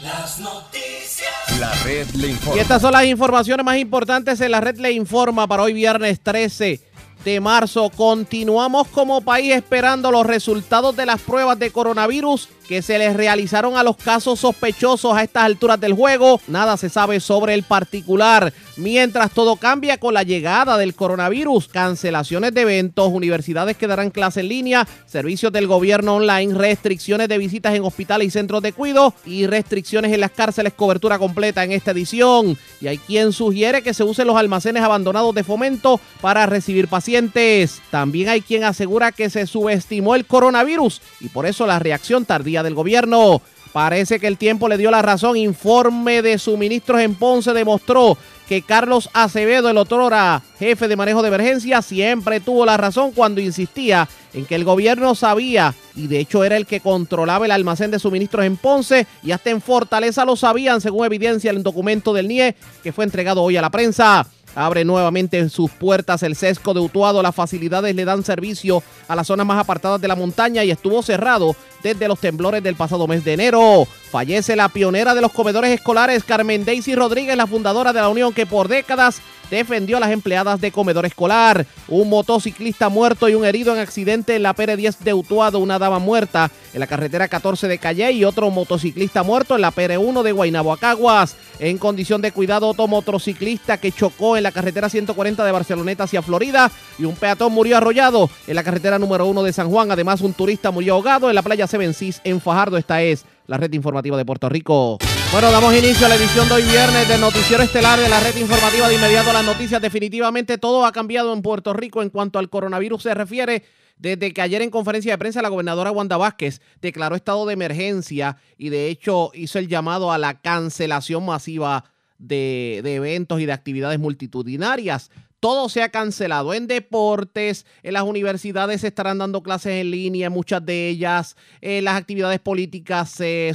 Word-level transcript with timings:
Las 0.03 0.39
noticias. 0.39 1.33
La 1.59 1.73
red 1.84 2.07
le 2.15 2.29
informa. 2.29 2.57
Y 2.57 2.61
estas 2.61 2.83
son 2.83 2.93
las 2.93 3.05
informaciones 3.05 3.65
más 3.65 3.79
importantes 3.79 4.39
en 4.41 4.51
la 4.51 4.61
red 4.61 4.77
le 4.79 4.93
informa 4.93 5.47
para 5.47 5.62
hoy 5.62 5.73
viernes 5.73 6.20
13 6.20 6.80
de 7.25 7.41
marzo. 7.41 7.91
Continuamos 7.91 8.89
como 8.89 9.23
país 9.23 9.55
esperando 9.55 10.11
los 10.11 10.27
resultados 10.27 10.97
de 10.97 11.06
las 11.06 11.20
pruebas 11.20 11.56
de 11.59 11.70
coronavirus 11.70 12.48
que 12.67 12.83
se 12.83 12.99
les 12.99 13.15
realizaron 13.15 13.77
a 13.77 13.83
los 13.83 13.97
casos 13.97 14.41
sospechosos 14.41 15.15
a 15.15 15.23
estas 15.23 15.45
alturas 15.45 15.81
del 15.81 15.93
juego. 15.93 16.41
Nada 16.49 16.77
se 16.77 16.89
sabe 16.89 17.21
sobre 17.21 17.55
el 17.55 17.63
particular. 17.63 18.53
Mientras 18.77 19.31
todo 19.31 19.57
cambia 19.57 19.99
con 19.99 20.15
la 20.15 20.23
llegada 20.23 20.77
del 20.79 20.95
coronavirus, 20.95 21.69
cancelaciones 21.69 22.55
de 22.55 22.63
eventos, 22.63 23.13
universidades 23.13 23.77
que 23.77 23.87
darán 23.87 24.11
clase 24.11 24.41
en 24.41 24.49
línea, 24.49 24.89
servicios 25.07 25.53
del 25.53 25.67
gobierno 25.67 26.17
online, 26.17 26.55
restricciones 26.55 27.29
de 27.29 27.39
visitas 27.39 27.75
en 27.75 27.85
hospitales 27.85 28.29
y 28.29 28.31
centros 28.31 28.63
de 28.63 28.73
cuidado 28.73 29.15
y 29.25 29.47
restricciones 29.47 30.12
en 30.12 30.21
las 30.21 30.31
cárceles, 30.31 30.73
cobertura 30.73 31.19
completa 31.19 31.65
en 31.65 31.73
esta 31.73 31.93
edición. 31.93 32.59
Y 32.81 32.89
hay 32.89 32.99
quien 32.99 33.33
sugiere 33.33 33.83
que 33.83 33.95
se 33.95 34.05
usen 34.05 34.27
los 34.27 34.37
almacenes 34.37 34.83
abandonados 34.83 35.34
de 35.34 35.45
fomento 35.45 36.01
para 36.21 36.47
recibir 36.47 36.89
pacientes. 36.89 37.81
También 37.91 38.28
hay 38.28 38.41
quien 38.41 38.65
asegura 38.65 39.12
que 39.12 39.31
se 39.31 39.47
subestimó 39.47 40.15
el 40.15 40.27
coronavirus 40.27 41.01
y 41.21 41.28
por 41.28 41.47
eso 41.47 41.67
la 41.67 41.78
reacción 41.78 42.25
tardía 42.25 42.53
del 42.62 42.74
gobierno. 42.74 43.42
Parece 43.74 44.20
que 44.20 44.28
el 44.28 44.38
tiempo 44.38 44.69
le 44.69 44.78
dio 44.78 44.92
la 44.92 45.02
razón. 45.02 45.36
Informe 45.36 46.22
de 46.22 46.38
suministros 46.38 47.00
en 47.00 47.16
Ponce 47.16 47.52
demostró 47.52 48.16
que 48.48 48.62
Carlos 48.62 49.10
Acevedo, 49.12 49.69
el 49.69 49.78
otrora 49.78 50.42
jefe 50.60 50.86
de 50.86 50.94
manejo 50.94 51.22
de 51.22 51.28
emergencia, 51.28 51.82
siempre 51.82 52.38
tuvo 52.38 52.64
la 52.64 52.77
razón 52.77 53.10
cuando 53.10 53.41
insistía 53.41 54.08
en 54.32 54.44
que 54.44 54.55
el 54.55 54.64
gobierno 54.64 55.16
sabía 55.16 55.75
y 55.97 56.06
de 56.06 56.20
hecho 56.20 56.44
era 56.44 56.56
el 56.56 56.66
que 56.66 56.80
controlaba 56.80 57.47
el 57.47 57.50
almacén 57.50 57.91
de 57.91 57.98
suministros 57.98 58.44
en 58.44 58.56
Ponce 58.56 59.08
y 59.25 59.32
hasta 59.32 59.50
en 59.50 59.60
Fortaleza 59.60 60.25
lo 60.25 60.36
sabían, 60.36 60.80
según 60.80 61.06
evidencia 61.06 61.50
el 61.50 61.62
documento 61.64 62.12
del 62.12 62.28
NIE 62.28 62.55
que 62.82 62.92
fue 62.92 63.05
entregado 63.05 63.42
hoy 63.42 63.56
a 63.56 63.62
la 63.62 63.70
prensa. 63.70 64.25
Abre 64.55 64.84
nuevamente 64.84 65.48
sus 65.48 65.70
puertas 65.72 66.22
el 66.22 66.36
sesco 66.36 66.75
de 66.75 66.80
Utuado. 66.80 67.22
Las 67.22 67.34
facilidades 67.34 67.94
le 67.94 68.05
dan 68.05 68.22
servicio 68.22 68.84
a 69.08 69.16
las 69.16 69.27
zonas 69.27 69.47
más 69.47 69.58
apartadas 69.58 70.00
de 70.00 70.06
la 70.06 70.14
montaña 70.14 70.62
y 70.62 70.70
estuvo 70.70 71.02
cerrado 71.02 71.56
desde 71.85 72.09
los 72.09 72.19
temblores 72.19 72.63
del 72.63 72.75
pasado 72.75 73.07
mes 73.07 73.25
de 73.25 73.35
enero. 73.35 73.87
Fallece 74.11 74.57
la 74.57 74.71
pionera 74.71 75.15
de 75.15 75.21
los 75.21 75.33
comedores 75.33 75.71
escolares, 75.71 76.25
Carmen 76.25 76.65
Daisy 76.65 76.95
Rodríguez, 76.95 77.37
la 77.37 77.47
fundadora 77.47 77.93
de 77.93 78.01
la 78.01 78.09
Unión 78.09 78.33
que 78.33 78.47
por 78.47 78.69
décadas 78.69 79.21
defendió 79.51 79.99
a 79.99 80.01
las 80.01 80.11
empleadas 80.11 80.61
de 80.61 80.73
comedor 80.73 81.07
escolar. 81.07 81.67
Un 81.89 82.09
motociclista 82.09 82.89
muerto 82.89 83.29
y 83.29 83.35
un 83.35 83.45
herido 83.45 83.75
en 83.75 83.81
accidente 83.81 84.35
en 84.37 84.43
la 84.43 84.55
PR10 84.55 84.99
de 85.01 85.15
Utuado, 85.15 85.59
una 85.59 85.79
dama 85.79 85.99
muerta 85.99 86.51
en 86.73 86.81
la 86.81 86.87
carretera 86.87 87.29
14 87.29 87.69
de 87.69 87.79
Calle 87.79 88.11
y 88.12 88.25
otro 88.25 88.51
motociclista 88.51 89.23
muerto 89.23 89.55
en 89.55 89.61
la 89.61 89.73
PR1 89.73 90.23
de 90.23 90.33
Guaynabo 90.33 90.73
a 90.73 90.79
Caguas. 90.79 91.37
En 91.59 91.79
condición 91.79 92.21
de 92.21 92.33
cuidado, 92.33 92.69
otro 92.69 92.89
motociclista 92.89 93.78
que 93.78 93.93
chocó 93.93 94.37
en 94.37 94.43
la 94.43 94.53
carretera 94.53 94.89
140 94.89 95.44
de 95.44 95.53
Barceloneta 95.53 96.05
hacia 96.05 96.23
Florida 96.23 96.71
y 96.99 97.05
un 97.05 97.15
peatón 97.15 97.53
murió 97.53 97.77
arrollado 97.77 98.28
en 98.47 98.56
la 98.56 98.65
carretera 98.65 98.99
número 98.99 99.27
1 99.27 99.43
de 99.43 99.53
San 99.53 99.71
Juan. 99.71 99.91
Además, 99.91 100.21
un 100.21 100.33
turista 100.33 100.71
murió 100.71 100.94
ahogado 100.94 101.28
en 101.28 101.34
la 101.34 101.43
playa 101.43 101.67
Seven 101.75 101.93
Seas 101.93 102.21
en 102.23 102.41
Fajardo. 102.41 102.77
Esta 102.77 103.03
es 103.03 103.27
la 103.49 103.57
red 103.57 103.73
informativa 103.73 104.17
de 104.17 104.25
Puerto 104.25 104.49
Rico. 104.49 104.97
Bueno, 105.33 105.51
damos 105.51 105.75
inicio 105.75 106.07
a 106.07 106.09
la 106.09 106.15
edición 106.15 106.47
de 106.47 106.55
hoy 106.55 106.62
viernes 106.62 107.09
del 107.09 107.21
Noticiero 107.21 107.65
Estelar 107.65 107.99
de 107.99 108.09
la 108.09 108.21
red 108.21 108.37
informativa. 108.37 108.89
De 108.89 108.95
inmediato 108.95 109.33
las 109.33 109.45
noticias. 109.45 109.83
Definitivamente 109.83 110.57
todo 110.57 110.87
ha 110.87 110.93
cambiado 110.93 111.33
en 111.33 111.43
Puerto 111.43 111.73
Rico 111.73 112.01
en 112.01 112.11
cuanto 112.11 112.39
al 112.39 112.49
coronavirus 112.49 113.03
se 113.03 113.15
refiere. 113.15 113.65
Desde 113.97 114.33
que 114.33 114.41
ayer 114.41 114.62
en 114.62 114.71
conferencia 114.71 115.15
de 115.15 115.19
prensa 115.19 115.43
la 115.43 115.49
gobernadora 115.49 115.91
Wanda 115.91 116.17
Vázquez 116.17 116.61
declaró 116.81 117.17
estado 117.17 117.45
de 117.45 117.55
emergencia 117.55 118.37
y 118.56 118.69
de 118.69 118.87
hecho 118.87 119.33
hizo 119.35 119.59
el 119.59 119.67
llamado 119.67 120.12
a 120.12 120.19
la 120.19 120.41
cancelación 120.41 121.27
masiva 121.27 121.87
de, 122.19 122.83
de 122.85 122.95
eventos 122.95 123.41
y 123.41 123.47
de 123.47 123.53
actividades 123.53 123.99
multitudinarias 123.99 125.11
todo 125.44 125.69
se 125.69 125.82
ha 125.82 125.91
cancelado 125.91 126.55
en 126.55 126.66
deportes, 126.66 127.66
en 127.82 127.93
las 127.93 128.05
universidades 128.05 128.81
se 128.81 128.87
estarán 128.87 129.19
dando 129.19 129.43
clases 129.43 129.72
en 129.82 129.91
línea, 129.91 130.31
muchas 130.31 130.65
de 130.65 130.88
ellas, 130.88 131.37
eh, 131.60 131.82
las 131.82 131.97
actividades 131.97 132.41
políticas 132.41 133.10
se, 133.10 133.53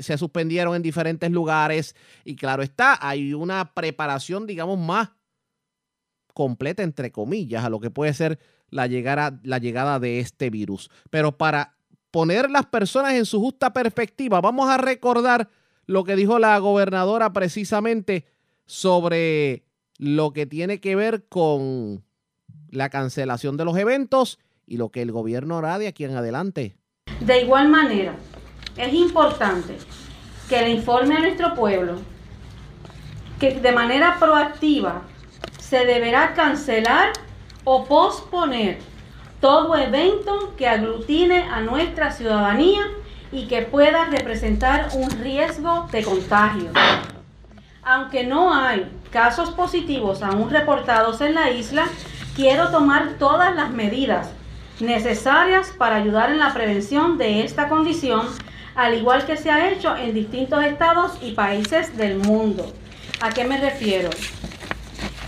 se 0.00 0.16
suspendieron 0.16 0.74
en 0.74 0.80
diferentes 0.80 1.30
lugares 1.30 1.94
y 2.24 2.36
claro 2.36 2.62
está, 2.62 2.98
hay 3.06 3.34
una 3.34 3.74
preparación, 3.74 4.46
digamos, 4.46 4.78
más 4.78 5.10
completa, 6.32 6.82
entre 6.82 7.12
comillas, 7.12 7.66
a 7.66 7.68
lo 7.68 7.80
que 7.80 7.90
puede 7.90 8.14
ser 8.14 8.38
la 8.70 8.86
llegada, 8.86 9.38
la 9.42 9.58
llegada 9.58 10.00
de 10.00 10.20
este 10.20 10.48
virus. 10.48 10.90
Pero 11.10 11.36
para 11.36 11.76
poner 12.10 12.50
las 12.50 12.64
personas 12.64 13.12
en 13.12 13.26
su 13.26 13.40
justa 13.40 13.74
perspectiva, 13.74 14.40
vamos 14.40 14.70
a 14.70 14.78
recordar 14.78 15.50
lo 15.84 16.02
que 16.02 16.16
dijo 16.16 16.38
la 16.38 16.58
gobernadora 16.60 17.34
precisamente 17.34 18.24
sobre 18.64 19.65
lo 19.98 20.32
que 20.32 20.46
tiene 20.46 20.80
que 20.80 20.96
ver 20.96 21.26
con 21.28 22.04
la 22.70 22.90
cancelación 22.90 23.56
de 23.56 23.64
los 23.64 23.76
eventos 23.76 24.38
y 24.66 24.76
lo 24.76 24.90
que 24.90 25.02
el 25.02 25.12
gobierno 25.12 25.58
hará 25.58 25.78
de 25.78 25.88
aquí 25.88 26.04
en 26.04 26.16
adelante. 26.16 26.76
De 27.20 27.42
igual 27.42 27.68
manera, 27.68 28.14
es 28.76 28.92
importante 28.92 29.76
que 30.48 30.60
le 30.60 30.70
informe 30.70 31.16
a 31.16 31.20
nuestro 31.20 31.54
pueblo 31.54 31.96
que 33.40 33.60
de 33.60 33.72
manera 33.72 34.16
proactiva 34.18 35.02
se 35.58 35.84
deberá 35.84 36.34
cancelar 36.34 37.12
o 37.64 37.84
posponer 37.84 38.78
todo 39.40 39.76
evento 39.76 40.54
que 40.56 40.68
aglutine 40.68 41.42
a 41.42 41.60
nuestra 41.60 42.10
ciudadanía 42.10 42.82
y 43.32 43.46
que 43.48 43.62
pueda 43.62 44.06
representar 44.06 44.88
un 44.94 45.10
riesgo 45.10 45.88
de 45.92 46.02
contagio. 46.02 46.70
Aunque 47.88 48.24
no 48.24 48.52
hay 48.52 48.90
casos 49.12 49.50
positivos 49.50 50.20
aún 50.20 50.50
reportados 50.50 51.20
en 51.20 51.36
la 51.36 51.52
isla, 51.52 51.86
quiero 52.34 52.72
tomar 52.72 53.10
todas 53.16 53.54
las 53.54 53.70
medidas 53.70 54.32
necesarias 54.80 55.72
para 55.78 55.94
ayudar 55.94 56.30
en 56.30 56.40
la 56.40 56.52
prevención 56.52 57.16
de 57.16 57.44
esta 57.44 57.68
condición, 57.68 58.26
al 58.74 58.94
igual 58.94 59.24
que 59.24 59.36
se 59.36 59.52
ha 59.52 59.70
hecho 59.70 59.96
en 59.96 60.14
distintos 60.14 60.64
estados 60.64 61.12
y 61.22 61.34
países 61.34 61.96
del 61.96 62.18
mundo. 62.18 62.72
¿A 63.20 63.30
qué 63.30 63.44
me 63.44 63.60
refiero? 63.60 64.10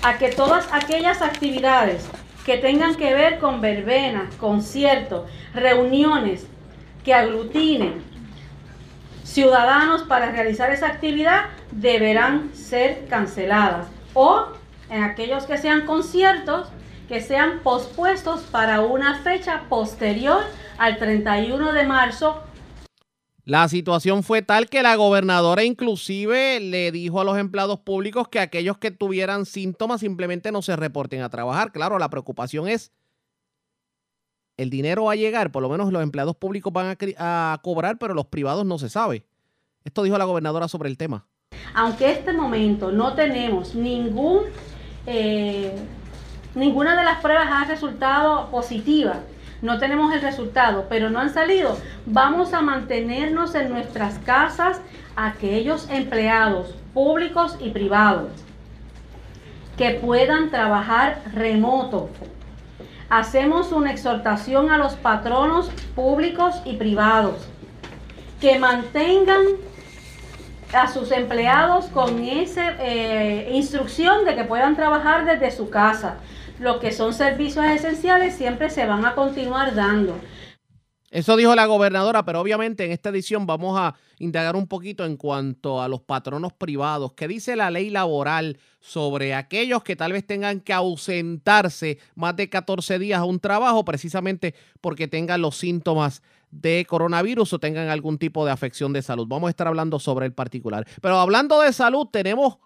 A 0.02 0.19
que 0.19 0.30
todas 0.30 0.69
aquellas 0.72 1.22
actividades 1.22 2.08
que 2.44 2.58
tengan 2.58 2.96
que 2.96 3.14
ver 3.14 3.38
con 3.38 3.60
verbenas, 3.60 4.34
conciertos, 4.34 5.30
reuniones 5.54 6.48
que 7.04 7.14
aglutinen 7.14 8.02
ciudadanos 9.38 10.03
para 10.03 10.32
realizar 10.32 10.72
esa 10.72 10.88
actividad 10.88 11.44
deberán 11.71 12.53
ser 12.56 13.06
canceladas 13.06 13.87
o 14.12 14.47
en 14.91 15.04
aquellos 15.04 15.44
que 15.44 15.59
sean 15.59 15.87
conciertos 15.87 16.66
que 17.06 17.21
sean 17.21 17.60
pospuestos 17.62 18.41
para 18.50 18.81
una 18.81 19.22
fecha 19.22 19.62
posterior 19.69 20.41
al 20.76 20.99
31 20.99 21.72
de 21.72 21.84
marzo. 21.84 22.43
La 23.44 23.69
situación 23.69 24.25
fue 24.25 24.43
tal 24.43 24.69
que 24.69 24.82
la 24.82 24.96
gobernadora 24.96 25.62
inclusive 25.62 26.58
le 26.58 26.91
dijo 26.91 27.20
a 27.20 27.25
los 27.25 27.38
empleados 27.38 27.79
públicos 27.79 28.26
que 28.26 28.41
aquellos 28.41 28.76
que 28.79 28.91
tuvieran 28.91 29.46
síntomas 29.46 30.00
simplemente 30.00 30.50
no 30.50 30.62
se 30.62 30.75
reporten 30.75 31.23
a 31.23 31.31
trabajar. 31.31 31.70
Claro, 31.70 32.00
la 32.00 32.11
preocupación 32.11 32.67
es 32.67 32.91
el 34.58 34.70
dinero 34.70 35.05
va 35.05 35.12
a 35.12 35.17
llegar, 35.17 35.52
por 35.52 35.62
lo 35.62 35.69
menos 35.69 35.93
los 35.93 36.02
empleados 36.02 36.37
públicos 36.37 36.73
van 36.73 36.96
a, 37.17 37.61
cobrar, 37.62 37.96
pero 37.99 38.12
los 38.12 38.26
privados 38.26 38.67
no 38.67 38.76
se 38.76 38.91
sabe. 38.91 39.25
Esto 39.88 40.02
dijo 40.02 40.19
la 40.19 40.26
gobernadora 40.26 40.69
sobre 40.69 40.90
el 40.90 40.99
tema. 40.99 41.25
Aunque 41.73 42.05
en 42.05 42.19
este 42.19 42.35
momento 42.35 42.93
no 42.93 43.14
tenemos 43.14 43.75
ningún, 43.75 44.40
eh, 45.06 45.75
ninguna 46.55 46.94
de 46.94 47.05
las 47.05 47.23
pruebas 47.23 47.49
ha 47.50 47.64
resultado 47.64 48.50
positiva, 48.50 49.20
no 49.62 49.79
tenemos 49.79 50.12
el 50.12 50.20
resultado, 50.20 50.85
pero 50.90 51.08
no 51.08 51.20
han 51.20 51.32
salido, 51.32 51.79
vamos 52.05 52.52
a 52.52 52.61
mantenernos 52.61 53.55
en 53.55 53.70
nuestras 53.70 54.19
casas 54.19 54.82
aquellos 55.17 55.88
empleados 55.88 56.75
públicos 56.93 57.56
y 57.58 57.70
privados 57.70 58.31
que 59.79 59.93
puedan 59.93 60.50
trabajar 60.50 61.23
remoto 61.32 62.11
hacemos 63.08 63.73
una 63.73 63.91
exhortación 63.91 64.70
a 64.70 64.76
los 64.76 64.96
patronos 64.96 65.70
públicos 65.94 66.56
y 66.67 66.76
privados 66.76 67.37
que 68.38 68.58
mantengan 68.58 69.41
a 70.73 70.93
sus 70.93 71.11
empleados 71.12 71.87
con 71.87 72.23
esa 72.23 72.76
eh, 72.81 73.50
instrucción 73.53 74.25
de 74.25 74.35
que 74.35 74.44
puedan 74.44 74.76
trabajar 74.76 75.25
desde 75.25 75.56
su 75.56 75.70
casa. 75.70 76.19
Lo 76.59 76.81
que 76.81 76.93
son 76.93 77.15
servicios 77.15 77.65
esenciales 77.67 78.35
siempre 78.35 78.69
se 78.69 78.87
van 78.87 79.05
a 79.05 79.15
continuar 79.15 79.75
dando. 79.75 80.17
Eso 81.11 81.38
dijo 81.38 81.55
la 81.55 81.65
gobernadora, 81.65 82.23
pero 82.26 82.41
obviamente 82.41 82.85
en 82.85 82.93
esta 82.93 83.09
edición 83.09 83.47
vamos 83.47 83.79
a 83.79 83.94
indagar 84.19 84.56
un 84.56 84.67
poquito 84.67 85.06
en 85.06 85.17
cuanto 85.17 85.81
a 85.81 85.88
los 85.88 86.03
patronos 86.03 86.53
privados. 86.53 87.15
¿Qué 87.15 87.26
dice 87.26 87.56
la 87.56 87.70
ley 87.70 87.88
laboral 87.88 88.59
sobre 88.81 89.35
aquellos 89.35 89.82
que 89.82 89.97
tal 89.97 90.12
vez 90.12 90.26
tengan 90.26 90.61
que 90.61 90.75
ausentarse 90.75 91.99
más 92.15 92.37
de 92.37 92.50
14 92.50 92.99
días 92.99 93.20
a 93.20 93.25
un 93.25 93.41
trabajo 93.41 93.87
precisamente 93.87 94.55
porque 94.82 95.09
tengan 95.09 95.41
los 95.41 95.56
síntomas 95.56 96.23
de 96.50 96.86
coronavirus 96.88 97.52
o 97.52 97.58
tengan 97.58 97.88
algún 97.88 98.18
tipo 98.18 98.44
de 98.44 98.52
afección 98.52 98.92
de 98.92 99.02
salud? 99.02 99.26
Vamos 99.28 99.48
a 99.48 99.50
estar 99.50 99.66
hablando 99.66 99.98
sobre 99.98 100.26
el 100.26 100.32
particular. 100.32 100.86
Pero 101.00 101.18
hablando 101.18 101.60
de 101.60 101.72
salud, 101.72 102.08
tenemos 102.12 102.58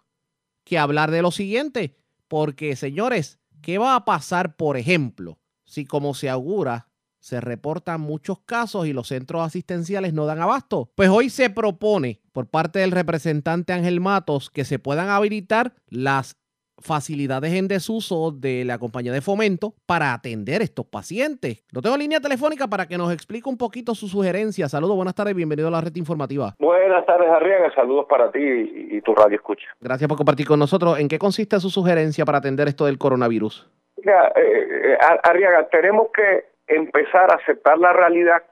que 0.64 0.79
hablar 0.79 1.11
de 1.11 1.23
lo 1.23 1.31
siguiente, 1.31 1.96
porque 2.29 2.76
señores, 2.76 3.38
¿qué 3.61 3.79
va 3.79 3.96
a 3.96 4.05
pasar, 4.05 4.56
por 4.56 4.76
ejemplo, 4.76 5.38
si 5.64 5.84
como 5.84 6.14
se 6.14 6.29
augura 6.29 6.93
se 7.23 7.40
reportan 7.40 8.00
muchos 8.00 8.40
casos 8.40 8.88
y 8.88 8.93
los 8.93 9.06
centros 9.06 9.46
asistenciales 9.46 10.12
no 10.12 10.26
dan 10.26 10.40
abasto. 10.40 10.90
Pues 10.96 11.08
hoy 11.08 11.31
se 11.31 11.50
propone 11.50 12.20
por 12.32 12.49
parte 12.49 12.81
del 12.81 12.90
representante 12.90 13.73
Ángel 13.73 14.00
Matos 14.00 14.50
que 14.50 14.64
se 14.64 14.81
puedan 14.81 15.08
habilitar 15.08 15.76
las 15.87 16.37
facilidades 16.82 17.52
en 17.55 17.69
desuso 17.69 18.31
de 18.31 18.64
la 18.64 18.79
compañía 18.79 19.12
de 19.12 19.20
fomento 19.20 19.75
para 19.87 20.12
atender 20.12 20.62
estos 20.62 20.87
pacientes. 20.87 21.64
Lo 21.73 21.81
tengo 21.81 21.94
en 21.94 22.02
línea 22.02 22.20
telefónica 22.20 22.69
para 22.69 22.87
que 22.87 22.99
nos 22.99 23.12
explique 23.12 23.49
un 23.49 23.56
poquito 23.56 23.94
su 23.94 24.08
sugerencia. 24.08 24.69
Saludos, 24.69 24.96
buenas 24.96 25.14
tardes, 25.14 25.34
bienvenido 25.34 25.69
a 25.69 25.70
la 25.70 25.81
red 25.81 25.94
informativa. 25.96 26.55
Buenas 26.58 27.06
tardes, 27.06 27.29
Arriaga, 27.31 27.73
saludos 27.75 28.06
para 28.08 28.31
ti 28.31 28.40
y, 28.40 29.00
tu 29.02 29.14
radio 29.14 29.37
escucha. 29.37 29.67
Gracias 29.81 30.08
por 30.08 30.17
compartir 30.17 30.46
con 30.46 30.58
nosotros. 30.58 30.99
¿En 30.99 31.08
qué 31.08 31.19
consiste 31.19 31.58
su 31.58 31.70
sugerencia 31.70 32.25
para 32.25 32.38
atender 32.38 32.69
esto 32.69 32.87
del 32.87 32.99
coronavirus? 32.99 33.69
Mira, 33.96 34.32
eh, 34.37 34.94
eh 34.94 34.99
Arriaga, 35.23 35.69
tenemos 35.69 36.08
que 36.12 36.44
empezar 36.69 37.32
a 37.32 37.37
aceptar 37.37 37.79
la 37.79 37.93
realidad 37.93 38.43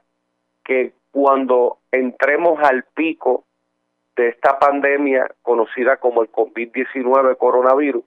que 0.63 0.93
cuando 1.11 1.77
entremos 1.91 2.59
al 2.63 2.83
pico 2.95 3.45
de 4.15 4.29
esta 4.29 4.59
pandemia 4.59 5.29
conocida 5.41 5.97
como 5.97 6.21
el 6.21 6.31
COVID-19 6.31 7.37
coronavirus, 7.37 8.03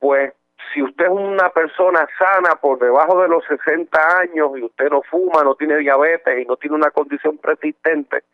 pues 0.00 0.32
si 0.72 0.82
usted 0.82 1.04
es 1.04 1.10
una 1.10 1.50
persona 1.50 2.06
sana 2.18 2.56
por 2.56 2.78
debajo 2.78 3.22
de 3.22 3.28
los 3.28 3.44
60 3.44 4.18
años 4.18 4.50
y 4.56 4.64
usted 4.64 4.90
no 4.90 5.02
fuma, 5.02 5.44
no 5.44 5.54
tiene 5.54 5.76
diabetes 5.76 6.42
y 6.42 6.44
no 6.46 6.56
tiene 6.56 6.76
una 6.76 6.90
condición 6.90 7.38
persistente, 7.38 8.24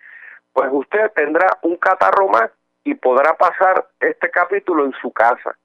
pues 0.52 0.68
usted 0.72 1.10
tendrá 1.14 1.58
un 1.62 1.76
catarro 1.76 2.28
más 2.28 2.50
y 2.84 2.94
podrá 2.94 3.34
pasar 3.34 3.88
este 4.00 4.30
capítulo 4.30 4.84
en 4.84 4.92
su 5.02 5.12
casa. 5.12 5.56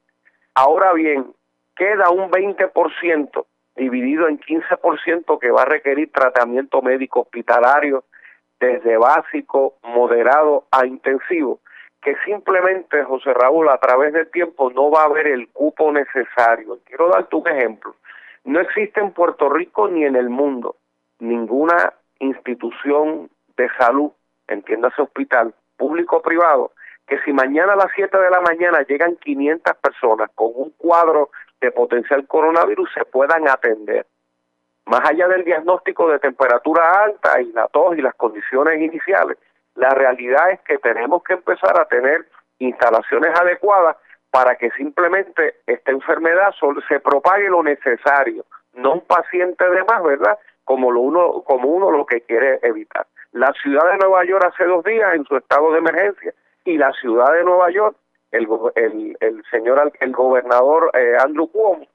Ahora 0.55 0.91
bien, 0.93 1.33
queda 1.75 2.09
un 2.09 2.29
20% 2.29 3.45
dividido 3.75 4.27
en 4.27 4.39
15% 4.39 5.39
que 5.39 5.51
va 5.51 5.61
a 5.61 5.65
requerir 5.65 6.11
tratamiento 6.11 6.81
médico 6.81 7.21
hospitalario 7.21 8.03
desde 8.59 8.97
básico, 8.97 9.75
moderado 9.83 10.65
a 10.71 10.85
intensivo, 10.85 11.59
que 12.01 12.15
simplemente, 12.25 13.03
José 13.03 13.33
Raúl, 13.33 13.69
a 13.69 13.77
través 13.77 14.13
del 14.13 14.29
tiempo 14.31 14.71
no 14.71 14.89
va 14.89 15.03
a 15.03 15.05
haber 15.05 15.27
el 15.27 15.49
cupo 15.49 15.91
necesario. 15.91 16.79
Quiero 16.85 17.09
darte 17.09 17.35
un 17.35 17.47
ejemplo. 17.47 17.95
No 18.43 18.59
existe 18.59 18.99
en 18.99 19.11
Puerto 19.11 19.49
Rico 19.49 19.87
ni 19.87 20.03
en 20.03 20.15
el 20.15 20.29
mundo 20.29 20.75
ninguna 21.19 21.93
institución 22.19 23.29
de 23.55 23.69
salud, 23.77 24.11
entiéndase 24.47 25.01
hospital, 25.01 25.53
público 25.77 26.17
o 26.17 26.21
privado, 26.21 26.71
que 27.07 27.19
si 27.21 27.31
mañana 27.31 27.73
a 27.73 27.75
las 27.75 27.91
7 27.95 28.17
de 28.17 28.29
la 28.29 28.41
mañana 28.41 28.81
llegan 28.87 29.15
500 29.17 29.75
personas 29.77 30.29
con 30.33 30.51
un 30.55 30.71
cuadro 30.77 31.29
de 31.59 31.71
potencial 31.71 32.25
coronavirus 32.25 32.89
se 32.93 33.05
puedan 33.05 33.47
atender. 33.47 34.07
Más 34.85 35.01
allá 35.07 35.27
del 35.27 35.45
diagnóstico 35.45 36.09
de 36.09 36.17
temperatura 36.17 37.03
alta 37.03 37.39
y 37.39 37.51
la 37.51 37.67
tos 37.67 37.95
y 37.97 38.01
las 38.01 38.15
condiciones 38.15 38.81
iniciales, 38.81 39.37
la 39.75 39.89
realidad 39.89 40.51
es 40.51 40.59
que 40.61 40.77
tenemos 40.77 41.23
que 41.23 41.33
empezar 41.33 41.79
a 41.79 41.85
tener 41.85 42.27
instalaciones 42.59 43.37
adecuadas 43.39 43.97
para 44.29 44.55
que 44.55 44.71
simplemente 44.71 45.55
esta 45.65 45.91
enfermedad 45.91 46.53
se 46.87 46.99
propague 46.99 47.49
lo 47.49 47.63
necesario, 47.63 48.45
no 48.73 48.93
un 48.93 49.01
paciente 49.01 49.69
de 49.69 49.83
más, 49.83 50.03
¿verdad? 50.03 50.37
Como 50.63 50.91
lo 50.91 51.01
uno 51.01 51.43
como 51.43 51.69
uno 51.69 51.91
lo 51.91 52.05
que 52.05 52.21
quiere 52.21 52.59
evitar. 52.63 53.07
La 53.33 53.51
ciudad 53.61 53.91
de 53.91 53.97
Nueva 53.97 54.23
York 54.25 54.45
hace 54.45 54.65
dos 54.65 54.83
días 54.83 55.15
en 55.15 55.25
su 55.25 55.35
estado 55.35 55.71
de 55.71 55.79
emergencia 55.79 56.33
y 56.63 56.77
la 56.77 56.91
ciudad 56.93 57.33
de 57.33 57.43
Nueva 57.43 57.69
York 57.71 57.95
el, 58.31 58.47
el, 58.75 59.17
el 59.19 59.43
señor, 59.51 59.91
el 59.99 60.11
gobernador 60.11 60.91
eh, 60.93 61.15
Andrew 61.19 61.47
Cuomo, 61.51 61.87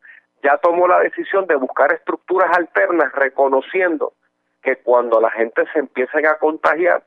ya 0.43 0.59
tomó 0.59 0.87
la 0.87 1.01
decisión 1.01 1.47
de 1.47 1.57
buscar 1.57 1.93
estructuras 1.93 2.57
alternas, 2.57 3.13
reconociendo 3.13 4.13
que 4.63 4.77
cuando 4.77 5.21
la 5.21 5.31
gente 5.31 5.65
se 5.73 5.79
empiece 5.79 6.27
a 6.27 6.39
contagiar 6.39 7.03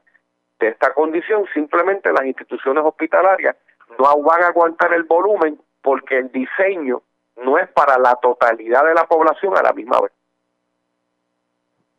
de 0.60 0.68
esta 0.68 0.94
condición, 0.94 1.46
simplemente 1.54 2.12
las 2.12 2.26
instituciones 2.26 2.84
hospitalarias 2.84 3.56
no 3.98 4.22
van 4.22 4.44
a 4.44 4.48
aguantar 4.48 4.94
el 4.94 5.04
volumen 5.04 5.60
porque 5.82 6.18
el 6.18 6.32
diseño 6.32 7.02
no 7.44 7.58
es 7.58 7.70
para 7.70 7.98
la 7.98 8.16
totalidad 8.16 8.86
de 8.86 8.94
la 8.94 9.06
población 9.08 9.58
a 9.58 9.62
la 9.62 9.74
misma 9.74 10.02
vez. 10.02 10.12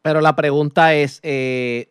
Pero 0.03 0.21
la 0.21 0.37
pregunta 0.37 0.95
es, 0.95 1.21
eh, 1.23 1.89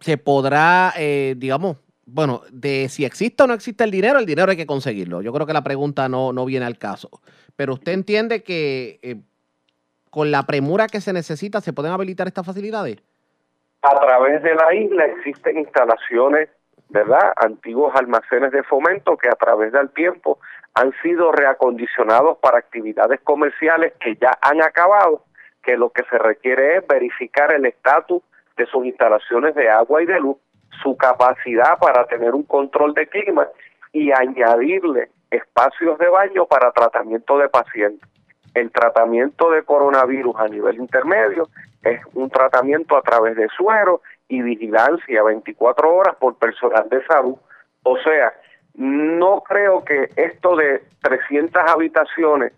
¿se 0.00 0.18
podrá, 0.18 0.92
eh, 0.96 1.34
digamos, 1.36 1.76
bueno, 2.04 2.42
de 2.50 2.88
si 2.88 3.04
existe 3.04 3.42
o 3.42 3.46
no 3.46 3.54
existe 3.54 3.84
el 3.84 3.90
dinero, 3.90 4.18
el 4.18 4.26
dinero 4.26 4.50
hay 4.50 4.56
que 4.56 4.66
conseguirlo. 4.66 5.22
Yo 5.22 5.32
creo 5.32 5.46
que 5.46 5.52
la 5.52 5.62
pregunta 5.62 6.08
no, 6.08 6.32
no 6.32 6.44
viene 6.44 6.66
al 6.66 6.78
caso. 6.78 7.10
Pero 7.56 7.74
usted 7.74 7.92
entiende 7.92 8.42
que 8.42 8.98
eh, 9.02 9.20
con 10.10 10.30
la 10.30 10.44
premura 10.44 10.88
que 10.88 11.00
se 11.00 11.12
necesita, 11.12 11.60
¿se 11.60 11.72
pueden 11.72 11.92
habilitar 11.92 12.26
estas 12.26 12.44
facilidades? 12.44 12.98
A 13.82 13.98
través 13.98 14.42
de 14.42 14.54
la 14.54 14.72
isla 14.74 15.06
existen 15.06 15.58
instalaciones, 15.58 16.48
¿verdad? 16.88 17.32
Antiguos 17.36 17.92
almacenes 17.96 18.52
de 18.52 18.62
fomento 18.62 19.16
que 19.16 19.28
a 19.28 19.34
través 19.34 19.72
del 19.72 19.90
tiempo 19.90 20.38
han 20.74 20.92
sido 21.02 21.32
reacondicionados 21.32 22.38
para 22.38 22.58
actividades 22.58 23.20
comerciales 23.22 23.92
que 24.00 24.14
ya 24.16 24.38
han 24.40 24.62
acabado, 24.62 25.24
que 25.62 25.76
lo 25.76 25.90
que 25.90 26.04
se 26.04 26.18
requiere 26.18 26.76
es 26.76 26.86
verificar 26.86 27.52
el 27.52 27.66
estatus 27.66 28.22
de 28.56 28.66
sus 28.66 28.86
instalaciones 28.86 29.54
de 29.56 29.68
agua 29.68 30.02
y 30.02 30.06
de 30.06 30.20
luz 30.20 30.36
su 30.82 30.96
capacidad 30.96 31.78
para 31.78 32.06
tener 32.06 32.34
un 32.34 32.44
control 32.44 32.94
de 32.94 33.08
clima 33.08 33.48
y 33.92 34.12
añadirle 34.12 35.10
espacios 35.30 35.98
de 35.98 36.08
baño 36.08 36.46
para 36.46 36.70
tratamiento 36.70 37.36
de 37.38 37.48
pacientes. 37.48 38.08
El 38.54 38.70
tratamiento 38.70 39.50
de 39.50 39.62
coronavirus 39.64 40.36
a 40.38 40.48
nivel 40.48 40.76
intermedio 40.76 41.48
es 41.82 42.00
un 42.14 42.30
tratamiento 42.30 42.96
a 42.96 43.02
través 43.02 43.36
de 43.36 43.48
suero 43.56 44.02
y 44.28 44.42
vigilancia 44.42 45.22
24 45.22 45.94
horas 45.94 46.16
por 46.16 46.36
personal 46.36 46.88
de 46.88 47.04
salud. 47.06 47.36
O 47.82 47.96
sea, 47.98 48.32
no 48.74 49.42
creo 49.42 49.84
que 49.84 50.08
esto 50.16 50.56
de 50.56 50.82
300 51.02 51.62
habitaciones 51.68 52.52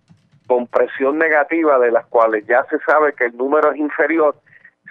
con 0.47 0.67
presión 0.67 1.19
negativa, 1.19 1.79
de 1.79 1.91
las 1.91 2.07
cuales 2.07 2.47
ya 2.47 2.65
se 2.71 2.79
sabe 2.81 3.15
que 3.15 3.27
el 3.27 3.37
número 3.37 3.73
es 3.73 3.79
inferior, 3.79 4.37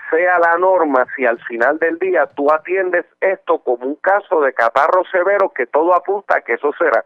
sea 0.10 0.40
la 0.40 0.58
norma 0.58 1.06
si 1.16 1.26
al 1.26 1.40
final 1.46 1.80
del 1.80 1.98
día 2.00 2.26
tú 2.28 2.52
atiendes 2.52 3.06
esto 3.22 3.60
como 3.60 3.86
un 3.86 3.96
caso 3.96 4.42
de 4.42 4.54
catarro 4.54 5.04
severo 5.12 5.52
que 5.54 5.68
todo 5.68 5.96
apunta 5.96 6.38
a 6.38 6.42
que 6.42 6.54
eso 6.54 6.72
será 6.78 7.06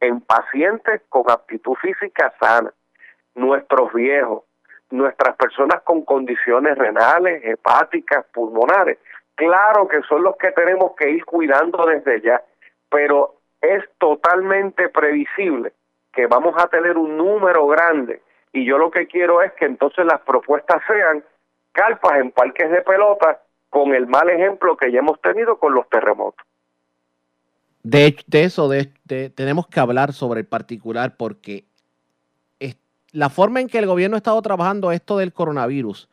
en 0.00 0.20
pacientes 0.20 1.02
con 1.08 1.24
aptitud 1.30 1.74
física 1.76 2.32
sana, 2.38 2.72
nuestros 3.34 3.92
viejos, 3.92 4.44
nuestras 4.90 5.36
personas 5.36 5.82
con 5.82 6.04
condiciones 6.04 6.76
renales, 6.76 7.42
hepáticas, 7.44 8.24
pulmonares. 8.32 8.98
Claro 9.34 9.88
que 9.88 10.00
son 10.08 10.22
los 10.22 10.36
que 10.36 10.52
tenemos 10.52 10.92
que 10.96 11.10
ir 11.10 11.24
cuidando 11.24 11.84
desde 11.86 12.20
ya, 12.20 12.42
pero 12.88 13.36
es 13.60 13.84
totalmente 13.98 14.88
previsible 14.88 15.72
que 16.12 16.26
vamos 16.26 16.54
a 16.56 16.68
tener 16.68 16.96
un 16.96 17.16
número 17.16 17.66
grande 17.66 18.22
y 18.52 18.64
yo 18.64 18.78
lo 18.78 18.90
que 18.90 19.06
quiero 19.06 19.42
es 19.42 19.52
que 19.52 19.66
entonces 19.66 20.06
las 20.06 20.20
propuestas 20.22 20.80
sean 20.86 21.22
carpas 21.72 22.18
en 22.20 22.30
parques 22.30 22.70
de 22.70 22.80
pelota 22.80 23.42
con 23.68 23.94
el 23.94 24.06
mal 24.06 24.30
ejemplo 24.30 24.78
que 24.78 24.90
ya 24.90 25.00
hemos 25.00 25.20
tenido 25.20 25.58
con 25.58 25.74
los 25.74 25.86
terremotos. 25.90 26.44
De, 27.82 28.16
eso, 28.32 28.68
de, 28.68 28.90
tenemos 29.30 29.66
que 29.68 29.78
hablar 29.78 30.14
sobre 30.14 30.40
el 30.40 30.46
particular 30.46 31.16
porque 31.18 31.64
la 33.12 33.30
forma 33.30 33.60
en 33.60 33.68
que 33.68 33.78
el 33.78 33.86
gobierno 33.86 34.16
ha 34.16 34.18
estado 34.18 34.40
trabajando 34.42 34.92
esto 34.92 35.18
del 35.18 35.32
coronavirus, 35.32 36.08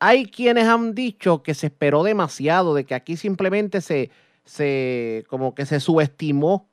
hay 0.00 0.26
quienes 0.26 0.66
han 0.66 0.94
dicho 0.94 1.42
que 1.42 1.54
se 1.54 1.66
esperó 1.66 2.02
demasiado, 2.02 2.74
de 2.74 2.84
que 2.84 2.94
aquí 2.94 3.16
simplemente 3.16 3.80
se, 3.80 4.10
se 4.44 5.24
como 5.28 5.54
que 5.54 5.64
se 5.64 5.78
subestimó 5.78 6.66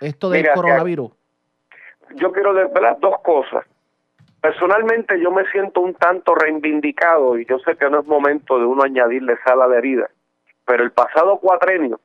esto 0.00 0.30
del 0.30 0.48
coronavirus. 0.54 1.12
Yo 2.16 2.32
quiero 2.32 2.54
desvelar 2.54 2.98
dos 3.00 3.20
cosas. 3.22 3.64
Personalmente 4.40 5.20
yo 5.20 5.30
me 5.30 5.44
siento 5.50 5.80
un 5.80 5.94
tanto 5.94 6.34
reivindicado 6.34 7.38
y 7.38 7.46
yo 7.46 7.58
sé 7.60 7.76
que 7.76 7.88
no 7.88 8.00
es 8.00 8.06
momento 8.06 8.58
de 8.58 8.64
uno 8.64 8.82
añadirle 8.82 9.36
sal 9.44 9.62
a 9.62 9.68
la 9.68 9.78
herida, 9.78 10.10
pero 10.64 10.82
el 10.82 10.90
pasado 10.90 11.38
cuatrenio, 11.38 12.00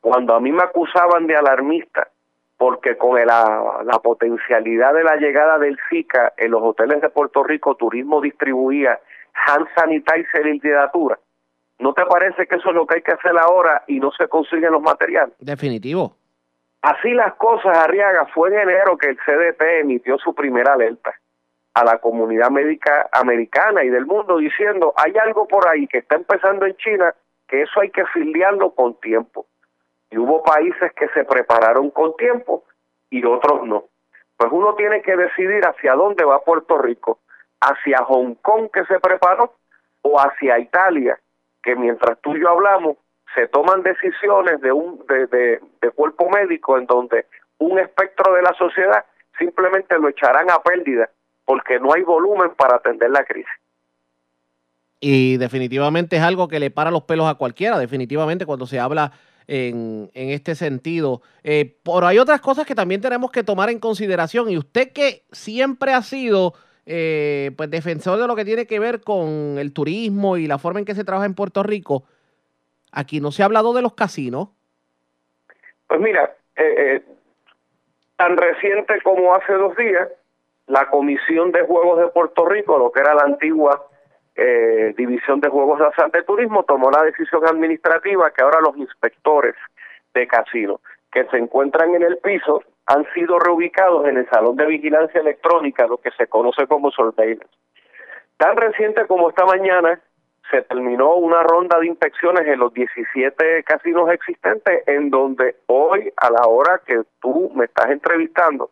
cuando 0.00 0.34
a 0.34 0.40
mí 0.40 0.52
me 0.52 0.62
acusaban 0.62 1.26
de 1.26 1.36
alarmista, 1.36 2.08
porque 2.64 2.96
con 2.96 3.14
la, 3.26 3.82
la 3.84 3.98
potencialidad 3.98 4.94
de 4.94 5.04
la 5.04 5.16
llegada 5.16 5.58
del 5.58 5.78
Zika 5.90 6.32
en 6.38 6.50
los 6.50 6.62
hoteles 6.62 7.02
de 7.02 7.10
Puerto 7.10 7.44
Rico, 7.44 7.74
Turismo 7.74 8.22
distribuía 8.22 8.98
hand 9.46 9.66
sanitizer 9.76 10.46
y 10.46 10.52
literatura, 10.52 11.18
¿no 11.78 11.92
te 11.92 12.06
parece 12.06 12.46
que 12.46 12.54
eso 12.54 12.70
es 12.70 12.74
lo 12.74 12.86
que 12.86 12.94
hay 12.94 13.02
que 13.02 13.12
hacer 13.12 13.36
ahora 13.36 13.84
y 13.86 14.00
no 14.00 14.10
se 14.12 14.28
consiguen 14.28 14.72
los 14.72 14.80
materiales? 14.80 15.34
Definitivo. 15.40 16.16
Así 16.80 17.10
las 17.10 17.34
cosas, 17.34 17.76
Arriaga, 17.76 18.28
fue 18.32 18.48
en 18.48 18.60
enero 18.60 18.96
que 18.96 19.10
el 19.10 19.18
CDT 19.18 19.60
emitió 19.80 20.16
su 20.16 20.34
primera 20.34 20.72
alerta 20.72 21.12
a 21.74 21.84
la 21.84 21.98
comunidad 21.98 22.48
médica 22.48 23.10
americana 23.12 23.84
y 23.84 23.90
del 23.90 24.06
mundo 24.06 24.38
diciendo, 24.38 24.94
hay 24.96 25.12
algo 25.22 25.46
por 25.46 25.68
ahí 25.68 25.86
que 25.86 25.98
está 25.98 26.14
empezando 26.14 26.64
en 26.64 26.74
China, 26.76 27.14
que 27.46 27.60
eso 27.60 27.78
hay 27.82 27.90
que 27.90 28.06
filiarlo 28.06 28.70
con 28.70 28.98
tiempo. 29.00 29.44
Y 30.14 30.16
hubo 30.16 30.44
países 30.44 30.92
que 30.92 31.08
se 31.08 31.24
prepararon 31.24 31.90
con 31.90 32.14
tiempo 32.16 32.62
y 33.10 33.24
otros 33.24 33.66
no. 33.66 33.86
Pues 34.36 34.52
uno 34.52 34.76
tiene 34.76 35.02
que 35.02 35.16
decidir 35.16 35.66
hacia 35.66 35.94
dónde 35.94 36.22
va 36.24 36.44
Puerto 36.44 36.78
Rico, 36.78 37.18
hacia 37.60 37.98
Hong 38.04 38.36
Kong 38.36 38.68
que 38.72 38.84
se 38.84 39.00
preparó 39.00 39.54
o 40.02 40.20
hacia 40.20 40.60
Italia, 40.60 41.18
que 41.64 41.74
mientras 41.74 42.16
tú 42.20 42.36
y 42.36 42.40
yo 42.42 42.48
hablamos, 42.48 42.96
se 43.34 43.48
toman 43.48 43.82
decisiones 43.82 44.60
de 44.60 44.70
un 44.70 45.04
de, 45.08 45.26
de 45.80 45.90
cuerpo 45.90 46.30
médico 46.30 46.78
en 46.78 46.86
donde 46.86 47.26
un 47.58 47.80
espectro 47.80 48.34
de 48.34 48.42
la 48.42 48.54
sociedad 48.54 49.04
simplemente 49.36 49.98
lo 49.98 50.08
echarán 50.08 50.48
a 50.48 50.62
pérdida 50.62 51.10
porque 51.44 51.80
no 51.80 51.92
hay 51.92 52.02
volumen 52.02 52.52
para 52.56 52.76
atender 52.76 53.10
la 53.10 53.24
crisis. 53.24 53.50
Y 55.00 55.38
definitivamente 55.38 56.14
es 56.14 56.22
algo 56.22 56.46
que 56.46 56.60
le 56.60 56.70
para 56.70 56.92
los 56.92 57.02
pelos 57.02 57.26
a 57.26 57.34
cualquiera, 57.34 57.78
definitivamente 57.78 58.46
cuando 58.46 58.66
se 58.66 58.78
habla 58.78 59.10
en, 59.46 60.10
en 60.14 60.30
este 60.30 60.54
sentido. 60.54 61.22
Eh, 61.42 61.76
pero 61.82 62.06
hay 62.06 62.18
otras 62.18 62.40
cosas 62.40 62.66
que 62.66 62.74
también 62.74 63.00
tenemos 63.00 63.30
que 63.30 63.42
tomar 63.42 63.70
en 63.70 63.78
consideración 63.78 64.50
y 64.50 64.58
usted 64.58 64.92
que 64.92 65.22
siempre 65.32 65.92
ha 65.92 66.02
sido 66.02 66.54
eh, 66.86 67.52
pues 67.56 67.70
defensor 67.70 68.18
de 68.18 68.26
lo 68.26 68.36
que 68.36 68.44
tiene 68.44 68.66
que 68.66 68.78
ver 68.78 69.00
con 69.00 69.56
el 69.58 69.72
turismo 69.72 70.36
y 70.36 70.46
la 70.46 70.58
forma 70.58 70.80
en 70.80 70.84
que 70.84 70.94
se 70.94 71.04
trabaja 71.04 71.26
en 71.26 71.34
Puerto 71.34 71.62
Rico, 71.62 72.04
aquí 72.92 73.20
no 73.20 73.32
se 73.32 73.42
ha 73.42 73.46
hablado 73.46 73.72
de 73.72 73.82
los 73.82 73.94
casinos. 73.94 74.48
Pues 75.86 76.00
mira, 76.00 76.34
eh, 76.56 77.02
tan 78.16 78.36
reciente 78.36 79.00
como 79.02 79.34
hace 79.34 79.52
dos 79.54 79.76
días, 79.76 80.08
la 80.66 80.88
Comisión 80.88 81.52
de 81.52 81.62
Juegos 81.62 81.98
de 82.00 82.08
Puerto 82.08 82.46
Rico, 82.46 82.78
lo 82.78 82.90
que 82.90 83.00
era 83.00 83.14
la 83.14 83.22
antigua 83.22 83.86
eh, 84.36 84.94
División 84.96 85.40
de 85.40 85.48
Juegos 85.48 85.78
de 85.78 85.86
Azar 85.86 86.10
de 86.10 86.22
Turismo, 86.22 86.64
tomó 86.64 86.90
la 86.90 87.02
decisión 87.02 87.46
administrativa 87.46 88.30
que 88.30 88.42
ahora 88.42 88.60
los 88.60 88.76
inspectores 88.76 89.54
de 90.12 90.26
casinos 90.26 90.80
que 91.12 91.24
se 91.26 91.36
encuentran 91.36 91.94
en 91.94 92.02
el 92.02 92.18
piso 92.18 92.62
han 92.86 93.06
sido 93.14 93.38
reubicados 93.38 94.06
en 94.08 94.18
el 94.18 94.28
Salón 94.28 94.56
de 94.56 94.66
Vigilancia 94.66 95.20
Electrónica, 95.20 95.86
lo 95.86 95.98
que 95.98 96.10
se 96.12 96.26
conoce 96.26 96.66
como 96.66 96.90
surveillance. 96.90 97.48
Tan 98.36 98.56
reciente 98.56 99.06
como 99.06 99.30
esta 99.30 99.44
mañana, 99.44 100.00
se 100.50 100.62
terminó 100.62 101.14
una 101.14 101.42
ronda 101.42 101.78
de 101.78 101.86
inspecciones 101.86 102.46
en 102.46 102.58
los 102.58 102.72
17 102.74 103.62
casinos 103.64 104.10
existentes, 104.10 104.82
en 104.86 105.08
donde 105.10 105.56
hoy, 105.66 106.12
a 106.16 106.30
la 106.30 106.42
hora 106.46 106.80
que 106.84 107.02
tú 107.20 107.50
me 107.54 107.64
estás 107.64 107.90
entrevistando, 107.90 108.70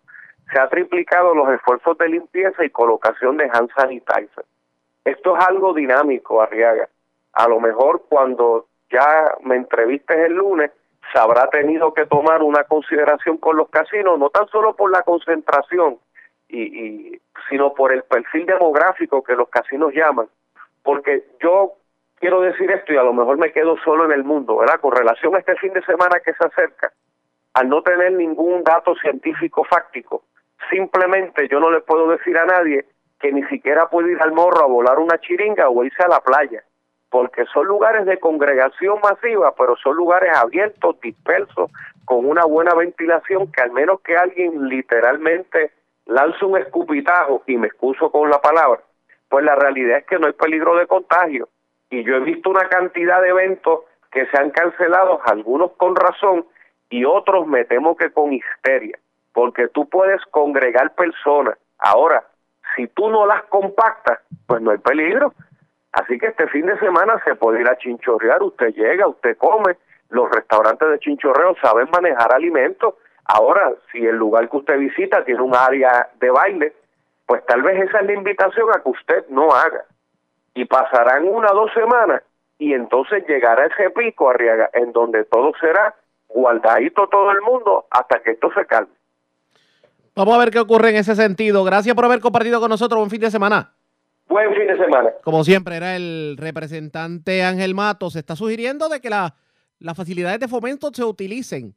se 0.52 0.61
ha 0.61 0.69
triplicado 0.69 1.35
los 1.35 1.49
esfuerzos 1.49 1.97
de 1.99 2.09
limpieza 2.09 2.64
y 2.64 2.71
colocación 2.71 3.37
de 3.38 3.45
hand 3.52 3.71
sanitizer. 3.75 4.45
Esto 5.04 5.37
es 5.37 5.44
algo 5.44 5.75
dinámico, 5.75 6.40
Arriaga. 6.40 6.88
A 7.32 7.49
lo 7.49 7.61
mejor 7.61 8.04
cuando 8.09 8.66
ya 8.90 9.35
me 9.42 9.56
entrevistes 9.56 10.16
el 10.16 10.35
lunes, 10.35 10.71
se 11.12 11.18
habrá 11.18 11.49
tenido 11.50 11.92
que 11.92 12.06
tomar 12.06 12.42
una 12.42 12.64
consideración 12.64 13.38
con 13.38 13.56
los 13.56 13.68
casinos, 13.68 14.18
no 14.18 14.30
tan 14.30 14.47
solo 14.49 14.75
por 14.76 14.90
la 14.90 15.02
concentración, 15.02 15.99
y, 16.49 16.62
y, 16.62 17.21
sino 17.49 17.73
por 17.75 17.92
el 17.92 18.02
perfil 18.04 18.47
demográfico 18.47 19.23
que 19.23 19.35
los 19.35 19.49
casinos 19.49 19.92
llaman. 19.92 20.28
Porque 20.82 21.25
yo 21.40 21.73
quiero 22.16 22.40
decir 22.40 22.71
esto 22.71 22.92
y 22.92 22.97
a 22.97 23.02
lo 23.02 23.12
mejor 23.12 23.38
me 23.38 23.52
quedo 23.52 23.76
solo 23.78 24.04
en 24.04 24.12
el 24.12 24.25
mundo, 24.25 24.59
¿verdad? 24.59 24.80
Con 24.80 24.92
relación 24.92 25.35
a 25.35 25.38
este 25.38 25.56
fin 25.56 25.73
de 25.73 25.82
semana 25.82 26.21
que 26.25 26.32
se 26.35 26.44
acerca, 26.44 26.92
al 27.54 27.68
no 27.68 27.82
tener 27.82 28.12
ningún 28.12 28.62
dato 28.62 28.94
científico 28.97 29.64
fáctico, 29.64 30.23
simplemente 30.71 31.49
yo 31.49 31.59
no 31.59 31.71
le 31.71 31.80
puedo 31.80 32.09
decir 32.09 32.37
a 32.38 32.47
nadie 32.47 32.87
que 33.22 33.32
ni 33.32 33.42
siquiera 33.44 33.88
puede 33.88 34.12
ir 34.12 34.20
al 34.20 34.32
morro 34.32 34.64
a 34.64 34.66
volar 34.66 34.98
una 34.98 35.18
chiringa 35.18 35.68
o 35.68 35.84
irse 35.84 36.02
a 36.02 36.08
la 36.08 36.20
playa, 36.20 36.62
porque 37.08 37.46
son 37.46 37.66
lugares 37.66 38.04
de 38.04 38.18
congregación 38.18 38.98
masiva, 39.02 39.54
pero 39.56 39.76
son 39.76 39.96
lugares 39.96 40.36
abiertos, 40.36 41.00
dispersos, 41.00 41.70
con 42.04 42.26
una 42.26 42.44
buena 42.44 42.74
ventilación, 42.74 43.50
que 43.52 43.62
al 43.62 43.70
menos 43.70 44.00
que 44.00 44.16
alguien 44.16 44.68
literalmente 44.68 45.70
lance 46.06 46.44
un 46.44 46.58
escupitajo, 46.58 47.42
y 47.46 47.56
me 47.56 47.68
excuso 47.68 48.10
con 48.10 48.28
la 48.28 48.40
palabra, 48.40 48.80
pues 49.28 49.44
la 49.44 49.54
realidad 49.54 49.98
es 49.98 50.06
que 50.06 50.18
no 50.18 50.26
hay 50.26 50.32
peligro 50.32 50.76
de 50.76 50.86
contagio. 50.86 51.48
Y 51.90 52.02
yo 52.02 52.16
he 52.16 52.20
visto 52.20 52.50
una 52.50 52.68
cantidad 52.68 53.22
de 53.22 53.28
eventos 53.28 53.80
que 54.10 54.26
se 54.26 54.36
han 54.36 54.50
cancelado, 54.50 55.20
algunos 55.24 55.72
con 55.72 55.94
razón 55.94 56.44
y 56.90 57.06
otros 57.06 57.46
me 57.46 57.64
temo 57.64 57.96
que 57.96 58.10
con 58.10 58.32
histeria 58.32 58.98
porque 59.32 59.68
tú 59.68 59.88
puedes 59.88 60.20
congregar 60.26 60.94
personas. 60.94 61.58
Ahora, 61.78 62.24
si 62.76 62.86
tú 62.88 63.10
no 63.10 63.26
las 63.26 63.42
compactas, 63.44 64.20
pues 64.46 64.60
no 64.60 64.70
hay 64.70 64.78
peligro. 64.78 65.34
Así 65.92 66.18
que 66.18 66.28
este 66.28 66.46
fin 66.48 66.66
de 66.66 66.78
semana 66.78 67.20
se 67.24 67.34
puede 67.34 67.60
ir 67.60 67.68
a 67.68 67.76
chinchorrear, 67.76 68.42
usted 68.42 68.72
llega, 68.74 69.06
usted 69.06 69.36
come, 69.36 69.76
los 70.08 70.30
restaurantes 70.30 70.88
de 70.88 70.98
chinchorreo 70.98 71.54
saben 71.62 71.88
manejar 71.90 72.34
alimentos. 72.34 72.94
Ahora, 73.24 73.72
si 73.90 73.98
el 74.04 74.16
lugar 74.16 74.48
que 74.48 74.56
usted 74.56 74.78
visita 74.78 75.24
tiene 75.24 75.42
un 75.42 75.54
área 75.54 76.08
de 76.18 76.30
baile, 76.30 76.72
pues 77.26 77.44
tal 77.46 77.62
vez 77.62 77.82
esa 77.82 78.00
es 78.00 78.06
la 78.06 78.12
invitación 78.12 78.68
a 78.70 78.82
que 78.82 78.88
usted 78.90 79.26
no 79.28 79.50
haga. 79.52 79.84
Y 80.54 80.64
pasarán 80.64 81.26
una 81.26 81.50
o 81.52 81.54
dos 81.54 81.72
semanas 81.72 82.22
y 82.58 82.74
entonces 82.74 83.26
llegará 83.26 83.66
ese 83.66 83.90
pico, 83.90 84.30
Arriaga, 84.30 84.70
en 84.72 84.92
donde 84.92 85.24
todo 85.24 85.52
será 85.60 85.94
guardadito 86.28 87.08
todo 87.08 87.30
el 87.32 87.40
mundo 87.42 87.86
hasta 87.90 88.20
que 88.20 88.32
esto 88.32 88.52
se 88.52 88.64
calme. 88.66 88.92
Vamos 90.14 90.35
a 90.35 90.38
ver 90.38 90.50
qué 90.50 90.59
ocurre 90.59 90.90
en 90.90 90.97
ese 90.97 91.16
sentido. 91.16 91.64
Gracias 91.64 91.95
por 91.95 92.04
haber 92.04 92.21
compartido 92.21 92.61
con 92.61 92.69
nosotros. 92.69 92.99
Buen 92.99 93.11
fin 93.11 93.21
de 93.21 93.31
semana. 93.31 93.73
Buen 94.28 94.52
fin 94.54 94.66
de 94.66 94.76
semana. 94.76 95.11
Como 95.25 95.42
siempre, 95.42 95.76
era 95.76 95.97
el 95.97 96.37
representante 96.38 97.42
Ángel 97.42 97.75
Matos. 97.75 98.12
Se 98.12 98.19
está 98.19 98.37
sugiriendo 98.37 98.90
de 98.90 99.00
que 99.00 99.09
las 99.09 99.97
facilidades 99.97 100.38
de 100.38 100.49
fomento 100.49 100.90
se 100.92 101.02
utilicen 101.02 101.75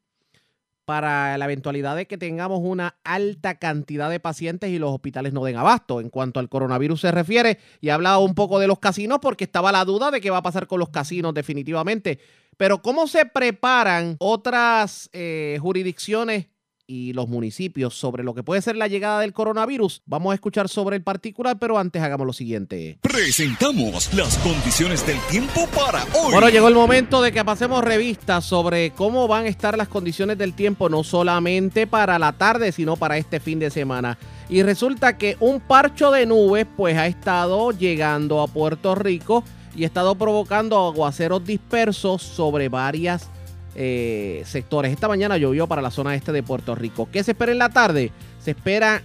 para 0.84 1.38
la 1.38 1.46
eventualidad 1.46 1.96
de 1.96 2.08
que 2.08 2.18
tengamos 2.18 2.60
una 2.62 2.98
alta 3.04 3.56
cantidad 3.56 4.10
de 4.10 4.20
pacientes 4.20 4.70
y 4.70 4.80
los 4.80 4.92
hospitales 4.92 5.34
no 5.34 5.46
den 5.46 5.56
abasto. 5.56 6.01
En 6.01 6.10
cuanto 6.10 6.42
al 6.42 6.50
coronavirus 6.50 7.01
se 7.01 7.12
refiere, 7.12 7.58
y 7.80 7.89
ha 7.89 7.96
hablado 7.96 8.20
un 8.20 8.36
poco 8.36 8.60
de 8.60 8.68
los 8.68 8.80
casinos 8.80 9.20
porque 9.22 9.46
estaba 9.46 9.72
la 9.72 9.86
duda 9.86 10.12
de 10.12 10.20
qué 10.20 10.30
va 10.30 10.38
a 10.38 10.44
pasar 10.44 10.68
con 10.68 10.80
los 10.80 10.89
casinos 10.89 11.34
definitivamente. 11.34 12.20
Pero 12.58 12.82
¿cómo 12.82 13.08
se 13.08 13.25
preparan 13.25 14.18
otras 14.20 15.10
eh, 15.13 15.58
jurisdicciones 15.62 16.48
y 16.88 17.13
los 17.13 17.27
municipios 17.27 17.96
sobre 17.96 18.24
lo 18.24 18.34
que 18.34 18.44
puede 18.44 18.62
ser 18.62 18.75
la 18.75 18.88
llegada 18.88 19.22
del 19.22 19.34
coronavirus. 19.34 20.01
Vamos 20.06 20.32
a 20.32 20.36
escuchar 20.36 20.70
sobre 20.70 20.96
el 20.96 21.04
particular, 21.04 21.58
pero 21.60 21.77
antes 21.77 22.01
hagamos 22.01 22.27
lo 22.27 22.34
siguiente. 22.34 22.98
Presentamos 23.01 24.13
las 24.13 24.38
condiciones 24.39 25.06
del 25.06 25.20
tiempo 25.30 25.68
para 25.75 26.04
hoy. 26.13 26.32
Bueno, 26.32 26.50
llegó 26.50 26.68
el 26.68 26.75
momento 26.75 27.22
de 27.22 27.32
que 27.32 27.44
pasemos 27.44 27.84
revista 27.84 28.42
sobre 28.42 28.92
cómo 28.92 29.27
van 29.27 29.46
a 29.46 29.50
estar 29.50 29.77
las 29.77 29.88
condiciones 29.88 30.38
del 30.38 30.54
tiempo, 30.54 30.89
no 30.89 31.04
solamente 31.04 31.88
para 31.88 32.20
la 32.20 32.34
tarde, 32.34 32.72
sino 32.72 32.96
para 32.96 33.18
este 33.18 33.39
fin 33.39 33.60
de 33.60 33.70
semana. 33.70 34.18
Y 34.50 34.63
resulta 34.63 35.18
que 35.18 35.38
un 35.39 35.60
parcho 35.60 36.12
de 36.12 36.25
nubes 36.25 36.68
pues 36.77 36.98
ha 36.98 37.08
estado 37.08 37.72
llegando 37.72 38.42
a 38.42 38.48
Puerto 38.48 38.96
Rico 38.96 39.44
y 39.75 39.84
ha 39.84 39.88
estado 39.88 40.15
provocando 40.15 40.77
aguaceros 40.88 41.46
dispersos 41.46 42.22
sobre 42.22 42.70
varias 42.70 43.30
eh, 43.75 44.44
sectores. 44.46 44.91
Esta 44.91 45.08
mañana 45.08 45.38
llovió 45.38 45.67
para 45.67 45.82
la 45.82 45.91
zona 45.91 46.15
este 46.15 46.32
de 46.32 46.44
Puerto 46.44 46.75
Rico. 46.75 47.10
¿Qué 47.12 47.24
se 47.24 47.32
espera 47.32 47.51
en 47.51 47.60
la 47.60 47.70
tarde? 47.70 48.12
Se 48.39 48.51
espera 48.51 49.01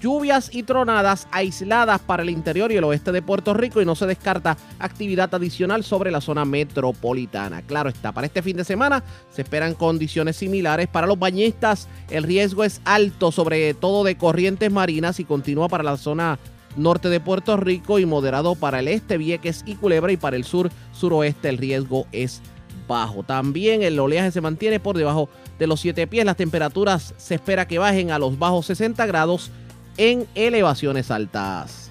lluvias 0.00 0.50
y 0.52 0.62
tronadas 0.62 1.28
aisladas 1.30 2.00
para 2.00 2.22
el 2.22 2.30
interior 2.30 2.72
y 2.72 2.76
el 2.76 2.84
oeste 2.84 3.12
de 3.12 3.22
Puerto 3.22 3.54
Rico 3.54 3.80
y 3.80 3.84
no 3.84 3.94
se 3.94 4.06
descarta 4.06 4.56
actividad 4.78 5.34
adicional 5.34 5.84
sobre 5.84 6.10
la 6.10 6.20
zona 6.20 6.44
metropolitana. 6.44 7.62
Claro 7.62 7.88
está, 7.88 8.12
para 8.12 8.26
este 8.26 8.42
fin 8.42 8.56
de 8.56 8.64
semana 8.64 9.04
se 9.30 9.42
esperan 9.42 9.74
condiciones 9.74 10.36
similares 10.36 10.88
para 10.88 11.06
los 11.06 11.18
bañistas. 11.18 11.88
El 12.10 12.24
riesgo 12.24 12.64
es 12.64 12.80
alto, 12.84 13.32
sobre 13.32 13.74
todo 13.74 14.04
de 14.04 14.16
corrientes 14.16 14.70
marinas 14.70 15.20
y 15.20 15.24
continúa 15.24 15.68
para 15.68 15.84
la 15.84 15.96
zona 15.96 16.38
norte 16.76 17.08
de 17.08 17.20
Puerto 17.20 17.56
Rico 17.56 17.98
y 17.98 18.06
moderado 18.06 18.56
para 18.56 18.80
el 18.80 18.88
este, 18.88 19.16
Vieques 19.16 19.62
y 19.66 19.76
Culebra 19.76 20.12
y 20.12 20.16
para 20.16 20.36
el 20.36 20.44
sur 20.44 20.70
suroeste 20.92 21.48
el 21.48 21.58
riesgo 21.58 22.06
es 22.10 22.42
bajo. 22.86 23.22
También 23.22 23.82
el 23.82 23.98
oleaje 23.98 24.30
se 24.30 24.40
mantiene 24.40 24.80
por 24.80 24.96
debajo 24.96 25.28
de 25.58 25.66
los 25.66 25.80
7 25.80 26.06
pies. 26.06 26.24
Las 26.24 26.36
temperaturas 26.36 27.14
se 27.16 27.36
espera 27.36 27.66
que 27.66 27.78
bajen 27.78 28.10
a 28.10 28.18
los 28.18 28.38
bajos 28.38 28.66
60 28.66 29.04
grados 29.06 29.50
en 29.96 30.26
elevaciones 30.34 31.10
altas. 31.10 31.90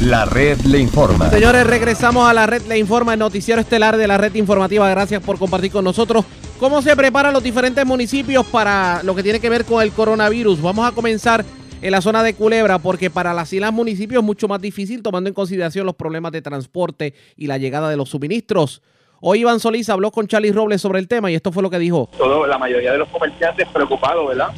La 0.00 0.24
red 0.24 0.58
le 0.62 0.78
informa. 0.78 1.30
Señores, 1.30 1.64
regresamos 1.64 2.28
a 2.28 2.34
la 2.34 2.46
red 2.46 2.62
le 2.62 2.76
informa, 2.76 3.12
el 3.12 3.20
noticiero 3.20 3.60
estelar 3.60 3.96
de 3.96 4.08
la 4.08 4.18
red 4.18 4.34
informativa. 4.34 4.88
Gracias 4.90 5.22
por 5.22 5.38
compartir 5.38 5.70
con 5.70 5.84
nosotros 5.84 6.24
cómo 6.58 6.82
se 6.82 6.96
preparan 6.96 7.32
los 7.32 7.42
diferentes 7.42 7.86
municipios 7.86 8.44
para 8.46 9.02
lo 9.04 9.14
que 9.14 9.22
tiene 9.22 9.38
que 9.38 9.48
ver 9.48 9.64
con 9.64 9.80
el 9.80 9.92
coronavirus. 9.92 10.60
Vamos 10.60 10.88
a 10.88 10.92
comenzar 10.92 11.44
en 11.82 11.90
la 11.90 12.00
zona 12.00 12.22
de 12.22 12.34
Culebra, 12.34 12.78
porque 12.78 13.10
para 13.10 13.34
las 13.34 13.52
islas 13.52 13.72
municipios 13.72 14.22
es 14.22 14.26
mucho 14.26 14.48
más 14.48 14.60
difícil 14.60 15.02
tomando 15.02 15.28
en 15.28 15.34
consideración 15.34 15.84
los 15.84 15.96
problemas 15.96 16.32
de 16.32 16.42
transporte 16.42 17.14
y 17.36 17.48
la 17.48 17.58
llegada 17.58 17.90
de 17.90 17.96
los 17.96 18.08
suministros. 18.10 18.82
Hoy 19.24 19.42
Iván 19.42 19.60
Solís 19.60 19.88
habló 19.88 20.10
con 20.10 20.26
Charlie 20.26 20.50
Robles 20.50 20.80
sobre 20.80 20.98
el 20.98 21.06
tema 21.06 21.30
y 21.30 21.36
esto 21.36 21.52
fue 21.52 21.62
lo 21.62 21.70
que 21.70 21.78
dijo. 21.78 22.08
Todo, 22.18 22.44
la 22.44 22.58
mayoría 22.58 22.90
de 22.90 22.98
los 22.98 23.08
comerciantes 23.08 23.68
preocupados, 23.68 24.26
¿verdad? 24.26 24.48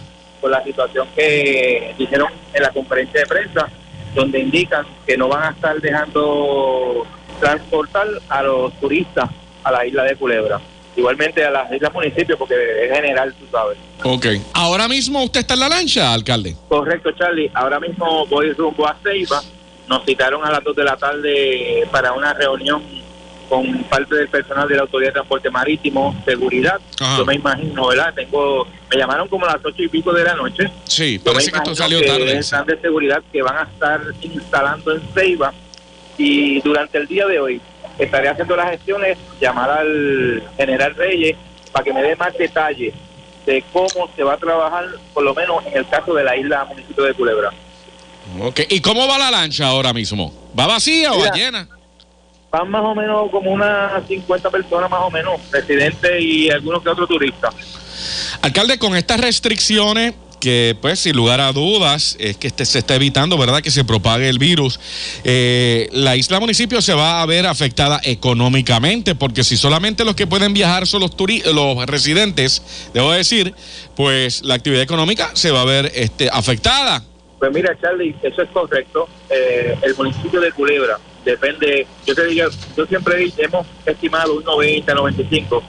Por 0.41 0.51
la 0.51 0.65
situación 0.65 1.07
que 1.15 1.95
dijeron 1.99 2.29
en 2.55 2.63
la 2.63 2.71
conferencia 2.71 3.21
de 3.21 3.27
prensa, 3.27 3.69
donde 4.15 4.39
indican 4.39 4.87
que 5.07 5.19
no 5.19 5.29
van 5.29 5.43
a 5.43 5.51
estar 5.51 5.79
dejando 5.83 7.07
transportar 7.41 8.07
a 8.31 8.43
los 8.43 8.73
turistas 8.81 9.29
a 9.65 9.71
la 9.71 9.85
isla 9.85 10.05
de 10.05 10.17
Culebra. 10.17 10.59
Igualmente 10.97 11.45
a 11.45 11.51
las 11.51 11.71
islas 11.71 11.93
municipios, 11.93 12.39
porque 12.39 12.55
es 12.55 12.91
general, 12.91 13.35
tú 13.39 13.45
sabes. 13.53 13.77
Ok. 14.03 14.27
Ahora 14.55 14.89
mismo 14.89 15.23
usted 15.25 15.41
está 15.41 15.53
en 15.53 15.61
la 15.61 15.69
lancha, 15.69 16.11
alcalde. 16.11 16.57
Correcto, 16.71 17.13
Charlie. 17.13 17.51
Ahora 17.53 17.81
mismo 17.81 18.27
voy 18.29 18.51
rumbo 18.55 18.89
a 18.89 18.97
Ceiba. 19.03 19.43
Nos 19.89 20.07
citaron 20.07 20.43
a 20.43 20.51
las 20.51 20.65
2 20.65 20.75
de 20.75 20.85
la 20.85 20.97
tarde 20.97 21.87
para 21.93 22.15
una 22.15 22.33
reunión 22.33 23.04
con 23.55 23.85
parte 23.85 24.17
del 24.17 24.29
personal 24.29 24.67
de 24.67 24.75
la 24.75 24.83
Autoridad 24.83 25.11
de 25.11 25.13
Transporte 25.13 25.49
Marítimo, 25.49 26.15
seguridad. 26.25 26.81
Ajá. 26.99 27.19
Yo 27.19 27.25
me 27.25 27.35
imagino, 27.37 27.87
¿verdad? 27.87 28.13
Tengo, 28.13 28.67
me 28.91 28.97
llamaron 28.97 29.29
como 29.29 29.47
a 29.47 29.53
las 29.53 29.65
ocho 29.65 29.81
y 29.83 29.89
pico 29.89 30.13
de 30.13 30.25
la 30.25 30.35
noche. 30.35 30.69
Sí, 30.85 31.21
parece 31.21 31.53
que 31.53 31.59
esto 31.59 31.75
salió 31.75 32.01
que 32.01 32.07
tarde. 32.07 32.39
es 32.39 32.53
el 32.53 32.59
plan 32.59 32.67
de 32.67 32.81
seguridad 32.81 33.23
que 33.33 33.43
van 33.43 33.59
a 33.59 33.63
estar 33.63 34.01
instalando 34.23 34.93
en 34.93 35.03
Ceiba 35.15 35.53
y 36.19 36.61
durante 36.63 36.99
el 36.99 37.07
día 37.07 37.27
de 37.27 37.39
hoy 37.39 37.61
estaré 37.97 38.29
haciendo 38.29 38.57
las 38.57 38.71
gestiones, 38.71 39.19
llamar 39.41 39.71
al 39.71 40.43
general 40.57 40.95
Reyes 40.97 41.37
para 41.71 41.85
que 41.85 41.93
me 41.93 42.03
dé 42.03 42.17
más 42.17 42.37
detalles 42.37 42.93
de 43.47 43.65
cómo 43.73 44.11
se 44.17 44.25
va 44.25 44.35
a 44.35 44.37
trabajar, 44.37 44.87
por 45.13 45.23
lo 45.23 45.33
menos 45.33 45.65
en 45.67 45.77
el 45.77 45.89
caso 45.89 46.13
de 46.13 46.25
la 46.25 46.37
isla 46.37 46.65
municipio 46.65 47.05
de 47.05 47.15
Culebra. 47.15 47.53
Ok. 48.41 48.63
¿Y 48.69 48.81
cómo 48.81 49.07
va 49.07 49.19
la 49.19 49.31
lancha 49.31 49.69
ahora 49.69 49.93
mismo? 49.93 50.33
¿Va 50.59 50.67
vacía 50.67 51.13
o 51.13 51.21
va 51.21 51.31
llena? 51.31 51.69
Van 52.55 52.71
más 52.71 52.85
o 52.85 52.95
menos 52.95 53.33
como 53.33 53.51
unas 53.51 54.07
50 54.07 54.49
personas 54.49 54.89
más 54.89 55.01
o 55.03 55.11
menos, 55.11 55.41
residentes 55.51 56.13
y 56.21 56.49
algunos 56.51 56.85
que 56.85 56.89
otros 56.89 57.09
turistas. 57.09 57.53
Alcalde, 58.43 58.79
con 58.79 58.95
estas 58.95 59.19
restricciones 59.19 60.15
que 60.41 60.77
pues 60.81 61.01
sin 61.01 61.17
lugar 61.17 61.41
a 61.41 61.51
dudas 61.53 62.17
es 62.21 62.37
que 62.37 62.47
este, 62.47 62.65
se 62.65 62.79
está 62.79 62.95
evitando, 62.95 63.37
¿verdad?, 63.37 63.61
que 63.61 63.73
se 63.73 63.83
propague 63.83 64.29
el 64.29 64.39
virus. 64.39 64.79
Eh, 65.25 65.89
la 65.91 66.15
isla 66.15 66.39
municipio 66.39 66.81
se 66.81 66.95
va 66.95 67.23
a 67.23 67.27
ver 67.27 67.45
afectada 67.47 68.01
económicamente 68.05 69.17
porque 69.17 69.43
si 69.43 69.57
solamente 69.57 70.05
los 70.05 70.15
que 70.15 70.29
pueden 70.29 70.55
viajar 70.55 70.87
son 70.87 71.01
los, 71.01 71.17
turi- 71.17 71.43
los 71.53 71.85
residentes, 71.87 72.63
debo 72.95 73.11
decir, 73.11 73.53
pues 73.97 74.45
la 74.45 74.55
actividad 74.55 74.83
económica 74.83 75.31
se 75.35 75.51
va 75.51 75.63
a 75.63 75.65
ver 75.65 75.91
este, 75.93 76.31
afectada. 76.31 77.03
Pues 77.41 77.51
mira, 77.53 77.77
Charlie, 77.81 78.15
eso 78.23 78.43
es 78.43 78.51
correcto. 78.51 79.09
Eh, 79.29 79.77
el 79.83 79.97
municipio 79.97 80.41
de 80.41 80.53
Culebra 80.53 80.99
depende, 81.25 81.87
yo 82.07 82.15
te 82.15 82.27
digo, 82.27 82.49
yo 82.77 82.87
siempre 82.87 83.25
he- 83.25 83.33
hemos 83.45 83.67
estimado 83.87 84.35
un 84.35 84.45
90, 84.45 84.95
95. 84.95 85.63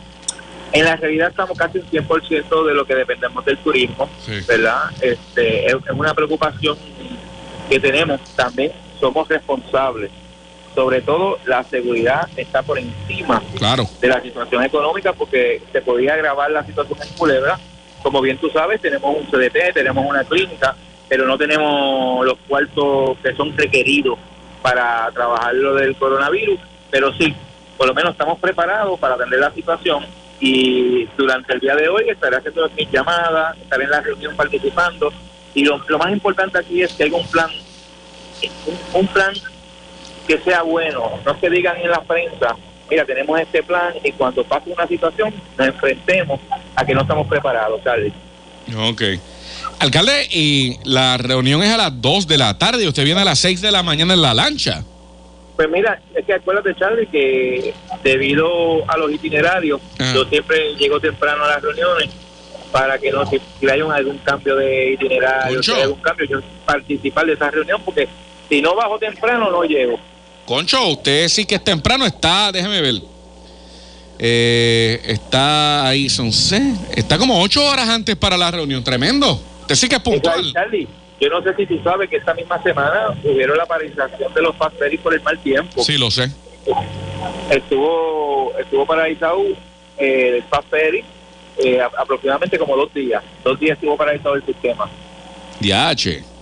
En 0.72 0.84
la 0.84 0.96
realidad 0.98 1.30
estamos 1.30 1.58
casi 1.58 1.78
un 1.80 1.86
100% 1.86 2.66
de 2.66 2.74
lo 2.74 2.86
que 2.86 2.96
dependemos 2.96 3.46
del 3.46 3.58
turismo, 3.60 4.10
Sí. 4.26 4.34
¿verdad? 4.48 4.90
Este, 5.02 5.68
es, 5.68 5.74
es 5.74 5.92
una 5.92 6.14
preocupación 6.14 6.78
que 7.70 7.80
tenemos. 7.80 8.20
También 8.36 8.72
somos 9.00 9.28
responsables. 9.28 10.12
Sobre 10.74 11.02
todo 11.02 11.38
la 11.46 11.64
seguridad 11.64 12.28
está 12.36 12.62
por 12.62 12.78
encima 12.78 13.42
Claro. 13.58 13.86
de 14.02 14.08
la 14.10 14.22
situación 14.22 14.64
económica 14.64 15.14
porque 15.14 15.62
se 15.72 15.82
podía 15.82 16.16
agravar 16.16 16.52
la 16.52 16.66
situación 16.66 17.00
en 17.02 17.08
Culebra. 17.18 17.58
Como 18.04 18.20
bien 18.22 18.38
tú 18.38 18.50
sabes, 18.50 18.82
tenemos 18.82 19.16
un 19.16 19.26
CDT, 19.32 19.74
tenemos 19.74 20.06
una 20.06 20.26
clínica, 20.26 20.76
pero 21.08 21.26
no 21.26 21.38
tenemos 21.38 22.26
los 22.26 22.38
cuartos 22.48 23.18
que 23.24 23.34
son 23.36 23.56
requeridos 23.58 24.20
para 24.66 25.12
trabajar 25.12 25.54
lo 25.54 25.76
del 25.76 25.96
coronavirus. 25.96 26.60
Pero 26.90 27.14
sí, 27.14 27.36
por 27.78 27.86
lo 27.86 27.94
menos 27.94 28.14
estamos 28.14 28.40
preparados 28.40 29.00
para 29.00 29.14
atender 29.14 29.40
la 29.40 29.52
situación 29.52 30.04
y 30.40 31.06
durante 31.16 31.54
el 31.54 31.60
día 31.60 31.76
de 31.76 31.88
hoy 31.88 32.10
estaré 32.10 32.38
haciendo 32.38 32.68
mis 32.76 32.90
llamadas, 32.90 33.56
estaré 33.60 33.84
en 33.84 33.92
la 33.92 34.02
reunión 34.02 34.36
participando 34.36 35.14
y 35.54 35.66
lo, 35.66 35.78
más 36.00 36.12
importante 36.12 36.58
aquí 36.58 36.82
es 36.82 36.94
que 36.94 37.04
haya 37.04 37.16
un 37.16 37.28
plan, 37.28 37.50
un, 38.66 39.02
un 39.02 39.08
plan 39.08 39.34
que 40.28 40.40
sea 40.40 40.64
bueno, 40.64 41.12
no 41.24 41.40
que 41.40 41.50
digan 41.52 41.78
en 41.78 41.92
la 41.92 42.02
prensa, 42.02 42.56
mira, 42.90 43.06
tenemos 43.06 43.40
este 43.40 43.62
plan 43.62 43.94
y 44.04 44.12
cuando 44.14 44.44
pase 44.44 44.72
una 44.72 44.88
situación 44.88 45.32
nos 45.60 45.68
enfrentemos 45.68 46.42
a 46.76 46.84
que 46.84 46.96
no 46.96 47.02
estamos 47.02 47.28
preparados, 47.28 47.84
Charlie. 47.84 48.12
Ok. 48.76 49.02
Alcalde, 49.80 50.28
y 50.32 50.78
la 50.84 51.18
reunión 51.18 51.62
es 51.64 51.70
a 51.72 51.78
las 51.78 52.02
2 52.02 52.28
de 52.28 52.38
la 52.38 52.58
tarde 52.58 52.84
y 52.84 52.88
usted 52.88 53.04
viene 53.04 53.22
a 53.22 53.26
las 53.26 53.40
6 53.40 53.62
de 53.62 53.72
la 53.72 53.84
mañana 53.84 54.14
en 54.14 54.22
la 54.22 54.34
lancha. 54.34 54.84
Pues 55.56 55.70
mira, 55.70 56.02
es 56.16 56.26
que 56.26 56.34
acuérdate, 56.34 56.76
Charlie, 56.76 57.08
que 57.08 57.74
debido 58.04 58.90
a 58.90 58.98
los 58.98 59.12
itinerarios, 59.12 59.80
Ah. 60.00 60.12
yo 60.14 60.26
siempre 60.26 60.76
llego 60.80 61.00
temprano 61.00 61.44
a 61.46 61.48
las 61.50 61.62
reuniones 61.62 62.10
para 62.72 62.98
que 62.98 63.12
no, 63.12 63.26
si, 63.30 63.38
si 63.60 63.70
hay 63.70 63.82
un- 63.82 63.92
algún 63.92 64.18
cambio 64.20 64.56
de 64.56 64.94
itinerario, 64.94 65.62
si 65.64 65.72
hay 65.72 65.82
algún 65.84 66.02
cambio, 66.02 66.26
yo 66.26 66.40
participar 66.66 67.26
de 67.26 67.34
esa 67.34 67.50
reunión, 67.52 67.82
porque 67.86 68.08
si 68.50 68.62
no 68.62 68.76
bajo 68.76 68.98
temprano, 69.00 69.50
no 69.52 69.64
llego. 69.64 69.98
Concho, 70.46 70.88
usted 70.90 71.28
sí 71.30 71.46
que 71.46 71.56
es 71.56 71.64
temprano, 71.64 72.06
está, 72.06 72.52
déjeme 72.52 72.82
ver. 72.82 72.96
Eh, 74.18 75.02
está 75.06 75.88
ahí, 75.88 76.10
son 76.10 76.32
seis, 76.32 76.78
está 76.96 77.18
como 77.18 77.42
ocho 77.42 77.66
horas 77.66 77.90
antes 77.90 78.16
para 78.16 78.38
la 78.38 78.50
reunión, 78.52 78.84
tremendo. 78.84 79.42
Usted 79.66 79.76
sí 79.76 79.90
que 79.90 79.96
es 79.96 80.02
puntual. 80.02 80.54
Charlie, 80.54 80.88
yo 81.20 81.28
no 81.30 81.42
sé 81.42 81.56
si 81.56 81.66
tú 81.66 81.80
sabes 81.84 82.08
que 82.08 82.18
esta 82.18 82.36
misma 82.36 82.62
semana 82.62 83.18
hubieron 83.24 83.58
la 83.58 83.66
paralización 83.66 84.32
de 84.32 84.42
los 84.44 84.56
fast 84.56 84.78
ferries 84.78 85.02
por 85.02 85.12
el 85.12 85.24
mal 85.24 85.40
tiempo. 85.40 85.84
Sí, 85.84 85.98
lo 85.98 86.12
sé. 86.12 86.30
estuvo 87.50 88.54
estuvo 88.60 88.86
paralizado 88.86 89.42
eh, 89.98 90.36
el 90.38 90.44
Fast 90.44 90.70
Ferry 90.70 91.04
eh, 91.58 91.82
aproximadamente 91.82 92.60
como 92.60 92.78
dos 92.78 92.94
días. 92.94 93.24
Dos 93.44 93.60
días 93.60 93.76
estuvo 93.76 93.98
paralizado 93.98 94.36
el 94.36 94.46
sistema. 94.46 94.88
DH. 95.60 96.35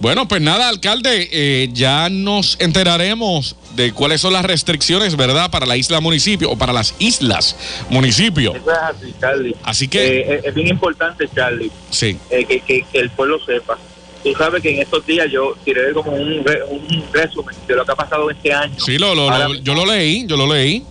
Bueno, 0.00 0.26
pues 0.26 0.40
nada, 0.40 0.68
alcalde, 0.70 1.28
eh, 1.30 1.68
ya 1.72 2.08
nos 2.08 2.56
enteraremos 2.58 3.54
de 3.74 3.92
cuáles 3.92 4.22
son 4.22 4.32
las 4.32 4.44
restricciones, 4.44 5.14
¿verdad? 5.14 5.50
Para 5.50 5.66
la 5.66 5.76
isla 5.76 6.00
municipio 6.00 6.50
o 6.50 6.56
para 6.56 6.72
las 6.72 6.94
islas 6.98 7.54
municipio. 7.90 8.54
Eso 8.54 8.72
es 8.72 8.78
así, 8.78 9.14
Charlie. 9.20 9.54
Así 9.62 9.88
que, 9.88 10.20
Eh, 10.20 10.34
es, 10.38 10.44
es 10.46 10.54
bien 10.54 10.68
importante, 10.68 11.28
Charlie, 11.34 11.70
sí. 11.90 12.16
eh, 12.30 12.44
que, 12.46 12.60
que- 12.60 12.84
que 12.90 12.98
el 12.98 13.10
pueblo 13.10 13.38
sepa. 13.44 13.76
Tú 14.24 14.32
sabes 14.34 14.62
que 14.62 14.70
en 14.74 14.80
estos 14.80 15.04
días 15.06 15.30
yo 15.30 15.54
tiré 15.64 15.92
como 15.92 16.12
un, 16.12 16.44
re- 16.44 16.62
un 16.64 17.04
resumen 17.12 17.54
de 17.66 17.74
lo 17.74 17.84
que 17.84 17.92
ha 17.92 17.96
pasado 17.96 18.30
este 18.30 18.52
año. 18.52 18.74
Sí, 18.78 18.96
lo, 18.98 19.14
lo- 19.14 19.54
yo 19.54 19.74
lo 19.74 19.84
leí, 19.84 20.26
yo 20.26 20.36
lo 20.36 20.50
leí. 20.52 20.84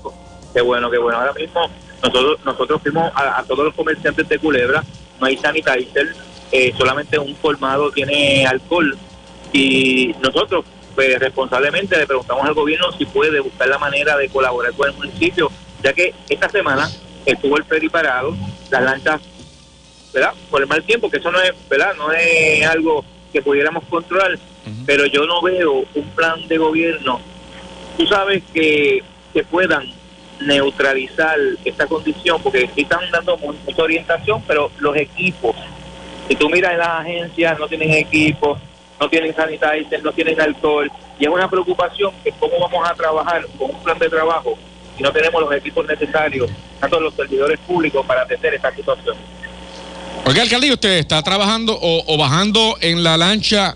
Qué 0.53 0.61
bueno, 0.61 0.89
qué 0.89 0.97
bueno. 0.99 1.19
Ahora 1.19 1.33
mismo 1.33 1.61
nosotros 2.03 2.39
nosotros 2.45 2.81
fuimos 2.81 3.11
a, 3.15 3.39
a 3.39 3.43
todos 3.43 3.65
los 3.65 3.73
comerciantes 3.75 4.27
de 4.29 4.37
Culebra, 4.39 4.83
no 5.19 5.25
hay 5.27 5.35
sanitizer, 5.37 6.15
eh, 6.51 6.73
solamente 6.77 7.17
un 7.19 7.33
colmado 7.35 7.91
tiene 7.91 8.45
alcohol 8.45 8.97
y 9.53 10.13
nosotros 10.21 10.65
pues 10.95 11.17
responsablemente 11.19 11.97
le 11.97 12.05
preguntamos 12.07 12.45
al 12.45 12.53
gobierno 12.53 12.91
si 12.97 13.05
puede 13.05 13.39
buscar 13.39 13.67
la 13.69 13.77
manera 13.77 14.17
de 14.17 14.27
colaborar 14.29 14.73
con 14.73 14.89
el 14.89 14.95
municipio, 14.95 15.49
ya 15.83 15.93
que 15.93 16.13
esta 16.29 16.49
semana 16.49 16.89
estuvo 17.25 17.57
el 17.57 17.63
ferry 17.63 17.88
parado, 17.89 18.35
las 18.69 18.83
lanchas, 18.83 19.21
¿verdad? 20.13 20.33
Por 20.51 20.62
el 20.62 20.67
mal 20.67 20.83
tiempo, 20.83 21.09
que 21.09 21.17
eso 21.17 21.31
no 21.31 21.39
es, 21.41 21.53
¿verdad? 21.69 21.93
No 21.97 22.12
es 22.12 22.65
algo 22.65 23.05
que 23.31 23.41
pudiéramos 23.41 23.83
controlar, 23.85 24.38
pero 24.85 25.05
yo 25.05 25.25
no 25.25 25.41
veo 25.41 25.85
un 25.95 26.09
plan 26.15 26.47
de 26.47 26.57
gobierno 26.57 27.19
tú 27.97 28.05
sabes 28.07 28.43
que, 28.53 29.03
que 29.33 29.43
puedan 29.43 29.91
neutralizar 30.41 31.38
esta 31.65 31.85
condición, 31.88 32.41
porque 32.41 32.69
sí 32.73 32.81
están 32.81 33.01
dando 33.12 33.38
mu- 33.38 33.53
mucha 33.65 33.83
orientación, 33.83 34.41
pero 34.47 34.71
los 34.79 34.95
equipos, 34.95 35.55
si 36.29 36.35
tú 36.35 36.47
miras 36.47 36.73
en 36.73 36.77
las 36.77 37.01
agencias, 37.01 37.59
no 37.59 37.67
tienen 37.67 37.91
equipos, 37.91 38.59
no 38.99 39.09
tienen 39.09 39.35
sanitizer, 39.35 40.03
no 40.03 40.11
tienen 40.13 40.39
alcohol, 40.39 40.89
y 41.19 41.25
es 41.25 41.29
una 41.29 41.49
preocupación 41.49 42.13
que 42.23 42.31
cómo 42.39 42.59
vamos 42.59 42.87
a 42.87 42.93
trabajar 42.93 43.45
con 43.57 43.71
un 43.71 43.83
plan 43.83 43.97
de 43.97 44.09
trabajo 44.09 44.57
si 44.95 45.03
no 45.03 45.11
tenemos 45.11 45.41
los 45.41 45.53
equipos 45.53 45.87
necesarios, 45.87 46.49
tanto 46.79 46.99
los 46.99 47.13
servidores 47.15 47.59
públicos 47.61 48.05
para 48.05 48.21
atender 48.21 48.53
esta 48.53 48.71
situación. 48.75 49.15
Oiga, 50.25 50.43
alcalde, 50.43 50.67
¿y 50.67 50.71
¿usted 50.71 50.97
está 50.97 51.23
trabajando 51.23 51.73
o, 51.81 52.03
o 52.13 52.17
bajando 52.17 52.77
en 52.81 53.03
la 53.03 53.17
lancha 53.17 53.75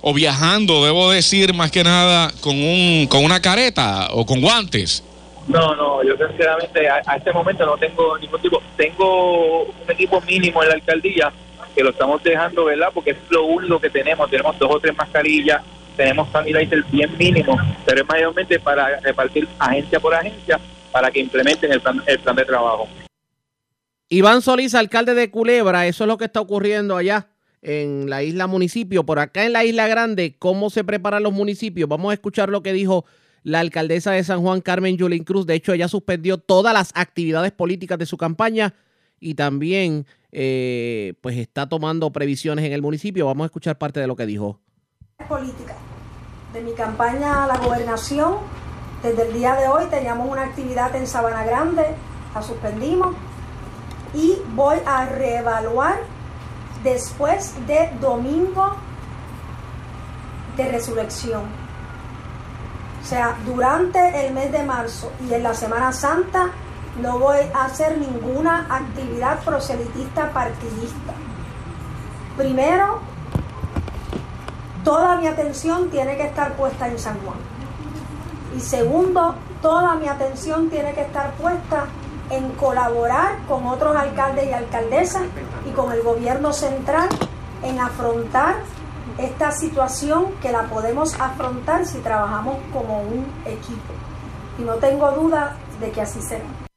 o 0.00 0.14
viajando, 0.14 0.84
debo 0.84 1.10
decir, 1.10 1.52
más 1.52 1.70
que 1.70 1.84
nada, 1.84 2.32
con, 2.40 2.56
un, 2.56 3.06
con 3.08 3.24
una 3.24 3.42
careta 3.42 4.08
o 4.12 4.24
con 4.24 4.40
guantes? 4.40 5.04
No, 5.48 5.74
no, 5.74 6.02
yo 6.04 6.16
sinceramente 6.16 6.88
a, 6.88 7.02
a 7.04 7.16
este 7.16 7.32
momento 7.32 7.66
no 7.66 7.76
tengo 7.76 8.16
ningún 8.18 8.40
tipo. 8.40 8.62
Tengo 8.76 9.64
un 9.64 9.90
equipo 9.90 10.20
mínimo 10.20 10.62
en 10.62 10.68
la 10.68 10.74
alcaldía, 10.76 11.32
que 11.74 11.82
lo 11.82 11.90
estamos 11.90 12.22
dejando, 12.22 12.64
¿verdad? 12.64 12.88
Porque 12.92 13.10
es 13.10 13.16
lo 13.30 13.44
único 13.44 13.80
que 13.80 13.90
tenemos. 13.90 14.28
Tenemos 14.30 14.58
dos 14.58 14.68
o 14.70 14.80
tres 14.80 14.96
mascarillas, 14.96 15.62
tenemos 15.96 16.28
sanitizer 16.30 16.84
bien 16.90 17.16
mínimo, 17.18 17.58
pero 17.84 18.02
es 18.02 18.08
mayormente 18.08 18.58
para 18.58 19.00
repartir 19.00 19.48
agencia 19.58 20.00
por 20.00 20.14
agencia 20.14 20.60
para 20.90 21.10
que 21.10 21.20
implementen 21.20 21.72
el 21.72 21.80
plan, 21.80 22.02
el 22.06 22.18
plan 22.18 22.36
de 22.36 22.44
trabajo. 22.44 22.88
Iván 24.08 24.42
Solís, 24.42 24.74
alcalde 24.74 25.14
de 25.14 25.30
Culebra, 25.30 25.86
eso 25.86 26.04
es 26.04 26.08
lo 26.08 26.18
que 26.18 26.24
está 26.24 26.40
ocurriendo 26.40 26.96
allá 26.96 27.28
en 27.62 28.10
la 28.10 28.22
isla 28.22 28.46
municipio. 28.46 29.04
Por 29.04 29.18
acá 29.18 29.44
en 29.44 29.52
la 29.52 29.64
isla 29.64 29.86
grande, 29.86 30.34
¿cómo 30.38 30.70
se 30.70 30.82
preparan 30.82 31.22
los 31.22 31.32
municipios? 31.32 31.88
Vamos 31.88 32.10
a 32.10 32.14
escuchar 32.14 32.48
lo 32.48 32.62
que 32.62 32.72
dijo 32.72 33.04
la 33.42 33.60
alcaldesa 33.60 34.10
de 34.12 34.24
San 34.24 34.40
Juan, 34.40 34.60
Carmen 34.60 34.96
Yulín 34.96 35.24
Cruz. 35.24 35.46
De 35.46 35.54
hecho, 35.54 35.72
ella 35.72 35.88
suspendió 35.88 36.38
todas 36.38 36.74
las 36.74 36.90
actividades 36.94 37.52
políticas 37.52 37.98
de 37.98 38.06
su 38.06 38.16
campaña 38.16 38.74
y 39.20 39.34
también 39.34 40.06
eh, 40.32 41.14
pues 41.20 41.36
está 41.36 41.68
tomando 41.68 42.10
previsiones 42.12 42.64
en 42.64 42.72
el 42.72 42.82
municipio. 42.82 43.26
Vamos 43.26 43.44
a 43.44 43.46
escuchar 43.46 43.78
parte 43.78 44.00
de 44.00 44.06
lo 44.06 44.16
que 44.16 44.26
dijo. 44.26 44.60
De 46.52 46.60
mi 46.62 46.72
campaña 46.72 47.44
a 47.44 47.46
la 47.46 47.58
gobernación, 47.58 48.36
desde 49.02 49.28
el 49.28 49.32
día 49.32 49.54
de 49.54 49.68
hoy 49.68 49.84
teníamos 49.90 50.28
una 50.28 50.42
actividad 50.42 50.94
en 50.96 51.06
Sabana 51.06 51.44
Grande, 51.44 51.84
la 52.34 52.42
suspendimos 52.42 53.14
y 54.14 54.36
voy 54.54 54.78
a 54.84 55.06
reevaluar 55.06 56.00
después 56.82 57.54
de 57.66 57.90
domingo 58.00 58.76
de 60.56 60.68
resurrección. 60.68 61.42
O 63.02 63.06
sea, 63.06 63.36
durante 63.46 64.26
el 64.26 64.34
mes 64.34 64.52
de 64.52 64.62
marzo 64.62 65.12
y 65.28 65.32
en 65.32 65.42
la 65.42 65.54
Semana 65.54 65.92
Santa 65.92 66.50
no 66.98 67.18
voy 67.18 67.38
a 67.54 67.64
hacer 67.64 67.98
ninguna 67.98 68.66
actividad 68.68 69.42
proselitista 69.44 70.30
partidista. 70.30 71.14
Primero, 72.36 72.98
toda 74.84 75.16
mi 75.16 75.26
atención 75.26 75.90
tiene 75.90 76.16
que 76.16 76.24
estar 76.24 76.54
puesta 76.54 76.88
en 76.88 76.98
San 76.98 77.18
Juan. 77.20 77.38
Y 78.56 78.60
segundo, 78.60 79.34
toda 79.62 79.94
mi 79.94 80.08
atención 80.08 80.68
tiene 80.70 80.92
que 80.94 81.02
estar 81.02 81.32
puesta 81.34 81.86
en 82.30 82.50
colaborar 82.52 83.38
con 83.48 83.66
otros 83.66 83.96
alcaldes 83.96 84.46
y 84.48 84.52
alcaldesas 84.52 85.22
y 85.68 85.70
con 85.72 85.92
el 85.92 86.02
gobierno 86.02 86.52
central 86.52 87.08
en 87.62 87.78
afrontar 87.78 88.56
esta 89.18 89.50
situación 89.50 90.32
que 90.40 90.52
la 90.52 90.62
podemos 90.64 91.18
afrontar 91.20 91.84
si 91.84 91.98
trabajamos 91.98 92.56
como 92.72 93.02
un 93.02 93.26
equipo. 93.44 93.92
Y 94.58 94.62
no 94.62 94.74
tengo 94.74 95.10
duda 95.12 95.56
de 95.80 95.90
que 95.90 96.00
así 96.00 96.20
será. 96.22 96.69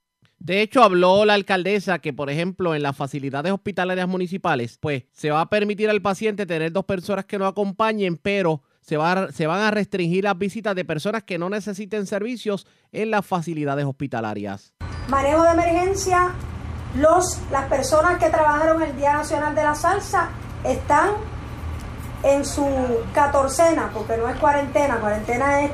De 0.43 0.61
hecho, 0.61 0.83
habló 0.83 1.23
la 1.23 1.35
alcaldesa 1.35 1.99
que, 1.99 2.11
por 2.11 2.29
ejemplo, 2.29 2.75
en 2.75 2.83
las 2.83 2.97
facilidades 2.97 3.53
hospitalarias 3.53 4.09
municipales, 4.09 4.77
pues 4.77 5.05
se 5.13 5.31
va 5.31 5.39
a 5.39 5.49
permitir 5.49 5.89
al 5.89 6.01
paciente 6.01 6.45
tener 6.45 6.73
dos 6.73 6.83
personas 6.83 7.23
que 7.23 7.39
no 7.39 7.47
acompañen, 7.47 8.17
pero 8.17 8.61
se, 8.81 8.97
va 8.97 9.31
se 9.31 9.47
van 9.47 9.61
a 9.61 9.71
restringir 9.71 10.25
las 10.25 10.37
visitas 10.37 10.75
de 10.75 10.83
personas 10.83 11.23
que 11.23 11.37
no 11.37 11.49
necesiten 11.49 12.05
servicios 12.05 12.67
en 12.91 13.09
las 13.09 13.25
facilidades 13.25 13.85
hospitalarias. 13.85 14.73
Manejo 15.07 15.43
de 15.43 15.51
emergencia, 15.51 16.33
los, 16.99 17.39
las 17.49 17.69
personas 17.69 18.19
que 18.19 18.29
trabajaron 18.29 18.81
el 18.81 18.97
Día 18.97 19.13
Nacional 19.13 19.55
de 19.55 19.63
la 19.63 19.75
Salsa 19.75 20.27
están 20.65 21.11
en 22.21 22.43
su 22.43 22.67
catorcena, 23.13 23.91
porque 23.93 24.17
no 24.17 24.27
es 24.27 24.35
cuarentena, 24.35 24.97
cuarentena 24.97 25.61
es 25.61 25.71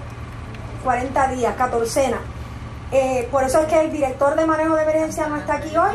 40 0.83 1.31
días, 1.31 1.55
catorcena 1.55 2.19
eh, 2.91 3.27
por 3.31 3.43
eso 3.43 3.59
es 3.59 3.67
que 3.67 3.81
el 3.81 3.91
director 3.91 4.35
de 4.35 4.45
manejo 4.45 4.75
de 4.75 4.83
emergencia 4.83 5.27
no 5.27 5.37
está 5.37 5.55
aquí 5.55 5.75
hoy, 5.77 5.93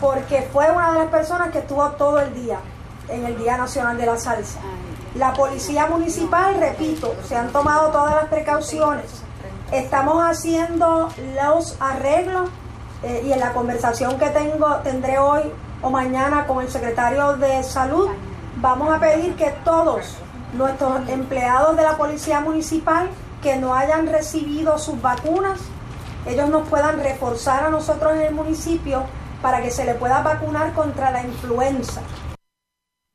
porque 0.00 0.48
fue 0.52 0.70
una 0.70 0.92
de 0.92 0.98
las 0.98 1.08
personas 1.08 1.50
que 1.50 1.58
estuvo 1.58 1.88
todo 1.92 2.18
el 2.18 2.34
día 2.34 2.58
en 3.08 3.24
el 3.24 3.38
Día 3.38 3.56
Nacional 3.56 3.96
de 3.96 4.06
la 4.06 4.16
Salsa. 4.16 4.58
La 5.14 5.32
policía 5.32 5.86
municipal, 5.86 6.56
repito, 6.58 7.14
se 7.24 7.36
han 7.36 7.52
tomado 7.52 7.90
todas 7.90 8.14
las 8.14 8.24
precauciones. 8.26 9.04
Estamos 9.70 10.24
haciendo 10.24 11.08
los 11.34 11.76
arreglos 11.80 12.50
eh, 13.02 13.22
y 13.24 13.32
en 13.32 13.40
la 13.40 13.52
conversación 13.52 14.18
que 14.18 14.28
tengo 14.30 14.76
tendré 14.76 15.18
hoy 15.18 15.42
o 15.80 15.90
mañana 15.90 16.46
con 16.46 16.62
el 16.62 16.70
secretario 16.70 17.36
de 17.36 17.62
Salud, 17.62 18.08
vamos 18.56 18.92
a 18.92 18.98
pedir 18.98 19.34
que 19.36 19.54
todos 19.64 20.16
nuestros 20.54 21.08
empleados 21.08 21.76
de 21.76 21.82
la 21.82 21.96
policía 21.96 22.40
municipal 22.40 23.08
que 23.42 23.56
no 23.56 23.74
hayan 23.74 24.06
recibido 24.06 24.78
sus 24.78 25.00
vacunas 25.00 25.58
ellos 26.26 26.48
nos 26.48 26.68
puedan 26.68 27.02
reforzar 27.02 27.64
a 27.64 27.70
nosotros 27.70 28.12
en 28.14 28.22
el 28.22 28.34
municipio 28.34 29.04
para 29.42 29.60
que 29.60 29.70
se 29.70 29.84
le 29.84 29.94
pueda 29.94 30.22
vacunar 30.22 30.72
contra 30.72 31.10
la 31.10 31.22
influenza. 31.22 32.02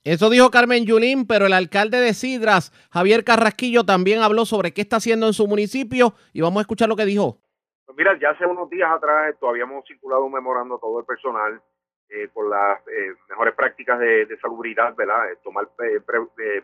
Eso 0.03 0.29
dijo 0.29 0.51
Carmen 0.51 0.85
Yulín, 0.85 1.27
pero 1.27 1.47
el 1.47 1.53
alcalde 1.53 1.99
de 1.99 2.13
Sidras, 2.13 2.71
Javier 2.91 3.23
Carrasquillo, 3.23 3.83
también 3.83 4.21
habló 4.21 4.45
sobre 4.45 4.73
qué 4.73 4.81
está 4.81 4.97
haciendo 4.97 5.27
en 5.27 5.33
su 5.33 5.47
municipio 5.47 6.13
y 6.33 6.41
vamos 6.41 6.59
a 6.59 6.61
escuchar 6.61 6.87
lo 6.87 6.95
que 6.95 7.05
dijo. 7.05 7.39
Pues 7.85 7.97
mira, 7.97 8.17
ya 8.19 8.29
hace 8.29 8.45
unos 8.45 8.69
días 8.69 8.89
atrás 8.89 9.33
esto, 9.33 9.49
habíamos 9.49 9.85
circulado 9.85 10.23
un 10.25 10.33
memorando 10.33 10.75
a 10.75 10.79
todo 10.79 10.99
el 10.99 11.05
personal 11.05 11.61
eh, 12.09 12.29
por 12.33 12.49
las 12.49 12.79
eh, 12.87 13.15
mejores 13.29 13.53
prácticas 13.53 13.99
de, 13.99 14.37
salubridad, 14.41 14.95
¿verdad? 14.95 15.31
Eh, 15.31 15.37
tomar 15.43 15.67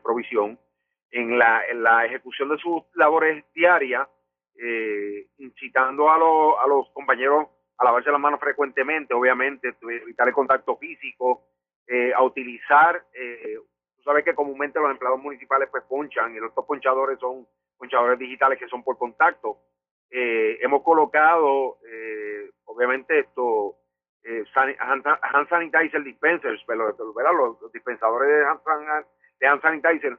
provisión 0.02 0.58
en 1.12 1.38
la, 1.38 1.62
en 1.70 1.84
la 1.84 2.06
ejecución 2.06 2.50
de 2.50 2.58
sus 2.58 2.82
labores 2.96 3.44
diarias 3.54 4.08
eh, 4.62 5.28
incitando 5.38 6.10
a, 6.10 6.16
a 6.16 6.68
los 6.68 6.90
compañeros 6.94 7.48
a 7.78 7.86
lavarse 7.86 8.12
las 8.12 8.20
manos 8.20 8.40
frecuentemente, 8.40 9.14
obviamente, 9.14 9.76
evitar 9.82 10.28
el 10.28 10.34
contacto 10.34 10.78
físico, 10.78 11.48
eh, 11.88 12.14
a 12.14 12.24
utilizar, 12.24 13.04
eh, 13.14 13.58
tú 13.96 14.04
sabes 14.04 14.24
que 14.24 14.34
comúnmente 14.34 14.80
los 14.80 14.92
empleados 14.92 15.20
municipales 15.20 15.68
pues 15.70 15.84
ponchan 15.84 16.34
y 16.36 16.40
los 16.40 16.54
ponchadores 16.54 17.20
son 17.20 17.46
ponchadores 17.78 18.18
digitales 18.20 18.58
que 18.58 18.68
son 18.68 18.84
por 18.84 18.98
contacto. 18.98 19.58
Eh, 20.10 20.60
hemos 20.62 20.84
colocado, 20.84 21.78
obviamente, 22.66 23.20
esto, 23.20 23.76
hand, 24.56 25.50
sanitizer 25.50 26.04
dispensers, 26.04 26.64
pero, 26.66 26.96
los, 26.96 27.62
los, 27.62 27.72
dispensadores 27.74 28.30
de 28.30 28.46
hand, 28.46 29.06
de 29.40 29.48
hand 29.48 29.62
sanitizer 29.62 30.18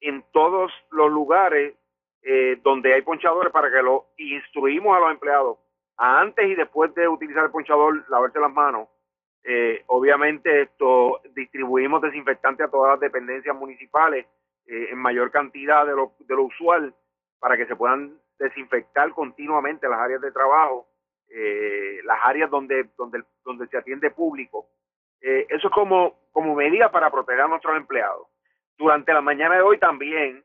en 0.00 0.24
todos 0.32 0.70
los 0.90 1.10
lugares 1.10 1.74
eh, 2.22 2.58
donde 2.62 2.92
hay 2.92 3.02
ponchadores 3.02 3.52
para 3.52 3.70
que 3.70 3.82
lo 3.82 4.08
instruimos 4.18 4.96
a 4.96 5.00
los 5.00 5.10
empleados 5.12 5.58
antes 5.96 6.46
y 6.48 6.54
después 6.54 6.94
de 6.94 7.08
utilizar 7.08 7.44
el 7.44 7.50
ponchador, 7.50 8.04
lavarse 8.08 8.38
las 8.38 8.52
manos. 8.52 8.88
Eh, 9.42 9.82
obviamente 9.86 10.62
esto 10.62 11.20
distribuimos 11.34 12.02
desinfectante 12.02 12.62
a 12.62 12.68
todas 12.68 12.92
las 12.92 13.00
dependencias 13.00 13.56
municipales 13.56 14.26
eh, 14.66 14.88
en 14.90 14.98
mayor 14.98 15.30
cantidad 15.30 15.86
de 15.86 15.92
lo, 15.92 16.12
de 16.18 16.34
lo 16.34 16.44
usual 16.44 16.94
para 17.38 17.56
que 17.56 17.66
se 17.66 17.76
puedan 17.76 18.18
desinfectar 18.38 19.10
continuamente 19.12 19.88
las 19.88 19.98
áreas 19.98 20.20
de 20.20 20.32
trabajo, 20.32 20.86
las 22.04 22.18
áreas 22.24 22.50
donde, 22.50 22.88
donde, 22.96 23.22
donde 23.44 23.66
se 23.68 23.78
atiende 23.78 24.10
público. 24.10 24.66
eso 25.20 25.68
es 25.68 25.72
como, 25.72 26.18
como 26.32 26.54
medida 26.54 26.90
para 26.90 27.10
proteger 27.10 27.42
a 27.42 27.48
nuestros 27.48 27.76
empleados. 27.76 28.26
Durante 28.76 29.12
la 29.12 29.20
mañana 29.20 29.56
de 29.56 29.62
hoy 29.62 29.78
también 29.78 30.42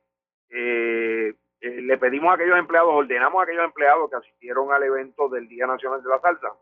eh, 0.50 1.34
eh, 1.66 1.82
le 1.82 1.98
pedimos 1.98 2.30
a 2.30 2.36
aquellos 2.36 2.60
empleados, 2.60 2.94
ordenamos 2.94 3.40
a 3.40 3.44
aquellos 3.44 3.66
empleados 3.66 4.08
que 4.08 4.18
asistieron 4.18 4.72
al 4.72 4.84
evento 4.84 5.28
del 5.30 5.48
Día 5.48 5.66
Nacional 5.66 6.04
de 6.04 6.10
la 6.10 6.20
Salsa, 6.20 6.54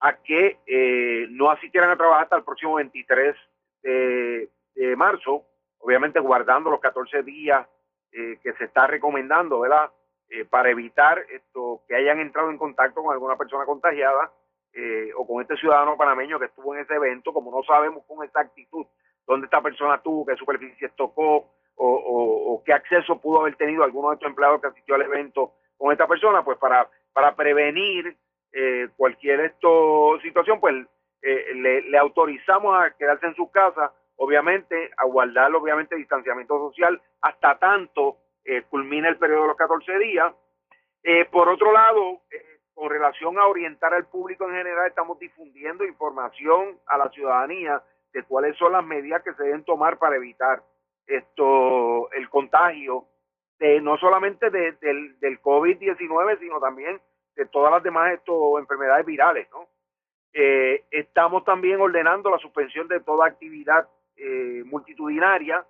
a 0.00 0.16
que 0.22 0.58
eh, 0.66 1.26
no 1.28 1.50
asistieran 1.50 1.90
a 1.90 1.96
trabajar 1.96 2.22
hasta 2.22 2.36
el 2.38 2.44
próximo 2.44 2.76
23 2.76 3.36
de, 3.82 4.48
marzo, 4.96 5.44
obviamente 5.80 6.18
guardando 6.18 6.70
los 6.70 6.80
14 6.80 7.24
días 7.24 7.68
eh, 8.12 8.38
que 8.42 8.54
se 8.54 8.64
está 8.64 8.86
recomendando, 8.86 9.60
¿verdad? 9.60 9.90
para 10.48 10.70
evitar 10.70 11.18
esto 11.30 11.82
que 11.86 11.94
hayan 11.94 12.18
entrado 12.18 12.50
en 12.50 12.58
contacto 12.58 13.02
con 13.02 13.12
alguna 13.12 13.36
persona 13.36 13.66
contagiada 13.66 14.32
o 15.16 15.26
con 15.26 15.42
este 15.42 15.56
ciudadano 15.56 15.96
panameño 15.96 16.40
que 16.40 16.46
estuvo 16.46 16.74
en 16.74 16.80
ese 16.80 16.94
evento, 16.94 17.32
como 17.32 17.52
no 17.52 17.62
sabemos 17.62 18.02
con 18.06 18.24
exactitud 18.24 18.86
dónde 19.26 19.44
esta 19.44 19.60
persona 19.60 20.02
tuvo, 20.02 20.26
qué 20.26 20.34
superficie 20.34 20.88
tocó, 20.96 21.52
acceso 22.74 23.20
pudo 23.20 23.40
haber 23.40 23.56
tenido 23.56 23.84
alguno 23.84 24.10
de 24.10 24.14
estos 24.14 24.28
empleados 24.28 24.60
que 24.60 24.68
asistió 24.68 24.94
al 24.94 25.02
evento 25.02 25.52
con 25.76 25.92
esta 25.92 26.06
persona, 26.06 26.44
pues 26.44 26.58
para, 26.58 26.88
para 27.12 27.34
prevenir 27.34 28.16
eh, 28.52 28.88
cualquier 28.96 29.40
esto 29.40 30.18
situación, 30.22 30.60
pues 30.60 30.86
eh, 31.22 31.54
le, 31.54 31.98
autorizamos 31.98 32.78
a 32.78 32.90
quedarse 32.90 33.26
en 33.26 33.34
su 33.34 33.50
casa, 33.50 33.92
obviamente, 34.16 34.90
a 34.96 35.04
guardar 35.06 35.52
obviamente 35.54 35.96
distanciamiento 35.96 36.70
social 36.70 37.00
hasta 37.20 37.58
tanto 37.58 38.18
eh, 38.44 38.62
culmine 38.70 39.08
el 39.08 39.18
periodo 39.18 39.42
de 39.42 39.48
los 39.48 39.56
14 39.56 39.98
días. 39.98 40.32
por 41.30 41.48
otro 41.48 41.72
lado, 41.72 42.20
con 42.74 42.90
relación 42.90 43.38
a 43.38 43.46
orientar 43.46 43.92
al 43.92 44.06
público 44.06 44.48
en 44.48 44.56
general, 44.56 44.86
estamos 44.86 45.18
difundiendo 45.18 45.84
información 45.84 46.78
a 46.86 46.96
la 46.96 47.10
ciudadanía 47.10 47.82
de 48.12 48.22
cuáles 48.22 48.56
son 48.56 48.72
las 48.72 48.84
medidas 48.84 49.22
que 49.22 49.34
se 49.34 49.42
deben 49.42 49.64
tomar 49.64 49.98
para 49.98 50.16
evitar 50.16 50.62
esto 51.06 52.10
el 52.12 52.28
contagio 52.28 53.06
de 53.58 53.80
no 53.80 53.96
solamente 53.98 54.50
del, 54.50 55.18
del 55.20 55.40
COVID-19, 55.40 56.38
sino 56.38 56.60
también 56.60 57.00
de 57.36 57.46
todas 57.46 57.72
las 57.72 57.82
demás 57.82 58.12
esto, 58.12 58.58
enfermedades 58.58 59.06
virales, 59.06 59.48
¿no? 59.50 59.68
Eh, 60.36 60.84
estamos 60.90 61.44
también 61.44 61.80
ordenando 61.80 62.28
la 62.28 62.38
suspensión 62.38 62.88
de 62.88 62.98
toda 63.00 63.26
actividad 63.26 63.88
eh, 64.16 64.64
multitudinaria 64.66 65.64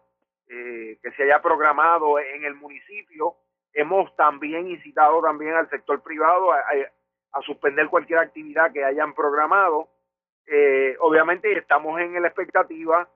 eh, 0.48 0.98
que 1.02 1.10
se 1.12 1.24
haya 1.24 1.42
programado 1.42 2.18
en 2.18 2.44
el 2.44 2.54
municipio. 2.54 3.34
Hemos 3.74 4.14
también 4.16 4.68
incitado 4.68 5.20
también 5.20 5.52
al 5.52 5.68
sector 5.68 6.02
privado 6.02 6.50
a, 6.52 6.62
suspender 7.42 7.88
cualquier 7.88 8.20
actividad 8.20 8.72
que 8.72 8.84
hayan 8.84 9.12
programado. 9.12 9.88
obviamente 11.00 11.52
estamos 11.58 12.00
en 12.00 12.22
la 12.22 12.28
expectativa 12.28 13.08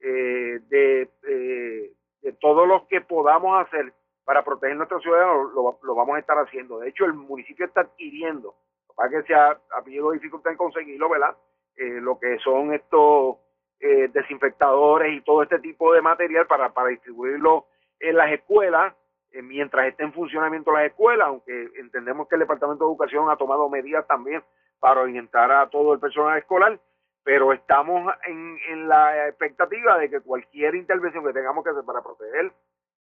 de, 0.00 1.90
de 2.20 2.32
todo 2.40 2.66
lo 2.66 2.86
que 2.88 3.00
podamos 3.00 3.64
hacer 3.64 3.92
para 4.24 4.44
proteger 4.44 4.76
nuestra 4.76 4.98
ciudadanos, 5.00 5.52
lo, 5.54 5.78
lo, 5.82 5.94
vamos 5.94 6.16
a 6.16 6.18
estar 6.18 6.38
haciendo. 6.38 6.78
De 6.78 6.88
hecho, 6.88 7.04
el 7.04 7.14
municipio 7.14 7.66
está 7.66 7.82
adquiriendo, 7.82 8.54
para 8.96 9.10
que 9.10 9.22
se 9.22 9.34
ha, 9.34 9.58
habido 9.70 10.10
dificultad 10.12 10.52
en 10.52 10.58
conseguirlo, 10.58 11.08
¿verdad? 11.08 11.36
lo 11.76 12.18
que 12.20 12.38
son 12.38 12.72
estos 12.72 13.36
eh, 13.80 14.08
desinfectadores 14.12 15.12
y 15.12 15.20
todo 15.22 15.42
este 15.42 15.58
tipo 15.58 15.92
de 15.92 16.00
material 16.00 16.46
para, 16.46 16.72
para 16.72 16.90
distribuirlo 16.90 17.66
en 17.98 18.16
las 18.16 18.30
escuelas 18.30 18.94
eh, 19.34 19.42
mientras 19.42 19.88
esté 19.88 20.04
en 20.04 20.12
funcionamiento 20.12 20.70
las 20.70 20.86
escuelas, 20.86 21.26
aunque 21.26 21.68
entendemos 21.76 22.28
que 22.28 22.36
el 22.36 22.40
Departamento 22.40 22.84
de 22.84 22.90
Educación 22.90 23.28
ha 23.28 23.36
tomado 23.36 23.68
medidas 23.68 24.06
también 24.06 24.44
para 24.78 25.00
orientar 25.00 25.50
a 25.50 25.68
todo 25.68 25.92
el 25.92 25.98
personal 25.98 26.38
escolar, 26.38 26.78
pero 27.24 27.52
estamos 27.52 28.12
en, 28.26 28.58
en 28.70 28.88
la 28.88 29.28
expectativa 29.28 29.98
de 29.98 30.10
que 30.10 30.20
cualquier 30.20 30.74
intervención 30.74 31.24
que 31.24 31.32
tengamos 31.32 31.64
que 31.64 31.70
hacer 31.70 31.84
para 31.84 32.02
proteger 32.02 32.52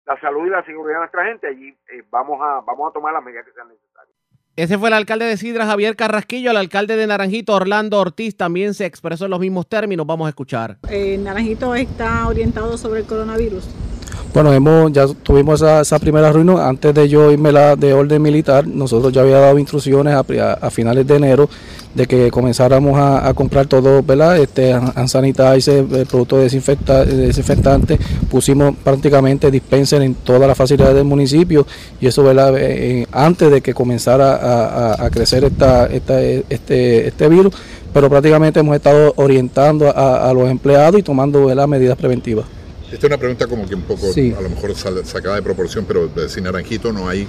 la 0.05 0.19
salud 0.19 0.47
y 0.47 0.49
la 0.49 0.65
seguridad 0.65 0.95
de 0.95 0.99
nuestra 1.01 1.25
gente, 1.25 1.47
allí 1.47 1.69
eh, 1.69 2.03
vamos, 2.09 2.39
a, 2.41 2.61
vamos 2.61 2.89
a 2.89 2.93
tomar 2.93 3.13
las 3.13 3.23
medidas 3.23 3.45
que 3.45 3.51
sean 3.51 3.67
necesarias. 3.67 4.15
Ese 4.55 4.77
fue 4.79 4.89
el 4.89 4.95
alcalde 4.95 5.25
de 5.25 5.37
Sidra, 5.37 5.67
Javier 5.67 5.95
Carrasquillo. 5.95 6.49
El 6.49 6.57
alcalde 6.57 6.95
de 6.95 7.05
Naranjito, 7.05 7.53
Orlando 7.53 7.99
Ortiz, 7.99 8.35
también 8.35 8.73
se 8.73 8.85
expresó 8.85 9.25
en 9.25 9.31
los 9.31 9.39
mismos 9.39 9.67
términos. 9.67 10.07
Vamos 10.07 10.25
a 10.25 10.29
escuchar. 10.29 10.77
Eh, 10.89 11.15
Naranjito 11.19 11.75
está 11.75 12.27
orientado 12.27 12.75
sobre 12.75 13.01
el 13.01 13.05
coronavirus. 13.05 13.69
Bueno, 14.37 14.53
hemos, 14.53 14.91
ya 14.91 15.07
tuvimos 15.07 15.63
esa, 15.63 15.97
primera 15.97 16.31
reunión 16.31 16.59
antes 16.59 16.93
de 16.93 17.09
yo 17.09 17.31
irme 17.31 17.51
la 17.51 17.75
de 17.75 17.91
orden 17.91 18.21
militar. 18.21 18.67
Nosotros 18.67 19.11
ya 19.11 19.21
había 19.21 19.39
dado 19.39 19.57
instrucciones 19.57 20.13
a, 20.13 20.69
finales 20.69 21.07
de 21.07 21.15
enero 21.15 21.49
de 21.95 22.05
que 22.05 22.29
comenzáramos 22.29 22.99
a, 22.99 23.33
comprar 23.33 23.65
todo, 23.65 24.03
¿verdad? 24.03 24.37
Este, 24.37 24.73
hand 24.73 25.07
sanitizer, 25.07 25.83
productos 26.07 26.41
desinfecta, 26.41 27.03
desinfectantes. 27.03 27.99
Pusimos 28.29 28.75
prácticamente 28.83 29.49
dispenser 29.49 30.03
en 30.03 30.13
todas 30.13 30.47
las 30.47 30.55
facilidades 30.55 30.93
del 30.93 31.05
municipio 31.05 31.65
y 31.99 32.05
eso, 32.05 32.21
¿verdad? 32.21 32.55
Eh, 32.59 33.01
eh, 33.01 33.07
antes 33.11 33.49
de 33.49 33.61
que 33.61 33.73
comenzara 33.73 34.93
a, 35.03 35.09
crecer 35.09 35.45
esta, 35.45 35.87
esta, 35.87 36.21
este, 36.21 37.07
este 37.07 37.27
virus, 37.27 37.55
pero 37.91 38.07
prácticamente 38.07 38.59
hemos 38.59 38.75
estado 38.75 39.13
orientando 39.15 39.91
a, 39.97 40.31
los 40.31 40.47
empleados 40.47 40.99
y 40.99 41.01
tomando 41.01 41.47
medidas 41.67 41.97
preventivas. 41.97 42.45
Esta 42.91 43.07
es 43.07 43.11
una 43.11 43.17
pregunta 43.17 43.47
como 43.47 43.67
que 43.67 43.75
un 43.75 43.81
poco, 43.81 44.07
a 44.07 44.41
lo 44.41 44.49
mejor 44.49 44.73
sacada 44.75 45.35
de 45.35 45.41
proporción, 45.41 45.85
pero 45.85 46.09
sin 46.29 46.45
Naranjito 46.45 46.93
no 46.93 47.09
hay, 47.09 47.27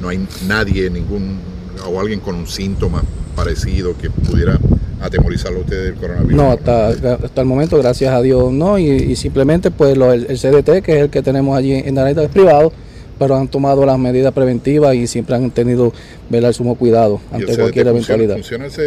no 0.00 0.08
hay 0.08 0.24
nadie, 0.46 0.88
ningún, 0.88 1.38
o 1.84 2.00
alguien 2.00 2.20
con 2.20 2.36
un 2.36 2.46
síntoma 2.46 3.02
parecido 3.34 3.96
que 3.98 4.08
pudiera 4.08 4.58
atemorizarlo 5.00 5.58
a 5.58 5.62
usted 5.62 5.84
del 5.84 5.94
coronavirus. 5.94 6.34
No, 6.34 6.52
hasta, 6.52 6.88
hasta 6.88 7.40
el 7.40 7.46
momento, 7.46 7.76
gracias 7.78 8.14
a 8.14 8.22
Dios, 8.22 8.52
no, 8.52 8.78
y, 8.78 9.16
simplemente 9.16 9.72
pues 9.72 9.96
el, 9.96 10.38
CDT, 10.38 10.84
que 10.84 10.92
es 10.92 11.02
el 11.02 11.10
que 11.10 11.22
tenemos 11.22 11.58
allí 11.58 11.72
en 11.72 11.94
Naranjito, 11.94 12.22
es 12.22 12.30
privado, 12.30 12.72
pero 13.20 13.36
han 13.36 13.48
tomado 13.48 13.84
las 13.84 13.98
medidas 13.98 14.32
preventivas 14.32 14.94
y 14.94 15.06
siempre 15.06 15.36
han 15.36 15.50
tenido 15.50 15.92
el 16.30 16.54
sumo 16.54 16.74
cuidado 16.74 17.20
ante 17.30 17.54
cualquier 17.54 17.88
eventualidad. 17.88 18.38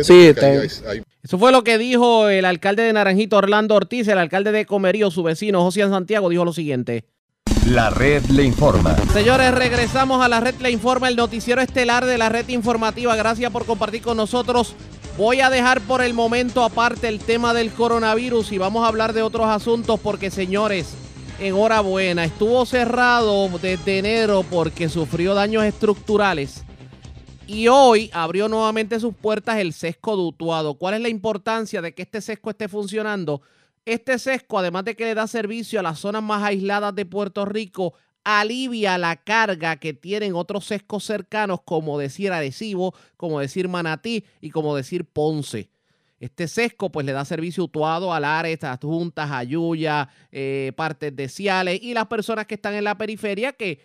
Sí, 0.02 0.34
hay, 0.42 1.04
eso 1.22 1.38
fue 1.38 1.52
lo 1.52 1.64
que 1.64 1.78
dijo 1.78 2.28
el 2.28 2.44
alcalde 2.44 2.82
de 2.82 2.94
Naranjito, 2.94 3.38
Orlando 3.38 3.76
Ortiz, 3.76 4.08
el 4.08 4.18
alcalde 4.18 4.52
de 4.52 4.66
Comerío, 4.66 5.12
su 5.12 5.22
vecino, 5.22 5.62
José 5.62 5.82
Santiago, 5.82 6.30
dijo 6.30 6.46
lo 6.46 6.52
siguiente. 6.52 7.06
La 7.68 7.92
red 7.92 8.24
le 8.26 8.44
informa. 8.44 8.96
Señores, 9.14 9.54
regresamos 9.54 10.26
a 10.26 10.28
la 10.28 10.40
red 10.40 10.56
le 10.62 10.72
informa, 10.72 11.10
el 11.10 11.16
noticiero 11.16 11.62
estelar 11.62 12.04
de 12.06 12.18
la 12.18 12.30
red 12.30 12.50
informativa. 12.50 13.16
Gracias 13.16 13.52
por 13.52 13.66
compartir 13.66 14.02
con 14.02 14.18
nosotros. 14.18 14.76
Voy 15.16 15.42
a 15.42 15.52
dejar 15.52 15.80
por 15.82 16.02
el 16.02 16.16
momento 16.16 16.64
aparte 16.64 17.08
el 17.08 17.20
tema 17.20 17.54
del 17.54 17.70
coronavirus 17.70 18.52
y 18.52 18.58
vamos 18.58 18.84
a 18.84 18.88
hablar 18.88 19.14
de 19.14 19.22
otros 19.22 19.46
asuntos 19.46 20.00
porque, 20.00 20.32
señores, 20.32 20.96
enhorabuena, 21.44 22.24
estuvo 22.24 22.66
cerrado 22.66 23.50
desde 23.60 24.00
enero 24.00 24.46
porque 24.50 24.88
sufrió 24.88 25.34
daños 25.34 25.66
estructurales 25.66 26.64
y 27.48 27.68
hoy 27.68 28.10
abrió 28.14 28.48
nuevamente 28.48 29.00
sus 29.00 29.14
puertas 29.14 29.58
el 29.58 29.74
sesco 29.74 30.16
dutuado. 30.16 30.76
¿Cuál 30.76 30.96
es 30.96 31.02
la 31.02 31.10
importancia 31.10 31.82
de 31.82 31.94
que 31.94 32.04
este 32.04 32.22
sesco 32.22 32.50
esté 32.50 32.70
funcionando? 32.70 33.42
Este 33.86 34.18
sesco, 34.18 34.58
además 34.58 34.86
de 34.86 34.96
que 34.96 35.04
le 35.04 35.16
da 35.16 35.28
servicio 35.28 35.80
a 35.80 35.84
las 35.84 36.00
zonas 36.00 36.24
más 36.24 36.44
aisladas 36.44 36.96
de 36.96 37.06
Puerto 37.06 37.44
Rico, 37.44 37.94
alivia 38.24 38.98
la 38.98 39.18
carga 39.18 39.76
que 39.76 39.94
tienen 39.94 40.36
otros 40.36 40.66
sescos 40.66 41.04
cercanos, 41.04 41.60
como 41.66 42.00
decir 42.00 42.32
Arecibo, 42.32 42.96
como 43.18 43.42
decir 43.42 43.68
Manatí 43.68 44.24
y 44.40 44.50
como 44.52 44.78
decir 44.78 45.04
Ponce. 45.04 45.73
Este 46.24 46.48
sesco 46.48 46.90
pues 46.90 47.06
le 47.06 47.12
da 47.12 47.26
servicio 47.26 47.66
utuado 47.66 48.14
a 48.14 48.20
Lares, 48.22 48.64
a 48.64 48.80
Juntas, 48.82 49.30
a 49.30 49.44
Yuya, 49.44 50.08
eh, 50.32 50.72
partes 50.74 51.14
de 51.14 51.28
Ciales 51.28 51.84
y 51.84 51.94
las 51.94 52.08
personas 52.08 52.46
que 52.46 52.56
están 52.56 52.76
en 52.76 52.86
la 52.86 52.98
periferia 52.98 53.52
que 53.52 53.82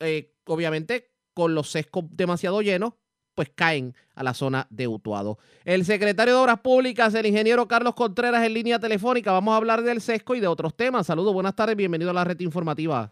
eh, 0.00 0.32
obviamente 0.46 1.10
con 1.34 1.54
los 1.54 1.70
sescos 1.70 2.04
demasiado 2.08 2.62
llenos 2.62 2.94
pues 3.34 3.50
caen 3.54 3.94
a 4.14 4.22
la 4.22 4.32
zona 4.32 4.66
de 4.70 4.88
Utuado. 4.88 5.36
El 5.66 5.84
secretario 5.84 6.32
de 6.32 6.40
Obras 6.40 6.60
Públicas, 6.60 7.14
el 7.14 7.26
ingeniero 7.26 7.68
Carlos 7.68 7.92
Contreras, 7.92 8.42
en 8.42 8.54
línea 8.54 8.78
telefónica. 8.78 9.32
Vamos 9.32 9.52
a 9.52 9.58
hablar 9.58 9.82
del 9.82 10.00
sesco 10.00 10.34
y 10.34 10.40
de 10.40 10.46
otros 10.46 10.74
temas. 10.74 11.06
Saludos, 11.06 11.34
buenas 11.34 11.54
tardes, 11.54 11.76
bienvenido 11.76 12.10
a 12.10 12.14
la 12.14 12.24
red 12.24 12.40
informativa. 12.40 13.10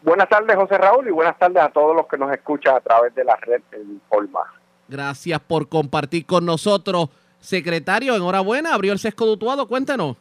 Buenas 0.00 0.30
tardes, 0.30 0.56
José 0.56 0.78
Raúl, 0.78 1.06
y 1.06 1.10
buenas 1.10 1.38
tardes 1.38 1.62
a 1.62 1.68
todos 1.68 1.94
los 1.94 2.06
que 2.06 2.16
nos 2.16 2.32
escuchan 2.32 2.76
a 2.76 2.80
través 2.80 3.14
de 3.14 3.24
la 3.24 3.36
red 3.36 3.60
Informa. 3.74 4.40
Gracias 4.88 5.38
por 5.40 5.68
compartir 5.68 6.24
con 6.24 6.46
nosotros. 6.46 7.10
Secretario, 7.40 8.14
enhorabuena, 8.14 8.74
abrió 8.74 8.92
el 8.92 8.98
sesco 8.98 9.26
de 9.26 9.32
Utuado, 9.32 9.66
cuéntenos. 9.66 10.16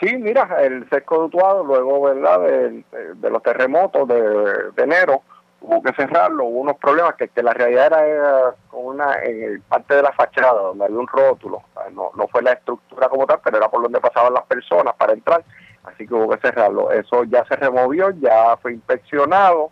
Sí, 0.00 0.14
mira, 0.16 0.62
el 0.62 0.88
sesco 0.90 1.20
de 1.20 1.24
Utuado, 1.26 1.64
luego, 1.64 2.02
¿verdad?, 2.02 2.40
de, 2.40 3.30
los 3.30 3.42
terremotos 3.42 4.06
de 4.08 4.82
enero, 4.82 5.22
hubo 5.60 5.82
que 5.82 5.92
cerrarlo, 5.94 6.44
hubo 6.44 6.60
unos 6.60 6.76
problemas 6.76 7.14
que, 7.14 7.28
que 7.28 7.42
la 7.42 7.52
realidad 7.52 7.86
era, 7.86 8.54
una 8.72 9.22
en 9.22 9.60
parte 9.62 9.94
de 9.94 10.02
la 10.02 10.12
fachada 10.12 10.60
donde 10.60 10.84
había 10.84 10.98
un 10.98 11.08
rótulo, 11.08 11.62
no, 11.92 12.10
no 12.14 12.28
fue 12.28 12.42
la 12.42 12.52
estructura 12.52 13.08
como 13.08 13.26
tal, 13.26 13.40
pero 13.42 13.56
era 13.56 13.68
por 13.68 13.82
donde 13.82 14.00
pasaban 14.00 14.34
las 14.34 14.44
personas 14.44 14.94
para 14.94 15.12
entrar, 15.12 15.44
así 15.84 16.06
que 16.06 16.14
hubo 16.14 16.28
que 16.30 16.40
cerrarlo. 16.40 16.90
Eso 16.92 17.24
ya 17.24 17.44
se 17.46 17.56
removió, 17.56 18.10
ya 18.10 18.56
fue 18.58 18.74
inspeccionado, 18.74 19.70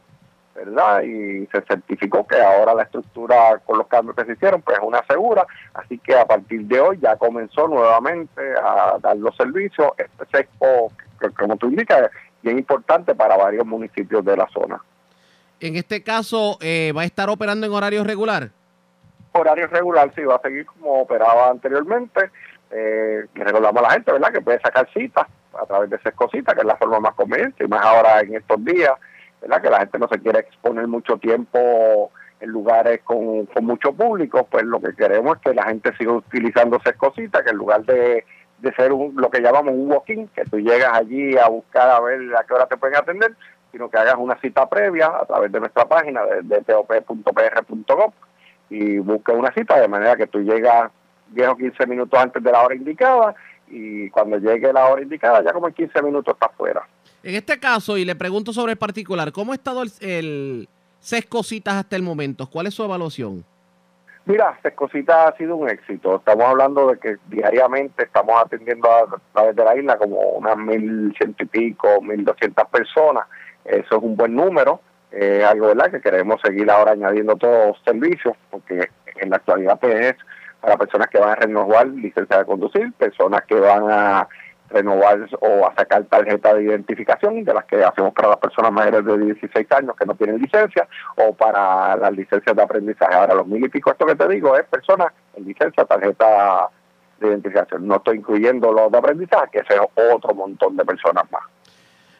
¿verdad? 0.55 1.03
Y 1.03 1.47
se 1.47 1.61
certificó 1.63 2.27
que 2.27 2.41
ahora 2.41 2.75
la 2.75 2.85
estructura 2.85 3.61
con 3.65 3.79
los 3.79 3.87
cambios 3.89 4.17
que 4.17 4.25
se 4.25 4.33
hicieron 4.33 4.63
pues 4.63 4.79
es 4.79 4.85
una 4.85 5.05
segura, 5.07 5.47
así 5.75 5.99
que 5.99 6.15
a 6.15 6.25
partir 6.25 6.63
de 6.63 6.81
hoy 6.81 6.99
ya 7.01 7.17
comenzó 7.17 7.69
nuevamente 7.69 8.41
a 8.63 8.99
dar 9.01 9.17
los 9.17 9.37
servicios, 9.37 9.89
este 9.99 10.25
sexpo, 10.37 10.93
que 11.21 11.31
como 11.31 11.57
tú 11.57 11.69
indicas, 11.69 12.11
bien 12.43 12.59
importante 12.59 13.15
para 13.15 13.37
varios 13.37 13.67
municipios 13.67 14.25
de 14.25 14.37
la 14.37 14.49
zona 14.49 14.81
en 15.65 15.77
este 15.77 16.03
caso, 16.03 16.59
eh, 16.61 16.93
¿va 16.95 17.03
a 17.03 17.05
estar 17.07 17.31
operando 17.31 17.67
en 17.67 17.73
horario 17.73 18.05
regular? 18.05 18.51
Horario 19.33 19.67
regular, 19.67 20.13
sí, 20.15 20.23
va 20.23 20.37
a 20.37 20.41
seguir 20.41 20.67
como 20.67 21.01
operaba 21.01 21.49
anteriormente. 21.49 22.31
Eh, 22.71 23.25
recordamos 23.35 23.83
a 23.83 23.89
la 23.89 23.91
gente, 23.93 24.13
¿verdad?, 24.13 24.33
que 24.33 24.41
puede 24.43 24.61
sacar 24.61 24.89
citas 24.93 25.27
a 25.59 25.67
través 25.67 25.89
de 25.89 25.97
esas 25.97 26.15
cositas, 26.15 26.55
que 26.55 26.61
es 26.61 26.67
la 26.67 26.77
forma 26.77 27.01
más 27.01 27.15
conveniente, 27.15 27.65
y 27.65 27.69
más 27.69 27.85
ahora 27.85 28.21
en 28.21 28.35
estos 28.35 28.63
días, 28.65 28.93
¿verdad?, 29.45 29.63
que 29.63 29.71
la 29.71 29.79
gente 29.81 29.99
no 29.99 30.09
se 30.09 30.19
quiere 30.19 30.41
exponer 30.41 30.87
mucho 30.89 31.19
tiempo 31.19 32.11
en 32.41 32.51
lugares 32.51 33.01
con, 33.05 33.49
mucho 33.63 33.93
público, 33.93 34.47
pues 34.51 34.65
lo 34.65 34.81
que 34.81 34.95
queremos 34.95 35.37
es 35.37 35.43
que 35.43 35.55
la 35.55 35.65
gente 35.65 35.95
siga 35.97 36.13
utilizando 36.13 36.77
esas 36.77 36.97
cositas, 36.97 37.43
que 37.43 37.51
en 37.51 37.57
lugar 37.57 37.85
de, 37.85 38.25
de 38.59 38.75
ser 38.75 38.93
un, 38.93 39.15
lo 39.17 39.31
que 39.31 39.41
llamamos 39.41 39.75
un 39.75 39.91
walk-in, 39.91 40.29
que 40.29 40.45
tú 40.45 40.59
llegas 40.59 40.93
allí 40.93 41.37
a 41.37 41.49
buscar 41.49 41.91
a 41.91 42.01
ver 42.01 42.21
a 42.37 42.45
qué 42.45 42.55
hora 42.55 42.67
te 42.67 42.77
pueden 42.77 42.97
atender, 42.97 43.35
sino 43.73 43.89
que 43.89 43.99
hagas 43.99 44.17
una 44.19 44.39
cita 44.41 44.69
previa 44.69 45.07
a 45.07 45.25
través 45.27 45.51
de 45.53 45.61
nuestra 45.61 45.87
página 45.87 46.25
de, 46.25 46.43
de 46.43 46.61
top.pr.gov 46.63 48.13
y 48.71 48.99
busques 48.99 49.35
una 49.35 49.53
cita 49.53 49.79
de 49.81 49.89
manera 49.89 50.17
que 50.17 50.27
tú 50.27 50.41
llegas 50.41 50.91
10 51.29 51.49
o 51.49 51.57
15 51.57 51.87
minutos 51.87 52.19
antes 52.19 52.43
de 52.43 52.53
la 52.53 52.63
hora 52.63 52.75
indicada 52.75 53.35
y 53.69 54.11
cuando 54.11 54.39
llegue 54.39 54.73
la 54.73 54.87
hora 54.87 55.03
indicada 55.03 55.43
ya 55.43 55.53
como 55.53 55.69
en 55.69 55.75
15 55.75 56.03
minutos 56.03 56.35
estás 56.35 56.53
fuera. 56.57 56.87
En 57.25 57.35
este 57.35 57.59
caso, 57.59 57.97
y 57.97 58.05
le 58.05 58.15
pregunto 58.15 58.53
sobre 58.53 58.73
el 58.73 58.79
particular, 58.79 59.33
¿cómo 59.33 59.53
ha 59.53 59.55
estado 59.55 59.83
el, 59.83 59.91
el 60.01 60.69
Cositas 61.29 61.75
hasta 61.75 61.97
el 61.97 62.03
momento? 62.03 62.49
¿Cuál 62.49 62.67
es 62.67 62.75
su 62.75 62.85
evaluación? 62.85 63.45
Mira, 64.27 64.59
Cositas 64.75 65.17
ha 65.33 65.37
sido 65.37 65.57
un 65.57 65.69
éxito. 65.69 66.17
Estamos 66.17 66.45
hablando 66.45 66.89
de 66.89 66.99
que 66.99 67.17
diariamente 67.29 68.05
estamos 68.05 68.41
atendiendo 68.41 68.89
a, 68.91 69.07
través 69.33 69.57
de 69.57 69.65
la 69.65 69.77
isla 69.77 69.99
como 69.99 70.21
unas 70.21 70.57
mil 70.57 71.15
ciento 71.19 71.45
y 71.45 71.47
pico, 71.47 72.01
mil 72.01 72.25
doscientas 72.25 72.67
personas 72.69 73.27
eso 73.65 73.97
es 73.97 74.03
un 74.03 74.17
buen 74.17 74.35
número, 74.35 74.81
es 75.11 75.45
algo 75.45 75.69
¿verdad? 75.69 75.91
que 75.91 76.01
queremos 76.01 76.41
seguir 76.45 76.71
ahora 76.71 76.93
añadiendo 76.93 77.37
todos 77.37 77.69
los 77.69 77.83
servicios, 77.85 78.37
porque 78.51 78.89
en 79.17 79.31
la 79.31 79.37
actualidad 79.37 79.79
pues, 79.81 79.95
es 79.95 80.15
para 80.61 80.77
personas 80.77 81.09
que 81.09 81.19
van 81.19 81.31
a 81.31 81.37
renovar 81.37 81.87
licencia 81.87 82.39
de 82.39 82.45
conducir, 82.45 82.93
personas 82.95 83.43
que 83.47 83.55
van 83.55 83.91
a 83.91 84.29
renovar 84.75 85.29
o 85.41 85.67
a 85.67 85.75
sacar 85.75 86.05
tarjeta 86.05 86.55
de 86.55 86.65
identificación, 86.65 87.45
de 87.45 87.55
las 87.55 87.65
que 87.65 87.83
hacemos 87.83 88.13
para 88.13 88.29
las 88.29 88.39
personas 88.39 88.73
mayores 88.73 89.05
de 89.05 89.19
16 89.19 89.73
años 89.73 89.97
que 89.97 90.05
no 90.05 90.15
tienen 90.15 90.39
licencia, 90.41 90.89
o 91.17 91.33
para 91.35 91.97
las 91.97 92.13
licencias 92.13 92.55
de 92.55 92.63
aprendizaje. 92.63 93.15
Ahora, 93.15 93.35
los 93.35 93.47
mil 93.47 93.65
y 93.65 93.69
pico, 93.69 93.91
esto 93.91 94.05
que 94.05 94.17
te 94.17 94.29
digo, 94.29 94.57
es 94.57 94.65
personas 94.65 95.13
en 95.37 95.45
licencia, 95.45 95.85
tarjeta 95.85 96.69
de 97.21 97.29
identificación. 97.29 97.87
No 97.87 97.97
estoy 97.97 98.19
incluyendo 98.19 98.73
los 98.73 98.91
de 98.91 98.99
aprendizaje, 98.99 99.49
que 99.53 99.59
ese 99.61 99.75
es 99.75 100.13
otro 100.13 100.35
montón 100.35 100.77
de 100.77 100.85
personas 100.85 101.25
más. 101.31 101.43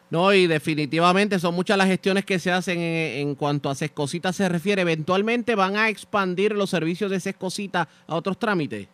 No, 0.09 0.31
y 0.33 0.47
definitivamente 0.47 1.39
son 1.39 1.55
muchas 1.55 1.77
las 1.77 1.87
gestiones 1.87 2.25
que 2.25 2.39
se 2.39 2.51
hacen 2.51 2.79
en, 2.79 3.35
cuanto 3.35 3.69
a 3.69 3.75
Sescosita 3.75 4.31
se 4.33 4.47
refiere. 4.47 4.83
Eventualmente 4.83 5.55
van 5.55 5.75
a 5.75 5.89
expandir 5.89 6.53
los 6.53 6.69
servicios 6.69 7.09
de 7.09 7.19
Sescosita 7.19 7.87
a 8.07 8.15
otros 8.15 8.37
trámites. 8.37 8.87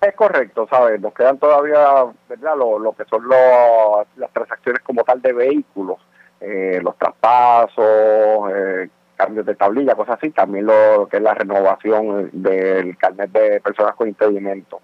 Es 0.00 0.14
correcto, 0.14 0.66
¿sabes? 0.68 1.00
Nos 1.00 1.14
quedan 1.14 1.38
todavía, 1.38 2.04
¿verdad? 2.28 2.56
Lo, 2.56 2.92
que 2.92 3.04
son 3.06 3.28
las 3.28 4.30
transacciones 4.32 4.82
como 4.82 5.04
tal 5.04 5.22
de 5.22 5.32
vehículos, 5.32 5.98
eh, 6.40 6.80
los 6.82 6.96
traspasos, 6.98 8.52
eh, 8.54 8.88
cambios 9.16 9.46
de 9.46 9.54
tablilla, 9.54 9.94
cosas 9.94 10.18
así, 10.18 10.30
también 10.30 10.66
lo 10.66 11.08
que 11.10 11.16
es 11.16 11.22
la 11.22 11.34
renovación 11.34 12.30
del 12.32 12.96
carnet 12.98 13.32
de 13.32 13.60
personas 13.60 13.94
con 13.94 14.08
impedimento. 14.08 14.82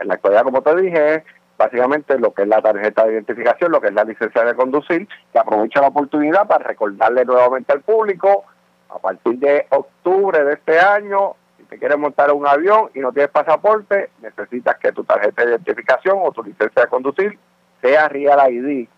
En 0.00 0.08
la 0.08 0.14
actualidad, 0.14 0.42
como 0.42 0.62
te 0.62 0.76
dije, 0.76 1.24
básicamente 1.56 2.18
lo 2.18 2.32
que 2.34 2.42
es 2.42 2.48
la 2.48 2.60
tarjeta 2.60 3.06
de 3.06 3.14
identificación, 3.14 3.72
lo 3.72 3.80
que 3.80 3.88
es 3.88 3.94
la 3.94 4.04
licencia 4.04 4.44
de 4.44 4.54
conducir, 4.54 5.08
que 5.32 5.38
aprovecha 5.38 5.80
la 5.80 5.88
oportunidad 5.88 6.46
para 6.46 6.64
recordarle 6.66 7.24
nuevamente 7.24 7.72
al 7.72 7.80
público, 7.80 8.44
a 8.90 8.98
partir 8.98 9.38
de 9.38 9.66
octubre 9.70 10.44
de 10.44 10.52
este 10.52 10.78
año, 10.78 11.36
te 11.70 11.78
quieres 11.78 11.98
montar 11.98 12.32
un 12.32 12.46
avión 12.46 12.90
y 12.94 12.98
no 12.98 13.12
tienes 13.12 13.30
pasaporte, 13.30 14.10
necesitas 14.20 14.76
que 14.78 14.90
tu 14.90 15.04
tarjeta 15.04 15.44
de 15.44 15.52
identificación 15.52 16.18
o 16.20 16.32
tu 16.32 16.42
licencia 16.42 16.82
de 16.82 16.88
conducir 16.88 17.38
sea 17.80 18.08
Real 18.08 18.52
ID. 18.52 18.88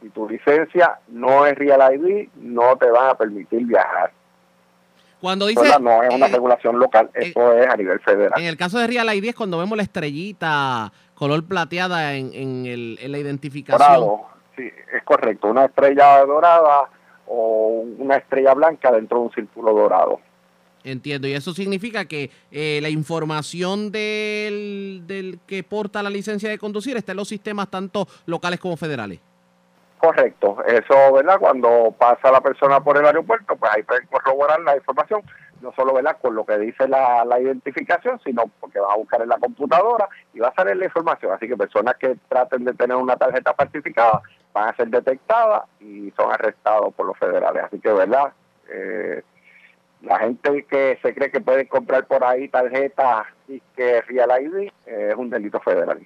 Si 0.00 0.08
tu 0.08 0.26
licencia 0.26 0.98
no 1.08 1.44
es 1.44 1.54
Real 1.56 1.94
ID, 1.94 2.30
no 2.36 2.76
te 2.78 2.90
van 2.90 3.10
a 3.10 3.14
permitir 3.14 3.66
viajar. 3.66 4.10
Cuando 5.20 5.46
dice, 5.46 5.78
no 5.80 6.02
es 6.02 6.14
una 6.14 6.26
eh, 6.26 6.32
regulación 6.32 6.78
local, 6.78 7.10
eh, 7.12 7.26
esto 7.26 7.52
es 7.52 7.68
a 7.68 7.76
nivel 7.76 8.00
federal. 8.00 8.40
En 8.40 8.46
el 8.46 8.56
caso 8.56 8.78
de 8.78 8.86
Real 8.86 9.14
ID 9.14 9.26
es 9.26 9.34
cuando 9.34 9.58
vemos 9.58 9.76
la 9.76 9.82
estrellita 9.82 10.92
color 11.14 11.46
plateada 11.46 12.14
en, 12.14 12.32
en, 12.34 13.12
la 13.12 13.18
identificación. 13.18 13.78
Dorado, 13.78 14.26
sí, 14.56 14.70
es 14.94 15.02
correcto. 15.04 15.48
Una 15.48 15.66
estrella 15.66 16.24
dorada 16.24 16.88
o 17.26 17.84
una 17.98 18.16
estrella 18.16 18.54
blanca 18.54 18.90
dentro 18.92 19.18
de 19.18 19.24
un 19.24 19.32
círculo 19.32 19.74
dorado. 19.74 20.20
Entiendo, 20.84 21.26
y 21.26 21.32
eso 21.32 21.54
significa 21.54 22.04
que 22.04 22.30
eh, 22.52 22.78
la 22.82 22.90
información 22.90 23.90
del, 23.90 25.02
del 25.06 25.38
que 25.46 25.62
porta 25.62 26.02
la 26.02 26.10
licencia 26.10 26.50
de 26.50 26.58
conducir 26.58 26.94
está 26.98 27.12
en 27.12 27.16
los 27.16 27.28
sistemas 27.28 27.70
tanto 27.70 28.06
locales 28.26 28.60
como 28.60 28.76
federales. 28.76 29.18
Correcto, 29.98 30.58
eso, 30.66 31.14
¿verdad? 31.14 31.38
Cuando 31.40 31.94
pasa 31.98 32.30
la 32.30 32.42
persona 32.42 32.84
por 32.84 32.98
el 32.98 33.06
aeropuerto, 33.06 33.56
pues 33.56 33.72
ahí 33.74 33.82
pueden 33.82 34.06
corroborar 34.08 34.60
la 34.60 34.76
información, 34.76 35.22
no 35.62 35.72
solo, 35.72 35.94
¿verdad? 35.94 36.18
Con 36.20 36.34
lo 36.34 36.44
que 36.44 36.58
dice 36.58 36.86
la, 36.86 37.24
la 37.24 37.40
identificación, 37.40 38.20
sino 38.22 38.44
porque 38.60 38.78
va 38.78 38.92
a 38.92 38.98
buscar 38.98 39.22
en 39.22 39.30
la 39.30 39.38
computadora 39.38 40.06
y 40.34 40.40
va 40.40 40.48
a 40.48 40.54
salir 40.54 40.76
la 40.76 40.84
información. 40.84 41.32
Así 41.32 41.48
que 41.48 41.56
personas 41.56 41.94
que 41.96 42.18
traten 42.28 42.64
de 42.64 42.74
tener 42.74 42.98
una 42.98 43.16
tarjeta 43.16 43.54
falsificada 43.54 44.20
van 44.52 44.68
a 44.68 44.76
ser 44.76 44.88
detectadas 44.88 45.62
y 45.80 46.12
son 46.14 46.30
arrestados 46.30 46.92
por 46.92 47.06
los 47.06 47.16
federales. 47.16 47.64
Así 47.64 47.80
que, 47.80 47.90
¿verdad? 47.90 48.34
Eh, 48.68 49.22
la 50.04 50.18
gente 50.18 50.64
que 50.68 50.98
se 51.02 51.14
cree 51.14 51.30
que 51.30 51.40
puede 51.40 51.66
comprar 51.66 52.06
por 52.06 52.24
ahí 52.24 52.48
tarjetas 52.48 53.26
y 53.48 53.60
que 53.76 54.00
Real 54.02 54.30
ID 54.42 54.70
eh, 54.86 55.08
es 55.10 55.16
un 55.16 55.30
delito 55.30 55.60
federal 55.60 56.00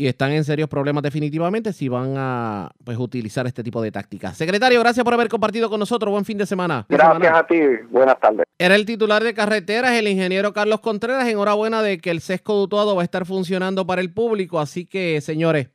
y 0.00 0.06
están 0.06 0.30
en 0.30 0.44
serios 0.44 0.68
problemas 0.68 1.02
definitivamente 1.02 1.72
si 1.72 1.88
van 1.88 2.14
a 2.16 2.70
pues, 2.84 2.96
utilizar 2.98 3.48
este 3.48 3.64
tipo 3.64 3.82
de 3.82 3.90
tácticas. 3.90 4.36
Secretario, 4.36 4.78
gracias 4.78 5.02
por 5.02 5.12
haber 5.12 5.28
compartido 5.28 5.68
con 5.68 5.80
nosotros. 5.80 6.12
Buen 6.12 6.24
fin 6.24 6.38
de 6.38 6.46
semana. 6.46 6.86
Gracias 6.88 7.34
a 7.34 7.44
ti. 7.44 7.58
Buenas 7.90 8.18
tardes. 8.20 8.46
Era 8.58 8.76
el 8.76 8.86
titular 8.86 9.24
de 9.24 9.34
carreteras, 9.34 9.92
el 9.94 10.06
ingeniero 10.06 10.52
Carlos 10.52 10.80
Contreras. 10.80 11.26
Enhorabuena 11.26 11.82
de 11.82 11.98
que 11.98 12.12
el 12.12 12.20
sesco 12.20 12.54
dutuado 12.54 12.94
va 12.94 13.02
a 13.02 13.04
estar 13.04 13.26
funcionando 13.26 13.88
para 13.88 14.00
el 14.00 14.12
público. 14.12 14.60
Así 14.60 14.86
que, 14.86 15.20
señores, 15.20 15.68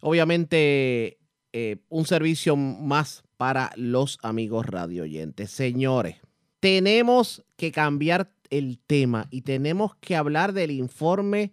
obviamente 0.00 1.18
eh, 1.52 1.76
un 1.90 2.06
servicio 2.06 2.56
más 2.56 3.24
para 3.36 3.72
los 3.76 4.18
amigos 4.22 4.64
radioyentes. 4.64 5.50
Señores, 5.50 6.16
tenemos 6.60 7.44
que 7.56 7.72
cambiar 7.72 8.32
el 8.50 8.78
tema 8.78 9.26
y 9.30 9.42
tenemos 9.42 9.96
que 9.96 10.16
hablar 10.16 10.52
del 10.52 10.70
informe 10.70 11.52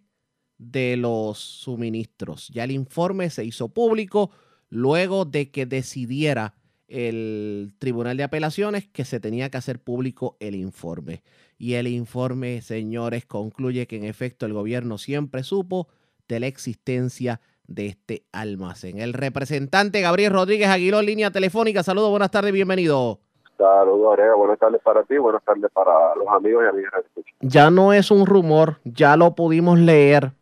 de 0.57 0.97
los 0.97 1.39
suministros. 1.39 2.49
Ya 2.49 2.63
el 2.63 2.71
informe 2.71 3.29
se 3.29 3.45
hizo 3.45 3.69
público 3.69 4.31
luego 4.69 5.25
de 5.25 5.51
que 5.51 5.65
decidiera 5.65 6.55
el 6.87 7.73
Tribunal 7.79 8.17
de 8.17 8.23
Apelaciones 8.23 8.87
que 8.87 9.05
se 9.05 9.19
tenía 9.19 9.49
que 9.49 9.57
hacer 9.57 9.79
público 9.79 10.37
el 10.39 10.55
informe. 10.55 11.23
Y 11.57 11.73
el 11.73 11.87
informe, 11.87 12.61
señores, 12.61 13.25
concluye 13.25 13.87
que 13.87 13.97
en 13.97 14.03
efecto 14.03 14.45
el 14.45 14.53
gobierno 14.53 14.97
siempre 14.97 15.43
supo 15.43 15.87
de 16.27 16.39
la 16.39 16.47
existencia 16.47 17.41
de 17.67 17.87
este 17.87 18.25
almacén. 18.31 18.99
El 18.99 19.13
representante 19.13 20.01
Gabriel 20.01 20.33
Rodríguez 20.33 20.67
Aguiló, 20.67 21.01
línea 21.01 21.31
telefónica. 21.31 21.83
Saludos, 21.83 22.09
buenas 22.09 22.31
tardes, 22.31 22.51
bienvenido. 22.51 23.21
Saludos, 23.63 24.19
Buenas 24.35 24.59
tardes 24.59 24.81
para 24.81 25.03
ti, 25.03 25.17
buenas 25.17 25.41
tardes 25.41 25.71
para 25.71 26.13
los 26.15 26.27
amigos 26.27 26.65
y 26.65 26.67
amigas. 26.67 27.05
Ya 27.39 27.71
no 27.71 27.93
es 27.93 28.11
un 28.11 28.25
rumor, 28.25 28.75
ya 28.83 29.15
lo 29.15 29.35
pudimos 29.35 29.79
leer 29.79 30.33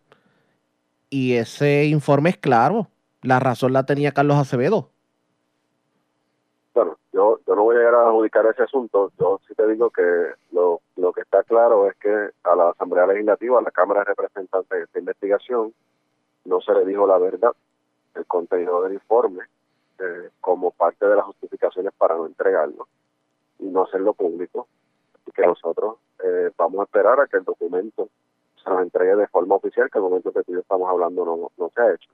y 1.08 1.36
ese 1.36 1.86
informe 1.86 2.32
es 2.32 2.38
claro. 2.38 2.88
La 3.22 3.40
razón 3.40 3.74
la 3.74 3.86
tenía 3.86 4.12
Carlos 4.12 4.38
Acevedo. 4.38 4.90
Bueno, 6.74 6.98
yo, 7.14 7.40
yo 7.46 7.56
no 7.56 7.62
voy 7.62 7.76
a 7.76 7.80
llegar 7.80 7.94
a 7.94 8.08
adjudicar 8.08 8.44
ese 8.48 8.64
asunto. 8.64 9.12
Yo 9.20 9.40
sí 9.48 9.54
te 9.54 9.68
digo 9.68 9.92
que 9.92 10.02
lo, 10.52 10.82
lo 10.96 11.14
que 11.14 11.22
está 11.22 11.44
claro 11.44 11.88
es 11.88 11.96
que 11.98 12.32
a 12.44 12.56
la 12.56 12.70
Asamblea 12.72 13.06
Legislativa, 13.06 13.60
a 13.60 13.62
la 13.62 13.70
Cámara 13.70 14.00
de 14.00 14.06
Representantes 14.06 14.80
de 14.80 14.84
esta 14.86 14.98
investigación, 14.98 15.76
no 16.46 16.60
se 16.60 16.74
le 16.74 16.86
dijo 16.86 17.06
la 17.06 17.20
verdad, 17.20 17.52
el 18.16 18.26
contenido 18.26 18.82
del 18.82 18.94
informe, 18.94 19.44
eh, 20.00 20.30
como 20.40 20.72
parte 20.72 21.06
de 21.06 21.16
las 21.16 21.26
justificaciones 21.26 21.94
para 21.96 22.16
no 22.16 22.26
entregarlo 22.26 22.88
y 23.62 23.66
no 23.66 23.84
hacerlo 23.84 24.14
público. 24.14 24.68
y 25.26 25.32
que 25.32 25.46
nosotros 25.46 25.98
eh, 26.24 26.52
vamos 26.58 26.82
a 26.82 26.84
esperar 26.84 27.20
a 27.20 27.28
que 27.28 27.38
el 27.38 27.44
documento 27.44 28.10
se 28.64 28.70
nos 28.70 28.82
entregue 28.82 29.16
de 29.16 29.28
forma 29.28 29.56
oficial, 29.56 29.90
que 29.90 30.00
el 30.00 30.04
momento 30.04 30.32
que 30.32 30.44
tú 30.44 30.58
estamos 30.58 30.90
hablando 30.90 31.26
no, 31.26 31.52
no 31.58 31.70
se 31.70 31.82
ha 31.82 31.94
hecho, 31.94 32.10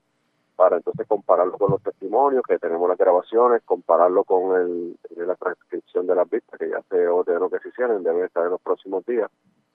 para 0.56 0.76
entonces 0.76 1.06
compararlo 1.06 1.58
con 1.58 1.70
los 1.70 1.82
testimonios, 1.82 2.42
que 2.46 2.58
tenemos 2.58 2.88
las 2.88 2.98
grabaciones, 2.98 3.62
compararlo 3.64 4.24
con 4.24 4.56
el, 4.56 4.96
la 5.26 5.34
transcripción 5.36 6.06
de 6.06 6.14
las 6.14 6.28
vistas, 6.28 6.58
que 6.58 6.70
ya 6.70 6.82
se 6.90 7.06
ordenó 7.06 7.50
que 7.50 7.58
se 7.60 7.68
hicieran, 7.68 8.02
debe 8.02 8.26
estar 8.26 8.44
en 8.44 8.50
los 8.50 8.60
próximos 8.60 9.04
días, 9.06 9.30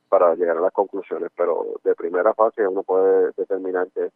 para 0.10 0.36
llegar 0.36 0.58
a 0.58 0.62
las 0.62 0.74
conclusiones, 0.74 1.32
pero 1.36 1.66
de 1.84 1.96
primera 1.96 2.34
fase 2.34 2.68
uno 2.68 2.84
puede 2.84 3.32
determinar 3.36 3.88
que 3.96 4.12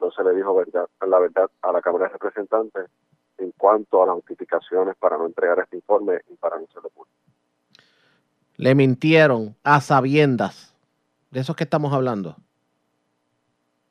no 0.00 0.10
se 0.10 0.24
le 0.24 0.34
dijo 0.34 0.54
verdad, 0.54 0.88
la 1.06 1.18
verdad 1.18 1.50
a 1.62 1.72
la 1.72 1.82
Cámara 1.82 2.06
de 2.06 2.12
Representantes 2.12 2.90
en 3.38 3.52
cuanto 3.52 4.02
a 4.02 4.06
las 4.06 4.14
justificaciones 4.16 4.96
para 4.96 5.16
no 5.16 5.26
entregar 5.26 5.58
este 5.60 5.76
informe 5.76 6.20
y 6.30 6.34
para 6.36 6.58
no 6.58 6.64
hacerlo 6.64 6.90
público. 6.90 7.14
Le 8.56 8.74
mintieron 8.74 9.56
a 9.64 9.80
sabiendas 9.80 10.74
de 11.34 11.40
esos 11.40 11.56
que 11.56 11.64
estamos 11.64 11.92
hablando? 11.92 12.36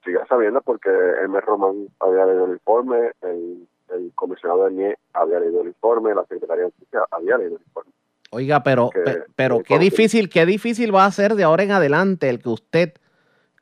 Siga 0.04 0.26
sabiendo 0.28 0.62
porque 0.62 0.90
Emer 1.24 1.44
Román 1.44 1.88
había 2.00 2.26
leído 2.26 2.46
el 2.46 2.54
informe, 2.54 3.12
el, 3.22 3.68
comisionado 4.16 4.66
de 4.66 4.72
NIE 4.72 4.98
había 5.14 5.40
leído 5.40 5.62
el 5.62 5.68
informe, 5.68 6.16
la 6.16 6.26
Secretaría 6.26 6.64
de 6.64 6.72
Justicia 6.72 7.02
había 7.12 7.38
leído 7.38 7.58
el 7.58 7.62
informe. 7.62 7.92
Oiga, 8.32 8.64
pero, 8.64 8.90
pero 9.36 9.62
qué 9.62 9.78
difícil, 9.78 10.30
qué 10.30 10.46
difícil 10.46 10.96
va 10.96 11.06
a 11.06 11.12
ser 11.12 11.36
de 11.36 11.44
ahora 11.44 11.64
en 11.64 11.72
adelante 11.72 12.30
el 12.30 12.42
que 12.42 12.50
usted, 12.50 12.94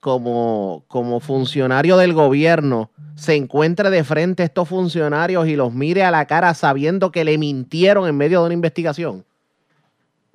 como, 0.02 0.84
como 0.88 1.20
funcionario 1.20 1.96
del 1.96 2.14
gobierno, 2.14 2.90
se 3.16 3.36
encuentre 3.36 3.92
de 3.92 4.04
frente 4.04 4.42
a 4.42 4.46
estos 4.48 4.68
funcionarios 4.68 5.48
y 5.48 5.56
los 5.56 5.74
mire 5.74 6.04
a 6.04 6.12
la 6.12 6.26
cara 6.26 6.54
sabiendo 6.56 7.12
que 7.12 7.24
le 7.24 7.38
mintieron 7.38 8.08
en 8.08 8.18
medio 8.18 8.40
de 8.40 8.46
una 8.48 8.54
investigación. 8.56 9.24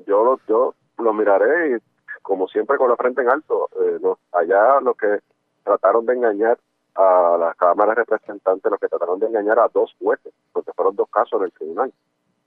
Yo 0.06 0.24
lo, 0.24 0.40
yo 0.48 0.74
lo 0.98 1.12
miraré 1.12 1.80
como 2.22 2.46
siempre 2.48 2.78
con 2.78 2.88
la 2.88 2.96
frente 2.96 3.22
en 3.22 3.28
alto. 3.28 3.68
Eh, 3.80 3.98
allá 4.32 4.80
lo 4.80 4.94
que 4.94 5.18
trataron 5.64 6.06
de 6.06 6.14
engañar 6.14 6.58
a 6.94 7.36
la 7.38 7.54
Cámara 7.54 7.90
de 7.90 8.04
Representantes, 8.04 8.70
lo 8.70 8.78
que 8.78 8.88
trataron 8.88 9.18
de 9.18 9.26
engañar 9.26 9.58
a 9.58 9.68
dos 9.68 9.94
jueces, 9.98 10.32
porque 10.52 10.72
fueron 10.72 10.94
dos 10.94 11.08
casos 11.10 11.40
en 11.40 11.46
el 11.46 11.52
tribunal 11.52 11.92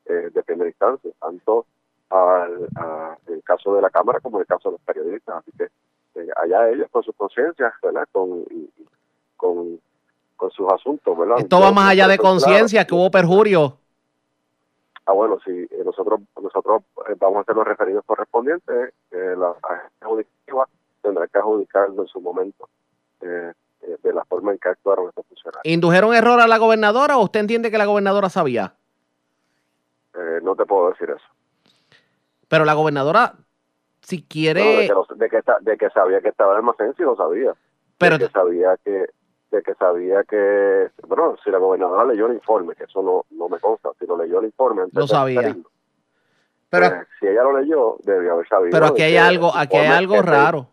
eh, 0.05 0.29
de 0.33 0.43
primera 0.43 0.69
instancia, 0.69 1.11
tanto 1.19 1.65
al, 2.09 2.69
el 3.27 3.43
caso 3.43 3.75
de 3.75 3.81
la 3.81 3.89
Cámara 3.89 4.21
como 4.21 4.39
el 4.39 4.47
caso 4.47 4.69
de 4.69 4.73
los 4.73 4.81
periodistas. 4.81 5.35
Así 5.35 5.51
que 5.57 5.67
eh, 6.15 6.27
allá 6.41 6.69
ellos 6.69 6.87
con 6.91 7.03
sus 7.03 7.15
conciencias, 7.15 7.73
¿verdad? 7.81 8.07
Con, 8.11 8.45
con, 9.37 9.79
con 10.35 10.51
sus 10.51 10.71
asuntos, 10.71 11.17
¿verdad? 11.17 11.39
Esto 11.39 11.59
va 11.59 11.71
más 11.71 11.89
allá 11.89 12.07
de 12.07 12.17
conciencia, 12.17 12.85
que 12.85 12.95
hubo 12.95 13.09
perjurio 13.11 13.77
Ah, 15.05 15.13
bueno, 15.13 15.39
si 15.43 15.49
eh, 15.49 15.81
nosotros 15.83 16.19
nosotros 16.39 16.83
eh, 17.09 17.15
vamos 17.17 17.37
a 17.37 17.41
hacer 17.41 17.55
los 17.55 17.65
referidos 17.65 18.05
correspondientes, 18.05 18.93
eh, 19.09 19.35
la 19.35 19.55
agencia 19.63 20.65
tendrá 21.01 21.27
que 21.27 21.39
adjudicarlo 21.39 22.03
en 22.03 22.07
su 22.07 22.21
momento 22.21 22.69
eh, 23.21 23.53
de 24.03 24.13
la 24.13 24.23
forma 24.25 24.51
en 24.51 24.59
que 24.59 24.69
actuaron 24.69 25.09
estos 25.09 25.25
funcionarios. 25.25 25.65
¿Indujeron 25.65 26.13
error 26.13 26.39
a 26.39 26.47
la 26.47 26.59
gobernadora 26.59 27.17
o 27.17 27.23
usted 27.23 27.39
entiende 27.39 27.71
que 27.71 27.79
la 27.79 27.85
gobernadora 27.85 28.29
sabía? 28.29 28.75
Eh, 30.13 30.39
no 30.43 30.55
te 30.55 30.65
puedo 30.65 30.91
decir 30.91 31.09
eso. 31.09 31.25
Pero 32.47 32.65
la 32.65 32.73
gobernadora, 32.73 33.33
si 34.09 34.23
quiere... 34.23 34.89
de, 35.15 35.29
que, 35.29 35.43
de, 35.61 35.77
que, 35.77 35.89
sabía 35.91 36.19
que 36.19 36.29
estaba 36.29 36.53
en 36.53 36.57
el 36.57 36.65
almacén, 36.65 36.95
sí 36.97 37.03
lo 37.03 37.15
sabía. 37.15 37.53
Pero 37.99 38.17
de 38.17 38.25
que 38.25 38.31
sabía 38.31 38.75
que 38.83 39.05
de 39.51 39.63
que 39.63 39.73
sabía 39.75 40.23
que, 40.25 40.89
bueno, 41.07 41.35
si 41.43 41.49
la 41.49 41.57
gobernadora 41.57 42.05
leyó 42.05 42.27
el 42.27 42.33
informe, 42.33 42.75
que 42.75 42.83
eso 42.83 43.01
no, 43.01 43.25
no 43.31 43.49
me 43.49 43.59
consta, 43.59 43.89
si 43.97 44.05
lo 44.05 44.15
leyó 44.15 44.39
el 44.39 44.45
informe 44.45 44.83
antes 44.83 44.95
lo 44.95 45.07
sabía. 45.07 45.55
pero 46.69 46.89
pues, 46.89 47.07
si 47.19 47.27
ella 47.27 47.41
lo 47.41 47.59
leyó, 47.59 47.97
debió 48.03 48.33
haber 48.33 48.47
sabido. 48.47 48.71
Pero 48.71 48.85
aquí 48.87 49.01
hay 49.01 49.17
algo, 49.17 49.51
aquí 49.55 49.77
hay 49.77 49.87
algo 49.87 50.21
raro. 50.21 50.67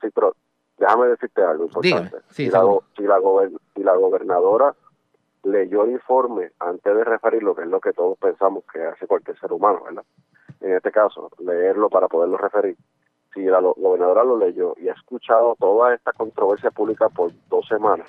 sí, 0.00 0.08
pero 0.14 0.34
déjame 0.78 1.08
decirte 1.08 1.42
algo 1.42 1.64
importante. 1.64 2.16
si, 2.30 2.48
la, 2.48 2.62
si, 2.96 3.02
la 3.04 3.18
si 3.74 3.82
la 3.82 3.94
gobernadora 3.96 4.74
leyó 5.42 5.84
el 5.84 5.92
informe 5.92 6.52
antes 6.58 6.94
de 6.94 7.04
referirlo, 7.04 7.54
que 7.54 7.62
es 7.62 7.68
lo 7.68 7.80
que 7.80 7.92
todos 7.92 8.16
pensamos 8.18 8.64
que 8.72 8.82
hace 8.82 9.06
cualquier 9.06 9.38
ser 9.38 9.52
humano, 9.52 9.82
¿verdad? 9.84 10.04
En 10.60 10.74
este 10.74 10.90
caso, 10.90 11.30
leerlo 11.38 11.88
para 11.88 12.08
poderlo 12.08 12.36
referir. 12.36 12.76
Si 13.34 13.42
la 13.42 13.60
gobernadora 13.60 14.24
lo 14.24 14.36
leyó 14.36 14.74
y 14.80 14.88
ha 14.88 14.92
escuchado 14.92 15.56
toda 15.58 15.94
esta 15.94 16.12
controversia 16.12 16.70
pública 16.70 17.08
por 17.08 17.32
dos 17.48 17.66
semanas 17.68 18.08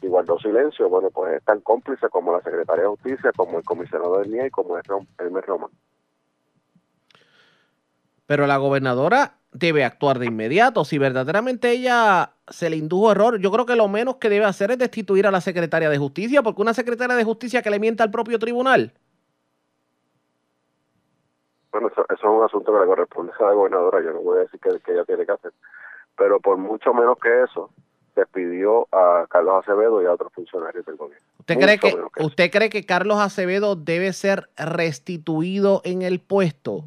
y 0.00 0.06
guardó 0.06 0.38
silencio, 0.38 0.88
bueno, 0.88 1.10
pues 1.10 1.34
es 1.34 1.44
tan 1.44 1.60
cómplice 1.60 2.08
como 2.08 2.32
la 2.32 2.40
Secretaría 2.40 2.84
de 2.84 2.90
Justicia, 2.90 3.32
como 3.36 3.58
el 3.58 3.64
comisionado 3.64 4.18
del 4.18 4.30
NIA 4.30 4.46
y 4.46 4.50
como 4.50 4.76
el 4.76 4.82
Hermes 5.18 5.46
Roman. 5.46 5.70
Pero 8.26 8.46
la 8.46 8.56
gobernadora 8.56 9.34
debe 9.52 9.84
actuar 9.84 10.18
de 10.18 10.26
inmediato. 10.26 10.84
Si 10.84 10.98
verdaderamente 10.98 11.70
ella 11.70 12.32
se 12.48 12.70
le 12.70 12.76
indujo 12.76 13.12
error, 13.12 13.38
yo 13.38 13.50
creo 13.50 13.66
que 13.66 13.76
lo 13.76 13.88
menos 13.88 14.16
que 14.16 14.28
debe 14.28 14.44
hacer 14.44 14.70
es 14.70 14.78
destituir 14.78 15.26
a 15.26 15.30
la 15.30 15.40
secretaria 15.40 15.90
de 15.90 15.98
justicia, 15.98 16.42
porque 16.42 16.62
una 16.62 16.74
secretaria 16.74 17.16
de 17.16 17.24
justicia 17.24 17.62
que 17.62 17.70
le 17.70 17.78
mienta 17.78 18.04
al 18.04 18.10
propio 18.10 18.38
tribunal. 18.38 18.92
Bueno, 21.74 21.88
eso, 21.88 22.06
es 22.08 22.22
un 22.22 22.44
asunto 22.44 22.72
que 22.72 22.78
le 22.78 22.86
corresponde 22.86 23.32
a 23.36 23.42
la 23.46 23.52
gobernadora, 23.52 24.00
yo 24.00 24.12
no 24.12 24.20
voy 24.20 24.38
a 24.38 24.40
decir 24.42 24.60
que, 24.60 24.92
ella 24.92 25.04
tiene 25.04 25.26
que 25.26 25.32
hacer, 25.32 25.52
pero 26.16 26.38
por 26.38 26.56
mucho 26.56 26.94
menos 26.94 27.18
que 27.18 27.42
eso, 27.42 27.68
despidió 28.14 28.86
a 28.92 29.26
Carlos 29.28 29.56
Acevedo 29.58 30.00
y 30.00 30.06
a 30.06 30.12
otros 30.12 30.32
funcionarios 30.32 30.86
del 30.86 30.94
gobierno. 30.94 31.26
¿Usted 31.40 31.58
cree 31.58 31.78
que, 31.80 32.22
usted 32.22 32.50
cree 32.52 32.70
que 32.70 32.86
Carlos 32.86 33.18
Acevedo 33.18 33.74
debe 33.74 34.12
ser 34.12 34.48
restituido 34.56 35.80
en 35.82 36.02
el 36.02 36.20
puesto? 36.20 36.84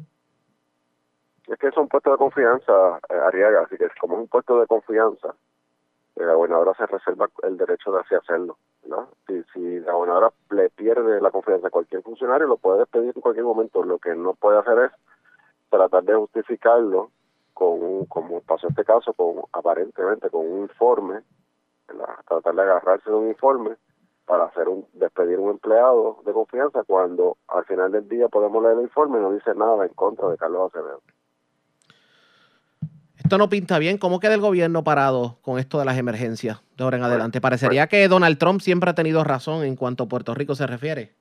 Es 1.48 1.58
que 1.58 1.66
es 1.66 1.76
un 1.76 1.88
puesto 1.88 2.10
de 2.10 2.16
confianza, 2.16 2.98
eh, 3.10 3.20
Ariaga, 3.26 3.64
así 3.66 3.76
que 3.76 3.88
como 4.00 4.14
es 4.14 4.20
un 4.22 4.28
puesto 4.28 4.58
de 4.58 4.66
confianza, 4.66 5.34
la 6.24 6.34
gobernadora 6.34 6.74
se 6.74 6.86
reserva 6.86 7.28
el 7.42 7.56
derecho 7.56 7.92
de 7.92 8.00
así 8.00 8.14
hacerlo. 8.14 8.58
¿no? 8.86 9.08
Si, 9.26 9.42
si 9.52 9.80
la 9.80 9.92
gobernadora 9.92 10.32
le 10.50 10.70
pierde 10.70 11.20
la 11.20 11.30
confianza 11.30 11.68
a 11.68 11.70
cualquier 11.70 12.02
funcionario, 12.02 12.46
lo 12.46 12.56
puede 12.56 12.80
despedir 12.80 13.12
en 13.14 13.20
cualquier 13.20 13.44
momento. 13.44 13.82
Lo 13.82 13.98
que 13.98 14.14
no 14.14 14.34
puede 14.34 14.58
hacer 14.58 14.78
es 14.78 14.92
tratar 15.70 16.04
de 16.04 16.14
justificarlo 16.14 17.10
con 17.52 18.06
como 18.06 18.40
pasó 18.40 18.68
este 18.68 18.84
caso, 18.84 19.14
aparentemente 19.52 20.30
con 20.30 20.46
un 20.46 20.60
informe, 20.62 21.22
tratar 22.26 22.54
de 22.54 22.62
agarrarse 22.62 23.10
de 23.10 23.16
un 23.16 23.28
informe 23.28 23.76
para 24.26 24.44
hacer 24.44 24.68
un 24.68 24.86
despedir 24.92 25.38
un 25.38 25.50
empleado 25.50 26.18
de 26.24 26.32
confianza 26.32 26.84
cuando 26.84 27.38
al 27.48 27.64
final 27.64 27.90
del 27.90 28.08
día 28.08 28.28
podemos 28.28 28.62
leer 28.62 28.76
el 28.76 28.84
informe 28.84 29.18
y 29.18 29.22
no 29.22 29.32
dice 29.32 29.54
nada 29.54 29.84
en 29.86 29.94
contra 29.94 30.28
de 30.28 30.36
Carlos 30.36 30.70
Acevedo 30.72 31.00
esto 33.28 33.36
no 33.36 33.50
pinta 33.50 33.78
bien. 33.78 33.98
¿Cómo 33.98 34.20
queda 34.20 34.32
el 34.32 34.40
gobierno 34.40 34.82
parado 34.82 35.36
con 35.42 35.58
esto 35.58 35.78
de 35.78 35.84
las 35.84 35.98
emergencias 35.98 36.62
de 36.78 36.84
ahora 36.84 36.96
en 36.96 37.02
adelante? 37.02 37.42
Parecería 37.42 37.86
que 37.86 38.08
Donald 38.08 38.38
Trump 38.38 38.62
siempre 38.62 38.88
ha 38.88 38.94
tenido 38.94 39.22
razón 39.22 39.64
en 39.64 39.76
cuanto 39.76 40.04
a 40.04 40.08
Puerto 40.08 40.32
Rico 40.34 40.54
se 40.54 40.66
refiere. 40.66 41.12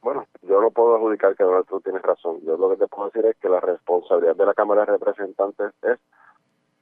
Bueno, 0.00 0.28
yo 0.42 0.60
no 0.60 0.70
puedo 0.70 0.94
adjudicar 0.94 1.34
que 1.34 1.42
Donald 1.42 1.66
Trump 1.66 1.82
tiene 1.82 1.98
razón. 1.98 2.38
Yo 2.46 2.56
lo 2.56 2.70
que 2.70 2.76
te 2.76 2.86
puedo 2.86 3.10
decir 3.10 3.26
es 3.26 3.36
que 3.38 3.48
la 3.48 3.58
responsabilidad 3.58 4.36
de 4.36 4.46
la 4.46 4.54
Cámara 4.54 4.82
de 4.82 4.92
Representantes 4.92 5.72
es 5.82 5.98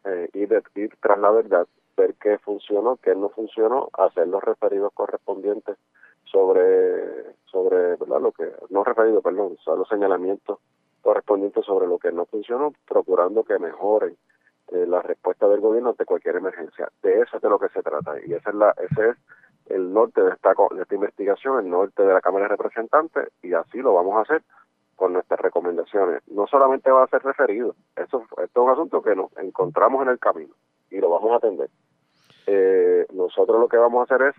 eh, 0.04 0.28
ir, 0.34 0.62
ir 0.74 0.96
tras 1.00 1.18
la 1.18 1.30
verdad, 1.30 1.66
ver 1.96 2.12
qué 2.20 2.36
funcionó, 2.36 2.98
qué 3.02 3.14
no 3.14 3.30
funcionó, 3.30 3.88
hacer 3.94 4.28
los 4.28 4.44
referidos 4.44 4.92
correspondientes 4.92 5.78
sobre, 6.24 7.36
sobre 7.46 7.96
¿verdad? 7.96 8.20
lo 8.20 8.32
que, 8.32 8.52
no 8.68 8.84
referido, 8.84 9.22
perdón, 9.22 9.56
los 9.64 9.88
señalamientos 9.88 10.58
correspondientes 11.00 11.64
sobre 11.64 11.86
lo 11.86 11.98
que 11.98 12.12
no 12.12 12.26
funcionó, 12.26 12.74
procurando 12.86 13.44
que 13.44 13.58
mejoren 13.58 14.14
eh, 14.72 14.86
la 14.86 15.02
respuesta 15.02 15.46
del 15.48 15.60
gobierno 15.60 15.90
ante 15.90 16.04
cualquier 16.04 16.36
emergencia. 16.36 16.88
De 17.02 17.20
eso 17.20 17.36
es 17.36 17.42
de 17.42 17.48
lo 17.48 17.58
que 17.58 17.68
se 17.68 17.82
trata 17.82 18.14
y 18.24 18.32
esa 18.32 18.50
es 18.50 18.56
la, 18.56 18.74
ese 18.78 19.10
es 19.10 19.16
el 19.66 19.92
norte 19.92 20.22
de 20.22 20.30
esta, 20.30 20.54
de 20.74 20.82
esta 20.82 20.94
investigación, 20.94 21.58
el 21.58 21.70
norte 21.70 22.02
de 22.02 22.12
la 22.12 22.20
Cámara 22.20 22.44
de 22.44 22.56
Representantes 22.56 23.28
y 23.42 23.52
así 23.52 23.78
lo 23.78 23.94
vamos 23.94 24.16
a 24.16 24.22
hacer 24.22 24.42
con 24.96 25.12
nuestras 25.12 25.40
recomendaciones. 25.40 26.22
No 26.28 26.46
solamente 26.46 26.90
va 26.90 27.04
a 27.04 27.08
ser 27.08 27.22
referido, 27.22 27.74
esto, 27.96 28.22
esto 28.22 28.42
es 28.42 28.56
un 28.56 28.70
asunto 28.70 29.02
que 29.02 29.14
nos 29.14 29.36
encontramos 29.36 30.02
en 30.02 30.08
el 30.08 30.18
camino 30.18 30.54
y 30.90 30.98
lo 30.98 31.10
vamos 31.10 31.32
a 31.32 31.36
atender. 31.36 31.68
Eh, 32.46 33.06
nosotros 33.12 33.60
lo 33.60 33.68
que 33.68 33.76
vamos 33.76 34.00
a 34.00 34.14
hacer 34.14 34.28
es 34.28 34.34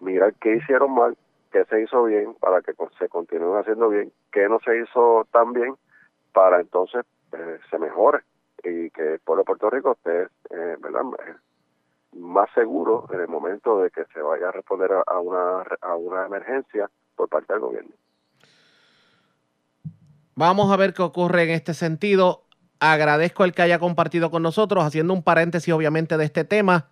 mirar 0.00 0.34
qué 0.40 0.56
hicieron 0.56 0.92
mal, 0.92 1.16
qué 1.52 1.64
se 1.66 1.82
hizo 1.82 2.04
bien 2.04 2.34
para 2.34 2.62
que 2.62 2.72
se 2.98 3.08
continúen 3.08 3.58
haciendo 3.58 3.88
bien, 3.88 4.12
qué 4.32 4.48
no 4.48 4.58
se 4.60 4.76
hizo 4.78 5.26
tan 5.30 5.52
bien 5.52 5.74
para 6.32 6.60
entonces 6.60 7.04
eh, 7.32 7.58
se 7.70 7.78
mejore 7.78 8.20
y 8.62 8.90
que 8.90 9.14
el 9.14 9.20
pueblo 9.20 9.44
Puerto 9.44 9.70
Rico 9.70 9.92
esté 9.92 10.22
eh, 10.50 10.76
¿verdad? 10.80 11.02
más 12.12 12.48
seguro 12.54 13.06
en 13.12 13.20
el 13.20 13.28
momento 13.28 13.80
de 13.80 13.90
que 13.90 14.04
se 14.12 14.20
vaya 14.20 14.48
a 14.48 14.52
responder 14.52 14.90
a 14.92 15.20
una, 15.20 15.62
a 15.80 15.96
una 15.96 16.26
emergencia 16.26 16.90
por 17.14 17.28
parte 17.28 17.52
del 17.52 17.60
gobierno. 17.60 17.90
Vamos 20.34 20.70
a 20.72 20.76
ver 20.76 20.94
qué 20.94 21.02
ocurre 21.02 21.44
en 21.44 21.50
este 21.50 21.74
sentido. 21.74 22.44
Agradezco 22.80 23.44
el 23.44 23.52
que 23.52 23.62
haya 23.62 23.80
compartido 23.80 24.30
con 24.30 24.42
nosotros, 24.42 24.84
haciendo 24.84 25.12
un 25.12 25.24
paréntesis 25.24 25.74
obviamente 25.74 26.16
de 26.16 26.24
este 26.24 26.44
tema. 26.44 26.90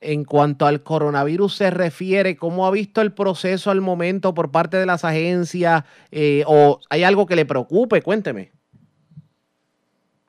En 0.00 0.24
cuanto 0.24 0.66
al 0.66 0.82
coronavirus 0.82 1.56
se 1.56 1.70
refiere, 1.70 2.36
¿cómo 2.36 2.66
ha 2.66 2.70
visto 2.70 3.00
el 3.00 3.12
proceso 3.12 3.70
al 3.70 3.80
momento 3.80 4.34
por 4.34 4.50
parte 4.50 4.78
de 4.78 4.86
las 4.86 5.04
agencias? 5.04 5.84
Eh, 6.10 6.42
¿O 6.46 6.80
hay 6.88 7.04
algo 7.04 7.26
que 7.26 7.36
le 7.36 7.44
preocupe? 7.44 8.02
Cuénteme. 8.02 8.50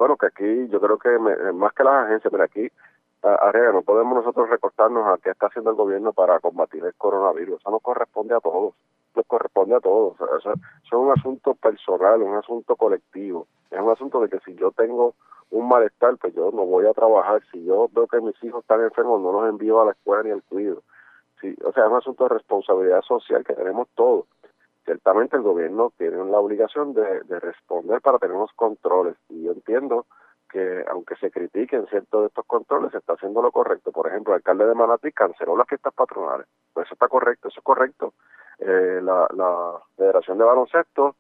Bueno, 0.02 0.18
que 0.18 0.26
aquí 0.26 0.68
yo 0.70 0.82
creo 0.82 0.98
que 0.98 1.14
eh, 1.14 1.52
más 1.54 1.74
que 1.74 1.84
las 1.84 2.06
agencias, 2.08 2.32
pero 2.32 2.44
aquí, 2.44 2.68
Arriaga, 3.22 3.72
no 3.72 3.84
podemos 3.84 4.16
nosotros 4.16 4.50
recortarnos 4.50 5.06
a 5.06 5.20
qué 5.22 5.30
está 5.30 5.46
haciendo 5.46 5.70
el 5.70 5.76
gobierno 5.76 6.12
para 6.12 6.40
combatir 6.40 6.84
el 6.84 6.96
coronavirus. 6.96 7.60
Eso 7.60 7.70
nos 7.70 7.84
corresponde 7.84 8.34
a 8.34 8.40
todos, 8.40 8.74
nos 9.16 9.28
corresponde 9.28 9.76
a 9.76 9.80
todos. 9.80 10.16
Eso, 10.40 10.54
es 10.54 10.92
un 10.92 11.12
asunto 11.12 11.54
personal, 11.54 12.24
un 12.24 12.36
asunto 12.36 12.76
colectivo. 12.76 13.46
Es 13.70 13.80
un 13.80 13.92
asunto 13.92 14.20
de 14.22 14.30
que 14.30 14.40
si 14.40 14.56
yo 14.56 14.72
tengo 14.72 15.14
un 15.52 15.70
malestar, 15.70 16.18
pues 16.18 16.34
yo 16.34 16.50
no 16.50 16.66
voy 16.66 16.88
a 16.88 16.94
trabajar. 16.94 17.44
Si 17.52 17.64
yo 17.64 17.88
veo 17.94 18.08
que 18.08 18.22
mis 18.22 18.44
hijos 18.44 18.62
están 18.64 18.82
enfermos, 18.82 19.22
no 19.22 19.32
los 19.32 19.48
envío 19.48 19.82
a 19.82 19.86
la 19.86 19.92
escuela 19.92 20.24
ni 20.24 20.32
al 20.32 20.42
cuido. 20.42 20.82
O 21.64 21.72
sea, 21.74 21.84
es 21.84 21.92
un 21.92 21.98
asunto 21.98 22.24
de 22.24 22.30
responsabilidad 22.30 23.04
social 23.04 23.46
que 23.46 23.54
tenemos 23.54 23.88
todos 23.94 24.26
ciertamente 24.86 25.36
el 25.36 25.44
gobierno 25.44 25.92
tiene 25.98 26.24
la 26.26 26.40
obligación 26.40 26.94
de, 26.94 27.22
responder 27.40 28.02
para 28.02 28.20
tener 28.20 28.36
unos 28.36 28.52
controles 28.54 29.16
y 29.30 29.44
yo 29.44 29.52
entiendo 29.52 30.06
que 30.50 30.84
aunque 30.90 31.16
se 31.16 31.32
critiquen 31.32 31.88
ciertos 31.88 32.22
de 32.22 32.28
estos 32.28 32.46
controles, 32.46 32.92
se 32.92 32.98
está 32.98 33.14
haciendo 33.14 33.42
lo 33.42 33.52
correcto. 33.52 33.94
Por 33.94 34.08
ejemplo, 34.08 34.34
el 34.34 34.40
alcalde 34.40 34.66
de 34.66 34.76
Manatí 34.76 35.12
canceló 35.14 35.56
las 35.56 35.68
fiestas 35.68 35.94
patronales. 35.94 36.46
Pues 36.74 36.88
eso 36.88 36.96
está 36.96 37.08
correcto, 37.08 37.48
eso 37.48 37.62
es 37.62 37.64
correcto. 37.64 38.14
Eh, 38.60 39.00
la, 39.02 39.80
Federación 39.96 40.38
de 40.38 40.44
Baloncesto 40.44 41.16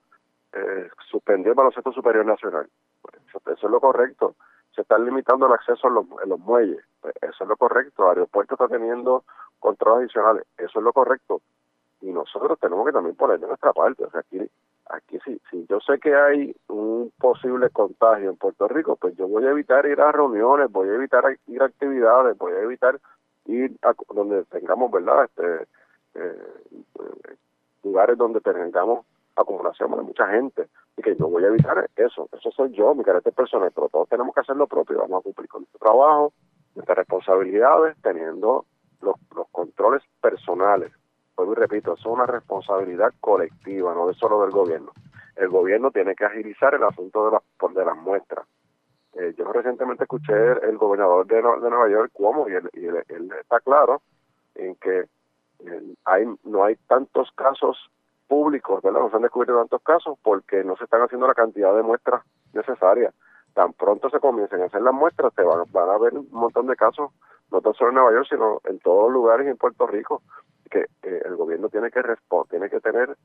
eh, 0.51 0.89
suspendió 1.09 1.51
el 1.51 1.55
Baloncesto 1.55 1.93
Superior 1.93 2.25
Nacional. 2.25 2.67
Pues 3.01 3.15
eso, 3.31 3.67
es 3.67 3.71
lo 3.71 3.79
correcto. 3.79 4.35
Se 4.75 4.81
está 4.81 4.97
limitando 4.97 5.47
el 5.47 5.53
acceso 5.53 5.87
en 5.87 6.29
los 6.29 6.39
muelles. 6.39 6.83
Pues 6.99 7.15
eso 7.21 7.43
es 7.45 7.49
lo 7.49 7.55
correcto. 7.55 8.03
El 8.03 8.09
aeropuerto 8.09 8.55
está 8.55 8.67
teniendo 8.67 9.23
controles 9.59 10.03
adicionales. 10.03 10.45
Eso 10.57 10.79
es 10.79 10.83
lo 10.83 10.91
correcto 10.91 11.41
y 12.01 12.11
nosotros 12.11 12.59
tenemos 12.59 12.85
que 12.85 12.91
también 12.91 13.15
poner 13.15 13.39
de 13.39 13.47
nuestra 13.47 13.73
parte. 13.73 14.03
O 14.03 14.09
sea, 14.09 14.21
aquí, 14.21 14.39
aquí 14.89 15.19
si, 15.23 15.39
si 15.49 15.65
yo 15.67 15.79
sé 15.79 15.99
que 15.99 16.15
hay 16.15 16.55
un 16.67 17.11
posible 17.17 17.69
contagio 17.69 18.29
en 18.29 18.37
Puerto 18.37 18.67
Rico, 18.67 18.95
pues 18.95 19.15
yo 19.15 19.27
voy 19.27 19.45
a 19.45 19.51
evitar 19.51 19.85
ir 19.85 20.01
a 20.01 20.11
reuniones, 20.11 20.71
voy 20.71 20.89
a 20.89 20.95
evitar 20.95 21.23
ir 21.47 21.61
a 21.61 21.65
actividades, 21.65 22.37
voy 22.37 22.53
a 22.53 22.61
evitar 22.61 22.99
ir 23.45 23.77
a 23.83 23.93
donde 24.13 24.43
tengamos, 24.45 24.91
¿verdad? 24.91 25.25
Este, 25.25 25.67
eh, 26.15 27.35
lugares 27.83 28.17
donde 28.17 28.41
tengamos 28.41 29.05
acumulación 29.35 29.91
de 29.91 30.01
mucha 30.01 30.27
gente 30.27 30.67
y 30.97 31.01
que 31.01 31.15
yo 31.15 31.27
voy 31.27 31.43
a 31.43 31.47
evitar 31.47 31.89
eso. 31.95 32.27
Eso 32.31 32.51
soy 32.51 32.71
yo, 32.71 32.93
mi 32.95 33.03
carácter 33.03 33.33
personal, 33.33 33.71
pero 33.73 33.89
todos 33.89 34.09
tenemos 34.09 34.33
que 34.33 34.41
hacer 34.41 34.55
lo 34.55 34.67
propio. 34.67 34.99
Vamos 34.99 35.19
a 35.19 35.23
cumplir 35.23 35.47
con 35.47 35.61
nuestro 35.61 35.79
trabajo, 35.79 36.33
nuestras 36.75 36.97
responsabilidades, 36.97 37.95
teniendo 38.01 38.65
los, 39.01 39.15
los 39.35 39.47
controles 39.51 40.03
personales 40.21 40.91
y 41.37 41.53
repito, 41.55 41.93
es 41.93 42.05
una 42.05 42.25
responsabilidad 42.25 43.13
colectiva, 43.19 43.93
no 43.93 44.09
es 44.09 44.17
solo 44.17 44.41
del 44.41 44.51
gobierno. 44.51 44.91
El 45.35 45.49
gobierno 45.49 45.91
tiene 45.91 46.15
que 46.15 46.25
agilizar 46.25 46.75
el 46.75 46.83
asunto 46.83 47.25
de, 47.25 47.31
las 47.31 47.73
de 47.73 47.85
las 47.85 47.97
muestras. 47.97 48.45
Eh, 49.13 49.33
yo 49.37 49.51
recientemente 49.51 50.03
escuché 50.03 50.33
el, 50.33 50.77
gobernador 50.77 51.25
de, 51.25 51.41
Nueva 51.41 51.89
York, 51.89 52.11
Cuomo, 52.13 52.47
y, 52.47 52.53
él, 52.53 52.69
está 53.39 53.59
claro 53.59 54.01
en 54.55 54.75
que 54.75 55.05
hay 56.05 56.25
no 56.43 56.63
hay 56.63 56.75
tantos 56.87 57.31
casos 57.33 57.77
públicos, 58.27 58.81
¿verdad? 58.81 59.01
No 59.01 59.09
se 59.09 59.17
han 59.17 59.21
descubierto 59.21 59.57
tantos 59.57 59.81
casos 59.83 60.17
porque 60.23 60.63
no 60.63 60.75
se 60.77 60.85
están 60.85 61.01
haciendo 61.01 61.27
la 61.27 61.33
cantidad 61.33 61.75
de 61.75 61.83
muestras 61.83 62.23
necesarias. 62.53 63.13
Tan 63.53 63.73
pronto 63.73 64.09
se 64.09 64.19
comiencen 64.19 64.61
a 64.61 64.65
hacer 64.65 64.81
las 64.81 64.93
muestras, 64.93 65.33
se 65.35 65.43
van, 65.43 65.65
van 65.71 65.89
a 65.89 65.97
ver 65.97 66.13
un 66.13 66.27
montón 66.31 66.67
de 66.67 66.75
casos, 66.75 67.11
no 67.51 67.61
tan 67.61 67.73
solo 67.73 67.89
en 67.89 67.95
Nueva 67.95 68.13
York, 68.13 68.27
sino 68.29 68.61
en 68.63 68.79
todos 68.79 69.03
los 69.03 69.13
lugares 69.13 69.47
en 69.47 69.57
Puerto 69.57 69.85
Rico, 69.85 70.21
que 70.71 70.87
eh, 71.03 71.21
el 71.25 71.35
gobierno 71.35 71.69
tiene 71.69 71.91
que 71.91 72.01
tiene 72.49 72.69
que 72.69 72.79
tener 72.79 73.15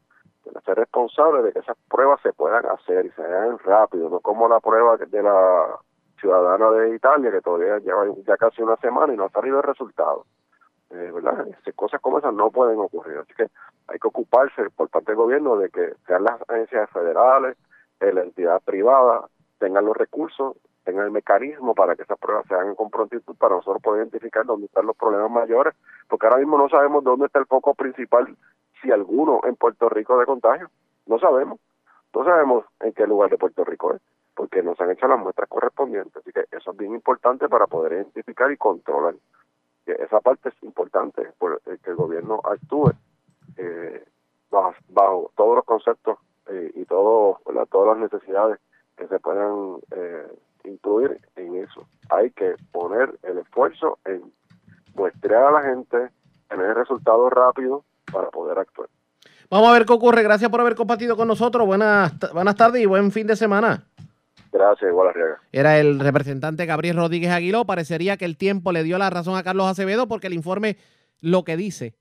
ser 0.65 0.77
responsable 0.77 1.43
de 1.43 1.53
que 1.53 1.61
esas 1.61 1.77
pruebas 1.89 2.21
se 2.23 2.33
puedan 2.33 2.67
hacer 2.67 3.07
y 3.07 3.11
se 3.11 3.23
hagan 3.23 3.59
rápido, 3.61 4.09
no 4.09 4.21
como 4.21 4.49
la 4.49 4.61
prueba 4.61 4.97
de 4.97 5.23
la 5.23 5.79
ciudadana 6.21 6.71
de 6.71 6.95
Italia 6.95 7.31
que 7.31 7.41
todavía 7.41 7.79
lleva 7.79 8.05
ya 8.27 8.37
casi 8.37 8.63
una 8.63 8.77
semana 8.77 9.13
y 9.13 9.17
no 9.17 9.25
ha 9.25 9.31
salido 9.31 9.59
el 9.59 9.63
resultado. 9.63 10.25
Eh, 10.91 11.11
¿verdad? 11.13 11.47
Cosas 11.75 12.01
como 12.01 12.19
esas 12.19 12.33
no 12.33 12.51
pueden 12.51 12.79
ocurrir, 12.79 13.19
así 13.19 13.35
que 13.35 13.49
hay 13.89 13.99
que 13.99 14.09
ocuparse 14.09 14.71
por 14.71 14.89
parte 14.89 15.13
del 15.13 15.17
gobierno 15.17 15.57
de 15.57 15.69
que 15.69 15.95
sean 16.07 16.23
las 16.23 16.41
agencias 16.49 16.89
federales, 16.91 17.57
eh, 18.01 18.13
la 18.13 18.23
entidad 18.23 18.63
privada, 18.63 19.29
tengan 19.59 19.85
los 19.85 19.97
recursos, 19.97 20.57
tengan 20.87 21.07
el 21.07 21.11
mecanismo 21.11 21.75
para 21.75 21.97
que 21.97 22.03
esas 22.03 22.19
pruebas 22.19 22.47
se 22.47 22.55
hagan 22.55 22.77
con 22.77 22.91
prontitud 22.91 23.35
para 23.37 23.57
nosotros 23.57 23.83
poder 23.83 24.03
identificar 24.03 24.47
dónde 24.47 24.67
están 24.67 24.87
los 24.87 24.97
problemas 24.97 25.31
mayores, 25.31 25.75
porque 26.09 26.27
ahora 26.27 26.39
mismo 26.39 26.57
no 26.57 26.69
sabemos 26.69 27.03
dónde 27.03 27.27
está 27.27 27.41
el 27.41 27.47
foco 27.47 27.75
principal 27.75 28.37
si 28.81 28.93
alguno 28.93 29.41
en 29.43 29.57
Puerto 29.57 29.89
Rico 29.89 30.17
de 30.17 30.27
contagio. 30.27 30.71
No 31.07 31.19
sabemos. 31.19 31.59
No 32.15 32.25
sabemos 32.25 32.65
en 32.81 32.93
qué 32.93 33.05
lugar 33.05 33.31
de 33.31 33.37
Puerto 33.37 33.65
Rico 33.65 33.95
es, 33.95 34.01
porque 34.37 34.63
no 34.63 34.77
se 34.77 34.85
han 34.85 34.93
hecho 34.93 35.09
las 35.09 35.19
muestras 35.19 35.49
correspondientes. 35.49 36.17
Así 36.17 36.33
que 36.33 36.45
eso 36.53 36.71
es 36.71 36.77
bien 36.77 36.95
importante 36.95 37.49
para 37.49 37.67
poder 37.67 37.93
identificar 37.95 38.51
y 38.53 38.57
controlar. 38.57 39.17
Esa 39.87 40.21
parte 40.21 40.51
es 40.51 40.63
importante, 40.63 41.33
por, 41.39 41.61
eh, 41.67 41.79
que 41.83 41.91
el 41.91 41.97
gobierno 41.97 42.41
actúe 42.45 42.93
eh, 43.57 44.05
bajo, 44.51 45.33
todos 45.35 45.57
los 45.57 45.65
conceptos 45.65 46.19
eh, 46.49 46.71
y 46.75 46.85
todo, 46.85 47.41
todas 47.71 47.99
las 47.99 48.11
necesidades 48.11 48.61
que 48.97 49.09
se 49.09 49.19
puedan 49.19 49.79
incluir 50.67 51.19
en 51.37 51.57
eso. 51.57 51.87
Hay 52.11 52.31
que 52.31 52.57
poner 52.73 53.19
el 53.23 53.39
esfuerzo 53.39 53.99
en 54.05 54.33
muestrear 54.95 55.45
a 55.45 55.51
la 55.51 55.63
gente, 55.63 56.11
tener 56.49 56.75
resultados 56.75 57.33
rápidos, 57.33 57.85
para 58.13 58.31
poder 58.31 58.59
actuar. 58.59 58.89
Vamos 59.51 59.69
a 59.69 59.73
ver 59.73 59.87
qué 59.87 59.93
ocurre. 59.93 60.23
Gracias 60.23 60.51
por 60.51 60.61
haber 60.61 60.75
compartido 60.75 61.17
con 61.17 61.29
nosotros. 61.29 61.67
Buenas, 61.67 62.13
buenas 62.33 62.57
tardes 62.57 62.83
y 62.83 62.87
buen 62.87 63.13
fin 63.13 63.27
de 63.27 63.37
semana. 63.37 63.85
Gracias, 64.53 64.91
igual 64.91 65.09
Arriaga. 65.09 65.41
Era 65.53 65.79
el 65.79 66.01
representante 66.01 66.67
Gabriel 66.67 66.97
Rodríguez 66.97 67.31
Aguiló. 67.31 67.65
Parecería 67.65 68.17
que 68.17 68.25
el 68.25 68.37
tiempo 68.37 68.73
le 68.73 68.83
dio 68.83 68.97
la 68.99 69.11
razón 69.11 69.37
a 69.37 69.43
Carlos 69.43 69.67
Acevedo 69.67 70.09
porque 70.09 70.29
el 70.29 70.33
informe 70.33 70.77
lo 71.21 71.45
que 71.45 71.57
dice 71.57 71.95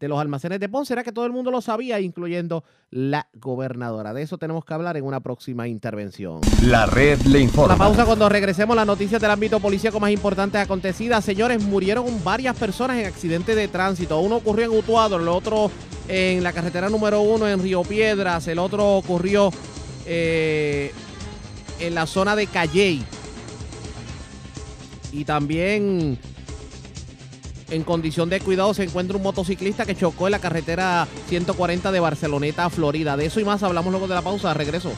de 0.00 0.08
los 0.08 0.18
almacenes 0.18 0.58
de 0.58 0.68
Ponce 0.68 0.94
era 0.94 1.04
que 1.04 1.12
todo 1.12 1.26
el 1.26 1.32
mundo 1.32 1.50
lo 1.50 1.60
sabía, 1.60 2.00
incluyendo 2.00 2.64
la 2.90 3.28
gobernadora. 3.34 4.14
De 4.14 4.22
eso 4.22 4.38
tenemos 4.38 4.64
que 4.64 4.72
hablar 4.72 4.96
en 4.96 5.04
una 5.04 5.20
próxima 5.20 5.68
intervención. 5.68 6.40
La 6.64 6.86
red 6.86 7.20
le 7.22 7.40
informa. 7.40 7.74
La 7.74 7.78
pausa 7.78 8.06
cuando 8.06 8.28
regresemos 8.28 8.74
las 8.74 8.86
noticias 8.86 9.20
del 9.20 9.30
ámbito 9.30 9.60
policíaco 9.60 10.00
más 10.00 10.10
importantes 10.10 10.60
acontecidas. 10.60 11.22
Señores, 11.22 11.62
murieron 11.62 12.06
varias 12.24 12.56
personas 12.56 12.96
en 12.96 13.06
accidentes 13.06 13.54
de 13.54 13.68
tránsito. 13.68 14.18
Uno 14.20 14.36
ocurrió 14.36 14.64
en 14.64 14.78
Utuado, 14.78 15.18
el 15.18 15.28
otro 15.28 15.70
en 16.08 16.42
la 16.42 16.52
carretera 16.52 16.88
número 16.88 17.20
uno 17.20 17.46
en 17.46 17.62
Río 17.62 17.82
Piedras, 17.82 18.48
el 18.48 18.58
otro 18.58 18.96
ocurrió 18.96 19.52
eh, 20.06 20.92
en 21.78 21.94
la 21.94 22.06
zona 22.06 22.34
de 22.34 22.46
Calley. 22.46 23.04
Y 25.12 25.24
también 25.24 26.18
en 27.70 27.84
condición 27.84 28.28
de 28.28 28.40
cuidado 28.40 28.74
se 28.74 28.84
encuentra 28.84 29.16
un 29.16 29.22
motociclista 29.22 29.86
que 29.86 29.94
chocó 29.96 30.26
en 30.26 30.32
la 30.32 30.38
carretera 30.38 31.06
140 31.28 31.92
de 31.92 32.00
Barceloneta 32.00 32.64
a 32.64 32.70
Florida. 32.70 33.16
De 33.16 33.26
eso 33.26 33.40
y 33.40 33.44
más 33.44 33.62
hablamos 33.62 33.90
luego 33.90 34.08
de 34.08 34.14
la 34.14 34.22
pausa. 34.22 34.52
Regreso. 34.54 34.92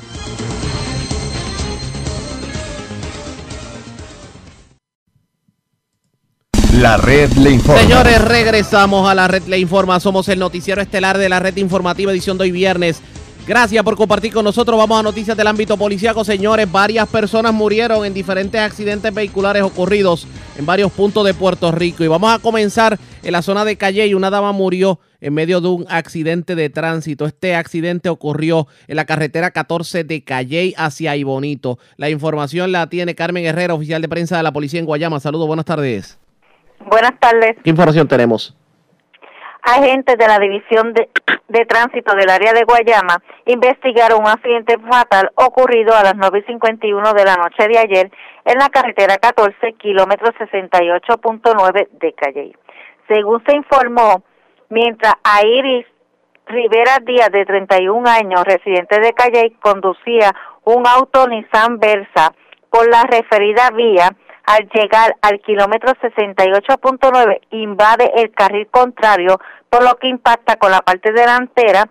La 6.79 6.97
red 6.97 7.31
le 7.35 7.51
informa. 7.51 7.81
Señores, 7.81 8.21
regresamos 8.21 9.09
a 9.09 9.15
la 9.15 9.29
red 9.29 9.43
le 9.45 9.59
informa. 9.59 10.01
Somos 10.01 10.29
el 10.29 10.39
noticiero 10.39 10.81
estelar 10.81 11.19
de 11.19 11.29
la 11.29 11.39
red 11.39 11.57
informativa 11.59 12.11
edición 12.11 12.39
de 12.39 12.45
hoy 12.45 12.51
viernes 12.51 13.03
Gracias 13.45 13.83
por 13.83 13.97
compartir 13.97 14.33
con 14.33 14.45
nosotros. 14.45 14.79
Vamos 14.79 15.01
a 15.01 15.03
noticias 15.03 15.37
del 15.37 15.49
ámbito 15.49 15.77
policíaco, 15.77 16.23
señores. 16.23 16.71
Varias 16.71 17.09
personas 17.09 17.53
murieron 17.53 18.05
en 18.05 18.15
diferentes 18.15 18.61
accidentes 18.61 19.13
vehiculares 19.13 19.65
ocurridos 19.65 20.29
en 20.57 20.65
varios 20.65 20.93
puntos 20.93 21.27
de 21.27 21.35
Puerto 21.35 21.73
Rico. 21.73 22.05
Y 22.05 22.07
vamos 22.09 22.33
a 22.33 22.39
comenzar 22.39 23.01
en 23.21 23.33
la 23.33 23.43
zona 23.43 23.65
de 23.65 23.77
Calle 23.77 24.07
y 24.07 24.15
una 24.15 24.31
dama 24.31 24.53
murió 24.53 25.01
en 25.21 25.35
medio 25.35 25.61
de 25.61 25.69
un 25.69 25.87
accidente 25.89 26.55
de 26.55 26.71
tránsito. 26.71 27.27
Este 27.27 27.57
accidente 27.57 28.11
ocurrió 28.11 28.69
en 28.87 28.95
la 28.95 29.07
carretera 29.07 29.51
14 29.51 30.05
de 30.05 30.23
Calle 30.23 30.73
hacia 30.77 31.17
Ibonito. 31.17 31.81
La 31.97 32.11
información 32.11 32.71
la 32.71 32.89
tiene 32.89 33.17
Carmen 33.17 33.45
Herrera, 33.45 33.75
oficial 33.75 34.03
de 34.03 34.09
prensa 34.09 34.37
de 34.37 34.45
la 34.45 34.53
policía 34.53 34.79
en 34.79 34.87
Guayama. 34.87 35.19
Saludos, 35.19 35.49
buenas 35.49 35.67
tardes. 35.67 36.17
Buenas 36.89 37.19
tardes. 37.19 37.57
¿Qué 37.65 37.71
información 37.71 38.07
tenemos? 38.07 38.55
Agentes 39.63 40.19
de 40.19 40.27
la 40.27 40.39
División 40.41 40.93
de, 40.93 41.09
Tránsito 41.67 42.15
del 42.17 42.31
área 42.31 42.53
de 42.53 42.65
Guayama 42.65 43.23
investigaron 43.47 44.23
un 44.23 44.29
accidente 44.29 44.77
fatal 44.79 45.31
ocurrido 45.37 45.95
a 45.95 46.03
las 46.03 46.15
9.51 46.15 47.15
de 47.15 47.25
la 47.25 47.37
noche 47.37 47.69
de 47.69 47.79
ayer 47.79 48.11
en 48.45 48.59
la 48.59 48.69
carretera 48.69 49.19
14, 49.19 49.75
kilómetro 49.75 50.33
68.9 50.33 51.89
de 51.91 52.13
Calle. 52.15 52.53
Según 53.07 53.45
se 53.45 53.55
informó, 53.55 54.23
mientras 54.69 55.15
Iris 55.45 55.87
Rivera 56.47 56.99
Díaz, 57.05 57.31
de 57.31 57.45
31 57.45 58.09
años, 58.09 58.45
residente 58.45 59.01
de 59.01 59.13
Calle, 59.13 59.53
conducía 59.61 60.35
un 60.65 60.87
auto 60.87 61.29
Nissan 61.29 61.79
Versa 61.79 62.35
por 62.69 62.89
la 62.89 63.05
referida 63.05 63.71
vía, 63.71 64.11
al 64.45 64.69
llegar 64.71 65.17
al 65.23 65.41
kilómetro 65.41 65.93
68.9 65.95 67.41
invade 67.51 68.11
el 68.17 68.33
carril 68.33 68.67
contrario, 68.71 69.39
por 69.71 69.83
lo 69.83 69.97
que 69.97 70.09
impacta 70.09 70.57
con 70.57 70.71
la 70.71 70.81
parte 70.81 71.13
delantera 71.13 71.85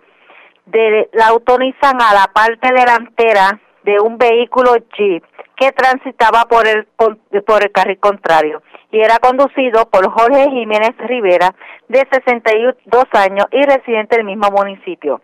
de 0.66 1.08
la 1.12 1.28
autorizan 1.28 2.00
a 2.00 2.14
la 2.14 2.30
parte 2.32 2.72
delantera 2.72 3.60
de 3.84 3.98
un 3.98 4.16
vehículo 4.16 4.76
Jeep 4.96 5.24
que 5.56 5.72
transitaba 5.72 6.44
por 6.44 6.66
el 6.66 6.86
por 6.96 7.62
el 7.62 7.72
carril 7.72 7.98
contrario 7.98 8.62
y 8.92 9.00
era 9.00 9.18
conducido 9.18 9.86
por 9.86 10.08
Jorge 10.10 10.50
Jiménez 10.50 10.94
Rivera 10.98 11.54
de 11.88 12.06
62 12.10 13.04
años 13.12 13.46
y 13.50 13.62
residente 13.62 14.16
del 14.16 14.26
mismo 14.26 14.50
municipio. 14.50 15.20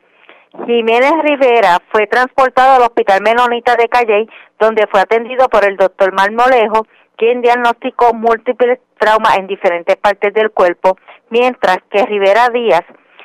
Jiménez 0.66 1.12
Rivera 1.22 1.78
fue 1.92 2.06
transportado 2.06 2.76
al 2.76 2.82
Hospital 2.82 3.20
Menonita 3.22 3.76
de 3.76 3.88
Calley, 3.88 4.28
donde 4.58 4.86
fue 4.90 5.00
atendido 5.00 5.48
por 5.48 5.64
el 5.64 5.76
doctor 5.76 6.12
Marmolejo, 6.14 6.86
quien 7.18 7.42
diagnosticó 7.42 8.14
múltiples 8.14 8.78
traumas 8.98 9.36
en 9.36 9.48
diferentes 9.48 9.96
partes 9.96 10.32
del 10.32 10.50
cuerpo, 10.52 10.96
mientras 11.28 11.78
que 11.90 12.06
Rivera 12.06 12.48
Díaz 12.48 12.84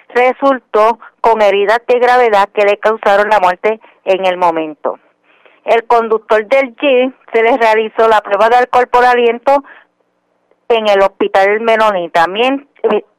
resultó 0.09 0.99
con 1.21 1.41
heridas 1.41 1.79
de 1.87 1.99
gravedad 1.99 2.49
que 2.53 2.65
le 2.65 2.77
causaron 2.77 3.29
la 3.29 3.39
muerte 3.39 3.79
en 4.03 4.25
el 4.25 4.37
momento. 4.37 4.99
El 5.63 5.85
conductor 5.85 6.45
del 6.47 6.75
Jeep 6.75 7.15
se 7.31 7.41
le 7.41 7.55
realizó 7.55 8.07
la 8.09 8.19
prueba 8.21 8.49
de 8.49 8.57
alcohol 8.57 8.87
por 8.87 9.05
aliento 9.05 9.63
en 10.67 10.87
el 10.87 10.99
hospital 11.01 11.61
Menonita. 11.61 12.25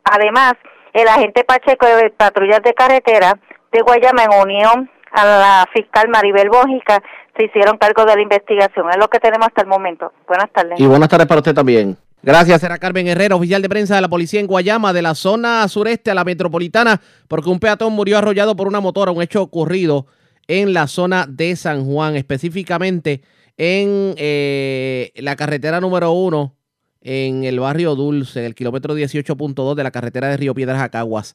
Además, 0.05 0.55
el 0.93 1.09
agente 1.09 1.45
Pacheco 1.45 1.87
de 1.87 2.11
patrullas 2.11 2.63
de 2.63 2.75
carretera 2.75 3.39
de 3.73 3.81
Guayama 3.81 4.25
en 4.25 4.41
unión 4.43 4.91
a 5.13 5.25
la 5.25 5.67
fiscal 5.73 6.09
Maribel 6.09 6.51
Bójica 6.51 7.03
se 7.37 7.45
hicieron 7.45 7.79
cargo 7.79 8.05
de 8.05 8.17
la 8.17 8.23
investigación. 8.23 8.91
Es 8.91 8.97
lo 8.99 9.09
que 9.09 9.19
tenemos 9.19 9.49
hasta 9.49 9.63
el 9.63 9.69
momento. 9.69 10.13
Buenas 10.27 10.51
tardes. 10.53 10.79
Y 10.79 10.87
buenas 10.87 11.09
tardes 11.09 11.27
para 11.27 11.41
usted 11.41 11.55
también. 11.55 11.97
Gracias, 12.23 12.63
era 12.63 12.79
Carmen 12.79 13.07
Herrera, 13.07 13.37
oficial 13.37 13.61
de 13.61 13.69
prensa 13.69 13.97
de 13.97 14.01
la 14.01 14.09
policía 14.09 14.41
en 14.41 14.47
Guayama, 14.47 14.95
de 14.95 15.03
la 15.03 15.15
zona 15.15 15.69
sureste 15.69 16.11
a 16.11 16.15
la 16.15 16.25
metropolitana, 16.25 17.03
porque 17.29 17.51
un 17.51 17.61
peatón 17.61 17.93
murió 17.93 18.17
arrollado 18.17 18.57
por 18.57 18.67
una 18.67 18.81
motora, 18.81 19.13
un 19.13 19.21
hecho 19.21 19.43
ocurrido 19.43 20.07
en 20.49 20.73
la 20.73 20.87
zona 20.87 21.27
de 21.29 21.55
San 21.55 21.85
Juan, 21.85 22.17
específicamente 22.17 23.21
en 23.59 24.15
eh, 24.17 25.13
la 25.17 25.37
carretera 25.37 25.81
número 25.81 26.13
uno, 26.13 26.55
en 27.03 27.45
el 27.45 27.61
barrio 27.61 27.95
Dulce, 27.95 28.41
en 28.41 28.47
el 28.47 28.55
kilómetro 28.55 28.97
18.2 28.97 29.75
de 29.75 29.83
la 29.83 29.91
carretera 29.91 30.29
de 30.29 30.39
Río 30.39 30.55
Piedras 30.55 30.81
a 30.81 30.89
Caguas. 30.89 31.35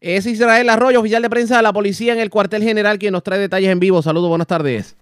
Es 0.00 0.26
Israel 0.26 0.68
Arroyo, 0.68 1.00
oficial 1.00 1.22
de 1.22 1.30
prensa 1.30 1.56
de 1.56 1.62
la 1.62 1.72
policía 1.72 2.12
en 2.12 2.20
el 2.20 2.28
cuartel 2.28 2.62
general, 2.62 2.98
quien 2.98 3.12
nos 3.12 3.22
trae 3.22 3.38
detalles 3.38 3.70
en 3.70 3.80
vivo. 3.80 4.02
Saludos, 4.02 4.28
buenas 4.28 4.46
tardes. 4.46 4.94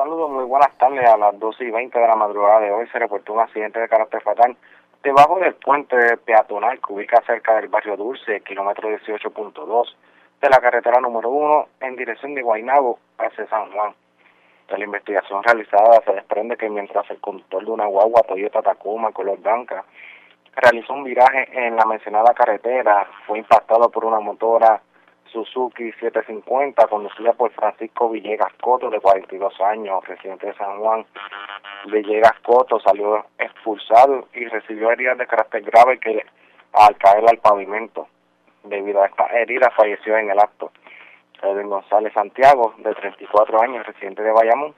Saludos, 0.00 0.30
muy 0.30 0.44
buenas 0.44 0.72
tardes. 0.78 1.06
A 1.06 1.18
las 1.18 1.38
12 1.38 1.62
y 1.62 1.70
20 1.70 1.98
de 1.98 2.08
la 2.08 2.16
madrugada 2.16 2.60
de 2.60 2.72
hoy 2.72 2.86
se 2.86 2.98
reportó 2.98 3.34
un 3.34 3.40
accidente 3.40 3.80
de 3.80 3.86
carácter 3.86 4.22
fatal 4.22 4.56
debajo 5.02 5.38
del 5.38 5.52
puente 5.56 6.16
peatonal 6.24 6.80
que 6.80 6.94
ubica 6.94 7.22
cerca 7.26 7.56
del 7.56 7.68
barrio 7.68 7.98
Dulce, 7.98 8.40
kilómetro 8.40 8.88
18.2 8.88 9.94
de 10.40 10.48
la 10.48 10.56
carretera 10.56 11.02
número 11.02 11.28
1 11.28 11.66
en 11.82 11.96
dirección 11.96 12.34
de 12.34 12.40
Guaynabo 12.40 12.98
hacia 13.18 13.46
San 13.48 13.70
Juan. 13.72 13.92
De 14.70 14.78
la 14.78 14.84
investigación 14.84 15.42
realizada 15.42 16.00
se 16.06 16.14
desprende 16.14 16.56
que 16.56 16.70
mientras 16.70 17.10
el 17.10 17.20
conductor 17.20 17.62
de 17.62 17.70
una 17.70 17.84
guagua 17.84 18.22
Toyota 18.22 18.62
Tacoma 18.62 19.12
color 19.12 19.38
blanca 19.38 19.84
realizó 20.56 20.94
un 20.94 21.04
viraje 21.04 21.46
en 21.52 21.76
la 21.76 21.84
mencionada 21.84 22.32
carretera, 22.32 23.06
fue 23.26 23.40
impactado 23.40 23.90
por 23.90 24.06
una 24.06 24.20
motora 24.20 24.80
Suzuki 25.32 25.92
750 25.92 26.86
conducida 26.88 27.32
por 27.32 27.50
Francisco 27.52 28.10
Villegas 28.10 28.52
Coto 28.60 28.90
de 28.90 29.00
42 29.00 29.60
años, 29.60 30.06
residente 30.06 30.46
de 30.46 30.54
San 30.54 30.78
Juan. 30.78 31.04
Villegas 31.86 32.38
Coto 32.40 32.80
salió 32.80 33.24
expulsado 33.38 34.28
y 34.34 34.46
recibió 34.46 34.90
heridas 34.90 35.18
de 35.18 35.26
carácter 35.26 35.62
grave 35.62 35.98
que 35.98 36.24
al 36.72 36.96
caer 36.96 37.24
al 37.28 37.38
pavimento. 37.38 38.08
Debido 38.64 39.02
a 39.02 39.06
esta 39.06 39.26
herida 39.26 39.70
falleció 39.76 40.16
en 40.16 40.30
el 40.30 40.38
acto. 40.38 40.72
Edwin 41.42 41.68
González 41.68 42.12
Santiago, 42.12 42.74
de 42.78 42.94
34 42.94 43.62
años, 43.62 43.86
residente 43.86 44.22
de 44.22 44.30
Bayamón, 44.30 44.74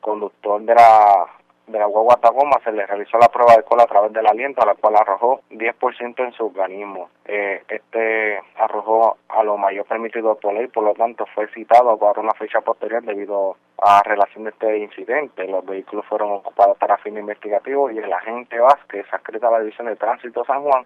conductor 0.00 0.60
de 0.62 0.74
la 0.74 1.26
de 1.66 1.78
la 1.78 1.86
guagua 1.86 2.16
Tagoma 2.16 2.60
se 2.62 2.72
le 2.72 2.86
realizó 2.86 3.18
la 3.18 3.28
prueba 3.28 3.56
de 3.56 3.64
cola 3.64 3.84
a 3.84 3.86
través 3.86 4.12
del 4.12 4.26
aliento, 4.26 4.62
a 4.62 4.66
la 4.66 4.74
cual 4.74 4.96
arrojó 4.96 5.40
10% 5.50 6.24
en 6.24 6.32
su 6.32 6.46
organismo. 6.46 7.10
Eh, 7.24 7.62
este 7.68 8.40
arrojó 8.56 9.16
a 9.28 9.42
lo 9.42 9.56
mayor 9.56 9.84
permitido 9.86 10.36
por 10.36 10.54
ley, 10.54 10.68
por 10.68 10.84
lo 10.84 10.94
tanto 10.94 11.26
fue 11.34 11.48
citado 11.48 11.98
para 11.98 12.20
una 12.20 12.34
fecha 12.34 12.60
posterior 12.60 13.02
debido 13.02 13.56
a 13.82 14.02
relación 14.04 14.44
de 14.44 14.50
este 14.50 14.78
incidente. 14.78 15.46
Los 15.48 15.64
vehículos 15.66 16.04
fueron 16.06 16.32
ocupados 16.32 16.78
para 16.78 16.98
fines 16.98 17.20
investigativos 17.20 17.92
y 17.92 17.98
el 17.98 18.12
agente 18.12 18.58
Vázquez, 18.60 19.06
adscrito 19.12 19.48
a 19.48 19.52
la 19.52 19.60
División 19.60 19.88
de 19.88 19.96
Tránsito 19.96 20.44
San 20.44 20.62
Juan, 20.62 20.84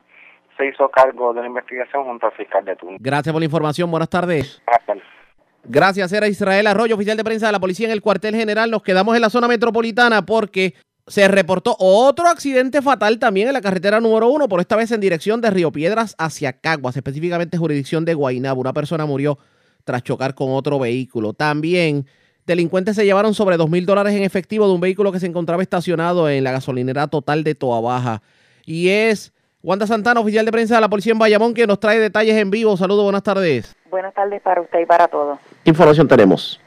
se 0.56 0.66
hizo 0.66 0.88
cargo 0.88 1.32
de 1.32 1.42
la 1.42 1.46
investigación 1.46 2.04
junto 2.04 2.26
al 2.26 2.32
fiscal 2.32 2.64
de 2.64 2.76
turno. 2.76 2.96
Gracias 3.00 3.32
por 3.32 3.40
la 3.40 3.46
información. 3.46 3.90
Buenas 3.90 4.10
tardes. 4.10 4.62
Buenas 4.66 4.86
tardes. 4.86 5.19
Gracias, 5.64 6.12
era 6.12 6.26
Israel 6.26 6.66
Arroyo, 6.66 6.94
oficial 6.94 7.16
de 7.16 7.24
prensa 7.24 7.46
de 7.46 7.52
la 7.52 7.60
policía 7.60 7.86
en 7.86 7.92
el 7.92 8.00
cuartel 8.00 8.34
general. 8.34 8.70
Nos 8.70 8.82
quedamos 8.82 9.14
en 9.14 9.22
la 9.22 9.30
zona 9.30 9.46
metropolitana 9.46 10.24
porque 10.24 10.74
se 11.06 11.28
reportó 11.28 11.76
otro 11.78 12.28
accidente 12.28 12.82
fatal 12.82 13.18
también 13.18 13.48
en 13.48 13.54
la 13.54 13.60
carretera 13.60 14.00
número 14.00 14.28
uno, 14.28 14.48
por 14.48 14.60
esta 14.60 14.76
vez 14.76 14.90
en 14.92 15.00
dirección 15.00 15.40
de 15.40 15.50
Río 15.50 15.72
Piedras 15.72 16.14
hacia 16.18 16.52
Caguas, 16.52 16.96
específicamente 16.96 17.58
jurisdicción 17.58 18.04
de 18.04 18.14
Guaynabo. 18.14 18.60
Una 18.60 18.72
persona 18.72 19.06
murió 19.06 19.38
tras 19.84 20.02
chocar 20.02 20.34
con 20.34 20.52
otro 20.52 20.78
vehículo. 20.78 21.32
También 21.34 22.06
delincuentes 22.46 22.96
se 22.96 23.04
llevaron 23.04 23.34
sobre 23.34 23.56
dos 23.56 23.68
mil 23.68 23.86
dólares 23.86 24.14
en 24.14 24.22
efectivo 24.22 24.66
de 24.66 24.74
un 24.74 24.80
vehículo 24.80 25.12
que 25.12 25.20
se 25.20 25.26
encontraba 25.26 25.62
estacionado 25.62 26.28
en 26.28 26.42
la 26.44 26.52
gasolinera 26.52 27.08
total 27.08 27.44
de 27.44 27.54
Toa 27.54 27.80
Baja. 27.80 28.22
Y 28.64 28.88
es 28.88 29.32
Wanda 29.62 29.86
Santana, 29.86 30.20
oficial 30.20 30.46
de 30.46 30.52
prensa 30.52 30.76
de 30.76 30.80
la 30.80 30.88
policía 30.88 31.12
en 31.12 31.18
Bayamón, 31.18 31.54
que 31.54 31.66
nos 31.66 31.80
trae 31.80 31.98
detalles 31.98 32.36
en 32.36 32.50
vivo. 32.50 32.76
Saludos, 32.76 33.04
buenas 33.04 33.22
tardes. 33.22 33.74
Buenas 33.90 34.14
tardes 34.14 34.40
para 34.40 34.60
usted 34.60 34.78
y 34.78 34.86
para 34.86 35.08
todos. 35.08 35.40
¿Qué 35.64 35.70
información 35.70 36.06
tenemos? 36.06 36.60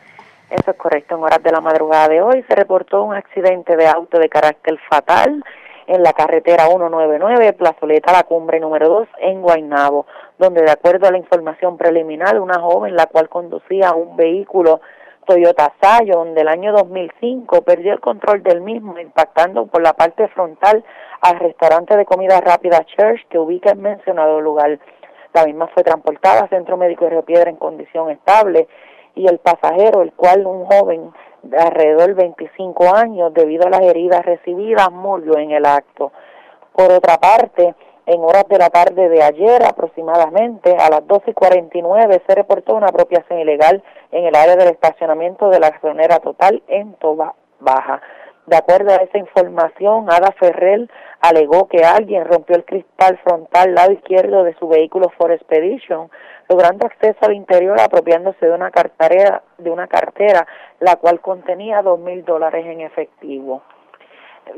Eso 0.49 0.71
es 0.71 0.78
correcto. 0.78 1.15
En 1.15 1.24
horas 1.24 1.41
de 1.41 1.51
la 1.51 1.61
madrugada 1.61 2.09
de 2.09 2.21
hoy 2.21 2.43
se 2.47 2.53
reportó 2.53 3.03
un 3.03 3.15
accidente 3.15 3.78
de 3.78 3.88
auto 3.88 4.19
de 4.19 4.28
carácter 4.28 4.78
fatal 4.89 5.41
en 5.88 6.03
la 6.03 6.11
carretera 6.11 6.67
199, 6.67 7.53
Plazoleta 7.53 8.11
La 8.11 8.24
Cumbre 8.24 8.59
número 8.59 8.89
2 8.89 9.07
en 9.19 9.41
Guaynabo, 9.41 10.05
donde 10.38 10.63
de 10.63 10.71
acuerdo 10.71 11.07
a 11.07 11.11
la 11.11 11.17
información 11.17 11.78
preliminar, 11.78 12.39
una 12.39 12.59
joven 12.59 12.95
la 12.95 13.05
cual 13.05 13.30
conducía 13.30 13.93
un 13.93 14.17
vehículo 14.17 14.82
Toyota 15.26 15.74
Scion 15.82 16.36
del 16.36 16.49
año 16.49 16.74
2005 16.74 17.61
perdió 17.61 17.93
el 17.93 18.01
control 18.01 18.43
del 18.43 18.59
mismo 18.59 18.99
impactando 18.99 19.67
por 19.67 19.82
la 19.82 19.93
parte 19.93 20.28
frontal 20.28 20.84
al 21.21 21.39
restaurante 21.39 21.95
de 21.95 22.05
comida 22.05 22.41
rápida 22.41 22.86
Church 22.86 23.26
que 23.30 23.39
ubica 23.39 23.71
en 23.71 23.82
mencionado 23.82 24.41
lugar. 24.41 24.80
La 25.34 25.46
misma 25.46 25.68
fue 25.68 25.84
transportada 25.84 26.42
al 26.42 26.50
Centro 26.50 26.78
Médico 26.78 27.06
de 27.06 27.12
Río 27.12 27.24
Piedra 27.24 27.50
en 27.50 27.56
condición 27.56 28.12
estable 28.12 28.68
y 29.16 29.28
el 29.28 29.40
pasajero, 29.40 30.02
el 30.02 30.14
cual 30.14 30.46
un 30.46 30.66
joven 30.66 31.12
de 31.42 31.58
alrededor 31.58 32.08
de 32.08 32.14
25 32.14 32.96
años, 32.96 33.34
debido 33.34 33.68
a 33.68 33.70
las 33.70 33.82
heridas 33.82 34.24
recibidas, 34.26 34.92
murió 34.92 35.38
en 35.38 35.52
el 35.52 35.66
acto. 35.66 36.12
Por 36.74 36.92
otra 36.92 37.18
parte, 37.18 37.76
en 38.06 38.22
horas 38.22 38.46
de 38.50 38.58
la 38.58 38.70
tarde 38.70 39.10
de 39.10 39.24
ayer 39.24 39.64
aproximadamente, 39.64 40.76
a 40.76 40.90
las 40.90 41.02
12.49, 41.02 42.22
se 42.28 42.36
reportó 42.36 42.76
una 42.76 42.88
apropiación 42.88 43.40
ilegal 43.40 43.84
en 44.12 44.26
el 44.26 44.36
área 44.36 44.56
del 44.56 44.70
estacionamiento 44.70 45.50
de 45.50 45.60
la 45.60 45.72
gasolinera 45.72 46.20
total 46.20 46.62
en 46.68 46.94
Toba 46.96 47.34
Baja. 47.60 48.02
De 48.46 48.58
acuerdo 48.58 48.91
a 48.91 48.98
esa 48.98 49.18
información, 49.18 50.10
Ada 50.10 50.34
Ferrer 50.38 50.89
alegó 51.22 51.70
que 51.70 51.86
alguien 51.86 52.26
rompió 52.26 52.58
el 52.58 52.66
cristal 52.66 53.18
frontal 53.24 53.74
lado 53.74 53.94
izquierdo 53.94 54.44
de 54.44 54.54
su 54.56 54.68
vehículo 54.68 55.10
Ford 55.18 55.32
Expedition, 55.32 56.10
logrando 56.50 56.86
acceso 56.86 57.20
al 57.22 57.34
interior 57.34 57.80
apropiándose 57.80 58.46
de 58.46 58.52
una 58.52 58.70
cartera, 58.70 59.44
de 59.58 59.70
una 59.70 59.88
cartera 59.88 60.46
la 60.82 60.98
cual 60.98 61.22
contenía 61.22 61.82
dos 61.82 62.00
mil 62.00 62.26
dólares 62.26 62.66
en 62.66 62.82
efectivo. 62.82 63.64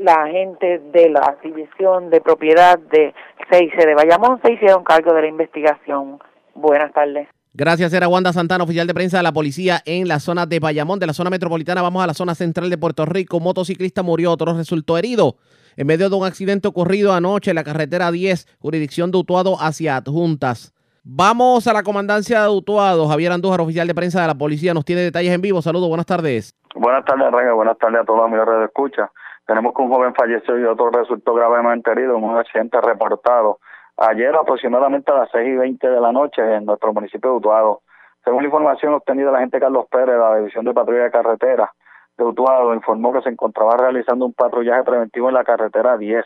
La 0.00 0.14
agente 0.24 0.80
de 0.80 1.08
la 1.08 1.36
División 1.40 2.10
de 2.10 2.20
Propiedad 2.20 2.76
de 2.76 3.14
CIC 3.52 3.76
de 3.76 3.94
Bayamón 3.94 4.40
se 4.42 4.52
hicieron 4.52 4.82
cargo 4.82 5.12
de 5.14 5.22
la 5.22 5.28
investigación. 5.28 6.18
Buenas 6.54 6.92
tardes. 6.92 7.28
Gracias, 7.58 7.94
era 7.94 8.06
Wanda 8.06 8.34
Santana, 8.34 8.64
oficial 8.64 8.86
de 8.86 8.92
prensa 8.92 9.16
de 9.16 9.22
la 9.22 9.32
policía 9.32 9.78
en 9.86 10.08
la 10.08 10.20
zona 10.20 10.44
de 10.44 10.60
Bayamón. 10.60 10.98
De 10.98 11.06
la 11.06 11.14
zona 11.14 11.30
metropolitana 11.30 11.80
vamos 11.80 12.04
a 12.04 12.06
la 12.06 12.12
zona 12.12 12.34
central 12.34 12.68
de 12.68 12.76
Puerto 12.76 13.06
Rico. 13.06 13.40
Motociclista 13.40 14.02
murió, 14.02 14.30
otro 14.30 14.52
resultó 14.52 14.98
herido 14.98 15.36
en 15.78 15.86
medio 15.86 16.10
de 16.10 16.16
un 16.16 16.26
accidente 16.26 16.68
ocurrido 16.68 17.14
anoche 17.14 17.52
en 17.52 17.54
la 17.54 17.64
carretera 17.64 18.10
10, 18.10 18.58
jurisdicción 18.60 19.10
de 19.10 19.16
Utuado 19.16 19.56
hacia 19.58 19.96
Adjuntas. 19.96 20.74
Vamos 21.02 21.66
a 21.66 21.72
la 21.72 21.82
comandancia 21.82 22.42
de 22.42 22.50
Utuado. 22.50 23.08
Javier 23.08 23.32
Andújar, 23.32 23.62
oficial 23.62 23.86
de 23.86 23.94
prensa 23.94 24.20
de 24.20 24.26
la 24.26 24.34
policía, 24.34 24.74
nos 24.74 24.84
tiene 24.84 25.00
detalles 25.00 25.32
en 25.32 25.40
vivo. 25.40 25.62
Saludos, 25.62 25.88
buenas 25.88 26.04
tardes. 26.04 26.54
Buenas 26.74 27.06
tardes, 27.06 27.32
Rega. 27.32 27.54
Buenas 27.54 27.78
tardes 27.78 28.02
a 28.02 28.04
todos 28.04 28.18
los 28.18 28.26
amigos 28.26 28.48
de 28.50 28.66
escucha. 28.66 29.10
Tenemos 29.46 29.72
que 29.74 29.80
un 29.80 29.88
joven 29.88 30.14
falleció 30.14 30.58
y 30.58 30.64
otro 30.64 30.90
resultó 30.90 31.32
gravemente 31.32 31.90
herido 31.90 32.18
en 32.18 32.24
un 32.24 32.36
accidente 32.36 32.78
reportado 32.82 33.60
ayer 33.96 34.34
aproximadamente 34.34 35.12
a 35.12 35.16
las 35.16 35.30
6 35.30 35.48
y 35.48 35.56
20 35.56 35.88
de 35.88 36.00
la 36.00 36.12
noche 36.12 36.42
en 36.42 36.66
nuestro 36.66 36.92
municipio 36.92 37.30
de 37.30 37.36
Utuado. 37.36 37.82
Según 38.24 38.42
la 38.42 38.48
información 38.48 38.94
obtenida, 38.94 39.30
la 39.30 39.40
gente 39.40 39.60
Carlos 39.60 39.86
Pérez 39.90 40.14
de 40.14 40.18
la 40.18 40.36
División 40.36 40.64
de 40.64 40.74
Patrulla 40.74 41.04
de 41.04 41.10
Carretera 41.10 41.72
de 42.16 42.24
Utuado 42.24 42.74
informó 42.74 43.12
que 43.12 43.22
se 43.22 43.28
encontraba 43.28 43.76
realizando 43.76 44.24
un 44.24 44.32
patrullaje 44.32 44.82
preventivo 44.84 45.28
en 45.28 45.34
la 45.34 45.44
carretera 45.44 45.96
10. 45.96 46.24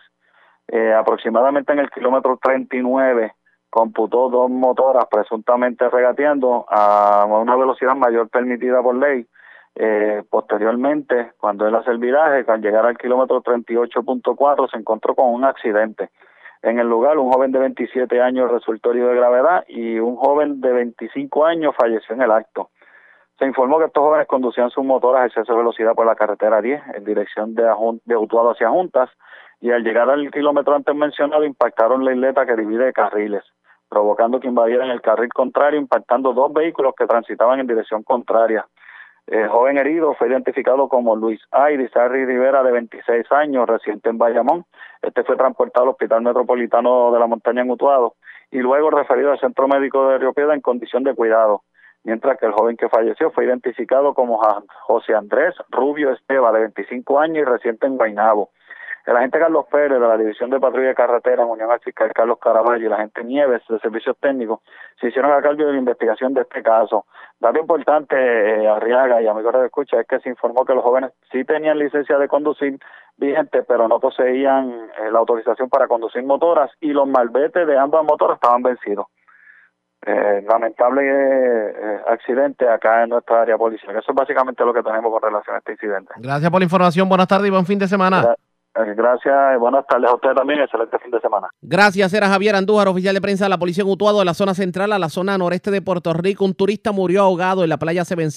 Eh, 0.68 0.94
aproximadamente 0.94 1.72
en 1.72 1.80
el 1.80 1.90
kilómetro 1.90 2.38
39 2.40 3.34
computó 3.68 4.28
dos 4.28 4.50
motoras 4.50 5.06
presuntamente 5.10 5.88
regateando 5.88 6.64
a 6.68 7.24
una 7.24 7.56
velocidad 7.56 7.94
mayor 7.94 8.28
permitida 8.28 8.82
por 8.82 8.96
ley. 8.96 9.26
Eh, 9.76 10.22
posteriormente, 10.28 11.32
cuando 11.38 11.66
él 11.66 11.74
hace 11.74 11.90
el 11.90 11.98
viraje, 11.98 12.44
al 12.50 12.60
llegar 12.60 12.86
al 12.86 12.98
kilómetro 12.98 13.42
38.4, 13.42 14.70
se 14.70 14.76
encontró 14.76 15.14
con 15.14 15.32
un 15.32 15.44
accidente. 15.44 16.10
En 16.62 16.78
el 16.78 16.88
lugar, 16.88 17.18
un 17.18 17.32
joven 17.32 17.52
de 17.52 17.58
27 17.58 18.20
años 18.20 18.50
resultó 18.50 18.90
herido 18.90 19.08
de 19.08 19.16
gravedad 19.16 19.64
y 19.66 19.98
un 19.98 20.16
joven 20.16 20.60
de 20.60 20.72
25 20.72 21.46
años 21.46 21.74
falleció 21.76 22.14
en 22.14 22.22
el 22.22 22.30
acto. 22.30 22.70
Se 23.38 23.46
informó 23.46 23.78
que 23.78 23.86
estos 23.86 24.02
jóvenes 24.02 24.26
conducían 24.26 24.68
sus 24.68 24.84
motoras 24.84 25.22
a 25.22 25.26
exceso 25.26 25.52
de 25.52 25.58
velocidad 25.58 25.94
por 25.94 26.04
la 26.04 26.14
carretera 26.14 26.60
10 26.60 26.82
en 26.96 27.04
dirección 27.04 27.54
de, 27.54 27.64
de 28.04 28.16
Utuado 28.16 28.50
hacia 28.50 28.68
Juntas 28.68 29.08
y 29.62 29.70
al 29.70 29.82
llegar 29.82 30.10
al 30.10 30.30
kilómetro 30.30 30.74
antes 30.74 30.94
mencionado 30.94 31.44
impactaron 31.44 32.04
la 32.04 32.12
isleta 32.12 32.44
que 32.44 32.56
divide 32.56 32.92
carriles, 32.92 33.44
provocando 33.88 34.40
que 34.40 34.48
invadieran 34.48 34.90
el 34.90 35.00
carril 35.00 35.30
contrario, 35.32 35.80
impactando 35.80 36.34
dos 36.34 36.52
vehículos 36.52 36.94
que 36.94 37.06
transitaban 37.06 37.60
en 37.60 37.66
dirección 37.66 38.02
contraria. 38.02 38.66
El 39.30 39.46
joven 39.46 39.78
herido 39.78 40.14
fue 40.14 40.28
identificado 40.28 40.88
como 40.88 41.14
Luis 41.14 41.40
Iris 41.72 41.96
Harry 41.96 42.26
Rivera, 42.26 42.64
de 42.64 42.72
26 42.72 43.30
años, 43.30 43.68
residente 43.68 44.10
en 44.10 44.18
Bayamón. 44.18 44.64
Este 45.02 45.22
fue 45.22 45.36
transportado 45.36 45.84
al 45.84 45.90
Hospital 45.90 46.22
Metropolitano 46.22 47.12
de 47.12 47.20
la 47.20 47.28
Montaña 47.28 47.62
en 47.62 47.70
Utuado 47.70 48.16
y 48.50 48.58
luego 48.58 48.90
referido 48.90 49.30
al 49.30 49.38
Centro 49.38 49.68
Médico 49.68 50.08
de 50.08 50.18
Río 50.18 50.32
Piedra 50.32 50.54
en 50.54 50.60
condición 50.60 51.04
de 51.04 51.14
cuidado. 51.14 51.62
Mientras 52.02 52.38
que 52.40 52.46
el 52.46 52.52
joven 52.52 52.76
que 52.76 52.88
falleció 52.88 53.30
fue 53.30 53.44
identificado 53.44 54.14
como 54.14 54.40
José 54.82 55.14
Andrés 55.14 55.54
Rubio 55.68 56.10
Esteba, 56.10 56.50
de 56.50 56.62
25 56.62 57.20
años 57.20 57.38
y 57.38 57.44
residente 57.44 57.86
en 57.86 57.98
Guaynabo. 57.98 58.50
El 59.10 59.16
agente 59.16 59.40
Carlos 59.40 59.66
Pérez 59.68 60.00
de 60.00 60.06
la 60.06 60.16
División 60.16 60.50
de 60.50 60.60
Patrulla 60.60 60.90
de 60.90 60.94
Carretera, 60.94 61.42
en 61.42 61.48
unión 61.48 61.68
al 61.68 61.80
fiscal 61.80 62.12
Carlos 62.14 62.38
Caraballo 62.40 62.80
y 62.80 62.86
el 62.86 62.92
agente 62.92 63.24
Nieves 63.24 63.60
de 63.68 63.80
Servicios 63.80 64.16
Técnicos, 64.20 64.60
se 65.00 65.08
hicieron 65.08 65.32
a 65.32 65.42
cargo 65.42 65.64
de 65.64 65.72
la 65.72 65.78
investigación 65.78 66.32
de 66.32 66.42
este 66.42 66.62
caso. 66.62 67.06
Dato 67.40 67.58
importante, 67.58 68.14
eh, 68.14 68.68
Arriaga 68.68 69.20
y 69.20 69.26
amigos 69.26 69.52
de 69.54 69.66
escucha, 69.66 69.98
es 69.98 70.06
que 70.06 70.20
se 70.20 70.28
informó 70.28 70.64
que 70.64 70.74
los 70.74 70.84
jóvenes 70.84 71.10
sí 71.32 71.44
tenían 71.44 71.80
licencia 71.80 72.18
de 72.18 72.28
conducir 72.28 72.78
vigente, 73.16 73.64
pero 73.64 73.88
no 73.88 73.98
poseían 73.98 74.70
eh, 74.70 75.10
la 75.10 75.18
autorización 75.18 75.68
para 75.68 75.88
conducir 75.88 76.22
motoras 76.22 76.70
y 76.80 76.92
los 76.92 77.08
malbetes 77.08 77.66
de 77.66 77.76
ambas 77.76 78.04
motoras 78.04 78.36
estaban 78.36 78.62
vencidos. 78.62 79.06
Eh, 80.06 80.44
lamentable 80.48 81.02
eh, 81.04 82.00
accidente 82.06 82.68
acá 82.68 83.02
en 83.02 83.10
nuestra 83.10 83.42
área 83.42 83.58
policial. 83.58 83.90
Eso 83.96 84.12
es 84.12 84.14
básicamente 84.14 84.64
lo 84.64 84.72
que 84.72 84.84
tenemos 84.84 85.10
con 85.10 85.20
relación 85.20 85.56
a 85.56 85.58
este 85.58 85.72
incidente. 85.72 86.14
Gracias 86.18 86.48
por 86.48 86.60
la 86.60 86.64
información. 86.64 87.08
Buenas 87.08 87.26
tardes 87.26 87.48
y 87.48 87.50
buen 87.50 87.66
fin 87.66 87.80
de 87.80 87.88
semana. 87.88 88.36
Gracias 88.96 89.34
y 89.54 89.58
buenas 89.58 89.86
tardes 89.86 90.10
a 90.10 90.14
usted 90.14 90.32
también. 90.32 90.60
Excelente 90.60 90.98
fin 90.98 91.10
de 91.10 91.20
semana. 91.20 91.48
Gracias, 91.62 92.12
era 92.12 92.28
Javier 92.28 92.56
Andújar, 92.56 92.88
oficial 92.88 93.14
de 93.14 93.20
prensa 93.20 93.44
de 93.44 93.50
la 93.50 93.58
policía 93.58 93.82
en 93.82 93.90
Utuado, 93.90 94.18
de 94.18 94.24
la 94.24 94.34
zona 94.34 94.54
central 94.54 94.92
a 94.92 94.98
la 94.98 95.08
zona 95.08 95.38
noreste 95.38 95.70
de 95.70 95.82
Puerto 95.82 96.12
Rico. 96.12 96.44
Un 96.44 96.54
turista 96.54 96.92
murió 96.92 97.22
ahogado 97.22 97.62
en 97.62 97.70
la 97.70 97.78
playa 97.78 98.04
Seven 98.04 98.30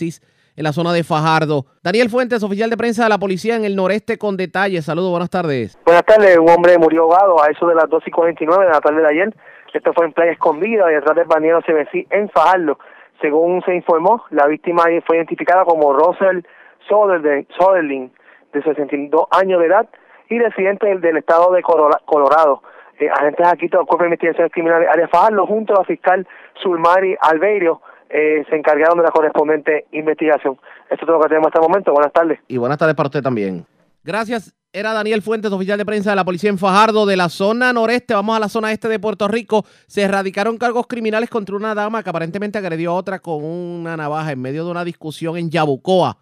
en 0.55 0.63
la 0.63 0.71
zona 0.71 0.93
de 0.93 1.03
Fajardo. 1.03 1.65
Daniel 1.83 2.09
Fuentes, 2.09 2.43
oficial 2.43 2.69
de 2.69 2.77
prensa 2.77 3.03
de 3.03 3.09
la 3.09 3.17
policía 3.17 3.55
en 3.55 3.65
el 3.65 3.75
noreste 3.75 4.17
con 4.17 4.37
detalles. 4.37 4.85
Saludos, 4.85 5.11
buenas 5.11 5.29
tardes. 5.29 5.77
Buenas 5.85 6.05
tardes, 6.05 6.37
un 6.37 6.49
hombre 6.49 6.77
murió 6.77 7.03
ahogado 7.03 7.43
a 7.43 7.47
eso 7.47 7.67
de 7.67 7.75
las 7.75 7.89
2 7.89 8.03
y 8.05 8.11
49 8.11 8.65
de 8.65 8.71
la 8.71 8.81
tarde 8.81 9.01
de 9.01 9.07
ayer. 9.07 9.35
Esto 9.73 9.91
fue 9.93 10.05
en 10.05 10.13
Playa 10.13 10.31
Escondida, 10.31 10.85
detrás 10.85 11.15
del 11.15 11.25
bañero 11.25 11.61
CBC 11.61 12.05
en 12.11 12.29
Fajardo. 12.29 12.77
Según 13.21 13.63
se 13.63 13.73
informó, 13.73 14.23
la 14.29 14.45
víctima 14.45 14.83
fue 15.07 15.17
identificada 15.17 15.65
como 15.65 15.93
Russell 15.93 16.41
Soderling, 16.87 18.11
de 18.53 18.61
62 18.61 19.25
años 19.31 19.59
de 19.59 19.65
edad 19.65 19.89
y 20.29 20.39
residente 20.39 20.87
del, 20.87 21.01
del 21.01 21.17
estado 21.17 21.51
de 21.53 21.61
Colorado. 21.61 22.61
Eh, 22.99 23.09
agentes 23.09 23.47
aquí 23.47 23.67
del 23.67 23.85
Cuerpo 23.85 24.03
de 24.03 24.05
Investigaciones 24.05 24.51
Criminales 24.51 24.87
área 24.91 25.07
Fajardo, 25.07 25.45
junto 25.47 25.73
a 25.73 25.79
la 25.79 25.85
fiscal 25.85 26.27
Sulmari 26.61 27.15
Albeiro, 27.19 27.81
eh, 28.09 28.45
se 28.49 28.55
encargaron 28.55 28.97
de 28.97 29.03
la 29.03 29.11
correspondiente 29.11 29.87
investigación. 29.91 30.59
Esto 30.83 30.95
es 30.95 30.99
todo 31.01 31.13
lo 31.13 31.21
que 31.21 31.29
tenemos 31.29 31.47
hasta 31.47 31.59
el 31.59 31.67
momento. 31.67 31.91
Buenas 31.91 32.13
tardes. 32.13 32.39
Y 32.47 32.57
buenas 32.57 32.77
tardes 32.77 32.95
para 32.95 33.07
usted 33.07 33.23
también. 33.23 33.65
Gracias. 34.03 34.53
Era 34.71 34.93
Daniel 34.93 35.21
Fuentes, 35.21 35.51
oficial 35.51 35.77
de 35.77 35.85
prensa 35.85 36.09
de 36.09 36.15
la 36.15 36.25
policía 36.25 36.49
en 36.49 36.57
Fajardo, 36.57 37.05
de 37.05 37.15
la 37.15 37.29
zona 37.29 37.73
noreste. 37.73 38.15
Vamos 38.15 38.35
a 38.35 38.39
la 38.39 38.49
zona 38.49 38.71
este 38.71 38.87
de 38.87 38.99
Puerto 38.99 39.27
Rico. 39.27 39.63
Se 39.87 40.01
erradicaron 40.01 40.57
cargos 40.57 40.87
criminales 40.87 41.29
contra 41.29 41.55
una 41.55 41.75
dama 41.75 42.01
que 42.01 42.09
aparentemente 42.09 42.57
agredió 42.57 42.91
a 42.91 42.95
otra 42.95 43.19
con 43.19 43.43
una 43.43 43.95
navaja 43.95 44.31
en 44.31 44.41
medio 44.41 44.65
de 44.65 44.71
una 44.71 44.83
discusión 44.83 45.37
en 45.37 45.51
Yabucoa. 45.51 46.17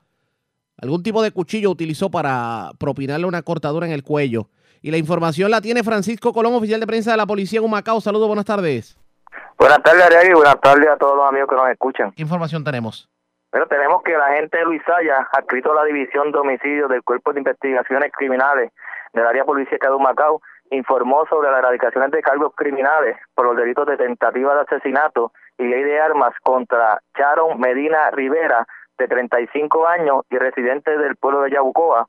Algún 0.82 1.04
tipo 1.04 1.22
de 1.22 1.32
cuchillo 1.32 1.70
utilizó 1.70 2.10
para 2.10 2.72
propinarle 2.80 3.28
una 3.28 3.44
cortadura 3.44 3.86
en 3.86 3.94
el 3.94 4.04
cuello. 4.04 4.48
Y 4.82 4.90
la 4.90 4.98
información 4.98 5.52
la 5.52 5.62
tiene 5.62 5.84
Francisco 5.84 6.34
Colón, 6.34 6.56
oficial 6.56 6.80
de 6.80 6.88
prensa 6.88 7.12
de 7.12 7.18
la 7.18 7.28
policía 7.28 7.60
en 7.60 7.66
Humacao. 7.66 8.02
Saludos, 8.02 8.28
buenas 8.28 8.46
tardes. 8.46 8.98
Buenas 9.60 9.84
tardes, 9.84 10.02
Ariel, 10.04 10.32
y 10.32 10.34
buenas 10.34 10.60
tardes 10.60 10.90
a 10.90 10.98
todos 10.98 11.16
los 11.16 11.30
amigos 11.30 11.48
que 11.48 11.56
nos 11.56 11.70
escuchan. 11.70 12.12
¿Qué 12.14 12.24
información 12.24 12.64
tenemos? 12.64 13.08
Bueno, 13.52 13.68
tenemos 13.68 14.02
que 14.02 14.18
la 14.18 14.26
agente 14.26 14.58
de 14.58 14.64
Luis 14.64 14.82
Saya, 14.88 15.28
adscrito 15.32 15.72
a 15.72 15.76
la 15.76 15.84
División 15.84 16.32
de 16.32 16.40
Homicidios 16.40 16.90
del 16.90 17.04
Cuerpo 17.04 17.32
de 17.32 17.42
Investigaciones 17.42 18.12
Criminales 18.18 18.72
del 19.14 19.28
área 19.28 19.46
policíaca 19.46 19.88
de 19.90 19.96
Humacao, 19.96 20.42
informó 20.72 21.28
sobre 21.30 21.52
las 21.52 21.60
erradicaciones 21.60 22.10
de 22.10 22.22
cargos 22.22 22.54
criminales 22.56 23.18
por 23.36 23.46
los 23.46 23.56
delitos 23.56 23.86
de 23.86 23.98
tentativa 23.98 24.56
de 24.56 24.62
asesinato 24.62 25.32
y 25.60 25.66
ley 25.66 25.84
de 25.84 26.00
armas 26.00 26.34
contra 26.42 27.02
Sharon 27.16 27.60
Medina 27.60 28.10
Rivera, 28.12 28.66
de 29.02 29.08
35 29.08 29.88
años 29.88 30.24
y 30.30 30.38
residente 30.38 30.96
del 30.96 31.16
pueblo 31.16 31.42
de 31.42 31.52
Yabucoa. 31.52 32.08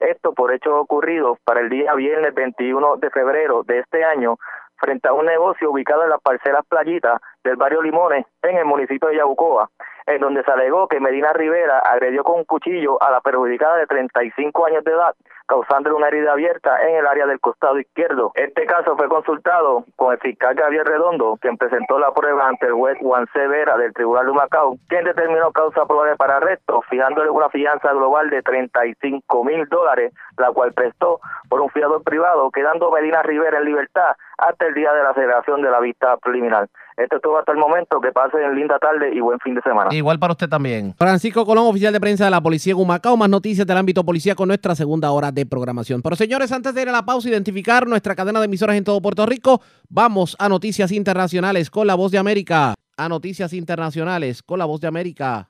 Esto 0.00 0.32
por 0.32 0.52
hechos 0.52 0.72
ocurridos 0.74 1.38
para 1.44 1.60
el 1.60 1.68
día 1.68 1.94
viernes 1.94 2.34
21 2.34 2.96
de 2.96 3.10
febrero 3.10 3.62
de 3.62 3.78
este 3.78 4.04
año 4.04 4.38
frente 4.76 5.06
a 5.06 5.12
un 5.12 5.26
negocio 5.26 5.70
ubicado 5.70 6.02
en 6.02 6.10
las 6.10 6.20
parcelas 6.20 6.66
Playitas 6.68 7.20
del 7.44 7.54
barrio 7.54 7.80
Limones 7.80 8.26
en 8.42 8.56
el 8.56 8.64
municipio 8.64 9.08
de 9.08 9.18
Yabucoa, 9.18 9.70
en 10.14 10.20
donde 10.20 10.42
se 10.44 10.50
alegó 10.50 10.88
que 10.88 11.00
Medina 11.00 11.32
Rivera 11.32 11.78
agredió 11.78 12.24
con 12.24 12.38
un 12.38 12.44
cuchillo 12.44 13.02
a 13.02 13.10
la 13.10 13.20
perjudicada 13.20 13.76
de 13.76 13.86
35 13.86 14.66
años 14.66 14.84
de 14.84 14.92
edad 14.92 15.14
causándole 15.46 15.96
una 15.96 16.08
herida 16.08 16.32
abierta 16.32 16.80
en 16.88 16.96
el 16.96 17.06
área 17.06 17.26
del 17.26 17.38
costado 17.40 17.78
izquierdo. 17.78 18.32
Este 18.34 18.64
caso 18.64 18.96
fue 18.96 19.08
consultado 19.08 19.84
con 19.96 20.12
el 20.12 20.18
fiscal 20.18 20.56
Javier 20.56 20.86
Redondo, 20.86 21.36
quien 21.40 21.58
presentó 21.58 21.98
la 21.98 22.12
prueba 22.12 22.48
ante 22.48 22.66
el 22.66 22.72
juez 22.72 22.96
Juan 23.00 23.26
Severa 23.34 23.76
del 23.76 23.92
Tribunal 23.92 24.26
de 24.26 24.32
Macao, 24.32 24.76
quien 24.88 25.04
determinó 25.04 25.52
causa 25.52 25.84
probable 25.84 26.16
para 26.16 26.36
arresto, 26.36 26.80
fijándole 26.88 27.28
una 27.28 27.50
fianza 27.50 27.92
global 27.92 28.30
de 28.30 28.40
35 28.40 29.44
mil 29.44 29.66
dólares, 29.68 30.14
la 30.38 30.50
cual 30.52 30.72
prestó 30.72 31.20
por 31.50 31.60
un 31.60 31.68
fiador 31.68 32.02
privado, 32.02 32.50
quedando 32.50 32.90
Medina 32.90 33.22
Rivera 33.22 33.58
en 33.58 33.66
libertad 33.66 34.16
hasta 34.38 34.66
el 34.66 34.74
día 34.74 34.92
de 34.92 35.02
la 35.02 35.12
celebración 35.14 35.60
de 35.60 35.70
la 35.70 35.80
vista 35.80 36.16
preliminar. 36.16 36.68
Esto 36.96 37.16
es 37.16 37.22
todo 37.22 37.38
hasta 37.38 37.52
el 37.52 37.58
momento. 37.58 38.00
Que 38.00 38.12
pasen 38.12 38.54
linda 38.54 38.78
tarde 38.78 39.14
y 39.14 39.20
buen 39.20 39.38
fin 39.40 39.54
de 39.54 39.62
semana. 39.62 39.94
Igual 39.94 40.18
para 40.18 40.32
usted 40.32 40.48
también. 40.48 40.94
Francisco 40.96 41.44
Colón, 41.44 41.66
oficial 41.66 41.92
de 41.92 42.00
prensa 42.00 42.24
de 42.24 42.30
la 42.30 42.40
Policía 42.40 42.74
de 42.74 42.80
Humacao. 42.80 43.16
Más 43.16 43.28
noticias 43.28 43.66
del 43.66 43.76
ámbito 43.76 44.04
policía 44.04 44.34
con 44.34 44.48
nuestra 44.48 44.74
segunda 44.74 45.10
hora 45.10 45.32
de 45.32 45.46
programación. 45.46 46.02
Pero 46.02 46.16
señores, 46.16 46.52
antes 46.52 46.74
de 46.74 46.82
ir 46.82 46.88
a 46.88 46.92
la 46.92 47.04
pausa, 47.04 47.28
identificar 47.28 47.86
nuestra 47.86 48.14
cadena 48.14 48.40
de 48.40 48.46
emisoras 48.46 48.76
en 48.76 48.84
todo 48.84 49.00
Puerto 49.00 49.26
Rico, 49.26 49.60
vamos 49.88 50.36
a 50.38 50.48
Noticias 50.48 50.92
Internacionales 50.92 51.70
con 51.70 51.86
la 51.86 51.94
Voz 51.94 52.12
de 52.12 52.18
América. 52.18 52.74
A 52.96 53.08
Noticias 53.08 53.52
Internacionales 53.52 54.42
con 54.42 54.58
la 54.58 54.66
Voz 54.66 54.80
de 54.80 54.88
América. 54.88 55.48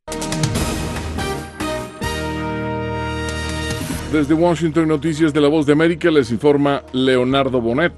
Desde 4.12 4.34
Washington, 4.34 4.88
Noticias 4.88 5.32
de 5.32 5.40
la 5.40 5.48
Voz 5.48 5.64
de 5.66 5.72
América 5.72 6.10
les 6.10 6.30
informa 6.30 6.82
Leonardo 6.92 7.60
Bonet. 7.60 7.94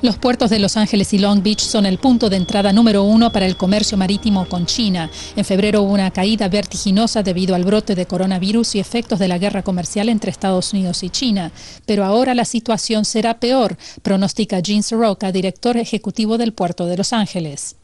Los 0.00 0.16
puertos 0.16 0.48
de 0.50 0.60
Los 0.60 0.76
Ángeles 0.76 1.12
y 1.12 1.18
Long 1.18 1.42
Beach 1.42 1.58
son 1.58 1.84
el 1.84 1.98
punto 1.98 2.30
de 2.30 2.36
entrada 2.36 2.72
número 2.72 3.02
uno 3.02 3.32
para 3.32 3.46
el 3.46 3.56
comercio 3.56 3.98
marítimo 3.98 4.48
con 4.48 4.64
China. 4.64 5.10
En 5.34 5.44
febrero 5.44 5.82
hubo 5.82 5.92
una 5.92 6.12
caída 6.12 6.48
vertiginosa 6.48 7.24
debido 7.24 7.56
al 7.56 7.64
brote 7.64 7.96
de 7.96 8.06
coronavirus 8.06 8.76
y 8.76 8.78
efectos 8.78 9.18
de 9.18 9.26
la 9.26 9.38
guerra 9.38 9.64
comercial 9.64 10.08
entre 10.08 10.30
Estados 10.30 10.72
Unidos 10.72 11.02
y 11.02 11.10
China. 11.10 11.50
Pero 11.84 12.04
ahora 12.04 12.32
la 12.36 12.44
situación 12.44 13.04
será 13.04 13.40
peor, 13.40 13.76
pronostica 14.02 14.60
Gene 14.64 14.84
Soroka, 14.84 15.32
director 15.32 15.76
ejecutivo 15.76 16.38
del 16.38 16.52
puerto 16.52 16.86
de 16.86 16.96
Los 16.96 17.12
Ángeles. 17.12 17.74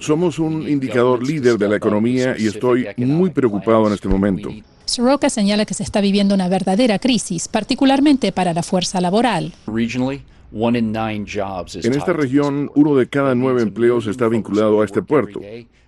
Somos 0.00 0.38
un 0.38 0.68
indicador 0.68 1.26
líder 1.26 1.56
de 1.56 1.68
la 1.70 1.76
economía 1.76 2.34
y 2.38 2.48
estoy 2.48 2.88
muy 2.98 3.30
preocupado 3.30 3.86
en 3.86 3.94
este 3.94 4.08
momento. 4.08 4.50
Soroka 4.94 5.28
señala 5.28 5.66
que 5.66 5.74
se 5.74 5.82
está 5.82 6.00
viviendo 6.00 6.36
una 6.36 6.48
verdadera 6.48 7.00
crisis, 7.00 7.48
particularmente 7.48 8.30
para 8.30 8.54
la 8.54 8.62
fuerza 8.62 9.00
laboral. 9.00 9.52
En 11.82 11.94
esta 11.94 12.12
región, 12.12 12.70
uno 12.76 12.94
de 12.94 13.08
cada 13.08 13.34
nueve 13.34 13.62
empleos 13.62 14.06
está 14.06 14.28
vinculado 14.28 14.82
a 14.82 14.84
este 14.84 15.02
puerto. 15.02 15.40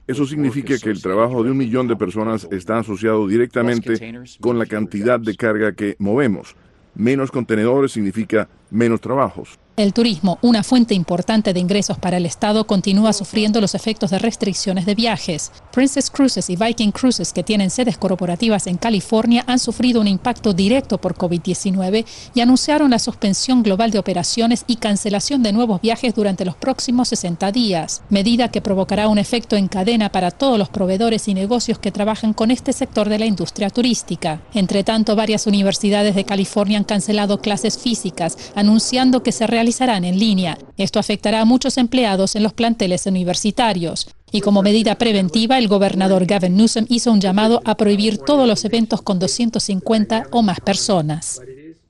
Eso 0.09 0.27
significa 0.27 0.77
que 0.79 0.91
el 0.91 1.01
trabajo 1.01 1.45
de 1.45 1.53
un 1.53 1.57
millón 1.57 1.87
de 1.87 1.95
personas 1.95 2.49
está 2.51 2.79
asociado 2.79 3.29
directamente 3.29 3.93
con 4.41 4.59
la 4.59 4.67
cantidad 4.67 5.21
de 5.21 5.37
carga 5.37 5.73
que 5.73 5.95
movemos. 6.01 6.57
Menos 6.97 7.31
contenedores 7.31 7.93
significa 7.93 8.49
menos 8.71 9.01
trabajos. 9.01 9.57
El 9.77 9.93
turismo, 9.93 10.39
una 10.41 10.63
fuente 10.63 10.95
importante 10.95 11.53
de 11.53 11.61
ingresos 11.61 11.99
para 11.99 12.17
el 12.17 12.25
Estado, 12.25 12.67
continúa 12.67 13.13
sufriendo 13.13 13.61
los 13.61 13.75
efectos 13.75 14.11
de 14.11 14.19
restricciones 14.19 14.87
de 14.87 14.95
viajes. 14.95 15.53
Princess 15.71 16.09
Cruises 16.09 16.49
y 16.49 16.57
Viking 16.57 16.93
Cruises, 16.93 17.35
que 17.35 17.43
tienen 17.43 17.69
sedes 17.69 17.99
corporativas 17.99 18.69
en 18.69 18.79
California, 18.79 19.45
han 19.47 19.59
sufrido 19.59 20.01
un 20.01 20.09
impacto 20.09 20.55
directo 20.55 20.97
por 20.97 21.15
COVID-19 21.15 22.07
y 22.35 22.41
anunciaron 22.41 22.91
la 22.91 22.99
suspensión 22.99 23.63
global 23.63 23.91
de 23.91 23.99
operaciones 23.99 24.65
y 24.67 24.77
cancelación 24.77 25.43
de 25.43 25.53
nuevos 25.53 25.83
viajes 25.83 26.15
durante 26.15 26.47
los 26.47 26.57
próximos 26.57 27.09
60 27.09 27.53
días, 27.53 28.01
medida 28.09 28.51
que 28.51 28.63
provocará 28.63 29.09
un 29.09 29.19
efecto 29.19 29.57
en 29.57 29.69
cadena 29.69 30.09
para 30.09 30.31
todos 30.31 30.59
los 30.59 30.71
proveedores 30.71 31.29
y 31.29 31.35
negocios 31.35 31.79
que 31.79 31.93
trabajan 31.93 32.33
con 32.33 32.51
este 32.51 32.73
sector 32.73 33.11
de 33.11 33.19
la 33.19 33.27
industria 33.27 33.69
turística. 33.69 34.41
Entre 34.55 34.85
tanto, 34.85 35.17
varias 35.17 35.47
universidades 35.47 36.15
de 36.15 36.25
California 36.25 36.79
han 36.79 36.85
cancelado 36.85 37.43
clases 37.43 37.77
físicas, 37.77 38.39
anunciando 38.55 39.23
que 39.23 39.33
se 39.33 39.47
realizarán 39.67 40.05
en 40.05 40.17
línea. 40.17 40.59
Esto 40.77 41.01
afectará 41.01 41.41
a 41.41 41.45
muchos 41.45 41.77
empleados 41.77 42.37
en 42.37 42.45
los 42.45 42.53
planteles 42.53 43.05
universitarios. 43.07 44.07
Y 44.31 44.41
como 44.41 44.63
medida 44.63 44.95
preventiva, 44.97 45.59
el 45.59 45.67
gobernador 45.67 46.25
Gavin 46.25 46.57
Newsom 46.57 46.87
hizo 46.89 47.11
un 47.11 47.21
llamado 47.21 47.63
a 47.65 47.77
prohibir 47.77 48.19
todos 48.19 48.47
los 48.47 48.65
eventos 48.65 49.03
con 49.03 49.19
250 49.19 50.29
o 50.31 50.43
más 50.43 50.61
personas. 50.61 51.41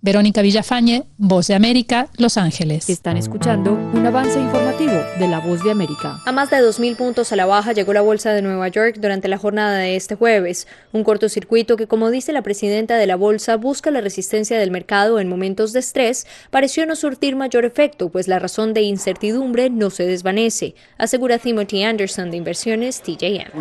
Verónica 0.07 0.41
Villafañe, 0.41 1.03
Voz 1.19 1.49
de 1.49 1.57
América, 1.57 2.07
Los 2.17 2.37
Ángeles. 2.37 2.89
Están 2.89 3.17
escuchando 3.17 3.73
un 3.73 4.07
avance 4.07 4.39
informativo 4.39 4.93
de 5.19 5.27
la 5.27 5.41
Voz 5.41 5.65
de 5.65 5.73
América. 5.73 6.21
A 6.25 6.31
más 6.31 6.49
de 6.49 6.59
2.000 6.59 6.95
puntos 6.95 7.33
a 7.33 7.37
la 7.37 7.45
baja 7.45 7.73
llegó 7.73 7.93
la 7.93 8.03
bolsa 8.03 8.33
de 8.33 8.41
Nueva 8.41 8.69
York 8.69 8.99
durante 9.01 9.27
la 9.27 9.37
jornada 9.37 9.79
de 9.79 9.97
este 9.97 10.15
jueves. 10.15 10.69
Un 10.93 11.03
cortocircuito 11.03 11.77
que, 11.77 11.89
como 11.89 12.13
dice 12.13 12.33
la 12.33 12.43
presidenta 12.43 12.99
de 12.99 13.07
la 13.09 13.17
bolsa, 13.17 13.57
busca 13.57 13.91
la 13.91 14.01
resistencia 14.01 14.61
del 14.61 14.71
mercado 14.71 15.19
en 15.19 15.29
momentos 15.29 15.73
de 15.73 15.81
estrés, 15.81 16.29
pareció 16.53 16.87
no 16.87 16.95
surtir 16.95 17.35
mayor 17.35 17.65
efecto, 17.65 18.09
pues 18.09 18.29
la 18.29 18.39
razón 18.39 18.75
de 18.75 18.83
incertidumbre 18.83 19.71
no 19.71 19.91
se 19.91 20.07
desvanece, 20.07 20.77
asegura 20.99 21.39
Timothy 21.39 21.83
Anderson 21.83 22.31
de 22.31 22.37
Inversiones 22.37 23.03
TJM. 23.03 23.61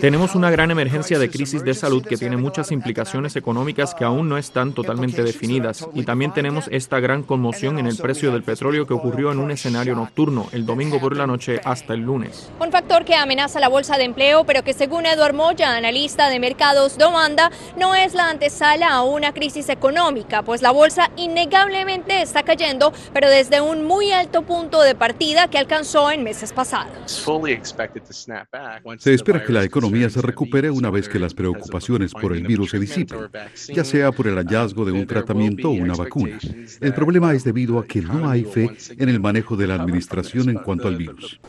Tenemos 0.00 0.34
una 0.34 0.50
gran 0.50 0.72
emergencia 0.72 1.20
de 1.20 1.30
crisis 1.30 1.62
de 1.62 1.74
salud 1.74 2.04
que 2.04 2.16
tiene 2.16 2.36
muchas 2.36 2.72
implicaciones 2.72 3.36
económicas 3.36 3.94
que 3.94 4.02
aún 4.02 4.28
no 4.28 4.38
están 4.38 4.72
totalmente 4.72 5.22
definidas 5.22 5.35
definidas. 5.36 5.86
Y 5.94 6.04
también 6.04 6.32
tenemos 6.32 6.68
esta 6.70 7.00
gran 7.00 7.22
conmoción 7.22 7.78
en 7.78 7.86
el 7.86 7.96
precio 7.96 8.32
del 8.32 8.42
petróleo 8.42 8.86
que 8.86 8.94
ocurrió 8.94 9.32
en 9.32 9.38
un 9.38 9.50
escenario 9.50 9.94
nocturno, 9.94 10.48
el 10.52 10.64
domingo 10.64 10.98
por 10.98 11.16
la 11.16 11.26
noche 11.26 11.60
hasta 11.64 11.94
el 11.94 12.00
lunes. 12.00 12.50
Un 12.58 12.72
factor 12.72 13.04
que 13.04 13.14
amenaza 13.14 13.60
la 13.60 13.68
bolsa 13.68 13.98
de 13.98 14.04
empleo, 14.04 14.44
pero 14.44 14.62
que 14.62 14.72
según 14.72 15.06
Eduard 15.06 15.34
Moya, 15.34 15.76
analista 15.76 16.28
de 16.28 16.40
mercados 16.40 16.96
Domanda, 16.98 17.50
no 17.78 17.94
es 17.94 18.14
la 18.14 18.30
antesala 18.30 18.92
a 18.92 19.02
una 19.02 19.32
crisis 19.32 19.68
económica, 19.68 20.42
pues 20.42 20.62
la 20.62 20.70
bolsa 20.70 21.10
innegablemente 21.16 22.22
está 22.22 22.42
cayendo, 22.42 22.92
pero 23.12 23.28
desde 23.28 23.60
un 23.60 23.84
muy 23.84 24.12
alto 24.12 24.42
punto 24.42 24.80
de 24.80 24.94
partida 24.94 25.48
que 25.48 25.58
alcanzó 25.58 26.10
en 26.10 26.24
meses 26.24 26.52
pasados. 26.52 27.24
Se 28.98 29.14
espera 29.14 29.44
que 29.44 29.52
la 29.52 29.64
economía 29.64 30.08
se 30.08 30.22
recupere 30.22 30.70
una 30.70 30.90
vez 30.90 31.08
que 31.08 31.18
las 31.18 31.34
preocupaciones 31.34 32.12
por 32.12 32.32
el 32.32 32.46
virus 32.46 32.70
se 32.70 32.78
disipen, 32.78 33.28
ya 33.68 33.84
sea 33.84 34.12
por 34.12 34.26
el 34.26 34.36
hallazgo 34.36 34.84
de 34.84 34.92
un 34.92 35.06
tratamiento 35.06 35.25
o 35.32 35.70
una 35.70 35.94
vacuna. 35.94 36.38
El 36.80 36.94
problema 36.94 37.34
es 37.34 37.44
debido 37.44 37.78
a 37.78 37.86
que 37.86 38.02
no 38.02 38.28
hay 38.28 38.44
fe 38.44 38.70
en 38.96 39.08
el 39.08 39.20
manejo 39.20 39.56
de 39.56 39.66
la 39.66 39.74
administración 39.74 40.48
en 40.50 40.56
cuanto 40.56 40.88
al 40.88 40.96
virus. 40.96 41.40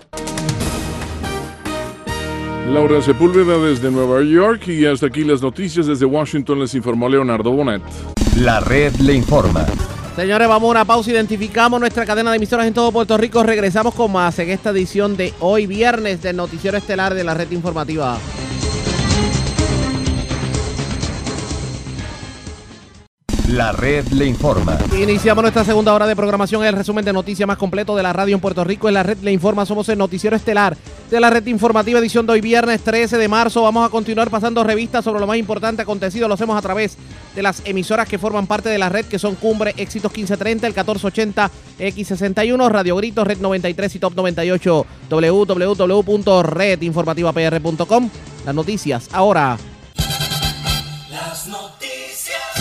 Laura 2.68 3.02
Sepúlveda 3.02 3.58
desde 3.60 3.90
Nueva 3.90 4.22
York 4.24 4.68
y 4.68 4.86
hasta 4.86 5.08
aquí 5.08 5.24
las 5.24 5.42
noticias 5.42 5.88
desde 5.88 6.06
Washington 6.06 6.60
les 6.60 6.76
informó 6.76 7.08
Leonardo 7.08 7.52
Bonet. 7.52 7.82
La 8.36 8.60
red 8.60 8.94
le 8.98 9.14
informa. 9.14 9.66
Señores, 10.18 10.48
vamos 10.48 10.68
a 10.68 10.72
una 10.72 10.86
pausa. 10.86 11.12
Identificamos 11.12 11.80
nuestra 11.80 12.06
cadena 12.06 12.32
de 12.32 12.38
emisoras 12.38 12.68
en 12.68 12.74
todo 12.74 12.92
Puerto 12.92 13.18
Rico. 13.18 13.42
Regresamos 13.44 13.94
con 13.94 14.12
más 14.12 14.38
en 14.40 14.50
esta 14.50 14.72
edición 14.72 15.16
de 15.16 15.34
hoy 15.40 15.66
viernes 15.66 16.22
del 16.22 16.36
Noticiero 16.36 16.76
Estelar 16.76 17.14
de 17.14 17.24
la 17.24 17.36
Red 17.36 17.52
Informativa. 17.52 18.18
La 23.48 23.72
red 23.72 24.06
le 24.10 24.26
informa. 24.26 24.78
Iniciamos 25.02 25.42
nuestra 25.42 25.64
segunda 25.64 25.94
hora 25.94 26.06
de 26.06 26.18
programación. 26.18 26.66
El 26.66 26.74
resumen 26.74 27.06
de 27.06 27.14
noticias 27.14 27.48
más 27.48 27.58
completo 27.58 27.96
de 27.96 28.04
la 28.04 28.12
radio 28.12 28.36
en 28.36 28.42
Puerto 28.42 28.66
Rico. 28.66 28.90
En 28.90 28.94
la 28.94 29.04
red 29.04 29.20
le 29.20 29.32
informa. 29.32 29.66
Somos 29.66 29.88
el 29.88 29.98
noticiero 29.98 30.36
estelar 30.36 30.76
de 31.10 31.20
la 31.22 31.30
red 31.30 31.48
informativa 31.48 32.00
edición 32.00 32.26
de 32.26 32.34
hoy 32.34 32.42
viernes 32.42 32.82
13 32.82 33.18
de 33.18 33.30
marzo. 33.30 33.64
Vamos 33.64 33.88
a 33.88 33.90
continuar 33.90 34.30
pasando 34.30 34.66
revistas 34.66 35.06
sobre 35.06 35.22
lo 35.22 35.28
más 35.28 35.38
importante 35.38 35.82
acontecido. 35.82 36.28
Lo 36.28 36.34
hacemos 36.34 36.58
a 36.58 36.62
través 36.62 36.98
de 37.36 37.42
las 37.42 37.62
emisoras 37.64 38.10
que 38.10 38.18
forman 38.18 38.48
parte 38.48 38.68
de 38.68 38.80
la 38.80 38.90
red, 38.90 39.06
que 39.06 39.18
son 39.18 39.36
Cumbre, 39.36 39.74
Éxitos 39.78 40.12
1530, 40.12 40.68
el 40.68 40.74
1480, 40.74 41.50
X61, 41.80 42.70
Radio 42.70 42.98
Grito, 42.98 43.24
Red 43.24 43.40
93 43.40 43.96
y 43.96 44.00
Top 44.00 44.14
98, 44.14 44.86
www.redinformativapr.com. 45.10 48.10
Las 48.46 48.56
noticias 48.56 49.08
ahora. 49.14 49.58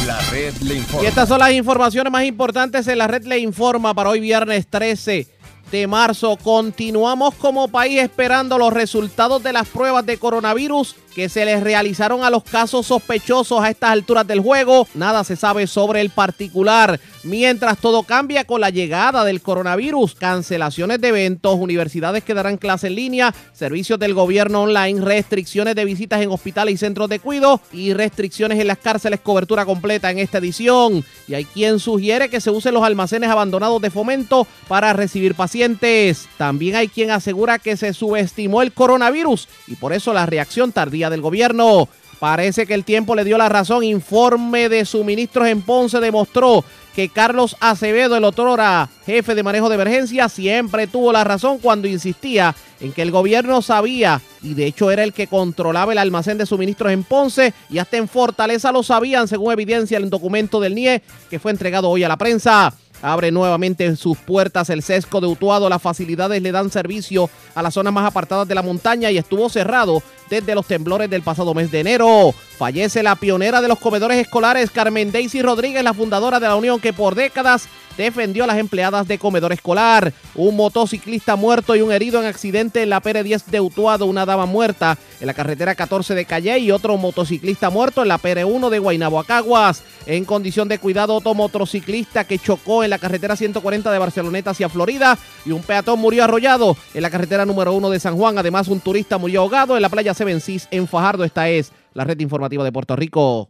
La 0.07 0.21
red 0.31 0.55
le 0.63 0.77
informa. 0.77 1.03
Y 1.03 1.07
estas 1.07 1.29
son 1.29 1.41
las 1.41 1.51
informaciones 1.51 2.13
más 2.13 2.25
importantes 2.25 2.87
en 2.87 2.99
la 2.99 3.09
red 3.09 3.25
le 3.25 3.41
informa 3.41 3.93
para 3.93 4.11
hoy 4.11 4.21
viernes 4.21 4.69
13 4.69 5.27
de 5.73 5.87
marzo. 5.89 6.37
Continuamos 6.37 7.35
como 7.35 7.67
país 7.67 8.01
esperando 8.01 8.57
los 8.57 8.73
resultados 8.73 9.43
de 9.43 9.53
las 9.53 9.67
pruebas 9.67 10.07
de 10.07 10.17
coronavirus 10.17 10.95
que 11.17 11.31
se 11.31 11.47
les 11.47 11.63
realizaron 11.63 12.25
a 12.25 12.29
los 12.29 12.45
casos 12.45 12.89
sospechosos 12.89 13.65
a 13.65 13.71
estas 13.71 13.89
alturas 13.89 14.27
del 14.27 14.41
juego. 14.41 14.87
Nada 14.93 15.25
se 15.25 15.35
sabe 15.35 15.67
sobre 15.67 16.03
el 16.03 16.11
particular. 16.11 17.01
Mientras 17.25 17.79
todo 17.79 18.03
cambia 18.03 18.45
con 18.45 18.61
la 18.61 18.69
llegada 18.69 19.25
del 19.25 19.41
coronavirus, 19.41 20.15
cancelaciones 20.15 21.01
de 21.01 21.09
eventos, 21.09 21.57
universidades 21.59 22.23
que 22.23 22.35
darán 22.35 22.59
clase 22.59 22.89
en 22.89 22.97
línea, 22.97 23.35
servicios 23.55 23.99
del 23.99 24.13
gobierno 24.13 24.65
online, 24.65 25.01
restricciones 25.01 25.75
de 25.75 25.87
visitas 25.87 26.21
en 26.21 26.31
hospitales 26.31 26.75
y 26.75 26.77
centros 26.77 27.09
de 27.09 27.19
cuidado 27.19 27.63
y 27.73 27.95
restricciones 27.95 28.61
en 28.61 28.67
las 28.67 28.77
cárceles, 28.77 29.21
cobertura 29.21 29.65
completa 29.65 30.11
en 30.11 30.19
esta 30.19 30.37
edición. 30.37 31.03
Y 31.27 31.33
hay 31.33 31.47
quien 31.47 31.79
sugiere 31.79 32.29
que 32.29 32.43
se 32.43 32.51
usen 32.51 32.75
los 32.75 32.85
almacenes 32.85 33.31
abandonados 33.31 33.81
de 33.81 33.91
fomento 33.91 34.47
para 34.69 34.93
recibir 34.93 35.35
pacientes. 35.35 36.29
También 36.37 36.77
hay 36.77 36.89
quien 36.89 37.11
asegura 37.11 37.59
que 37.59 37.79
se 37.79 37.95
subestimó 37.95 38.61
el 38.61 38.73
coronavirus 38.73 39.49
y 39.67 39.77
por 39.77 39.95
eso 39.95 40.13
la 40.13 40.27
reacción 40.27 40.73
tardía 40.73 41.06
del 41.11 41.21
gobierno. 41.21 41.89
Parece 42.19 42.67
que 42.67 42.75
el 42.75 42.85
tiempo 42.85 43.15
le 43.15 43.25
dio 43.25 43.37
la 43.37 43.49
razón. 43.49 43.85
Informe 43.85 44.69
de 44.69 44.85
suministros 44.85 45.49
en 45.49 45.63
Ponce 45.63 46.01
demostró 46.01 46.65
que 46.95 47.11
Carlos 47.11 47.57
Acevedo, 47.61 48.17
el 48.17 48.25
otrora 48.25 48.89
jefe 49.05 49.35
de 49.35 49.43
manejo 49.43 49.69
de 49.69 49.75
emergencia, 49.75 50.31
siempre 50.31 50.87
tuvo 50.87 51.13
la 51.13 51.25
razón 51.25 51.59
cuando 51.59 51.89
insistía 51.89 52.55
en 52.81 52.93
que 52.93 53.03
el 53.03 53.11
gobierno 53.11 53.61
sabía 53.61 54.23
y 54.43 54.55
de 54.55 54.67
hecho 54.67 54.91
era 54.91 55.05
el 55.05 55.13
que 55.13 55.27
controlaba 55.27 55.93
el 55.93 55.99
almacén 55.99 56.39
de 56.39 56.47
suministros 56.47 56.93
en 56.93 57.05
Ponce 57.05 57.53
y 57.69 57.79
hasta 57.79 57.99
en 57.99 58.09
Fortaleza 58.09 58.73
lo 58.73 58.83
sabían, 58.83 59.29
según 59.29 59.53
evidencia 59.53 59.99
el 59.99 60.09
documento 60.09 60.59
del 60.59 60.75
NIE 60.75 61.03
que 61.29 61.39
fue 61.39 61.53
entregado 61.53 61.91
hoy 61.91 62.03
a 62.03 62.09
la 62.09 62.17
prensa. 62.17 62.73
Abre 63.03 63.31
nuevamente 63.31 63.95
sus 63.97 64.17
puertas 64.19 64.71
el 64.71 64.83
sesco 64.83 65.21
de 65.21 65.27
Utuado. 65.27 65.69
Las 65.69 65.83
facilidades 65.83 66.43
le 66.43 66.53
dan 66.53 66.71
servicio 66.71 67.31
a 67.55 67.63
las 67.63 67.75
zonas 67.75 67.93
más 67.93 68.07
apartadas 68.07 68.49
de 68.49 68.55
la 68.55 68.63
montaña 68.63 69.11
y 69.11 69.19
estuvo 69.19 69.49
cerrado 69.49 70.03
desde 70.31 70.55
los 70.55 70.67
temblores 70.67 71.11
del 71.11 71.23
pasado 71.23 71.55
mes 71.55 71.71
de 71.71 71.81
enero. 71.81 72.35
Fallece 72.59 73.03
la 73.03 73.17
pionera 73.17 73.61
de 73.61 73.69
los 73.69 73.79
comedores 73.79 74.19
escolares, 74.19 74.71
Carmen 74.71 75.13
Daisy 75.13 75.43
Rodríguez, 75.43 75.85
la 75.85 75.95
fundadora 75.95 76.41
de 76.41 76.49
la 76.49 76.57
Unión 76.57 76.81
que 76.81 76.93
por 76.93 77.15
décadas 77.15 77.69
defendió 77.97 78.45
a 78.45 78.47
las 78.47 78.59
empleadas 78.59 79.09
de 79.09 79.19
comedor 79.19 79.53
escolar. 79.53 80.13
Un 80.35 80.57
motociclista 80.57 81.37
muerto 81.37 81.75
y 81.75 81.81
un 81.81 81.93
herido 81.93 82.21
en 82.21 82.27
accidente 82.27 82.83
en 82.83 82.91
la 82.91 83.03
PR10 83.03 83.45
de 83.47 83.61
Utuado, 83.61 84.07
una 84.07 84.27
dama 84.27 84.47
muerta 84.47 84.99
en 85.21 85.27
la 85.27 85.35
carretera 85.35 85.75
14 85.75 86.15
de 86.15 86.25
Calle 86.25 86.59
y 86.59 86.71
otro 86.71 86.97
motociclista 86.97 87.71
muerto 87.71 88.03
en 88.03 88.09
la 88.09 88.19
PR1 88.19 88.69
de 88.69 88.79
Guaynabo 88.79 89.21
Acaguas. 89.21 89.83
En 90.07 90.25
condición 90.25 90.69
de 90.69 90.79
cuidado, 90.79 91.15
otro 91.17 91.35
motociclista 91.35 92.23
que 92.23 92.39
chocó 92.39 92.85
en 92.85 92.91
la 92.91 92.99
carretera 92.99 93.35
140 93.35 93.91
de 93.91 93.99
Barceloneta 93.99 94.51
hacia 94.51 94.69
Florida 94.69 95.19
y 95.45 95.51
un 95.51 95.63
peatón 95.63 95.99
murió 95.99 96.23
arrollado 96.23 96.77
en 96.95 97.03
la 97.03 97.11
carretera 97.11 97.45
número 97.45 97.73
1 97.73 97.91
de 97.91 97.99
San 97.99 98.17
Juan. 98.17 98.39
Además, 98.39 98.69
un 98.69 98.79
turista 98.79 99.19
murió 99.19 99.41
ahogado 99.41 99.75
en 99.75 99.83
la 99.83 99.89
playa 99.89 100.15
Seven 100.15 100.41
Seas 100.41 100.69
en 100.71 100.87
Fajardo. 100.87 101.25
Esta 101.25 101.49
es 101.49 101.73
la 101.93 102.05
red 102.05 102.21
informativa 102.21 102.63
de 102.63 102.71
Puerto 102.71 102.95
Rico. 102.95 103.49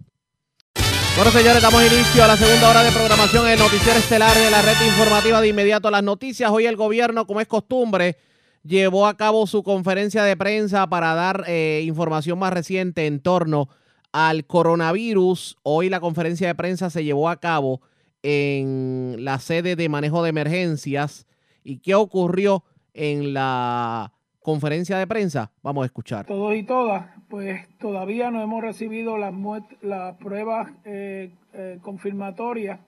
Bueno, 1.14 1.30
señores, 1.30 1.60
damos 1.60 1.82
inicio 1.82 2.24
a 2.24 2.26
la 2.26 2.38
segunda 2.38 2.70
hora 2.70 2.82
de 2.82 2.92
programación 2.92 3.46
en 3.48 3.58
el 3.58 3.98
Estelar 3.98 4.34
de 4.34 4.50
la 4.50 4.62
red 4.62 4.76
informativa 4.86 5.42
de 5.42 5.48
inmediato 5.48 5.88
a 5.88 5.90
las 5.90 6.02
noticias. 6.02 6.50
Hoy 6.50 6.64
el 6.64 6.76
gobierno, 6.76 7.26
como 7.26 7.42
es 7.42 7.48
costumbre, 7.48 8.16
llevó 8.62 9.06
a 9.06 9.16
cabo 9.18 9.46
su 9.46 9.62
conferencia 9.62 10.24
de 10.24 10.38
prensa 10.38 10.86
para 10.86 11.14
dar 11.14 11.44
eh, 11.48 11.82
información 11.84 12.38
más 12.38 12.54
reciente 12.54 13.06
en 13.06 13.20
torno 13.20 13.68
al 14.16 14.46
coronavirus. 14.46 15.58
Hoy 15.62 15.90
la 15.90 16.00
conferencia 16.00 16.46
de 16.46 16.54
prensa 16.54 16.88
se 16.88 17.04
llevó 17.04 17.28
a 17.28 17.38
cabo 17.38 17.82
en 18.22 19.16
la 19.18 19.38
sede 19.38 19.76
de 19.76 19.90
manejo 19.90 20.22
de 20.22 20.30
emergencias. 20.30 21.26
¿Y 21.62 21.80
qué 21.80 21.94
ocurrió 21.94 22.64
en 22.94 23.34
la 23.34 24.14
conferencia 24.40 24.96
de 24.96 25.06
prensa? 25.06 25.52
Vamos 25.62 25.82
a 25.82 25.86
escuchar. 25.86 26.24
Todos 26.24 26.56
y 26.56 26.62
todas, 26.62 27.04
pues 27.28 27.68
todavía 27.76 28.30
no 28.30 28.40
hemos 28.40 28.62
recibido 28.62 29.18
las, 29.18 29.34
las 29.82 30.16
pruebas 30.16 30.72
eh, 30.86 31.30
eh, 31.52 31.78
confirmatorias 31.82 32.80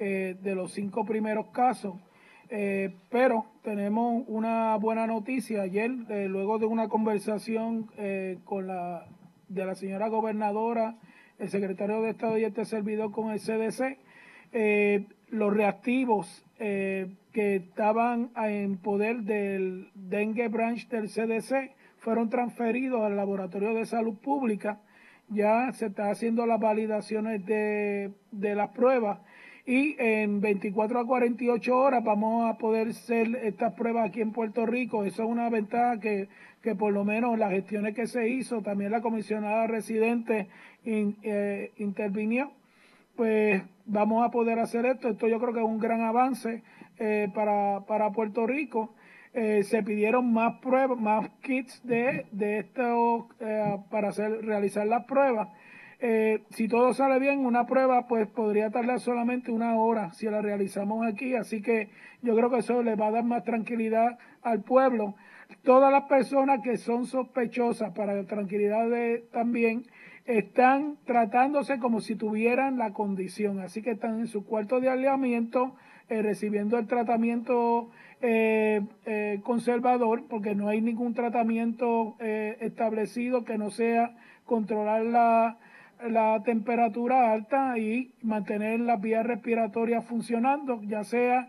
eh, 0.00 0.36
de 0.42 0.54
los 0.56 0.72
cinco 0.72 1.06
primeros 1.06 1.46
casos, 1.52 1.94
pero 3.08 3.46
tenemos 3.62 4.24
una 4.26 4.76
buena 4.76 5.06
noticia. 5.06 5.62
Ayer, 5.62 5.90
luego 5.90 6.58
de 6.58 6.66
una 6.66 6.88
conversación 6.88 7.88
con 8.44 8.66
la 8.66 9.06
de 9.52 9.66
la 9.66 9.74
señora 9.74 10.08
gobernadora, 10.08 10.96
el 11.38 11.48
secretario 11.48 12.02
de 12.02 12.10
Estado 12.10 12.38
y 12.38 12.44
este 12.44 12.64
servidor 12.64 13.10
con 13.10 13.30
el 13.30 13.40
CDC, 13.40 13.98
los 15.30 15.54
reactivos 15.54 16.44
que 16.58 17.56
estaban 17.56 18.30
en 18.36 18.76
poder 18.76 19.22
del 19.22 19.90
dengue 19.94 20.48
branch 20.48 20.88
del 20.88 21.08
CDC 21.08 21.72
fueron 21.98 22.28
transferidos 22.28 23.02
al 23.02 23.16
Laboratorio 23.16 23.74
de 23.74 23.86
Salud 23.86 24.14
Pública. 24.14 24.80
Ya 25.28 25.72
se 25.72 25.86
está 25.86 26.10
haciendo 26.10 26.46
las 26.46 26.60
validaciones 26.60 27.44
de, 27.46 28.12
de 28.30 28.54
las 28.54 28.70
pruebas 28.70 29.20
y 29.64 29.94
en 29.98 30.40
24 30.40 31.00
a 31.00 31.06
48 31.06 31.76
horas 31.76 32.02
vamos 32.02 32.50
a 32.50 32.58
poder 32.58 32.88
hacer 32.88 33.36
estas 33.44 33.74
pruebas 33.74 34.08
aquí 34.08 34.20
en 34.20 34.32
Puerto 34.32 34.66
Rico. 34.66 35.04
Eso 35.04 35.22
es 35.22 35.28
una 35.28 35.48
ventaja 35.48 36.00
que, 36.00 36.28
que 36.62 36.74
por 36.76 36.92
lo 36.92 37.04
menos 37.04 37.38
las 37.38 37.50
gestiones 37.50 37.94
que 37.94 38.06
se 38.06 38.28
hizo, 38.28 38.62
también 38.62 38.92
la 38.92 39.02
comisionada 39.02 39.66
residente 39.66 40.48
eh, 40.84 41.72
intervinió, 41.76 42.52
pues 43.16 43.62
vamos 43.84 44.24
a 44.24 44.30
poder 44.30 44.58
hacer 44.60 44.86
esto. 44.86 45.08
Esto 45.08 45.28
yo 45.28 45.40
creo 45.40 45.52
que 45.52 45.60
es 45.60 45.66
un 45.66 45.78
gran 45.78 46.02
avance 46.02 46.62
eh, 46.98 47.28
para, 47.34 47.80
para 47.86 48.12
Puerto 48.12 48.46
Rico. 48.46 48.94
Eh, 49.34 49.64
se 49.64 49.82
pidieron 49.82 50.32
más 50.32 50.60
pruebas, 50.60 50.98
más 51.00 51.28
kits 51.42 51.84
de, 51.84 52.26
de 52.32 52.58
esto 52.58 53.28
para 53.90 54.08
hacer, 54.08 54.44
realizar 54.44 54.86
las 54.86 55.04
pruebas. 55.04 55.48
Si 56.50 56.66
todo 56.66 56.92
sale 56.94 57.20
bien, 57.20 57.46
una 57.46 57.64
prueba 57.64 58.08
pues 58.08 58.26
podría 58.26 58.70
tardar 58.70 58.98
solamente 58.98 59.52
una 59.52 59.76
hora 59.76 60.12
si 60.12 60.26
la 60.26 60.42
realizamos 60.42 61.06
aquí, 61.06 61.36
así 61.36 61.62
que 61.62 61.90
yo 62.22 62.34
creo 62.34 62.50
que 62.50 62.58
eso 62.58 62.82
le 62.82 62.96
va 62.96 63.06
a 63.06 63.10
dar 63.12 63.24
más 63.24 63.44
tranquilidad 63.44 64.18
al 64.42 64.62
pueblo. 64.62 65.14
Todas 65.62 65.92
las 65.92 66.04
personas 66.04 66.60
que 66.62 66.76
son 66.76 67.06
sospechosas, 67.06 67.92
para 67.92 68.24
tranquilidad 68.24 68.88
de, 68.88 69.24
también, 69.32 69.86
están 70.24 70.96
tratándose 71.04 71.78
como 71.78 72.00
si 72.00 72.14
tuvieran 72.14 72.78
la 72.78 72.92
condición, 72.92 73.60
así 73.60 73.82
que 73.82 73.92
están 73.92 74.20
en 74.20 74.28
su 74.28 74.44
cuarto 74.44 74.80
de 74.80 74.88
aislamiento, 74.88 75.74
recibiendo 76.08 76.78
el 76.78 76.86
tratamiento 76.86 77.90
eh, 78.20 78.82
eh, 79.04 79.40
conservador 79.42 80.28
porque 80.28 80.54
no 80.54 80.68
hay 80.68 80.80
ningún 80.80 81.12
tratamiento 81.12 82.14
eh, 82.20 82.56
establecido 82.60 83.44
que 83.44 83.58
no 83.58 83.70
sea 83.70 84.14
controlar 84.44 85.04
la, 85.04 85.58
la 86.08 86.40
temperatura 86.44 87.32
alta 87.32 87.76
y 87.78 88.12
mantener 88.22 88.78
las 88.78 89.00
vías 89.00 89.26
respiratorias 89.26 90.04
funcionando, 90.04 90.80
ya 90.84 91.02
sea 91.02 91.48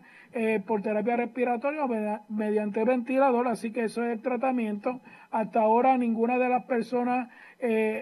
por 0.66 0.82
terapia 0.82 1.16
respiratoria 1.16 2.22
mediante 2.28 2.84
ventilador, 2.84 3.48
así 3.48 3.72
que 3.72 3.84
eso 3.84 4.04
es 4.04 4.14
el 4.14 4.22
tratamiento. 4.22 5.00
Hasta 5.30 5.62
ahora 5.62 5.98
ninguna 5.98 6.38
de 6.40 6.50
las 6.50 6.66
personas 6.66 7.30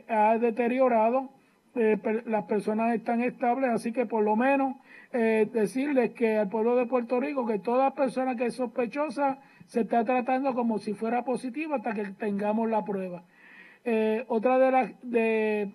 ha 0.08 0.38
deteriorado, 0.38 1.30
las 1.74 2.46
personas 2.46 2.96
están 2.96 3.22
estables, 3.22 3.70
así 3.70 3.92
que 3.92 4.06
por 4.06 4.24
lo 4.24 4.36
menos 4.36 4.76
eh, 5.14 5.50
decirles 5.52 6.12
que 6.12 6.38
al 6.38 6.48
pueblo 6.48 6.78
de 6.78 6.86
Puerto 6.86 7.20
Rico 7.20 7.46
que 7.46 7.60
toda 7.60 7.94
persona 7.94 8.38
que 8.38 8.46
es 8.46 8.56
sospechosa 8.56 9.40
se 9.66 9.82
está 9.82 10.06
tratando 10.06 10.54
como 10.54 10.80
si 10.80 10.94
fuera 10.94 11.26
positiva 11.26 11.76
hasta 11.76 11.94
que 11.94 12.06
tengamos 12.12 12.70
la 12.70 12.86
prueba. 12.86 13.24
Eh, 13.84 14.24
otra 14.30 14.58
de 14.58 14.72
las 14.72 14.92
de, 15.02 15.72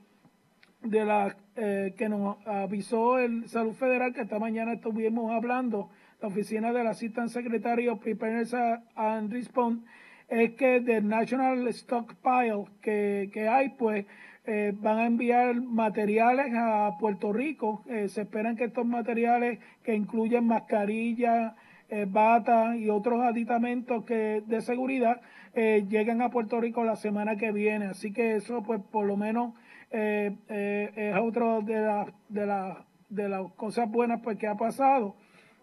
de 0.82 1.04
las 1.04 1.36
eh, 1.56 1.94
que 1.98 2.08
nos 2.08 2.38
avisó 2.46 3.18
el 3.18 3.46
Salud 3.46 3.74
Federal, 3.74 4.14
que 4.14 4.22
esta 4.22 4.38
mañana 4.38 4.72
estuvimos 4.72 5.30
hablando, 5.30 5.90
la 6.20 6.28
oficina 6.28 6.72
del 6.72 6.86
Assistant 6.86 7.28
Secretary 7.28 7.88
of 7.88 8.00
Preparedness 8.00 8.54
and 8.94 9.32
Response, 9.32 9.84
es 10.28 10.52
que 10.54 10.80
del 10.80 11.06
National 11.06 11.66
Stockpile 11.72 12.64
que, 12.82 13.30
que 13.32 13.48
hay, 13.48 13.70
pues 13.70 14.06
eh, 14.46 14.72
van 14.76 14.98
a 14.98 15.06
enviar 15.06 15.60
materiales 15.60 16.52
a 16.56 16.96
Puerto 16.98 17.32
Rico. 17.32 17.82
Eh, 17.86 18.08
se 18.08 18.22
esperan 18.22 18.56
que 18.56 18.64
estos 18.64 18.86
materiales 18.86 19.58
que 19.82 19.94
incluyen 19.94 20.46
mascarillas, 20.46 21.54
eh, 21.88 22.06
batas 22.08 22.76
y 22.76 22.88
otros 22.90 23.22
aditamentos 23.22 24.04
que, 24.04 24.42
de 24.46 24.60
seguridad 24.60 25.20
eh, 25.54 25.84
lleguen 25.88 26.22
a 26.22 26.30
Puerto 26.30 26.60
Rico 26.60 26.84
la 26.84 26.96
semana 26.96 27.36
que 27.36 27.52
viene. 27.52 27.86
Así 27.86 28.12
que 28.12 28.36
eso, 28.36 28.62
pues, 28.62 28.80
por 28.80 29.06
lo 29.06 29.16
menos 29.16 29.54
es 29.90 31.14
otro 31.18 31.62
de 31.62 31.80
las 31.80 32.08
de 32.28 32.44
la, 32.44 32.84
de 33.08 33.28
las 33.28 33.52
cosas 33.52 33.90
buenas 33.90 34.20
pues 34.22 34.36
que 34.36 34.46
ha 34.46 34.56
pasado. 34.56 35.16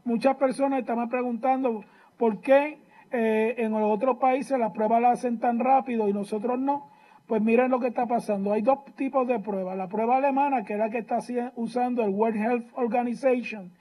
Muchas 0.06 0.36
personas 0.38 0.80
estaban 0.80 1.10
preguntando 1.10 1.84
por 2.18 2.42
qué 2.42 2.80
en 3.12 3.72
los 3.72 3.84
otros 3.84 4.18
países 4.18 4.58
las 4.58 4.72
pruebas 4.72 5.02
las 5.02 5.20
hacen 5.20 5.40
tan 5.40 5.60
rápido 5.60 6.10
y 6.10 6.14
nosotros 6.14 6.60
no. 6.60 6.90
Pues 7.28 7.42
miren 7.42 7.72
lo 7.72 7.80
que 7.80 7.88
está 7.88 8.06
pasando. 8.06 8.52
Hay 8.52 8.62
dos 8.62 8.84
tipos 8.96 9.28
de 9.28 9.40
pruebas. 9.40 9.78
La 9.78 9.88
prueba 9.88 10.18
alemana, 10.18 10.66
que 10.66 10.74
es 10.74 10.80
la 10.80 10.90
que 10.90 10.98
está 10.98 11.20
usando 11.56 12.04
el 12.04 12.10
World 12.10 12.36
Health 12.36 12.68
Organization, 12.74 13.72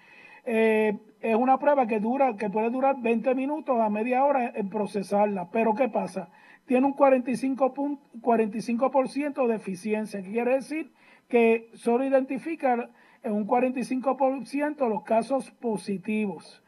eh, 0.44 0.96
es 1.20 1.36
una 1.36 1.58
prueba 1.58 1.86
que 1.86 2.00
dura, 2.00 2.36
que 2.36 2.50
puede 2.50 2.70
durar 2.70 2.96
20 3.00 3.34
minutos 3.34 3.80
a 3.80 3.88
media 3.88 4.24
hora 4.24 4.52
en 4.54 4.68
procesarla. 4.68 5.48
Pero 5.50 5.74
¿qué 5.74 5.88
pasa? 5.88 6.28
Tiene 6.66 6.86
un 6.86 6.94
45%, 6.94 7.98
45 8.20 9.48
de 9.48 9.54
eficiencia, 9.54 10.22
que 10.22 10.30
quiere 10.30 10.54
decir 10.54 10.92
que 11.28 11.70
solo 11.74 12.04
identifica 12.04 12.90
en 13.22 13.32
un 13.32 13.46
45% 13.46 14.88
los 14.88 15.02
casos 15.02 15.50
positivos. 15.52 16.62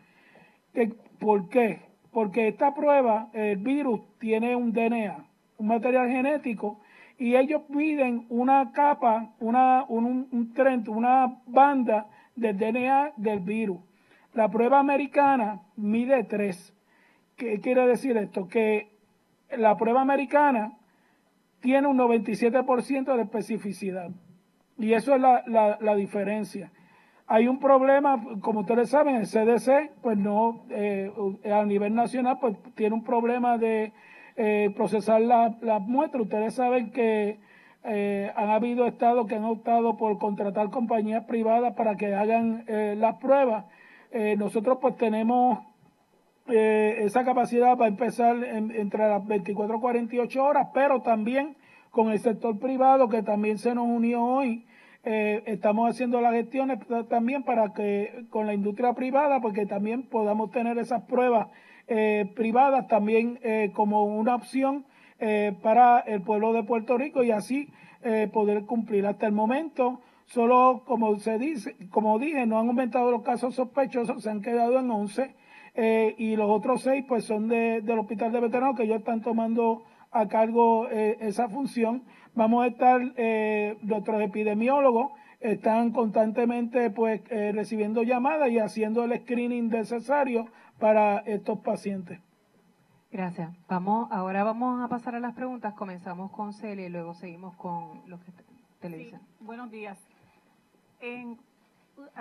¿Por 1.19 1.49
qué? 1.49 1.81
Porque 2.13 2.49
esta 2.49 2.75
prueba, 2.75 3.31
el 3.33 3.59
virus, 3.59 4.01
tiene 4.19 4.55
un 4.57 4.73
DNA 4.73 5.25
un 5.59 5.69
material 5.69 6.09
genético, 6.09 6.81
y 7.19 7.37
ellos 7.37 7.63
miden 7.69 8.27
una 8.29 8.73
capa, 8.73 9.35
una, 9.41 9.85
un, 9.89 10.29
un 10.31 10.85
una 10.89 11.41
banda 11.47 12.09
del 12.35 12.59
DNA 12.59 13.13
del 13.17 13.41
virus. 13.41 13.79
La 14.33 14.51
prueba 14.51 14.81
americana 14.81 15.63
mide 15.77 16.25
tres. 16.25 16.75
¿Qué 17.37 17.61
quiere 17.61 17.87
decir 17.87 18.17
esto? 18.17 18.49
Que 18.49 18.99
la 19.57 19.77
prueba 19.77 20.01
americana 20.01 20.77
tiene 21.61 21.87
un 21.87 21.97
97% 21.99 23.15
de 23.15 23.23
especificidad. 23.23 24.11
Y 24.79 24.93
eso 24.93 25.15
es 25.15 25.21
la, 25.21 25.45
la, 25.47 25.79
la, 25.81 25.95
diferencia. 25.95 26.71
Hay 27.27 27.49
un 27.49 27.59
problema, 27.59 28.23
como 28.41 28.61
ustedes 28.61 28.91
saben, 28.91 29.17
el 29.17 29.27
CDC, 29.27 29.93
pues 30.03 30.19
no, 30.19 30.65
eh, 30.71 31.13
a 31.53 31.65
nivel 31.65 31.95
nacional, 31.95 32.39
pues 32.41 32.57
tiene 32.75 32.95
un 32.95 33.05
problema 33.05 33.57
de 33.57 33.93
eh, 34.37 34.73
procesar 34.75 35.21
las 35.21 35.63
la 35.63 35.79
muestras. 35.79 36.25
Ustedes 36.25 36.55
saben 36.55 36.91
que 36.91 37.39
eh, 37.85 38.33
han 38.35 38.51
habido 38.51 38.87
estados 38.87 39.27
que 39.29 39.37
han 39.37 39.45
optado 39.45 39.97
por 39.97 40.19
contratar 40.19 40.71
compañías 40.71 41.25
privadas 41.25 41.75
para 41.75 41.97
que 41.97 42.15
hagan 42.15 42.65
eh, 42.67 42.97
las 42.99 43.17
pruebas. 43.17 43.65
nosotros 44.37 44.79
pues 44.81 44.97
tenemos 44.97 45.59
esa 46.47 47.25
capacidad 47.25 47.77
para 47.77 47.89
empezar 47.89 48.37
entre 48.45 49.09
las 49.09 49.27
24 49.27 49.77
y 49.77 49.81
48 49.81 50.45
horas, 50.45 50.69
pero 50.75 51.01
también 51.01 51.57
con 51.95 52.11
el 52.11 52.19
sector 52.19 52.59
privado 52.59 53.09
que 53.09 53.23
también 53.23 53.57
se 53.57 53.75
nos 53.75 53.87
unió 53.87 54.23
hoy. 54.23 54.67
estamos 55.05 55.91
haciendo 55.91 56.21
las 56.21 56.33
gestiones 56.33 56.79
también 57.09 57.43
para 57.45 57.73
que 57.73 58.25
con 58.31 58.47
la 58.47 58.55
industria 58.55 58.95
privada, 58.95 59.41
porque 59.41 59.67
también 59.67 60.03
podamos 60.03 60.51
tener 60.51 60.77
esas 60.79 61.03
pruebas 61.03 61.49
eh, 61.87 62.33
privadas 62.35 62.89
también 62.89 63.39
eh, 63.43 63.71
como 63.75 64.05
una 64.05 64.37
opción 64.37 64.87
eh, 65.19 65.55
para 65.63 66.01
el 66.01 66.23
pueblo 66.23 66.55
de 66.55 66.63
Puerto 66.63 66.97
Rico 66.97 67.23
y 67.23 67.31
así 67.31 67.69
poder 68.35 68.67
cumplir. 68.67 69.07
Hasta 69.07 69.27
el 69.27 69.33
momento, 69.33 70.03
solo 70.27 70.83
como 70.85 71.19
se 71.21 71.39
dice, 71.39 71.75
como 71.89 72.19
dije, 72.19 72.45
no 72.45 72.61
han 72.61 72.69
aumentado 72.69 73.11
los 73.11 73.23
casos 73.23 73.55
sospechosos, 73.55 74.23
se 74.23 74.29
han 74.29 74.43
quedado 74.43 74.79
en 74.79 74.91
11 74.91 75.35
y 76.19 76.37
los 76.37 76.51
otros 76.51 76.83
seis 76.83 77.03
pues 77.09 77.25
son 77.25 77.49
de, 77.49 77.81
del 77.81 77.99
hospital 77.99 78.31
de 78.31 78.41
veteranos 78.41 78.77
que 78.77 78.83
ellos 78.83 78.99
están 78.99 79.23
tomando 79.23 79.85
a 80.15 80.29
cargo 80.29 80.89
esa 80.89 81.49
función. 81.49 82.05
Vamos 82.35 82.65
a 82.65 82.69
estar, 82.69 83.01
nuestros 83.83 84.23
epidemiólogos 84.23 85.13
están 85.41 85.91
constantemente 85.91 86.91
pues 86.91 87.23
recibiendo 87.29 88.03
llamadas 88.03 88.51
y 88.51 88.59
haciendo 88.59 89.05
el 89.05 89.21
screening 89.21 89.69
necesario 89.69 90.47
para 90.79 91.19
estos 91.19 91.59
pacientes. 91.61 92.21
Gracias. 93.15 93.55
Vamos, 93.69 94.11
ahora 94.11 94.43
vamos 94.43 94.83
a 94.83 94.89
pasar 94.89 95.15
a 95.15 95.21
las 95.21 95.35
preguntas. 95.35 95.73
Comenzamos 95.75 96.33
con 96.33 96.53
Celia 96.53 96.87
y 96.87 96.89
luego 96.89 97.15
seguimos 97.15 97.55
con 97.55 98.03
los 98.11 98.21
que 98.25 98.33
te, 98.81 98.91
le 98.91 98.99
dicen. 98.99 99.21
buenos 99.39 99.71
días. 99.71 99.97
En, 100.99 101.39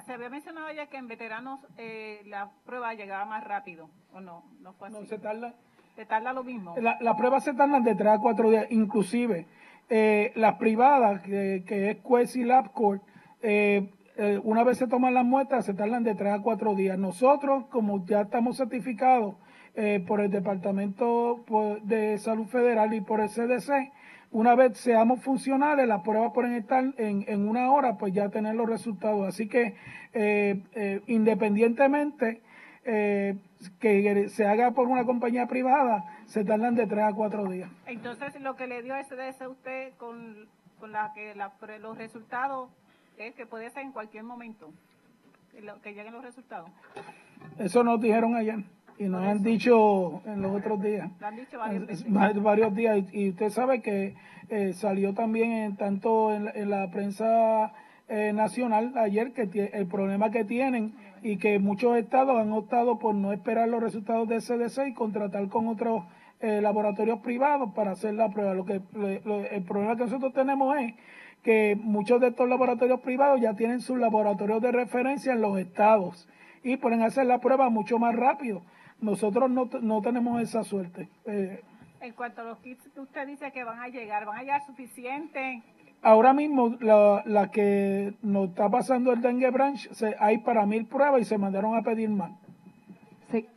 se 0.05 0.13
había 0.13 0.29
mencionado 0.29 0.71
ya 0.71 0.85
que 0.85 0.97
en 0.97 1.07
veteranos 1.07 1.61
eh, 1.77 2.21
la 2.27 2.51
prueba 2.63 2.93
llegaba 2.93 3.25
más 3.25 3.43
rápido, 3.43 3.89
¿o 4.13 4.21
no? 4.21 4.43
No 4.59 4.73
fue 4.73 4.89
así. 4.89 5.07
se 5.07 5.17
tarda. 5.17 5.55
¿Se 5.95 6.05
tarda 6.05 6.33
lo 6.33 6.43
mismo? 6.43 6.75
La, 6.81 6.97
la 7.01 7.15
prueba 7.15 7.39
se 7.39 7.53
tarda 7.53 7.79
de 7.79 7.95
3 7.95 8.13
a 8.13 8.19
4 8.19 8.49
días, 8.49 8.67
inclusive 8.71 9.45
eh, 9.89 10.31
las 10.35 10.55
privadas, 10.55 11.21
que, 11.21 11.63
que 11.67 11.91
es 11.91 11.97
Quest 11.97 12.35
y 12.35 12.43
LabCorp, 12.43 13.03
eh, 13.41 13.91
eh, 14.17 14.39
una 14.43 14.63
vez 14.63 14.77
se 14.77 14.87
toman 14.87 15.13
las 15.13 15.25
muestras, 15.25 15.65
se 15.65 15.73
tardan 15.73 16.03
de 16.03 16.15
3 16.15 16.33
a 16.33 16.41
4 16.41 16.75
días. 16.75 16.97
Nosotros, 16.97 17.65
como 17.69 18.05
ya 18.05 18.21
estamos 18.21 18.57
certificados 18.57 19.35
por 20.05 20.21
el 20.21 20.29
Departamento 20.29 21.43
de 21.81 22.19
Salud 22.19 22.45
Federal 22.45 22.93
y 22.93 23.01
por 23.01 23.21
el 23.21 23.29
CDC, 23.29 23.91
una 24.29 24.53
vez 24.53 24.77
seamos 24.77 25.23
funcionales, 25.23 25.87
las 25.87 26.01
pruebas 26.01 26.31
pueden 26.31 26.53
estar 26.53 26.93
en, 26.97 27.25
en 27.27 27.49
una 27.49 27.71
hora, 27.71 27.97
pues 27.97 28.13
ya 28.13 28.29
tener 28.29 28.53
los 28.53 28.69
resultados. 28.69 29.27
Así 29.27 29.47
que 29.47 29.73
eh, 32.85 33.37
que 33.79 34.29
se 34.29 34.45
haga 34.45 34.71
por 34.71 34.87
una 34.87 35.05
compañía 35.05 35.47
privada, 35.47 36.03
se 36.25 36.43
tardan 36.43 36.75
de 36.75 36.87
3 36.87 37.03
a 37.03 37.13
4 37.13 37.49
días. 37.49 37.69
Entonces, 37.85 38.39
lo 38.41 38.55
que 38.55 38.67
le 38.67 38.81
dio 38.81 38.95
CDC 38.95 39.41
a 39.41 39.49
usted 39.49 39.93
con, 39.97 40.47
con 40.79 40.91
la 40.91 41.13
que 41.13 41.33
los 41.79 41.97
resultados 41.97 42.69
es 43.17 43.35
que 43.35 43.45
puede 43.45 43.69
ser 43.69 43.83
en 43.83 43.91
cualquier 43.91 44.23
momento 44.23 44.71
que 45.83 45.93
lleguen 45.93 46.13
los 46.13 46.23
resultados. 46.23 46.69
Eso 47.59 47.83
nos 47.83 48.01
dijeron 48.01 48.35
ayer 48.35 48.63
y 48.97 49.05
nos 49.05 49.23
han 49.23 49.43
dicho 49.43 50.21
en 50.25 50.41
los 50.41 50.55
otros 50.55 50.81
días. 50.81 51.09
han 51.21 51.35
dicho 51.35 51.57
varios, 51.59 52.43
varios 52.43 52.75
días. 52.75 53.05
Y, 53.11 53.29
usted 53.29 53.49
sabe 53.49 53.81
que 53.81 54.15
eh, 54.49 54.73
salió 54.73 55.13
también 55.13 55.51
en, 55.51 55.75
tanto 55.75 56.33
en, 56.33 56.69
la 56.69 56.89
prensa 56.91 57.73
eh, 58.07 58.33
nacional 58.33 58.93
ayer 58.97 59.33
que 59.33 59.71
el 59.73 59.87
problema 59.87 60.31
que 60.31 60.43
tienen 60.43 60.93
y 61.23 61.37
que 61.37 61.57
muchos 61.57 61.95
estados 61.97 62.37
han 62.37 62.51
optado 62.51 62.99
por 62.99 63.15
no 63.15 63.31
esperar 63.31 63.69
los 63.69 63.81
resultados 63.81 64.27
del 64.27 64.41
CDC 64.41 64.89
y 64.89 64.93
contratar 64.93 65.47
con 65.47 65.67
otros 65.67 66.03
eh, 66.41 66.59
laboratorios 66.61 67.19
privados 67.21 67.73
para 67.73 67.91
hacer 67.91 68.13
la 68.13 68.29
prueba. 68.29 68.53
Lo 68.53 68.65
que 68.65 68.81
el 69.51 69.63
problema 69.63 69.95
que 69.95 70.03
nosotros 70.03 70.33
tenemos 70.33 70.75
es 70.77 70.93
que 71.41 71.77
muchos 71.81 72.19
de 72.19 72.27
estos 72.27 72.49
laboratorios 72.49 72.99
privados 72.99 73.39
ya 73.39 73.53
tienen 73.55 73.79
sus 73.79 73.97
laboratorios 73.97 74.61
de 74.61 74.73
referencia 74.73 75.31
en 75.31 75.41
los 75.41 75.57
estados 75.57 76.27
y 76.61 76.75
pueden 76.75 77.01
hacer 77.01 77.25
la 77.25 77.39
prueba 77.39 77.69
mucho 77.69 77.99
más 77.99 78.15
rápido. 78.15 78.61
Nosotros 78.99 79.49
no, 79.49 79.69
no 79.81 80.01
tenemos 80.01 80.41
esa 80.41 80.63
suerte. 80.63 81.09
Eh, 81.25 81.61
en 82.01 82.13
cuanto 82.13 82.41
a 82.41 82.43
los 82.43 82.57
kits 82.59 82.89
que 82.89 82.99
usted 82.99 83.27
dice 83.27 83.49
que 83.53 83.63
van 83.63 83.79
a 83.79 83.87
llegar, 83.87 84.25
¿van 84.25 84.37
a 84.37 84.41
llegar 84.41 84.65
suficientes? 84.65 85.63
Ahora 86.03 86.33
mismo, 86.33 86.75
la, 86.81 87.23
la, 87.25 87.49
que 87.49 88.13
nos 88.21 88.49
está 88.49 88.69
pasando 88.69 89.13
el 89.13 89.21
dengue 89.21 89.49
branch, 89.51 89.89
se, 89.91 90.15
hay 90.19 90.39
para 90.39 90.65
mil 90.65 90.85
pruebas 90.85 91.21
y 91.21 91.25
se 91.25 91.37
mandaron 91.37 91.77
a 91.77 91.81
pedir 91.81 92.09
más. 92.09 92.31
Sí. 93.31 93.47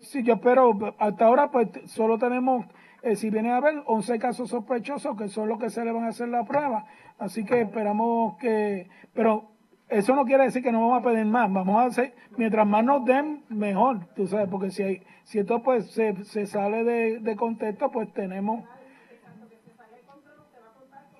Sí, 0.00 0.22
yo 0.22 0.34
espero, 0.34 0.94
hasta 0.98 1.24
ahora 1.24 1.50
pues 1.50 1.68
solo 1.86 2.18
tenemos 2.18 2.66
eh, 3.02 3.16
si 3.16 3.30
viene 3.30 3.50
a 3.50 3.56
haber 3.56 3.82
11 3.86 4.18
casos 4.18 4.50
sospechosos 4.50 5.16
que 5.16 5.28
son 5.28 5.48
los 5.48 5.58
que 5.58 5.70
se 5.70 5.84
le 5.84 5.92
van 5.92 6.04
a 6.04 6.08
hacer 6.08 6.28
la 6.28 6.44
prueba. 6.44 6.84
Así 7.18 7.44
que 7.44 7.62
esperamos 7.62 8.36
que, 8.38 8.88
pero 9.14 9.50
eso 9.88 10.14
no 10.14 10.24
quiere 10.24 10.44
decir 10.44 10.62
que 10.62 10.72
no 10.72 10.80
vamos 10.80 11.00
a 11.00 11.08
pedir 11.10 11.24
más, 11.24 11.52
vamos 11.52 11.82
a 11.82 11.86
hacer, 11.86 12.14
mientras 12.36 12.66
más 12.66 12.84
nos 12.84 13.04
den, 13.04 13.44
mejor, 13.48 14.06
tú 14.16 14.26
sabes, 14.26 14.48
porque 14.48 14.70
si 14.70 14.82
hay, 14.82 15.02
si 15.22 15.38
esto 15.38 15.62
pues 15.62 15.90
se, 15.90 16.24
se 16.24 16.46
sale 16.46 16.84
de, 16.84 17.20
de 17.20 17.36
contexto, 17.36 17.90
pues 17.90 18.12
tenemos... 18.12 18.64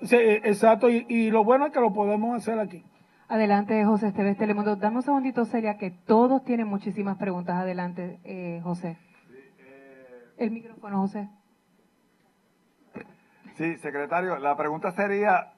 Sí, 0.04 0.16
exacto, 0.16 0.90
y, 0.90 1.06
y, 1.08 1.30
lo 1.30 1.44
bueno 1.44 1.66
es 1.66 1.72
que 1.72 1.80
lo 1.80 1.92
podemos 1.92 2.36
hacer 2.36 2.58
aquí. 2.58 2.84
Adelante, 3.26 3.84
José 3.86 4.08
Esteves 4.08 4.36
Telemundo. 4.36 4.76
Dame 4.76 4.96
un 4.96 5.02
segundito, 5.02 5.46
Celia, 5.46 5.78
que 5.78 5.90
todos 5.90 6.44
tienen 6.44 6.66
muchísimas 6.66 7.16
preguntas. 7.16 7.56
Adelante, 7.56 8.20
eh, 8.24 8.60
José. 8.62 8.98
El 10.36 10.50
micrófono, 10.50 11.00
José. 11.00 11.28
Sí, 13.54 13.76
secretario, 13.78 14.38
la 14.38 14.56
pregunta 14.56 14.90
sería, 14.90 15.52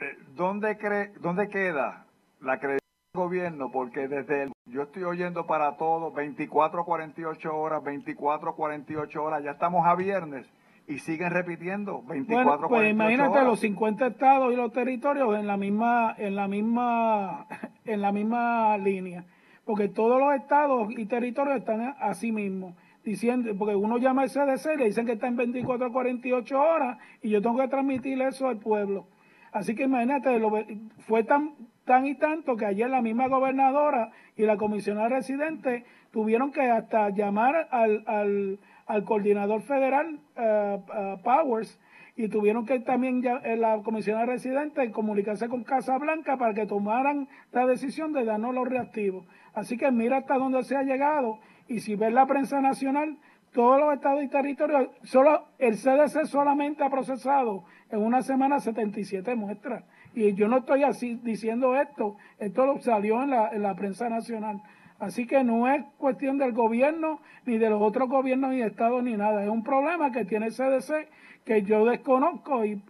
eh, 0.00 0.18
¿dónde, 0.34 0.76
cree, 0.76 1.12
¿dónde 1.20 1.48
queda 1.48 2.04
la 2.40 2.58
credibilidad 2.58 2.80
del 3.14 3.22
gobierno? 3.22 3.70
Porque 3.70 4.08
desde 4.08 4.42
el, 4.42 4.52
yo 4.66 4.82
estoy 4.82 5.04
oyendo 5.04 5.46
para 5.46 5.76
todo 5.76 6.12
24 6.12 6.84
48 6.84 7.56
horas, 7.56 7.82
24 7.82 8.54
48 8.54 9.24
horas, 9.24 9.44
ya 9.44 9.52
estamos 9.52 9.86
a 9.86 9.94
viernes 9.94 10.46
y 10.88 10.98
siguen 10.98 11.30
repitiendo 11.30 12.02
24 12.02 12.44
bueno, 12.44 12.68
pues 12.68 12.90
imagínate 12.90 13.30
horas. 13.30 13.44
los 13.44 13.60
50 13.60 14.06
estados 14.06 14.52
y 14.52 14.56
los 14.56 14.72
territorios 14.72 15.36
en 15.36 15.46
la 15.46 15.56
misma 15.56 16.14
en 16.16 16.36
la 16.36 16.48
misma 16.48 17.46
en 17.84 18.00
la 18.00 18.12
misma 18.12 18.78
línea, 18.78 19.24
porque 19.64 19.88
todos 19.88 20.20
los 20.20 20.34
estados 20.34 20.88
y 20.96 21.06
territorios 21.06 21.58
están 21.58 21.96
así 22.00 22.32
mismo 22.32 22.76
diciendo, 23.04 23.52
porque 23.56 23.76
uno 23.76 23.98
llama 23.98 24.22
al 24.22 24.30
CDC 24.30 24.74
y 24.74 24.78
le 24.78 24.84
dicen 24.86 25.06
que 25.06 25.12
está 25.12 25.28
en 25.28 25.36
24 25.36 25.92
48 25.92 26.60
horas 26.60 26.98
y 27.22 27.30
yo 27.30 27.40
tengo 27.40 27.58
que 27.58 27.68
transmitir 27.68 28.20
eso 28.20 28.48
al 28.48 28.58
pueblo. 28.58 29.06
Así 29.52 29.74
que 29.74 29.84
imagínate, 29.84 30.38
lo, 30.38 30.52
fue 30.98 31.22
tan 31.22 31.54
tan 31.86 32.04
y 32.04 32.16
tanto 32.16 32.56
que 32.56 32.66
ayer 32.66 32.90
la 32.90 33.00
misma 33.00 33.28
gobernadora 33.28 34.10
y 34.36 34.42
la 34.42 34.56
comisionada 34.56 35.08
residente 35.08 35.84
tuvieron 36.10 36.50
que 36.50 36.62
hasta 36.62 37.10
llamar 37.10 37.68
al, 37.70 38.02
al, 38.06 38.58
al 38.86 39.04
coordinador 39.04 39.62
federal 39.62 40.20
uh, 40.36 41.22
Powers 41.22 41.78
y 42.16 42.28
tuvieron 42.28 42.64
que 42.64 42.80
también 42.80 43.20
ya, 43.20 43.36
eh, 43.44 43.56
la 43.56 43.82
comisionada 43.82 44.26
residente 44.26 44.90
comunicarse 44.90 45.48
con 45.48 45.64
Casa 45.64 45.98
Blanca 45.98 46.38
para 46.38 46.54
que 46.54 46.66
tomaran 46.66 47.28
la 47.52 47.66
decisión 47.66 48.12
de 48.12 48.24
darnos 48.24 48.54
los 48.54 48.66
reactivos. 48.66 49.26
Así 49.52 49.76
que 49.76 49.90
mira 49.90 50.18
hasta 50.18 50.38
dónde 50.38 50.62
se 50.64 50.76
ha 50.76 50.82
llegado 50.82 51.38
y 51.68 51.80
si 51.80 51.94
ves 51.94 52.12
la 52.12 52.26
prensa 52.26 52.60
nacional, 52.60 53.18
todos 53.52 53.78
los 53.80 53.94
estados 53.94 54.22
y 54.22 54.28
territorios, 54.28 54.88
solo 55.02 55.46
el 55.58 55.76
CDC 55.76 56.26
solamente 56.26 56.84
ha 56.84 56.90
procesado 56.90 57.64
en 57.90 58.02
una 58.02 58.22
semana 58.22 58.60
77 58.60 59.34
muestras. 59.34 59.84
Y 60.14 60.34
yo 60.34 60.48
no 60.48 60.58
estoy 60.58 60.82
así 60.82 61.20
diciendo 61.22 61.74
esto, 61.74 62.16
esto 62.38 62.78
salió 62.80 63.22
en 63.22 63.30
la, 63.30 63.48
en 63.48 63.62
la 63.62 63.74
prensa 63.74 64.08
nacional. 64.08 64.62
Así 64.98 65.26
que 65.26 65.44
no 65.44 65.68
es 65.68 65.84
cuestión 65.98 66.38
del 66.38 66.52
gobierno, 66.52 67.20
ni 67.44 67.58
de 67.58 67.68
los 67.68 67.82
otros 67.82 68.08
gobiernos 68.08 68.54
y 68.54 68.62
estados, 68.62 69.02
ni 69.02 69.16
nada. 69.16 69.42
Es 69.42 69.50
un 69.50 69.62
problema 69.62 70.10
que 70.10 70.24
tiene 70.24 70.46
el 70.46 70.52
CDC 70.52 71.08
que 71.44 71.62
yo 71.62 71.84
desconozco 71.84 72.64
y, 72.64 72.82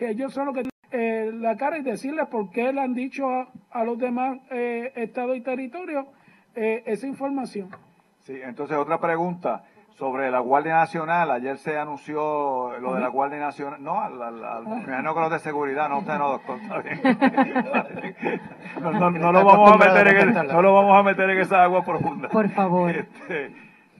ellos 0.00 0.32
son 0.32 0.46
los 0.46 0.54
que 0.54 0.62
tienen 0.62 0.74
eh, 0.92 1.32
la 1.34 1.56
cara 1.56 1.78
y 1.78 1.82
decirles 1.82 2.28
por 2.28 2.50
qué 2.50 2.72
le 2.72 2.80
han 2.80 2.94
dicho 2.94 3.28
a, 3.28 3.48
a 3.72 3.84
los 3.84 3.98
demás 3.98 4.38
eh, 4.50 4.92
estados 4.94 5.36
y 5.36 5.40
territorios 5.40 6.06
eh, 6.54 6.84
esa 6.86 7.06
información. 7.06 7.70
Sí, 8.20 8.38
entonces 8.42 8.76
otra 8.76 9.00
pregunta 9.00 9.64
sobre 9.94 10.30
la 10.30 10.40
Guardia 10.40 10.74
Nacional. 10.74 11.30
Ayer 11.30 11.56
se 11.58 11.78
anunció 11.78 12.78
lo 12.78 12.94
de 12.94 13.00
la 13.00 13.08
Guardia 13.08 13.38
Nacional. 13.38 13.82
No, 13.82 14.00
al, 14.00 14.20
al, 14.20 14.44
al 14.44 15.04
no 15.04 15.14
con 15.14 15.22
los 15.22 15.32
de 15.32 15.38
seguridad, 15.38 15.88
no 15.88 15.98
usted 15.98 16.18
no, 16.18 16.28
doctor. 16.30 16.58
Está 16.60 16.78
bien. 16.80 17.00
No, 18.80 18.90
no, 18.90 19.10
no, 19.10 19.32
lo 19.32 19.44
vamos 19.44 19.72
a 19.72 19.76
meter 19.76 20.08
en 20.08 20.36
el, 20.36 20.48
no 20.48 20.60
lo 20.60 20.74
vamos 20.74 20.98
a 20.98 21.02
meter 21.02 21.30
en 21.30 21.40
esa 21.40 21.62
agua 21.62 21.84
profunda. 21.84 22.28
Por 22.28 22.48
favor. 22.50 22.90
Este, 22.90 23.54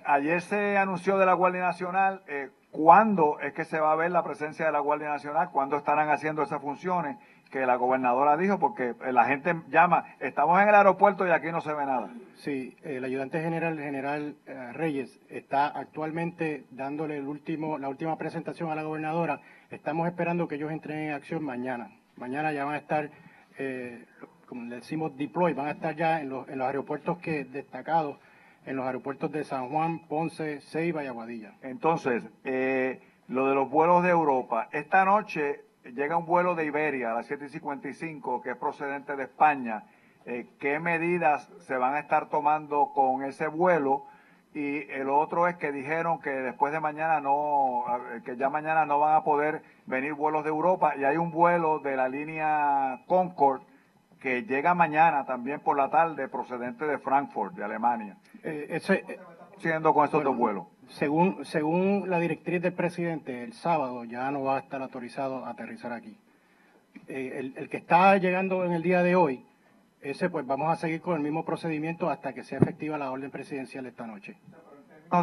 ayer 0.05 0.43
se 0.43 0.77
anunció 0.77 1.17
de 1.17 1.27
la 1.27 1.33
Guardia 1.33 1.63
Nacional. 1.63 2.23
Eh, 2.27 2.51
¿Cuándo 2.71 3.39
es 3.41 3.53
que 3.53 3.65
se 3.65 3.79
va 3.79 3.93
a 3.93 3.95
ver 3.95 4.11
la 4.11 4.25
presencia 4.25 4.67
de 4.67 4.73
la 4.73 4.81
Guardia 4.81 5.09
Nacional? 5.09 5.51
¿Cuándo 5.53 5.77
estarán 5.77 6.11
haciendo 6.11 6.43
esas 6.43 6.61
funciones? 6.61 7.17
Que 7.51 7.67
la 7.67 7.77
gobernadora 7.77 8.37
dijo, 8.37 8.59
porque 8.59 8.95
la 9.13 9.27
gente 9.27 9.55
llama, 9.69 10.05
estamos 10.19 10.61
en 10.61 10.69
el 10.69 10.75
aeropuerto 10.75 11.27
y 11.27 11.31
aquí 11.31 11.53
no 11.53 11.61
se 11.61 11.73
ve 11.73 11.87
nada. 11.87 12.11
Sí, 12.37 12.77
el 12.83 13.05
ayudante 13.05 13.41
general, 13.41 13.79
general 13.79 14.35
eh, 14.47 14.73
Reyes, 14.73 15.21
está 15.29 15.69
actualmente 15.69 16.65
dándole 16.71 17.17
el 17.17 17.29
último, 17.29 17.79
la 17.79 17.89
última 17.89 18.19
presentación 18.19 18.71
a 18.71 18.75
la 18.75 18.83
gobernadora. 18.83 19.41
Estamos 19.71 20.09
esperando 20.09 20.49
que 20.49 20.57
ellos 20.57 20.73
entren 20.73 20.99
en 20.99 21.13
acción 21.13 21.45
mañana. 21.45 21.91
Mañana 22.17 22.53
ya 22.53 22.65
van 22.65 22.75
a 22.75 22.79
estar, 22.79 23.11
eh, 23.59 24.05
como 24.49 24.65
le 24.65 24.77
decimos, 24.77 25.17
deploy, 25.17 25.53
van 25.53 25.69
a 25.69 25.73
estar 25.73 25.95
ya 25.95 26.21
en 26.21 26.31
los, 26.31 26.49
en 26.49 26.59
los 26.59 26.67
aeropuertos 26.67 27.19
que 27.19 27.45
destacados, 27.45 28.19
en 28.67 28.77
los 28.77 28.87
aeropuertos 28.87 29.31
de 29.31 29.45
San 29.45 29.69
Juan, 29.69 30.01
Ponce, 30.09 30.61
Ceiba 30.61 31.05
y 31.05 31.07
Aguadilla. 31.07 31.55
Entonces, 31.63 32.25
eh, 32.45 33.01
lo 33.29 33.49
de 33.49 33.55
los 33.55 33.71
vuelos 33.71 34.03
de 34.03 34.11
Europa, 34.11 34.69
esta 34.73 35.05
noche 35.05 35.61
llega 35.93 36.17
un 36.17 36.27
vuelo 36.27 36.55
de 36.55 36.65
Iberia 36.65 37.13
a 37.13 37.15
las 37.15 37.31
7.55 37.31 38.43
que 38.43 38.51
es 38.51 38.57
procedente 38.57 39.17
de 39.17 39.25
España. 39.25 39.85
Eh, 40.27 40.47
¿Qué 40.59 40.81
medidas 40.81 41.51
se 41.61 41.77
van 41.77 41.95
a 41.95 42.01
estar 42.01 42.29
tomando 42.29 42.93
con 42.95 43.23
ese 43.23 43.49
vuelo? 43.49 44.07
Y 44.55 44.89
el 44.91 45.11
otro 45.11 45.49
es 45.49 45.57
que 45.57 45.73
dijeron 45.73 46.21
que 46.21 46.31
después 46.31 46.73
de 46.73 46.79
mañana 46.79 47.21
no, 47.21 47.85
que 48.25 48.37
ya 48.37 48.49
mañana 48.49 48.87
no 48.87 49.01
van 49.01 49.17
a 49.17 49.25
poder 49.25 49.63
venir 49.87 50.15
vuelos 50.15 50.45
de 50.45 50.51
Europa 50.51 50.95
y 50.97 51.05
hay 51.05 51.17
un 51.17 51.33
vuelo 51.33 51.81
de 51.81 51.97
la 51.97 52.09
línea 52.09 53.01
Concord 53.09 53.63
que 54.21 54.45
llega 54.45 54.73
mañana 54.75 55.27
también 55.27 55.61
por 55.61 55.77
la 55.77 55.91
tarde 55.91 56.29
procedente 56.29 56.87
de 56.87 56.99
Frankfurt, 56.99 57.55
de 57.55 57.65
Alemania. 57.65 58.17
Eh, 58.45 58.69
ese, 58.71 59.05
siendo 59.59 59.93
con 59.93 60.05
estos 60.05 60.23
bueno, 60.23 60.31
dos 60.31 60.39
vuelos. 60.39 60.67
Según, 60.99 61.45
según 61.45 62.09
la 62.09 62.21
directriz 62.21 62.63
del 62.63 62.73
presidente, 62.73 63.43
el 63.43 63.53
sábado 63.53 64.05
ya 64.05 64.31
no 64.31 64.45
va 64.45 64.59
a 64.59 64.61
estar 64.61 64.81
autorizado 64.81 65.45
a 65.45 65.51
aterrizar 65.51 65.93
aquí. 65.93 66.17
Eh, 67.09 67.33
el, 67.37 67.55
el, 67.57 67.69
que 67.69 67.79
está 67.79 68.17
llegando 68.17 68.65
en 68.65 68.73
el 68.73 68.83
día 68.83 69.03
de 69.03 69.17
hoy, 69.17 69.45
ese 70.01 70.31
pues 70.31 70.47
vamos 70.47 70.73
a 70.73 70.77
seguir 70.77 71.01
con 71.01 71.17
el 71.17 71.23
mismo 71.23 71.45
procedimiento 71.45 72.11
hasta 72.11 72.33
que 72.33 72.45
sea 72.45 72.59
efectiva 72.59 72.97
la 72.97 73.11
orden 73.11 73.33
presidencial 73.33 73.87
esta 73.87 74.07
noche. 74.07 74.37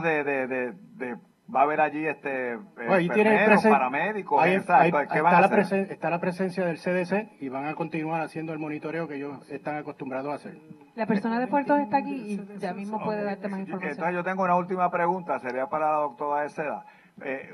De, 0.03 0.47
de, 0.47 1.17
va 1.53 1.61
a 1.61 1.63
haber 1.63 1.81
allí 1.81 2.05
este 2.05 2.55
bueno, 2.75 2.93
ahí 2.93 3.09
tiene 3.09 3.45
el 3.45 3.59
paramédicos, 3.61 4.41
ahí, 4.41 4.53
exacto. 4.53 4.97
Ahí, 4.97 5.07
¿Qué 5.07 5.13
ahí 5.15 5.21
van 5.21 5.33
a 5.35 5.39
está, 5.39 5.57
la 5.57 5.61
hacer? 5.61 5.91
está 5.91 6.09
la 6.09 6.19
presencia 6.19 6.65
del 6.65 6.77
CDC 6.77 7.41
y 7.41 7.49
van 7.49 7.65
a 7.65 7.75
continuar 7.75 8.21
haciendo 8.21 8.53
el 8.53 8.59
monitoreo 8.59 9.07
que 9.07 9.15
ellos 9.15 9.49
están 9.49 9.75
acostumbrados 9.77 10.31
a 10.31 10.35
hacer. 10.35 10.57
La 10.95 11.05
persona 11.05 11.39
de 11.39 11.47
puertos 11.47 11.79
está 11.79 11.97
aquí 11.97 12.13
y 12.13 12.57
ya 12.59 12.73
mismo 12.73 13.03
puede 13.03 13.23
darte 13.23 13.47
más 13.47 13.59
información. 13.59 13.91
Entonces 13.91 14.15
yo 14.15 14.23
tengo 14.23 14.43
una 14.43 14.55
última 14.55 14.89
pregunta, 14.91 15.39
sería 15.39 15.67
para 15.67 15.91
la 15.91 15.97
doctora 15.97 16.47
Seda. 16.49 16.85
Eh, 17.23 17.53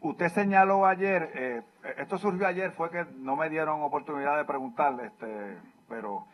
usted 0.00 0.28
señaló 0.28 0.86
ayer, 0.86 1.30
eh, 1.34 1.62
esto 1.98 2.18
surgió 2.18 2.46
ayer, 2.46 2.70
fue 2.72 2.90
que 2.90 3.04
no 3.16 3.34
me 3.36 3.48
dieron 3.48 3.82
oportunidad 3.82 4.36
de 4.36 4.44
preguntarle, 4.44 5.06
este, 5.06 5.56
pero 5.88 6.26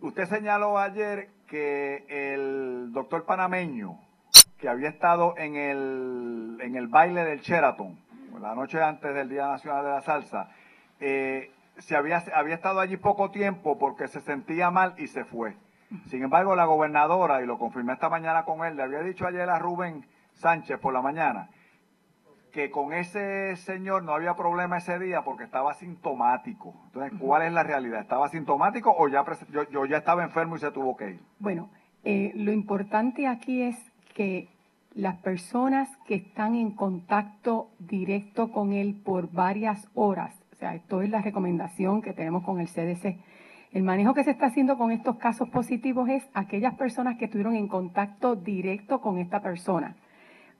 usted 0.00 0.26
señaló 0.26 0.78
ayer 0.78 1.30
que 1.48 2.04
el 2.08 2.92
doctor 2.92 3.24
panameño, 3.24 3.98
que 4.66 4.70
había 4.70 4.88
estado 4.88 5.38
en 5.38 5.54
el, 5.54 6.58
en 6.60 6.74
el 6.74 6.88
baile 6.88 7.22
del 7.22 7.38
Sheraton, 7.38 7.96
la 8.40 8.52
noche 8.56 8.82
antes 8.82 9.14
del 9.14 9.28
Día 9.28 9.46
Nacional 9.46 9.84
de 9.84 9.90
la 9.92 10.00
Salsa, 10.00 10.48
eh, 10.98 11.52
se 11.78 11.94
había, 11.94 12.20
había 12.34 12.56
estado 12.56 12.80
allí 12.80 12.96
poco 12.96 13.30
tiempo 13.30 13.78
porque 13.78 14.08
se 14.08 14.20
sentía 14.20 14.72
mal 14.72 14.94
y 14.98 15.06
se 15.06 15.24
fue. 15.24 15.54
Sin 16.06 16.24
embargo, 16.24 16.56
la 16.56 16.64
gobernadora, 16.64 17.40
y 17.44 17.46
lo 17.46 17.60
confirmé 17.60 17.92
esta 17.92 18.08
mañana 18.08 18.44
con 18.44 18.66
él, 18.66 18.76
le 18.76 18.82
había 18.82 19.02
dicho 19.02 19.24
ayer 19.24 19.48
a 19.48 19.60
Rubén 19.60 20.04
Sánchez 20.32 20.80
por 20.80 20.92
la 20.92 21.00
mañana, 21.00 21.48
que 22.50 22.68
con 22.68 22.92
ese 22.92 23.54
señor 23.54 24.02
no 24.02 24.14
había 24.14 24.34
problema 24.34 24.78
ese 24.78 24.98
día 24.98 25.22
porque 25.22 25.44
estaba 25.44 25.74
sintomático. 25.74 26.74
Entonces, 26.86 27.12
¿cuál 27.20 27.42
es 27.42 27.52
la 27.52 27.62
realidad? 27.62 28.00
¿Estaba 28.00 28.28
sintomático 28.30 28.92
o 28.98 29.06
ya 29.06 29.24
yo, 29.52 29.62
yo 29.70 29.86
ya 29.86 29.98
estaba 29.98 30.24
enfermo 30.24 30.56
y 30.56 30.58
se 30.58 30.72
tuvo 30.72 30.96
que 30.96 31.10
ir? 31.10 31.20
Bueno, 31.38 31.70
eh, 32.02 32.32
lo 32.34 32.50
importante 32.50 33.28
aquí 33.28 33.62
es 33.62 33.76
que 34.12 34.55
las 34.96 35.16
personas 35.18 35.90
que 36.06 36.14
están 36.14 36.54
en 36.54 36.70
contacto 36.70 37.68
directo 37.78 38.50
con 38.50 38.72
él 38.72 38.98
por 39.04 39.30
varias 39.30 39.88
horas, 39.94 40.34
o 40.52 40.56
sea, 40.56 40.74
esto 40.74 41.02
es 41.02 41.10
la 41.10 41.20
recomendación 41.20 42.00
que 42.00 42.14
tenemos 42.14 42.42
con 42.44 42.60
el 42.60 42.66
CDC. 42.66 43.18
El 43.72 43.82
manejo 43.82 44.14
que 44.14 44.24
se 44.24 44.30
está 44.30 44.46
haciendo 44.46 44.78
con 44.78 44.90
estos 44.90 45.16
casos 45.16 45.50
positivos 45.50 46.08
es 46.08 46.26
aquellas 46.32 46.76
personas 46.76 47.18
que 47.18 47.26
estuvieron 47.26 47.54
en 47.56 47.68
contacto 47.68 48.36
directo 48.36 49.02
con 49.02 49.18
esta 49.18 49.42
persona. 49.42 49.96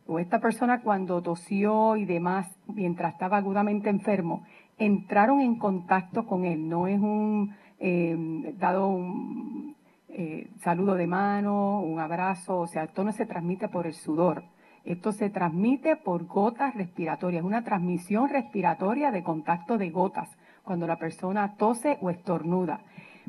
O 0.06 0.18
esta 0.18 0.38
persona 0.38 0.82
cuando 0.82 1.22
tosió 1.22 1.96
y 1.96 2.04
demás, 2.04 2.46
mientras 2.66 3.14
estaba 3.14 3.38
agudamente 3.38 3.88
enfermo, 3.88 4.44
entraron 4.76 5.40
en 5.40 5.56
contacto 5.56 6.26
con 6.26 6.44
él. 6.44 6.68
No 6.68 6.86
es 6.88 7.00
un 7.00 7.54
eh, 7.78 8.54
dado 8.58 8.88
un, 8.88 9.75
eh, 10.18 10.48
saludo 10.60 10.94
de 10.94 11.06
mano, 11.06 11.80
un 11.82 12.00
abrazo, 12.00 12.60
o 12.60 12.66
sea, 12.66 12.84
esto 12.84 13.04
no 13.04 13.12
se 13.12 13.26
transmite 13.26 13.68
por 13.68 13.86
el 13.86 13.92
sudor, 13.92 14.44
esto 14.82 15.12
se 15.12 15.28
transmite 15.28 15.96
por 15.96 16.24
gotas 16.24 16.74
respiratorias, 16.74 17.44
una 17.44 17.62
transmisión 17.62 18.30
respiratoria 18.30 19.10
de 19.10 19.22
contacto 19.22 19.76
de 19.76 19.90
gotas, 19.90 20.30
cuando 20.64 20.86
la 20.86 20.96
persona 20.96 21.56
tose 21.58 21.98
o 22.00 22.08
estornuda. 22.08 22.80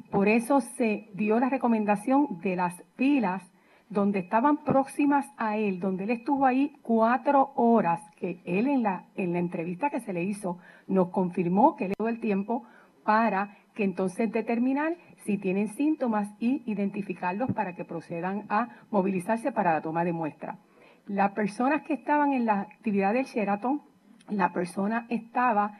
Por 0.10 0.30
eso 0.30 0.62
se 0.62 1.10
dio 1.14 1.42
la 1.42 1.50
recomendación 1.50 2.40
de 2.42 2.56
las 2.56 2.82
pilas 2.96 3.44
donde 3.90 4.20
estaban 4.20 4.64
próximas 4.64 5.26
a 5.36 5.58
él, 5.58 5.82
donde 5.82 6.06
él 6.06 6.12
estuvo 6.12 6.46
ahí 6.46 6.78
cuatro 6.84 7.52
horas, 7.56 8.00
que 8.16 8.40
él 8.46 8.68
en 8.68 8.84
la, 8.84 9.04
en 9.16 9.34
la 9.34 9.40
entrevista 9.40 9.90
que 9.90 10.00
se 10.00 10.14
le 10.14 10.24
hizo 10.24 10.58
nos 10.88 11.10
confirmó 11.10 11.76
que 11.76 11.90
le 11.90 11.96
dio 12.00 12.08
el 12.08 12.22
tiempo 12.22 12.64
para 13.04 13.58
que 13.76 13.84
entonces 13.84 14.32
determinar 14.32 14.96
si 15.28 15.38
tienen 15.38 15.68
síntomas 15.68 16.30
y 16.40 16.64
identificarlos 16.72 17.52
para 17.52 17.76
que 17.76 17.84
procedan 17.84 18.46
a 18.48 18.70
movilizarse 18.92 19.52
para 19.52 19.74
la 19.74 19.82
toma 19.82 20.06
de 20.06 20.14
muestra. 20.14 20.58
Las 21.06 21.34
personas 21.34 21.82
que 21.84 21.96
estaban 21.96 22.32
en 22.32 22.46
la 22.46 22.62
actividad 22.62 23.14
del 23.14 23.26
Sheraton 23.26 23.82
la 24.30 24.54
persona 24.54 25.06
estaba 25.10 25.80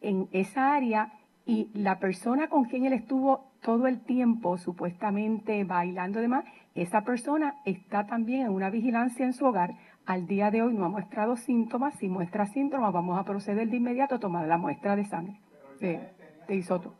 en 0.00 0.28
esa 0.32 0.74
área 0.74 1.12
y 1.44 1.70
la 1.74 1.98
persona 1.98 2.48
con 2.48 2.64
quien 2.64 2.86
él 2.86 2.94
estuvo 2.94 3.52
todo 3.60 3.86
el 3.86 4.00
tiempo 4.00 4.56
supuestamente 4.56 5.62
bailando 5.64 6.18
y 6.18 6.22
demás, 6.22 6.44
esa 6.74 7.02
persona 7.02 7.56
está 7.66 8.06
también 8.06 8.46
en 8.46 8.52
una 8.52 8.70
vigilancia 8.70 9.26
en 9.26 9.34
su 9.34 9.44
hogar. 9.44 9.74
Al 10.06 10.26
día 10.26 10.50
de 10.50 10.62
hoy 10.62 10.74
no 10.74 10.86
ha 10.86 10.88
mostrado 10.88 11.36
síntomas. 11.36 11.94
Si 11.96 12.08
muestra 12.08 12.46
síntomas, 12.46 12.92
vamos 12.92 13.18
a 13.18 13.24
proceder 13.24 13.68
de 13.68 13.76
inmediato 13.76 14.14
a 14.14 14.20
tomar 14.20 14.46
la 14.46 14.56
muestra 14.56 14.96
de 14.96 15.04
sangre 15.04 15.40
de, 15.80 16.00
de 16.48 16.56
isoto. 16.56 16.94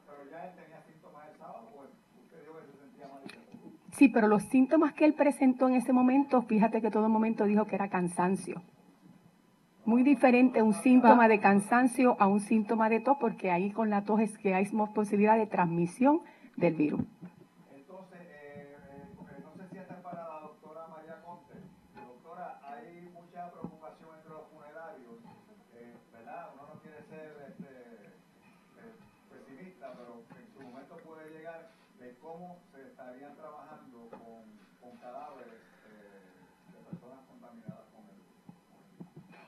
Sí, 3.97 4.09
pero 4.09 4.29
los 4.29 4.43
síntomas 4.43 4.93
que 4.93 5.07
él 5.07 5.15
presentó 5.15 5.69
en 5.69 5.75
ese 5.75 5.93
momento, 5.93 6.43
fíjate 6.43 6.83
que 6.83 6.91
todo 6.91 7.09
momento 7.09 7.45
dijo 7.45 7.65
que 7.65 7.77
era 7.77 7.89
cansancio. 7.89 8.61
Muy 9.87 10.03
diferente 10.03 10.61
un 10.61 10.75
síntoma 10.75 11.29
de 11.29 11.41
cansancio 11.41 12.15
a 12.19 12.27
un 12.27 12.41
síntoma 12.41 12.91
de 12.91 13.01
tos, 13.01 13.17
porque 13.19 13.51
ahí 13.51 13.71
con 13.71 13.89
la 13.89 14.03
tos 14.03 14.21
es 14.21 14.37
que 14.37 14.55
hay 14.55 14.69
más 14.73 14.91
posibilidad 14.91 15.39
de 15.39 15.47
transmisión 15.47 16.21
del 16.57 16.75
virus. 16.75 17.01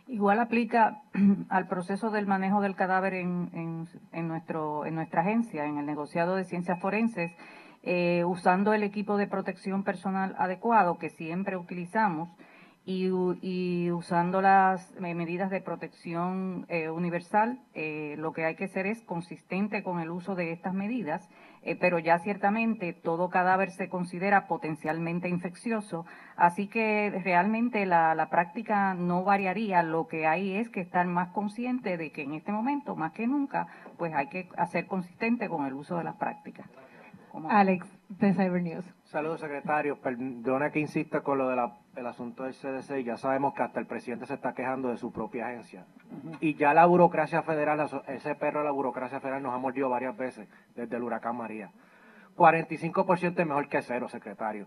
Igual 0.09 0.41
aplica 0.41 1.03
al 1.51 1.69
proceso 1.69 2.11
del 2.11 2.27
manejo 2.27 2.63
del 2.63 2.75
cadáver 2.75 3.13
en, 3.13 3.87
en, 4.13 4.29
nuestro, 4.29 4.87
en 4.87 4.95
nuestra 4.95 5.21
agencia, 5.21 5.67
en 5.67 5.77
el 5.77 5.85
negociado 5.85 6.35
de 6.35 6.45
ciencias 6.45 6.81
forenses, 6.81 7.31
eh, 7.83 8.25
usando 8.25 8.73
el 8.73 8.83
equipo 8.83 9.19
de 9.19 9.27
protección 9.27 9.85
personal 9.85 10.35
adecuado 10.39 10.99
que 10.99 11.11
siempre 11.11 11.59
utilizamos 11.59 12.31
y, 12.87 13.91
usando 13.91 14.41
las 14.41 14.95
medidas 14.99 15.51
de 15.51 15.61
protección 15.61 16.65
eh, 16.71 16.89
universal, 16.89 17.61
eh, 17.75 18.15
lo 18.17 18.33
que 18.33 18.47
hay 18.47 18.57
que 18.57 18.65
hacer 18.65 18.87
es 18.87 19.03
consistente 19.03 19.83
con 19.83 20.01
el 20.01 20.11
uso 20.11 20.35
de 20.35 20.53
estas 20.53 20.73
medidas 20.73 21.29
eh, 21.63 21.77
pero 21.77 21.99
ya 21.99 22.19
ciertamente 22.19 22.93
todo 22.93 23.31
cadáver 23.31 23.71
se 23.71 23.89
considera 23.89 24.47
potencialmente 24.47 25.29
infeccioso, 25.29 26.07
así 26.37 26.69
que 26.69 27.11
realmente 27.25 27.87
la, 27.87 28.15
la, 28.15 28.31
práctica 28.31 28.95
no 28.95 29.25
variaría, 29.25 29.83
lo 29.83 30.07
que 30.07 30.27
hay 30.27 30.55
es 30.57 30.69
que 30.69 30.81
estar 30.81 31.07
más 31.07 31.29
consciente 31.31 31.97
de 31.97 32.11
que 32.13 32.23
en 32.23 32.35
este 32.35 32.53
momento, 32.53 32.97
más 32.97 33.13
que 33.13 33.27
nunca, 33.27 33.67
pues 33.97 34.15
hay 34.15 34.29
que 34.29 34.49
hacer 34.57 34.87
consistente 34.87 35.49
con 35.49 35.67
el 35.67 35.75
uso 35.75 35.99
de 35.99 36.05
las 36.05 36.17
prácticas. 36.17 36.69
Como 37.31 37.51
Alex, 37.51 37.87
de 38.09 38.33
Cyber 38.33 38.63
News. 38.63 38.85
Saludos, 39.05 39.41
secretario. 39.41 40.01
Perdona 40.01 40.71
que 40.71 40.81
insista 40.81 41.21
con 41.23 41.39
lo 41.39 41.49
del 41.99 42.07
asunto 42.07 42.45
del 42.45 42.55
CDC. 42.55 43.05
Ya 43.05 43.17
sabemos 43.17 43.55
que 43.55 43.63
hasta 43.63 43.81
el 43.81 43.87
presidente 43.87 44.27
se 44.27 44.35
está 44.35 44.55
quejando 44.55 44.89
de 44.89 44.97
su 44.97 45.13
propia 45.13 45.49
agencia. 45.49 45.85
Uh 46.11 46.31
-huh. 46.31 46.37
Y 46.41 46.55
ya 46.55 46.73
la 46.73 46.87
burocracia 46.87 47.43
federal, 47.43 47.89
ese 48.07 48.35
perro 48.37 48.61
de 48.61 48.67
la 48.67 48.71
burocracia 48.71 49.21
federal 49.21 49.43
nos 49.43 49.53
ha 49.53 49.59
mordido 49.59 49.91
varias 49.91 50.17
veces 50.17 50.49
desde 50.77 50.97
el 50.97 51.03
huracán 51.03 51.37
María. 51.37 51.71
45% 52.37 53.41
es 53.41 53.47
mejor 53.47 53.69
que 53.69 53.83
cero, 53.83 54.09
secretario. 54.09 54.67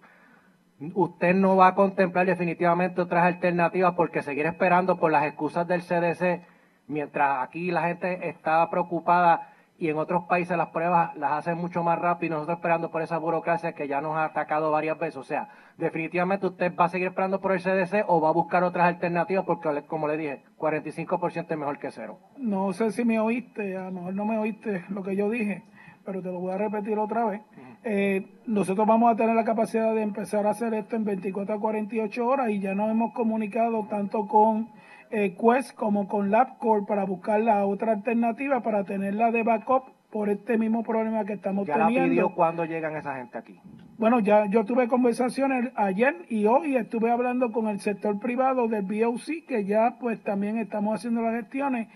Usted 0.93 1.33
no 1.35 1.55
va 1.55 1.67
a 1.67 1.75
contemplar 1.75 2.25
definitivamente 2.25 3.01
otras 3.01 3.23
alternativas 3.23 3.93
porque 3.93 4.23
seguir 4.23 4.45
esperando 4.45 4.97
por 4.97 5.11
las 5.11 5.25
excusas 5.25 5.65
del 5.67 5.81
CDC, 5.83 6.41
mientras 6.87 7.43
aquí 7.43 7.71
la 7.71 7.83
gente 7.83 8.27
está 8.27 8.69
preocupada 8.69 9.50
y 9.81 9.89
en 9.89 9.97
otros 9.97 10.25
países 10.25 10.55
las 10.55 10.69
pruebas 10.69 11.17
las 11.17 11.31
hacen 11.31 11.57
mucho 11.57 11.81
más 11.81 11.97
rápido 11.97 12.27
y 12.27 12.35
nosotros 12.35 12.59
esperando 12.59 12.91
por 12.91 13.01
esa 13.01 13.17
burocracia 13.17 13.73
que 13.73 13.87
ya 13.87 13.99
nos 13.99 14.15
ha 14.15 14.25
atacado 14.25 14.69
varias 14.69 14.99
veces. 14.99 15.17
O 15.17 15.23
sea, 15.23 15.49
definitivamente 15.75 16.45
usted 16.45 16.71
va 16.79 16.85
a 16.85 16.89
seguir 16.89 17.07
esperando 17.07 17.41
por 17.41 17.51
el 17.51 17.61
CDC 17.61 18.05
o 18.05 18.21
va 18.21 18.29
a 18.29 18.31
buscar 18.31 18.63
otras 18.63 18.85
alternativas 18.85 19.43
porque, 19.43 19.81
como 19.87 20.07
le 20.07 20.17
dije, 20.17 20.43
45% 20.59 21.47
es 21.49 21.57
mejor 21.57 21.79
que 21.79 21.89
cero. 21.89 22.19
No 22.37 22.71
sé 22.73 22.91
si 22.91 23.03
me 23.03 23.19
oíste, 23.19 23.75
a 23.75 23.85
lo 23.85 23.91
mejor 23.93 24.13
no 24.13 24.25
me 24.25 24.37
oíste 24.37 24.85
lo 24.89 25.01
que 25.01 25.15
yo 25.15 25.31
dije, 25.31 25.63
pero 26.05 26.21
te 26.21 26.31
lo 26.31 26.39
voy 26.39 26.51
a 26.51 26.59
repetir 26.59 26.99
otra 26.99 27.25
vez. 27.25 27.41
Eh, 27.83 28.39
nosotros 28.45 28.85
vamos 28.85 29.11
a 29.11 29.15
tener 29.15 29.35
la 29.35 29.43
capacidad 29.43 29.95
de 29.95 30.03
empezar 30.03 30.45
a 30.45 30.51
hacer 30.51 30.75
esto 30.75 30.95
en 30.95 31.05
24 31.05 31.55
a 31.55 31.59
48 31.59 32.27
horas 32.27 32.51
y 32.51 32.59
ya 32.59 32.75
nos 32.75 32.91
hemos 32.91 33.13
comunicado 33.13 33.87
tanto 33.89 34.27
con 34.27 34.69
eh, 35.11 35.35
Quest 35.35 35.75
como 35.75 36.07
con 36.07 36.31
LabCorp 36.31 36.87
para 36.87 37.05
buscar 37.05 37.39
la 37.41 37.65
otra 37.65 37.93
alternativa 37.93 38.61
para 38.61 38.83
tenerla 38.83 39.31
de 39.31 39.43
backup 39.43 39.83
por 40.11 40.29
este 40.29 40.57
mismo 40.57 40.83
problema 40.83 41.25
que 41.25 41.33
estamos 41.33 41.67
¿Ya 41.67 41.73
teniendo. 41.75 41.99
¿Ya 41.99 42.09
pidió 42.09 42.35
cuándo 42.35 42.65
llegan 42.65 42.95
esa 42.95 43.15
gente 43.15 43.37
aquí? 43.37 43.59
Bueno, 43.97 44.19
ya 44.19 44.45
yo 44.47 44.65
tuve 44.65 44.87
conversaciones 44.87 45.71
ayer 45.75 46.25
y 46.29 46.45
hoy 46.45 46.75
estuve 46.75 47.11
hablando 47.11 47.51
con 47.51 47.67
el 47.67 47.79
sector 47.79 48.19
privado 48.19 48.67
del 48.67 48.83
BOC 48.83 49.45
que 49.47 49.65
ya 49.65 49.97
pues 49.99 50.21
también 50.23 50.57
estamos 50.57 50.95
haciendo 50.95 51.21
las 51.21 51.35
gestiones. 51.35 51.87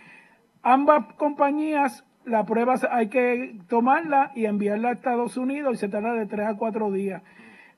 Ambas 0.62 1.14
compañías 1.16 2.06
la 2.26 2.44
prueba 2.46 2.76
hay 2.92 3.08
que 3.08 3.60
tomarla 3.68 4.32
y 4.36 4.46
enviarla 4.46 4.90
a 4.90 4.94
Estados 4.94 5.38
Unidos 5.38 5.76
y 5.76 5.78
se 5.78 5.90
tarda 5.90 6.14
de 6.14 6.26
tres 6.26 6.48
a 6.48 6.56
cuatro 6.56 6.92
días. 6.92 7.22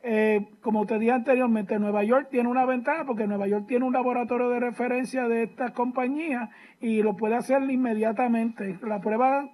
Eh, 0.03 0.47
como 0.61 0.85
te 0.85 0.99
dije 0.99 1.11
anteriormente, 1.11 1.79
Nueva 1.79 2.03
York 2.03 2.27
tiene 2.29 2.49
una 2.49 2.65
ventaja 2.65 3.05
porque 3.05 3.27
Nueva 3.27 3.47
York 3.47 3.65
tiene 3.67 3.85
un 3.85 3.93
laboratorio 3.93 4.49
de 4.49 4.59
referencia 4.59 5.27
de 5.27 5.43
estas 5.43 5.71
compañías 5.71 6.49
y 6.79 7.01
lo 7.01 7.15
puede 7.15 7.35
hacer 7.35 7.61
inmediatamente. 7.69 8.77
La 8.83 8.99
prueba, 8.99 9.49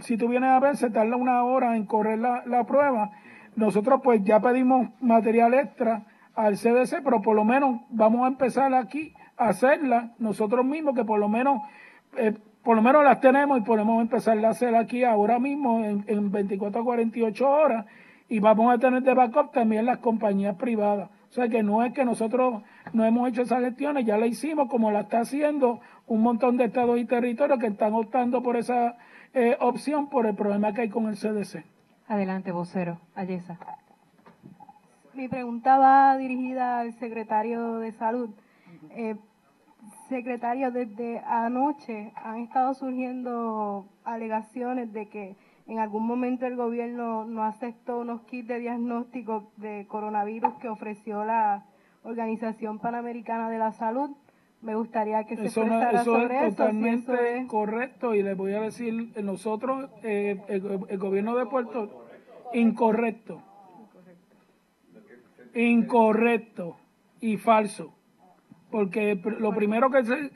si 0.00 0.16
tú 0.16 0.28
vienes 0.28 0.50
a 0.50 0.60
ver, 0.60 0.76
se 0.76 0.90
tarda 0.90 1.16
una 1.16 1.44
hora 1.44 1.76
en 1.76 1.86
correr 1.86 2.18
la, 2.18 2.42
la 2.46 2.64
prueba. 2.64 3.10
Nosotros 3.56 4.00
pues 4.02 4.24
ya 4.24 4.40
pedimos 4.40 4.88
material 5.00 5.54
extra 5.54 6.02
al 6.34 6.56
CDC, 6.56 7.02
pero 7.04 7.20
por 7.22 7.36
lo 7.36 7.44
menos 7.44 7.82
vamos 7.90 8.24
a 8.24 8.28
empezar 8.28 8.74
aquí 8.74 9.14
a 9.36 9.50
hacerla 9.50 10.10
nosotros 10.18 10.64
mismos, 10.64 10.94
que 10.94 11.04
por 11.04 11.18
lo 11.18 11.28
menos... 11.28 11.60
Eh, 12.16 12.34
por 12.64 12.76
lo 12.76 12.82
menos 12.82 13.04
las 13.04 13.20
tenemos 13.20 13.58
y 13.58 13.60
podemos 13.60 14.00
empezar 14.00 14.42
a 14.42 14.48
hacer 14.48 14.74
aquí 14.74 15.04
ahora 15.04 15.38
mismo 15.38 15.84
en, 15.84 16.02
en 16.06 16.32
24 16.32 16.80
a 16.80 16.84
48 16.84 17.46
horas 17.46 17.84
y 18.28 18.40
vamos 18.40 18.72
a 18.72 18.78
tener 18.78 19.02
de 19.02 19.14
backup 19.14 19.52
también 19.52 19.86
las 19.86 19.98
compañías 19.98 20.56
privadas. 20.56 21.10
O 21.30 21.32
sea 21.32 21.48
que 21.48 21.62
no 21.62 21.82
es 21.82 21.92
que 21.92 22.04
nosotros 22.04 22.62
no 22.92 23.04
hemos 23.04 23.28
hecho 23.28 23.42
esas 23.42 23.60
gestiones, 23.62 24.06
ya 24.06 24.16
la 24.16 24.26
hicimos 24.26 24.68
como 24.68 24.90
la 24.90 25.00
está 25.00 25.20
haciendo 25.20 25.80
un 26.06 26.22
montón 26.22 26.56
de 26.56 26.64
estados 26.64 26.98
y 26.98 27.04
territorios 27.06 27.58
que 27.58 27.66
están 27.66 27.92
optando 27.94 28.42
por 28.42 28.56
esa 28.56 28.96
eh, 29.32 29.56
opción 29.60 30.08
por 30.08 30.26
el 30.26 30.36
problema 30.36 30.72
que 30.72 30.82
hay 30.82 30.88
con 30.88 31.08
el 31.08 31.16
CDC. 31.16 31.64
Adelante, 32.06 32.52
vocero. 32.52 33.00
Ayesa. 33.14 33.58
Mi 35.14 35.28
pregunta 35.28 35.78
va 35.78 36.16
dirigida 36.16 36.80
al 36.80 36.92
secretario 36.94 37.78
de 37.78 37.92
Salud. 37.92 38.30
Eh, 38.90 39.16
secretario, 40.08 40.70
desde 40.70 41.20
anoche 41.20 42.12
han 42.16 42.40
estado 42.40 42.74
surgiendo 42.74 43.86
alegaciones 44.04 44.92
de 44.92 45.06
que 45.06 45.36
en 45.66 45.78
algún 45.78 46.06
momento 46.06 46.46
el 46.46 46.56
gobierno 46.56 47.24
no 47.24 47.44
aceptó 47.44 47.98
unos 47.98 48.22
kits 48.22 48.48
de 48.48 48.58
diagnóstico 48.58 49.50
de 49.56 49.86
coronavirus 49.88 50.54
que 50.60 50.68
ofreció 50.68 51.24
la 51.24 51.64
Organización 52.02 52.78
Panamericana 52.78 53.48
de 53.48 53.58
la 53.58 53.72
Salud. 53.72 54.10
Me 54.60 54.74
gustaría 54.74 55.24
que 55.24 55.36
se 55.36 55.46
eso 55.46 55.62
expresara 55.62 55.92
no, 55.92 56.00
eso 56.00 56.04
sobre 56.04 56.36
es 56.36 56.42
eso. 56.42 56.56
totalmente 56.56 57.06
si 57.06 57.12
eso 57.12 57.22
es... 57.22 57.46
correcto 57.46 58.14
y 58.14 58.22
les 58.22 58.36
voy 58.36 58.52
a 58.52 58.60
decir, 58.60 59.12
nosotros, 59.22 59.90
eh, 60.02 60.40
el, 60.48 60.80
el, 60.88 60.98
gobierno 60.98 61.34
de 61.36 61.46
Puerto 61.46 62.06
incorrecto. 62.52 63.42
Incorrecto 65.54 66.76
y 67.20 67.36
falso. 67.36 67.94
Porque 68.70 69.20
lo 69.38 69.54
primero 69.54 69.90
que, 69.90 70.04
se, 70.04 70.30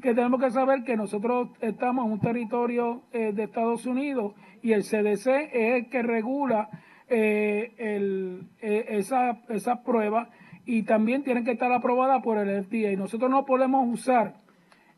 que 0.00 0.14
tenemos 0.14 0.40
que 0.40 0.50
saber 0.50 0.84
que 0.84 0.96
nosotros 0.96 1.48
estamos 1.60 2.06
en 2.06 2.12
un 2.12 2.20
territorio 2.20 3.02
eh, 3.12 3.32
de 3.32 3.44
Estados 3.44 3.86
Unidos 3.86 4.34
y 4.68 4.74
el 4.74 4.82
CDC 4.82 5.26
es 5.26 5.74
el 5.76 5.88
que 5.88 6.02
regula 6.02 6.68
eh, 7.08 7.72
el, 7.78 8.48
eh, 8.60 8.84
esa, 8.90 9.40
esas 9.48 9.78
pruebas 9.78 10.28
y 10.66 10.82
también 10.82 11.24
tienen 11.24 11.46
que 11.46 11.52
estar 11.52 11.72
aprobadas 11.72 12.22
por 12.22 12.36
el 12.36 12.64
FDA. 12.64 12.94
Nosotros 12.98 13.30
no 13.30 13.46
podemos 13.46 13.88
usar 13.90 14.34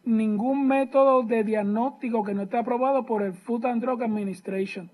ningún 0.04 0.66
método 0.66 1.22
de 1.22 1.44
diagnóstico 1.44 2.24
que 2.24 2.34
no 2.34 2.42
esté 2.42 2.58
aprobado 2.58 3.06
por 3.06 3.22
el 3.22 3.32
Food 3.32 3.66
and 3.66 3.80
Drug 3.80 4.02
Administration. 4.02 4.90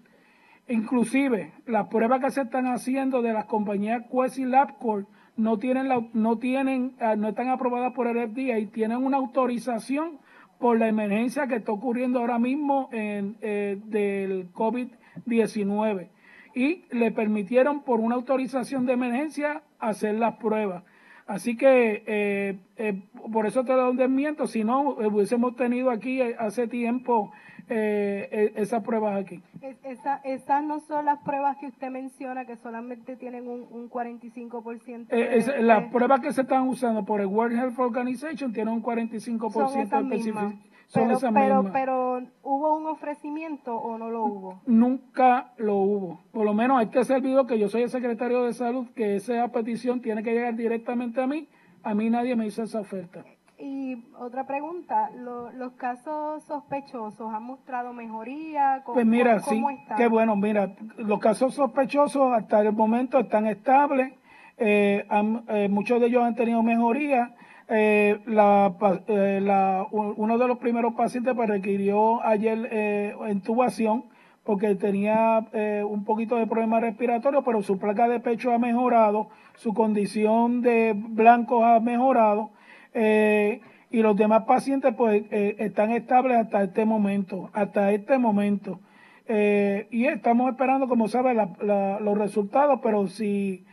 Inclusive, 0.68 1.52
las 1.64 1.88
pruebas 1.88 2.20
que 2.20 2.30
se 2.30 2.42
están 2.42 2.66
haciendo 2.66 3.22
de 3.22 3.32
las 3.32 3.46
compañías 3.46 4.02
Quest 4.12 4.38
y 4.38 4.44
LabCorp 4.44 5.08
no 5.38 5.58
tienen, 5.58 5.88
la, 5.88 6.06
no 6.12 6.36
tienen, 6.36 6.96
no 7.16 7.28
están 7.28 7.48
aprobadas 7.48 7.94
por 7.94 8.08
el 8.08 8.30
FDA 8.30 8.58
y 8.58 8.66
tienen 8.66 8.98
una 8.98 9.16
autorización 9.16 10.18
por 10.58 10.78
la 10.78 10.88
emergencia 10.88 11.46
que 11.46 11.56
está 11.56 11.72
ocurriendo 11.72 12.20
ahora 12.20 12.38
mismo 12.38 12.88
en, 12.92 13.36
eh, 13.40 13.78
del 13.84 14.52
COVID-19 14.52 16.08
y 16.54 16.84
le 16.90 17.12
permitieron 17.12 17.82
por 17.82 18.00
una 18.00 18.14
autorización 18.14 18.86
de 18.86 18.94
emergencia 18.94 19.62
hacer 19.78 20.14
las 20.14 20.36
pruebas. 20.36 20.84
Así 21.26 21.56
que 21.56 22.04
eh, 22.06 22.58
eh, 22.76 23.02
por 23.32 23.46
eso 23.46 23.64
te 23.64 23.74
lo 23.74 23.92
desmiento, 23.92 24.46
si 24.46 24.64
no 24.64 24.90
hubiésemos 24.90 25.56
tenido 25.56 25.90
aquí 25.90 26.22
hace 26.22 26.68
tiempo 26.68 27.32
eh, 27.68 28.52
esas 28.56 28.82
pruebas 28.82 29.20
aquí. 29.20 29.42
Esa, 29.82 30.16
esas 30.24 30.62
no 30.62 30.80
son 30.80 31.04
las 31.04 31.18
pruebas 31.20 31.56
que 31.58 31.66
usted 31.66 31.90
menciona, 31.90 32.44
que 32.44 32.56
solamente 32.56 33.16
tienen 33.16 33.48
un, 33.48 33.66
un 33.70 33.90
45%. 33.90 35.06
Eh, 35.10 35.62
las 35.62 35.90
pruebas 35.90 36.20
que 36.20 36.32
se 36.32 36.42
están 36.42 36.68
usando 36.68 37.04
por 37.04 37.20
el 37.20 37.26
World 37.26 37.58
Health 37.58 37.78
Organization 37.78 38.52
tienen 38.52 38.74
un 38.74 38.82
45% 38.82 39.82
específico. 39.82 40.52
Pero, 40.92 41.18
pero, 41.34 41.70
pero, 41.72 42.22
¿hubo 42.44 42.76
un 42.76 42.86
ofrecimiento 42.86 43.76
o 43.76 43.98
no 43.98 44.08
lo 44.08 44.24
hubo? 44.24 44.60
Nunca 44.66 45.52
lo 45.56 45.76
hubo. 45.76 46.20
Por 46.32 46.44
lo 46.44 46.54
menos 46.54 46.78
hay 46.78 46.88
que 46.88 47.04
servido 47.04 47.46
que 47.46 47.58
yo 47.58 47.68
soy 47.68 47.82
el 47.82 47.90
secretario 47.90 48.44
de 48.44 48.52
salud, 48.52 48.86
que 48.94 49.16
esa 49.16 49.48
petición 49.48 50.00
tiene 50.00 50.22
que 50.22 50.32
llegar 50.32 50.54
directamente 50.54 51.20
a 51.20 51.26
mí. 51.26 51.48
A 51.82 51.94
mí 51.94 52.08
nadie 52.08 52.36
me 52.36 52.46
hizo 52.46 52.62
esa 52.62 52.80
oferta. 52.80 53.24
Y 53.58 54.04
otra 54.18 54.46
pregunta, 54.46 55.10
¿los 55.14 55.72
casos 55.72 56.42
sospechosos 56.44 57.32
han 57.32 57.42
mostrado 57.42 57.94
mejoría? 57.94 58.82
¿Cómo, 58.84 58.96
pues 58.96 59.06
mira, 59.06 59.40
sí, 59.40 59.64
qué 59.96 60.08
bueno, 60.08 60.36
mira, 60.36 60.74
los 60.98 61.18
casos 61.20 61.54
sospechosos 61.54 62.34
hasta 62.34 62.60
el 62.60 62.72
momento 62.72 63.18
están 63.18 63.46
estables, 63.46 64.12
eh, 64.58 65.06
eh, 65.48 65.68
muchos 65.70 66.00
de 66.00 66.08
ellos 66.08 66.22
han 66.22 66.34
tenido 66.34 66.62
mejoría. 66.62 67.34
Eh, 67.68 68.20
la, 68.26 68.74
la, 69.08 69.86
uno 69.90 70.38
de 70.38 70.48
los 70.48 70.58
primeros 70.58 70.94
pacientes 70.94 71.34
pues, 71.34 71.48
requirió 71.48 72.22
ayer 72.24 73.16
intubación 73.28 74.04
porque 74.44 74.76
tenía 74.76 75.44
un 75.84 76.04
poquito 76.04 76.36
de 76.36 76.46
problema 76.46 76.78
respiratorio, 76.78 77.42
pero 77.42 77.62
su 77.62 77.78
placa 77.78 78.06
de 78.06 78.20
pecho 78.20 78.52
ha 78.52 78.58
mejorado, 78.58 79.30
su 79.56 79.74
condición 79.74 80.60
de 80.60 80.92
blanco 80.94 81.64
ha 81.64 81.80
mejorado 81.80 82.50
eh, 82.98 83.60
y 83.90 84.00
los 84.00 84.16
demás 84.16 84.44
pacientes 84.44 84.94
pues 84.96 85.24
eh, 85.30 85.56
están 85.58 85.90
estables 85.90 86.38
hasta 86.38 86.62
este 86.62 86.86
momento, 86.86 87.50
hasta 87.52 87.92
este 87.92 88.16
momento. 88.18 88.80
Eh, 89.28 89.86
y 89.90 90.06
estamos 90.06 90.50
esperando, 90.50 90.88
como 90.88 91.06
sabe, 91.06 91.34
los 91.34 92.18
resultados, 92.18 92.80
pero 92.82 93.06
si, 93.06 93.66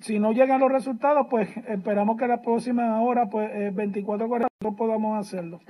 si 0.00 0.18
no 0.18 0.32
llegan 0.32 0.60
los 0.60 0.72
resultados, 0.72 1.28
pues 1.30 1.48
esperamos 1.68 2.16
que 2.18 2.26
la 2.26 2.42
próxima 2.42 3.00
hora, 3.00 3.30
pues 3.30 3.74
24 3.74 4.28
horas, 4.28 4.48
podamos 4.76 5.18
hacerlo. 5.18 5.60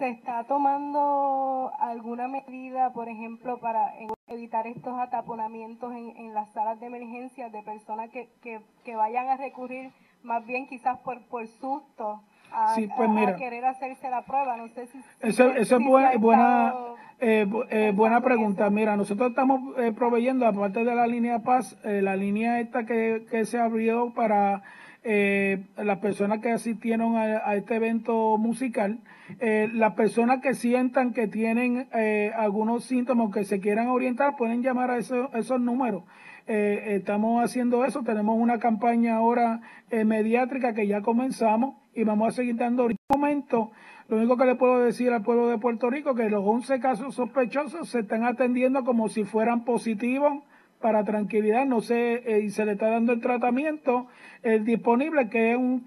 ¿Se 0.00 0.08
está 0.08 0.44
tomando 0.44 1.70
alguna 1.78 2.26
medida, 2.26 2.90
por 2.90 3.10
ejemplo, 3.10 3.58
para 3.58 3.92
evitar 4.28 4.66
estos 4.66 4.98
ataponamientos 4.98 5.92
en, 5.92 6.16
en 6.16 6.32
las 6.32 6.50
salas 6.54 6.80
de 6.80 6.86
emergencia 6.86 7.50
de 7.50 7.62
personas 7.62 8.08
que, 8.08 8.30
que, 8.40 8.60
que, 8.82 8.96
vayan 8.96 9.28
a 9.28 9.36
recurrir 9.36 9.90
más 10.22 10.46
bien 10.46 10.66
quizás 10.68 10.98
por, 11.00 11.20
por 11.26 11.46
susto 11.46 12.22
a, 12.50 12.76
pues 12.96 13.36
querer 13.36 13.62
hacerse 13.66 14.08
la 14.08 14.22
prueba? 14.22 14.56
No 14.56 14.68
sé 14.68 14.86
si... 14.86 15.02
Eso 15.20 15.50
es 15.50 15.68
buena, 15.70 16.16
buena, 16.16 16.74
eh, 17.18 17.46
eh, 17.68 17.92
buena 17.94 18.22
pregunta. 18.22 18.70
Mira, 18.70 18.96
nosotros 18.96 19.28
estamos 19.28 19.76
eh, 19.76 19.92
proveyendo, 19.92 20.46
aparte 20.46 20.82
de 20.82 20.94
la 20.94 21.06
línea 21.06 21.40
Paz, 21.40 21.76
la 21.84 22.16
línea 22.16 22.58
esta 22.58 22.86
que, 22.86 23.26
que 23.30 23.44
se 23.44 23.58
abrió 23.58 24.14
para 24.14 24.62
eh, 25.02 25.64
las 25.76 25.98
personas 25.98 26.40
que 26.40 26.50
asistieron 26.50 27.16
a, 27.16 27.54
este 27.54 27.76
evento 27.76 28.36
musical, 28.36 28.98
eh, 29.38 29.68
las 29.72 29.94
personas 29.94 30.40
que 30.42 30.54
sientan 30.54 31.12
que 31.12 31.26
tienen 31.26 31.88
eh, 31.94 32.32
algunos 32.36 32.84
síntomas 32.84 33.32
que 33.32 33.44
se 33.44 33.60
quieran 33.60 33.88
orientar, 33.88 34.36
pueden 34.36 34.62
llamar 34.62 34.90
a 34.90 34.98
esos 34.98 35.60
números. 35.60 36.04
Eh, 36.46 36.96
estamos 36.96 37.42
haciendo 37.44 37.84
eso, 37.84 38.02
tenemos 38.02 38.38
una 38.38 38.58
campaña 38.58 39.16
ahora 39.16 39.60
mediátrica 39.90 40.74
que 40.74 40.86
ya 40.86 41.00
comenzamos 41.00 41.76
y 41.94 42.04
vamos 42.04 42.28
a 42.28 42.32
seguir 42.32 42.56
dando. 42.56 42.86
En 42.86 42.92
este 42.92 43.18
momento, 43.18 43.70
lo 44.08 44.16
único 44.16 44.36
que 44.36 44.44
le 44.44 44.56
puedo 44.56 44.80
decir 44.80 45.12
al 45.12 45.22
pueblo 45.22 45.48
de 45.48 45.58
Puerto 45.58 45.88
Rico 45.90 46.14
que 46.14 46.28
los 46.28 46.44
11 46.44 46.80
casos 46.80 47.14
sospechosos 47.14 47.88
se 47.88 48.00
están 48.00 48.24
atendiendo 48.24 48.84
como 48.84 49.08
si 49.08 49.24
fueran 49.24 49.64
positivos 49.64 50.42
para 50.80 51.04
tranquilidad, 51.04 51.66
no 51.66 51.80
sé, 51.80 52.42
y 52.44 52.50
se 52.50 52.64
le 52.64 52.72
está 52.72 52.88
dando 52.88 53.12
el 53.12 53.20
tratamiento 53.20 54.08
el 54.42 54.64
disponible, 54.64 55.28
que 55.28 55.52
es 55.52 55.56
un, 55.56 55.84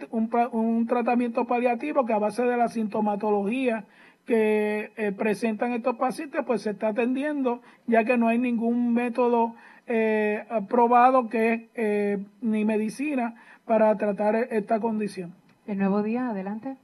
un, 0.52 0.88
tratamiento 0.88 1.46
paliativo 1.46 2.06
que 2.06 2.14
a 2.14 2.20
base 2.20 2.44
de 2.44 2.58
la 2.58 2.68
sintomatología 2.68 3.86
que 4.26 4.92
eh, 4.96 5.12
presentan 5.12 5.74
estos 5.74 5.98
pacientes, 5.98 6.42
pues 6.46 6.62
se 6.62 6.72
está 6.72 6.90
atendiendo, 6.90 7.62
ya 7.88 8.06
que 8.06 8.18
no 8.18 8.28
hay 8.28 8.38
ningún 8.38 8.94
método 8.94 9.56
eh, 9.88 10.46
probado 10.70 11.30
que 11.30 11.70
eh, 11.76 12.24
ni 12.42 12.64
medicina 12.64 13.36
para 13.66 13.96
tratar 13.98 14.36
esta 14.36 14.80
condición. 14.80 15.34
El 15.68 15.80
nuevo 15.80 16.04
día, 16.04 16.30
adelante 16.30 16.78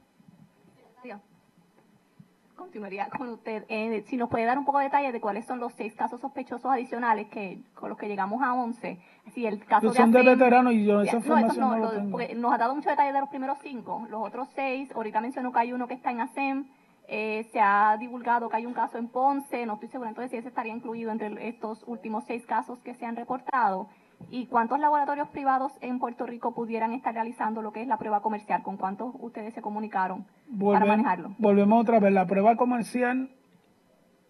continuaría 2.70 3.08
con 3.08 3.28
usted. 3.30 3.64
Eh, 3.68 4.04
si 4.06 4.16
nos 4.16 4.28
puede 4.30 4.44
dar 4.44 4.56
un 4.56 4.64
poco 4.64 4.78
de 4.78 4.84
detalle 4.84 5.10
de 5.10 5.20
cuáles 5.20 5.44
son 5.44 5.58
los 5.58 5.72
seis 5.72 5.92
casos 5.96 6.20
sospechosos 6.20 6.70
adicionales 6.70 7.26
que 7.26 7.58
con 7.74 7.88
los 7.88 7.98
que 7.98 8.06
llegamos 8.06 8.40
a 8.42 8.54
11. 8.54 8.96
Si 9.34 9.44
el 9.44 9.64
caso 9.64 9.92
son 9.92 10.12
de, 10.12 10.22
veteranos 10.22 10.72
y 10.74 10.84
yo 10.84 11.02
esa 11.02 11.16
información 11.16 11.58
no, 11.58 11.76
no, 11.76 11.92
lo 11.92 12.10
Porque 12.10 12.34
nos 12.36 12.52
ha 12.52 12.58
dado 12.58 12.76
mucho 12.76 12.88
detalle 12.88 13.12
de 13.12 13.18
los 13.18 13.28
primeros 13.28 13.58
cinco. 13.60 14.06
Los 14.08 14.24
otros 14.24 14.48
seis, 14.54 14.88
ahorita 14.94 15.20
mencionó 15.20 15.50
que 15.52 15.58
hay 15.58 15.72
uno 15.72 15.88
que 15.88 15.94
está 15.94 16.12
en 16.12 16.20
ASEM. 16.20 16.66
Eh, 17.08 17.48
se 17.52 17.60
ha 17.60 17.96
divulgado 17.98 18.48
que 18.48 18.56
hay 18.56 18.66
un 18.66 18.72
caso 18.72 18.96
en 18.96 19.08
Ponce, 19.08 19.66
no 19.66 19.74
estoy 19.74 19.88
segura 19.88 20.10
entonces 20.10 20.30
si 20.30 20.36
ese 20.36 20.46
estaría 20.46 20.72
incluido 20.72 21.10
entre 21.10 21.48
estos 21.48 21.82
últimos 21.88 22.22
seis 22.24 22.46
casos 22.46 22.78
que 22.84 22.94
se 22.94 23.04
han 23.04 23.16
reportado 23.16 23.88
y 24.30 24.46
cuántos 24.46 24.78
laboratorios 24.78 25.28
privados 25.28 25.72
en 25.80 25.98
Puerto 25.98 26.26
Rico 26.26 26.54
pudieran 26.54 26.92
estar 26.92 27.14
realizando 27.14 27.62
lo 27.62 27.72
que 27.72 27.82
es 27.82 27.88
la 27.88 27.98
prueba 27.98 28.20
comercial, 28.20 28.62
con 28.62 28.76
cuántos 28.76 29.14
ustedes 29.18 29.54
se 29.54 29.62
comunicaron 29.62 30.26
para 30.60 30.84
manejarlo. 30.84 31.34
Volvemos 31.38 31.80
otra 31.80 31.98
vez, 32.00 32.12
la 32.12 32.26
prueba 32.26 32.56
comercial 32.56 33.30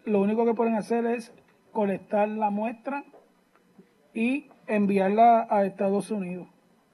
lo 0.05 0.21
único 0.21 0.45
que 0.45 0.55
pueden 0.55 0.75
hacer 0.75 1.05
es 1.07 1.35
colectar 1.73 2.29
la 2.29 2.51
muestra 2.51 3.05
y 4.15 4.49
enviarla 4.67 5.47
a 5.51 5.65
Estados 5.65 6.11
Unidos. 6.11 6.49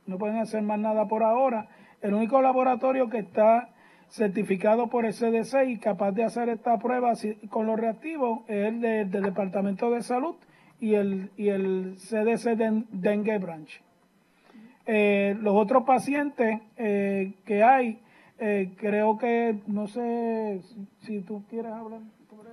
No 0.06 0.18
pueden 0.18 0.38
hacer 0.38 0.62
más 0.62 0.78
nada 0.78 1.06
por 1.06 1.22
ahora. 1.22 1.68
El 2.00 2.14
único 2.14 2.42
laboratorio 2.42 3.08
que 3.08 3.18
está 3.18 3.70
certificado 4.08 4.88
por 4.88 5.04
el 5.04 5.12
CDC 5.12 5.68
y 5.68 5.78
capaz 5.78 6.12
de 6.12 6.24
hacer 6.24 6.48
esta 6.48 6.78
prueba 6.78 7.12
con 7.50 7.66
los 7.66 7.78
reactivos 7.78 8.40
es 8.48 8.66
el 8.66 8.80
del 8.80 9.22
Departamento 9.22 9.90
de 9.90 10.02
Salud 10.02 10.36
y 10.80 10.94
el, 10.94 11.30
y 11.36 11.48
el 11.48 11.96
CDC 11.96 12.56
Dengue 12.90 13.38
Branch. 13.38 13.82
Eh, 14.86 15.36
los 15.40 15.54
otros 15.56 15.82
pacientes 15.82 16.60
eh, 16.76 17.34
que 17.44 17.62
hay, 17.64 17.98
eh, 18.38 18.72
creo 18.76 19.18
que, 19.18 19.58
no 19.66 19.88
sé 19.88 20.60
si, 21.00 21.20
tú 21.22 21.42
quieres 21.48 21.72
hablar 21.72 22.00
sobre 22.30 22.50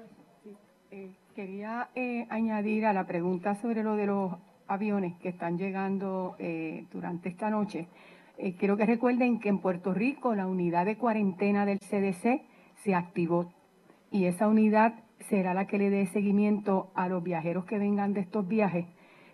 eso. 1.06 1.14
quería 1.36 1.90
añadir 2.30 2.86
a 2.86 2.94
la 2.94 3.06
pregunta 3.06 3.56
sobre 3.56 3.84
lo 3.84 3.96
de 3.96 4.08
los 4.08 4.34
aviones 4.68 5.14
que 5.22 5.30
están 5.30 5.58
llegando 5.58 6.36
durante 6.92 7.30
esta 7.30 7.50
noche. 7.50 7.88
quiero 8.58 8.78
que 8.78 8.86
recuerden 8.86 9.40
que 9.40 9.50
en 9.50 9.60
Puerto 9.60 9.94
Rico 9.94 10.36
la 10.36 10.48
unidad 10.48 10.86
de 10.86 10.98
cuarentena 10.98 11.66
del 11.66 11.80
CDC 11.80 12.42
se 12.84 12.96
activó 12.96 13.52
y 14.12 14.26
esa 14.26 14.48
unidad 14.48 15.03
será 15.30 15.54
la 15.54 15.68
que 15.68 15.78
le 15.78 15.90
dé 15.90 16.06
seguimiento 16.08 16.92
a 16.96 17.08
los 17.08 17.24
viajeros 17.24 17.66
que 17.66 17.78
vengan 17.78 18.14
de 18.14 18.22
estos 18.22 18.48
viajes 18.48 18.86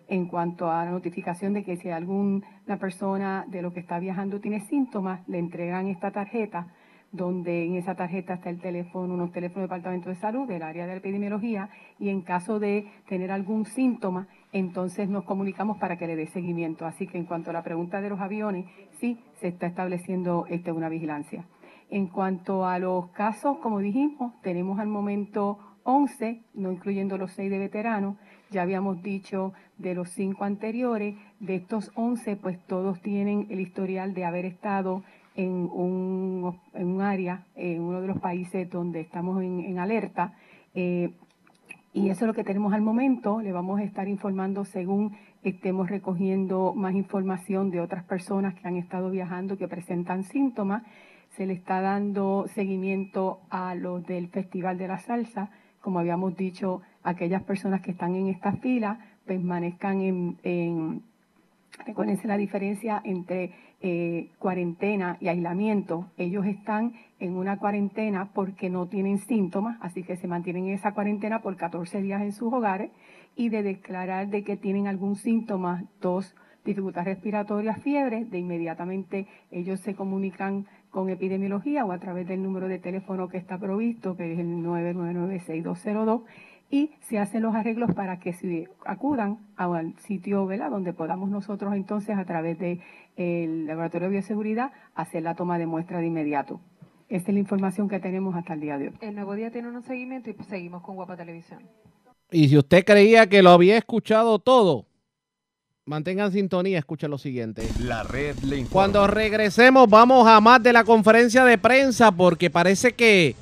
en 0.09 0.25
cuanto 0.25 0.71
a 0.71 0.85
la 0.85 0.91
notificación 0.91 1.53
de 1.53 1.63
que 1.63 1.77
si 1.77 1.89
alguna 1.89 2.43
persona 2.79 3.45
de 3.47 3.61
lo 3.61 3.71
que 3.71 3.79
está 3.79 3.99
viajando 3.99 4.39
tiene 4.39 4.61
síntomas, 4.61 5.27
le 5.27 5.37
entregan 5.37 5.87
esta 5.87 6.11
tarjeta, 6.11 6.67
donde 7.11 7.65
en 7.65 7.75
esa 7.75 7.95
tarjeta 7.95 8.35
está 8.35 8.49
el 8.49 8.59
teléfono, 8.59 9.13
unos 9.13 9.31
teléfonos 9.31 9.61
del 9.61 9.69
Departamento 9.69 10.09
de 10.09 10.15
Salud, 10.15 10.47
del 10.47 10.61
área 10.61 10.85
de 10.85 10.97
epidemiología, 10.97 11.69
y 11.99 12.09
en 12.09 12.21
caso 12.21 12.59
de 12.59 12.87
tener 13.07 13.31
algún 13.31 13.65
síntoma, 13.65 14.27
entonces 14.51 15.09
nos 15.09 15.23
comunicamos 15.25 15.77
para 15.77 15.97
que 15.97 16.07
le 16.07 16.15
dé 16.15 16.27
seguimiento. 16.27 16.85
Así 16.85 17.07
que 17.07 17.17
en 17.17 17.25
cuanto 17.25 17.51
a 17.51 17.53
la 17.53 17.63
pregunta 17.63 18.01
de 18.01 18.09
los 18.09 18.19
aviones, 18.19 18.65
sí 18.99 19.19
se 19.35 19.47
está 19.47 19.67
estableciendo 19.67 20.45
este, 20.49 20.71
una 20.71 20.89
vigilancia. 20.89 21.45
En 21.91 22.07
cuanto 22.07 22.67
a 22.67 22.77
los 22.77 23.09
casos, 23.09 23.57
como 23.57 23.79
dijimos, 23.79 24.39
tenemos 24.41 24.79
al 24.79 24.87
momento 24.87 25.57
11, 25.89 26.41
no 26.53 26.71
incluyendo 26.71 27.17
los 27.17 27.31
6 27.31 27.49
de 27.49 27.57
veteranos. 27.57 28.15
Ya 28.51 28.61
habíamos 28.61 29.01
dicho 29.01 29.53
de 29.77 29.95
los 29.95 30.09
5 30.11 30.43
anteriores, 30.43 31.15
de 31.39 31.55
estos 31.55 31.91
11, 31.95 32.35
pues 32.35 32.59
todos 32.67 33.01
tienen 33.01 33.47
el 33.49 33.59
historial 33.59 34.13
de 34.13 34.23
haber 34.23 34.45
estado 34.45 35.03
en 35.35 35.51
un, 35.51 36.59
en 36.73 36.87
un 36.87 37.01
área, 37.01 37.45
en 37.55 37.81
uno 37.81 38.01
de 38.01 38.07
los 38.07 38.19
países 38.19 38.69
donde 38.69 38.99
estamos 39.01 39.41
en, 39.41 39.79
alerta. 39.79 40.33
Eh, 40.75 41.11
y 41.91 42.09
eso 42.09 42.25
es 42.25 42.27
lo 42.27 42.33
que 42.35 42.43
tenemos 42.43 42.73
al 42.73 42.81
momento. 42.81 43.41
Le 43.41 43.51
vamos 43.51 43.79
a 43.79 43.83
estar 43.83 44.07
informando 44.07 44.65
según 44.65 45.17
estemos 45.43 45.89
recogiendo 45.89 46.73
más 46.75 46.93
información 46.93 47.71
de 47.71 47.81
otras 47.81 48.03
personas 48.03 48.53
que 48.53 48.67
han 48.67 48.75
estado 48.75 49.09
viajando 49.09 49.57
que 49.57 49.67
presentan 49.67 50.23
síntomas. 50.23 50.83
Se 51.31 51.47
le 51.47 51.53
está 51.53 51.81
dando 51.81 52.45
seguimiento 52.49 53.39
a 53.49 53.73
los 53.73 54.05
del 54.05 54.27
Festival 54.27 54.77
de 54.77 54.87
la 54.87 54.99
Salsa 54.99 55.49
como 55.81 55.99
habíamos 55.99 56.35
dicho, 56.35 56.81
aquellas 57.03 57.43
personas 57.43 57.81
que 57.81 57.91
están 57.91 58.15
en 58.15 58.27
esta 58.27 58.53
fila 58.53 58.99
permanezcan 59.25 60.01
en, 60.01 61.03
Recuérdense 61.85 62.27
la 62.27 62.37
diferencia 62.37 63.01
entre 63.05 63.53
eh, 63.81 64.31
cuarentena 64.39 65.17
y 65.21 65.29
aislamiento. 65.29 66.11
Ellos 66.17 66.45
están 66.45 66.93
en 67.19 67.37
una 67.37 67.57
cuarentena 67.57 68.31
porque 68.33 68.69
no 68.69 68.87
tienen 68.87 69.19
síntomas, 69.19 69.77
así 69.81 70.03
que 70.03 70.17
se 70.17 70.27
mantienen 70.27 70.65
en 70.65 70.73
esa 70.73 70.93
cuarentena 70.93 71.41
por 71.41 71.55
14 71.55 72.01
días 72.01 72.21
en 72.21 72.33
sus 72.33 72.51
hogares 72.51 72.91
y 73.35 73.49
de 73.49 73.63
declarar 73.63 74.27
de 74.29 74.43
que 74.43 74.57
tienen 74.57 74.87
algún 74.87 75.15
síntoma, 75.15 75.85
tos, 75.99 76.35
dificultad 76.65 77.05
respiratoria, 77.05 77.75
fiebre, 77.75 78.25
de 78.25 78.39
inmediatamente 78.39 79.27
ellos 79.51 79.79
se 79.79 79.95
comunican 79.95 80.65
con 80.89 81.09
epidemiología 81.09 81.85
o 81.85 81.91
a 81.91 81.99
través 81.99 82.27
del 82.27 82.43
número 82.43 82.67
de 82.67 82.79
teléfono 82.79 83.29
que 83.29 83.37
está 83.37 83.57
provisto, 83.57 84.15
que 84.15 84.33
es 84.33 84.39
el 84.39 84.47
999-6202, 84.63 86.23
y 86.71 86.91
se 87.01 87.17
hacen 87.17 87.41
los 87.41 87.55
arreglos 87.55 87.93
para 87.93 88.19
que 88.19 88.33
se 88.33 88.67
acudan 88.85 89.39
al 89.55 89.95
sitio 89.99 90.45
¿verdad? 90.45 90.69
donde 90.69 90.93
podamos 90.93 91.29
nosotros 91.29 91.73
entonces 91.73 92.17
a 92.17 92.25
través 92.25 92.59
del 92.59 92.81
el 93.17 93.65
laboratorio 93.65 94.07
de 94.07 94.13
bioseguridad 94.13 94.71
hacer 94.95 95.23
la 95.23 95.35
toma 95.35 95.57
de 95.57 95.65
muestra 95.65 95.99
de 95.99 96.07
inmediato. 96.07 96.61
Esta 97.09 97.31
es 97.31 97.33
la 97.33 97.39
información 97.39 97.89
que 97.89 97.99
tenemos 97.99 98.35
hasta 98.35 98.53
el 98.53 98.61
día 98.61 98.77
de 98.77 98.89
hoy. 98.89 98.93
El 99.01 99.15
nuevo 99.15 99.33
día 99.33 99.49
tiene 99.49 99.67
un 99.67 99.81
seguimiento 99.81 100.29
y 100.29 100.35
seguimos 100.43 100.83
con 100.83 100.95
Guapa 100.95 101.17
Televisión. 101.17 101.63
Y 102.31 102.47
si 102.49 102.57
usted 102.57 102.85
creía 102.85 103.27
que 103.27 103.41
lo 103.41 103.49
había 103.49 103.77
escuchado 103.77 104.37
todo, 104.37 104.85
mantengan 105.89 106.31
sintonía, 106.31 106.77
escuchen 106.77 107.09
lo 107.09 107.17
siguiente. 107.17 107.67
La 107.79 108.03
red 108.03 108.37
le 108.43 108.57
informa. 108.57 108.71
Cuando 108.71 109.07
regresemos 109.07 109.89
vamos 109.89 110.27
a 110.27 110.39
más 110.39 110.61
de 110.61 110.71
la 110.71 110.83
conferencia 110.83 111.43
de 111.43 111.57
prensa 111.57 112.11
porque 112.11 112.51
parece 112.51 112.93
que 112.93 113.35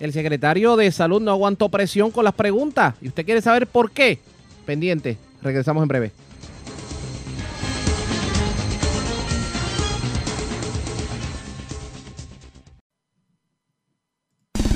el 0.00 0.12
secretario 0.12 0.76
de 0.76 0.90
salud 0.90 1.22
no 1.22 1.30
aguantó 1.30 1.68
presión 1.68 2.10
con 2.10 2.24
las 2.24 2.34
preguntas. 2.34 2.96
¿Y 3.00 3.08
usted 3.08 3.24
quiere 3.24 3.40
saber 3.40 3.68
por 3.68 3.92
qué? 3.92 4.18
Pendiente. 4.66 5.16
Regresamos 5.42 5.82
en 5.82 5.88
breve. 5.88 6.25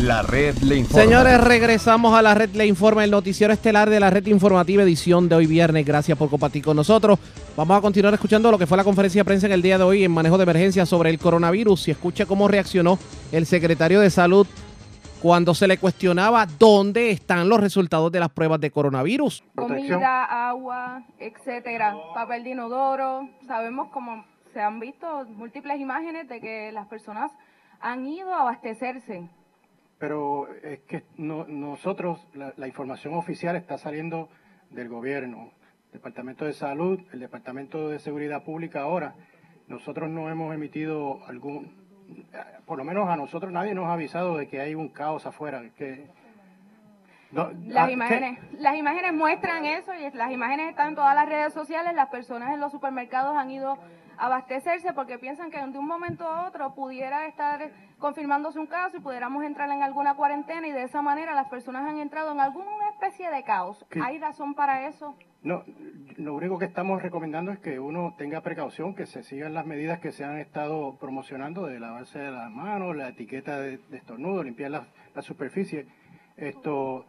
La 0.01 0.23
red 0.23 0.57
le 0.63 0.77
informa. 0.77 1.03
Señores, 1.03 1.41
regresamos 1.43 2.15
a 2.15 2.23
la 2.23 2.35
red 2.35 2.49
Le 2.55 2.65
Informa, 2.65 3.05
el 3.05 3.11
noticiero 3.11 3.53
estelar 3.53 3.91
de 3.91 4.01
la 4.01 4.09
red 4.09 4.27
informativa 4.29 4.83
edición 4.83 5.29
de 5.29 5.35
hoy 5.35 5.47
viernes. 5.47 5.85
Gracias 5.85 6.17
por 6.17 6.31
compartir 6.31 6.65
con 6.65 6.75
nosotros. 6.75 7.19
Vamos 7.55 7.77
a 7.77 7.83
continuar 7.83 8.15
escuchando 8.15 8.51
lo 8.51 8.57
que 8.57 8.67
fue 8.67 8.79
la 8.79 8.85
conferencia 8.85 9.21
de 9.21 9.27
prensa 9.27 9.45
en 9.45 9.53
el 9.53 9.61
día 9.61 9.77
de 9.77 9.85
hoy 9.85 10.03
en 10.03 10.11
manejo 10.11 10.39
de 10.39 10.45
emergencia 10.45 10.87
sobre 10.87 11.11
el 11.11 11.19
coronavirus 11.19 11.89
y 11.89 11.91
escuche 11.91 12.25
cómo 12.25 12.49
reaccionó 12.49 12.99
el 13.31 13.45
secretario 13.45 14.01
de 14.01 14.09
salud 14.09 14.47
cuando 15.21 15.55
se 15.55 15.69
le 15.69 15.77
cuestionaba 15.77 16.47
dónde 16.47 17.11
están 17.11 17.47
los 17.51 17.61
resultados 17.61 18.11
de 18.11 18.21
las 18.21 18.31
pruebas 18.31 18.59
de 18.59 18.71
coronavirus. 18.71 19.45
Comida, 19.55 20.49
agua, 20.49 21.03
etcétera, 21.19 21.95
papel 22.15 22.45
de 22.45 22.51
inodoro. 22.53 23.29
Sabemos 23.47 23.91
como 23.91 24.25
se 24.55 24.63
han 24.63 24.81
visto 24.81 25.27
múltiples 25.37 25.79
imágenes 25.79 26.27
de 26.27 26.41
que 26.41 26.73
las 26.73 26.87
personas 26.87 27.31
han 27.83 28.07
ido 28.07 28.33
a 28.33 28.41
abastecerse. 28.41 29.29
Pero 30.01 30.49
es 30.65 30.81
que 30.81 31.05
no- 31.19 31.45
nosotros, 31.47 32.27
la, 32.35 32.53
la 32.57 32.67
información 32.67 33.15
oficial 33.15 33.55
está 33.55 33.77
saliendo 33.79 34.29
del 34.71 34.89
gobierno, 34.89 35.53
Departamento 35.93 36.45
de 36.47 36.55
Salud, 36.55 37.01
el 37.13 37.21
Departamento 37.21 37.89
de 37.91 37.99
Seguridad 37.99 38.43
Pública 38.43 38.81
ahora. 38.81 39.15
Nosotros 39.69 40.09
no 40.09 40.31
hemos 40.31 40.55
emitido 40.55 41.25
algún, 41.27 41.75
por 42.65 42.79
lo 42.79 42.85
menos 42.85 43.09
a 43.11 43.17
nosotros 43.17 43.53
nadie 43.53 43.75
nos 43.75 43.87
ha 43.87 43.93
avisado 43.93 44.37
de 44.39 44.49
que 44.49 44.61
hay 44.61 44.75
un 44.75 44.89
caos 44.89 45.27
afuera. 45.27 45.63
Que, 45.77 46.07
no, 47.31 47.43
ah, 47.43 47.53
Las 47.67 47.87
¿qué? 47.89 47.93
imágenes, 47.93 48.39
las 48.59 48.77
imágenes 48.77 49.13
muestran 49.13 49.67
eso 49.67 49.93
y 49.95 50.11
las 50.17 50.33
imágenes 50.33 50.71
están 50.71 50.89
en 50.89 50.95
todas 50.95 51.15
las 51.15 51.29
redes 51.29 51.53
sociales. 51.53 51.93
Las 51.95 52.09
personas 52.09 52.55
en 52.55 52.61
los 52.61 52.73
supermercados 52.73 53.37
han 53.37 53.51
ido 53.51 53.77
abastecerse 54.21 54.93
porque 54.93 55.19
piensan 55.19 55.51
que 55.51 55.59
de 55.59 55.79
un 55.79 55.87
momento 55.87 56.25
a 56.29 56.47
otro 56.47 56.75
pudiera 56.75 57.27
estar 57.27 57.71
confirmándose 57.99 58.59
un 58.59 58.67
caso 58.67 58.97
y 58.97 59.01
pudiéramos 59.01 59.43
entrar 59.45 59.71
en 59.71 59.83
alguna 59.83 60.15
cuarentena 60.15 60.67
y 60.67 60.73
de 60.73 60.83
esa 60.85 61.03
manera 61.03 61.35
las 61.35 61.49
personas 61.49 61.89
han 61.89 61.99
entrado 61.99 62.33
en 62.33 62.41
alguna 62.41 62.89
especie 62.93 63.31
de 63.31 63.43
caos. 63.45 63.85
¿Qué? 63.91 64.01
¿Hay 64.03 64.19
razón 64.19 64.55
para 64.55 64.87
eso? 64.89 65.15
No, 65.43 65.65
lo 66.19 66.35
único 66.35 66.59
que 66.59 66.67
estamos 66.67 67.01
recomendando 67.03 67.51
es 67.51 67.59
que 67.61 67.81
uno 67.81 68.15
tenga 68.19 68.43
precaución, 68.43 68.95
que 68.95 69.07
se 69.07 69.23
sigan 69.23 69.55
las 69.55 69.65
medidas 69.65 69.99
que 70.01 70.13
se 70.13 70.23
han 70.25 70.39
estado 70.39 70.97
promocionando 70.99 71.65
de 71.67 71.81
lavarse 71.81 72.19
las 72.31 72.51
manos, 72.51 72.95
la 72.95 73.09
etiqueta 73.09 73.59
de, 73.59 73.79
de 73.79 73.97
estornudo, 73.97 74.43
limpiar 74.43 74.71
la, 74.71 74.87
la 75.15 75.23
superficie. 75.23 75.87
Esto, 76.37 77.07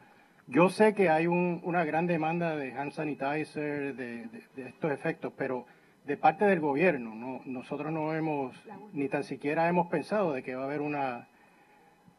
yo 0.48 0.70
sé 0.70 0.94
que 0.94 1.10
hay 1.10 1.28
un- 1.28 1.60
una 1.64 1.84
gran 1.84 2.08
demanda 2.08 2.56
de 2.56 2.72
hand 2.74 2.92
sanitizer, 2.94 3.96
de, 3.96 4.26
de- 4.28 4.44
de 4.56 4.70
estos 4.70 4.92
efectos, 4.92 5.34
pero 5.38 5.66
de 6.06 6.18
parte 6.18 6.46
del 6.46 6.60
gobierno, 6.60 7.14
no, 7.16 7.42
nosotros 7.46 7.92
no 7.92 8.14
hemos, 8.14 8.56
ni 8.94 9.08
tan 9.08 9.24
siquiera 9.24 9.68
hemos 9.68 9.88
pensado 9.88 10.34
de 10.34 10.42
que 10.44 10.56
va 10.56 10.64
a 10.64 10.66
haber 10.66 10.82
una, 10.82 11.28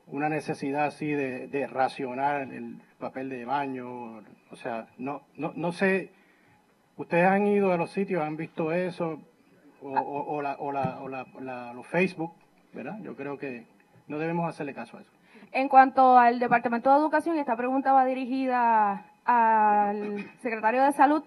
una 0.07 0.29
necesidad 0.29 0.85
así 0.87 1.07
de, 1.11 1.49
de 1.49 1.67
racionar 1.67 2.43
el 2.43 2.81
papel 2.99 3.29
de 3.29 3.45
baño, 3.45 4.19
o 4.51 4.57
sea, 4.57 4.87
no, 4.99 5.23
no, 5.37 5.53
no 5.57 5.73
sé, 5.73 6.13
ustedes 6.97 7.27
han 7.27 7.47
ido 7.47 7.73
a 7.73 7.77
los 7.77 7.91
sitios, 7.91 8.23
han 8.23 8.37
visto 8.37 8.73
eso, 8.73 9.21
o, 9.83 9.89
o, 9.99 10.37
o 10.37 10.43
la, 10.43 10.57
o, 10.61 10.71
la, 10.71 11.01
o 11.01 11.09
la, 11.09 11.27
la- 11.41 11.73
los 11.75 11.87
Facebook, 11.89 12.33
¿verdad? 12.73 12.99
Yo 13.03 13.17
creo 13.17 13.37
que 13.37 13.67
no 14.07 14.19
debemos 14.19 14.49
hacerle 14.49 14.75
caso 14.75 14.97
a 14.97 15.01
eso. 15.01 15.11
En 15.51 15.69
cuanto 15.69 16.17
al 16.19 16.39
Departamento 16.39 16.91
de 16.91 16.97
Educación, 16.99 17.37
esta 17.37 17.57
pregunta 17.57 17.93
va 17.93 18.05
dirigida 18.05 19.05
al 19.25 20.25
secretario 20.41 20.83
de 20.85 20.93
Salud. 20.93 21.23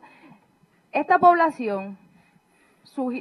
Esta 0.93 1.19
población 1.19 1.97
su- 2.85 3.11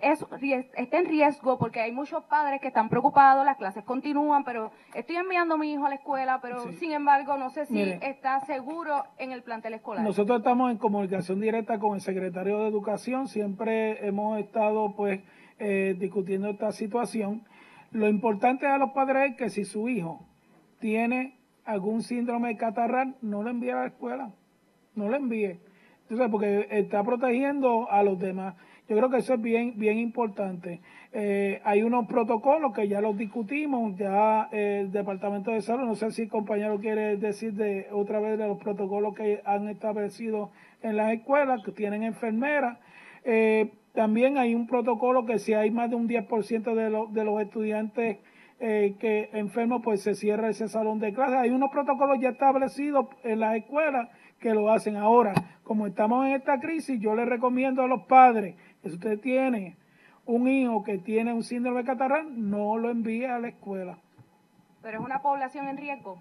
es- 0.00 0.24
ries- 0.30 0.70
está 0.76 0.98
en 0.98 1.06
riesgo 1.06 1.58
porque 1.58 1.80
hay 1.80 1.90
muchos 1.90 2.22
padres 2.24 2.60
que 2.60 2.68
están 2.68 2.88
preocupados, 2.88 3.44
las 3.44 3.56
clases 3.56 3.82
continúan, 3.84 4.44
pero 4.44 4.70
estoy 4.94 5.16
enviando 5.16 5.56
a 5.56 5.58
mi 5.58 5.72
hijo 5.72 5.86
a 5.86 5.88
la 5.88 5.96
escuela, 5.96 6.38
pero 6.40 6.62
Sí. 6.68 6.74
sin 6.74 6.92
embargo 6.92 7.36
no 7.36 7.50
sé 7.50 7.66
si 7.66 7.74
Mire. 7.74 7.98
está 8.02 8.38
seguro 8.40 9.02
en 9.18 9.32
el 9.32 9.42
plantel 9.42 9.74
escolar. 9.74 10.04
Nosotros 10.04 10.38
estamos 10.38 10.70
en 10.70 10.78
comunicación 10.78 11.40
directa 11.40 11.80
con 11.80 11.94
el 11.96 12.00
secretario 12.00 12.60
de 12.60 12.68
Educación, 12.68 13.26
siempre 13.26 14.06
hemos 14.06 14.38
estado 14.38 14.94
pues 14.94 15.20
eh, 15.58 15.96
discutiendo 15.98 16.50
esta 16.50 16.70
situación. 16.70 17.42
Lo 17.90 18.06
importante 18.08 18.68
a 18.68 18.78
los 18.78 18.90
padres 18.92 19.32
es 19.32 19.36
que 19.36 19.50
si 19.50 19.64
su 19.64 19.88
hijo 19.88 20.20
tiene 20.78 21.36
algún 21.64 22.02
síndrome 22.02 22.56
catarral, 22.56 23.16
no 23.22 23.42
lo 23.42 23.50
envíe 23.50 23.70
a 23.72 23.80
la 23.80 23.86
escuela, 23.86 24.30
no 24.94 25.08
lo 25.08 25.16
envíe. 25.16 25.58
Entonces, 26.02 26.28
porque 26.30 26.68
está 26.70 27.02
protegiendo 27.02 27.90
a 27.90 28.02
los 28.04 28.18
demás. 28.20 28.54
Yo 28.88 28.96
creo 28.96 29.10
que 29.10 29.18
eso 29.18 29.34
es 29.34 29.42
bien, 29.42 29.74
bien 29.76 29.98
importante. 29.98 30.80
Eh, 31.12 31.60
hay 31.64 31.82
unos 31.82 32.06
protocolos 32.06 32.72
que 32.72 32.88
ya 32.88 33.02
los 33.02 33.18
discutimos, 33.18 33.94
ya 33.98 34.48
eh, 34.50 34.80
el 34.80 34.92
Departamento 34.92 35.50
de 35.50 35.60
Salud, 35.60 35.84
no 35.84 35.94
sé 35.94 36.10
si 36.10 36.22
el 36.22 36.28
compañero 36.30 36.78
quiere 36.80 37.18
decir 37.18 37.52
de 37.52 37.88
otra 37.92 38.18
vez 38.18 38.38
de 38.38 38.48
los 38.48 38.56
protocolos 38.58 39.14
que 39.14 39.42
han 39.44 39.68
establecido 39.68 40.50
en 40.82 40.96
las 40.96 41.12
escuelas, 41.12 41.62
que 41.64 41.72
tienen 41.72 42.02
enfermeras. 42.02 42.78
Eh, 43.24 43.72
también 43.92 44.38
hay 44.38 44.54
un 44.54 44.66
protocolo 44.66 45.26
que 45.26 45.38
si 45.38 45.52
hay 45.52 45.70
más 45.70 45.90
de 45.90 45.96
un 45.96 46.08
10% 46.08 46.74
de, 46.74 46.88
los 46.88 47.12
de 47.12 47.24
los 47.24 47.42
estudiantes 47.42 48.18
que 48.58 49.30
enfermos, 49.34 49.82
pues 49.84 50.02
se 50.02 50.16
cierra 50.16 50.48
ese 50.48 50.66
salón 50.66 50.98
de 50.98 51.12
clases. 51.12 51.36
Hay 51.36 51.50
unos 51.50 51.70
protocolos 51.70 52.18
ya 52.20 52.30
establecidos 52.30 53.06
en 53.22 53.38
las 53.38 53.54
escuelas 53.56 54.08
que 54.40 54.52
lo 54.52 54.70
hacen 54.70 54.96
ahora. 54.96 55.32
Como 55.62 55.86
estamos 55.86 56.26
en 56.26 56.32
esta 56.32 56.58
crisis, 56.60 56.98
yo 57.00 57.14
le 57.14 57.24
recomiendo 57.24 57.82
a 57.82 57.86
los 57.86 58.02
padres 58.02 58.56
si 58.82 58.90
usted 58.90 59.20
tiene 59.20 59.76
un 60.26 60.46
hijo 60.48 60.84
que 60.84 60.98
tiene 60.98 61.32
un 61.32 61.42
síndrome 61.42 61.84
catarral, 61.84 62.26
no 62.50 62.76
lo 62.76 62.90
envíe 62.90 63.24
a 63.24 63.38
la 63.38 63.48
escuela. 63.48 63.98
Pero 64.82 64.98
es 64.98 65.04
una 65.04 65.20
población 65.20 65.68
en 65.68 65.76
riesgo. 65.76 66.20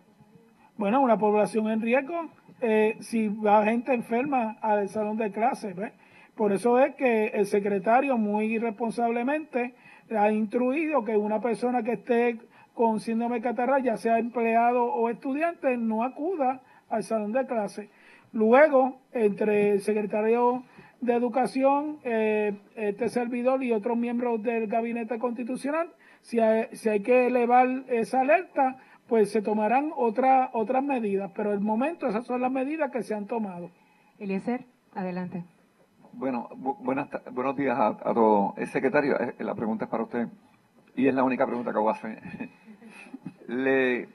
Bueno, 0.77 1.01
una 1.01 1.17
población 1.17 1.69
en 1.69 1.81
riesgo, 1.81 2.29
eh, 2.61 2.97
si 3.01 3.27
va 3.27 3.65
gente 3.65 3.93
enferma 3.93 4.57
al 4.61 4.89
salón 4.89 5.17
de 5.17 5.31
clases, 5.31 5.75
¿ves? 5.75 5.91
Por 6.35 6.53
eso 6.53 6.79
es 6.79 6.95
que 6.95 7.27
el 7.27 7.47
secretario 7.47 8.17
muy 8.17 8.59
responsablemente 8.59 9.73
ha 10.15 10.31
instruido 10.31 11.03
que 11.03 11.17
una 11.17 11.41
persona 11.41 11.81
que 11.83 11.93
esté 11.93 12.39
con 12.75 12.99
síndrome 12.99 13.41
catarral, 13.41 13.81
ya 13.81 13.97
sea 13.97 14.19
empleado 14.19 14.85
o 14.85 15.09
estudiante, 15.09 15.75
no 15.77 16.03
acuda 16.03 16.61
al 16.89 17.03
salón 17.03 17.31
de 17.31 17.45
clases. 17.47 17.89
Luego, 18.33 18.99
entre 19.13 19.71
el 19.71 19.81
secretario 19.81 20.63
de 21.01 21.13
Educación, 21.13 21.99
eh, 22.03 22.57
este 22.75 23.09
servidor 23.09 23.63
y 23.63 23.71
otros 23.71 23.97
miembros 23.97 24.41
del 24.41 24.67
Gabinete 24.67 25.19
Constitucional, 25.19 25.89
si 26.21 26.39
hay, 26.39 26.67
si 26.73 26.89
hay 26.89 27.01
que 27.01 27.27
elevar 27.27 27.67
esa 27.87 28.21
alerta, 28.21 28.77
pues 29.07 29.31
se 29.31 29.41
tomarán 29.41 29.91
otra, 29.95 30.49
otras 30.53 30.83
medidas. 30.83 31.31
Pero 31.35 31.53
el 31.53 31.59
momento 31.61 32.07
esas 32.07 32.25
son 32.25 32.41
las 32.41 32.51
medidas 32.51 32.91
que 32.91 33.03
se 33.03 33.13
han 33.13 33.27
tomado. 33.27 33.69
Eliezer, 34.19 34.65
adelante. 34.95 35.43
Bueno, 36.13 36.49
bu- 36.49 36.77
buenas, 36.79 37.07
buenos 37.31 37.55
días 37.55 37.77
a, 37.77 37.87
a 37.89 38.13
todos. 38.13 38.57
El 38.57 38.67
secretario, 38.67 39.19
eh, 39.19 39.35
la 39.39 39.53
pregunta 39.55 39.85
es 39.85 39.91
para 39.91 40.03
usted 40.03 40.27
y 40.95 41.07
es 41.07 41.13
la 41.13 41.23
única 41.23 41.45
pregunta 41.45 41.71
que 41.71 41.77
voy 41.77 41.89
a 41.89 41.91
hacer. 41.91 42.19
Le, 43.47 44.09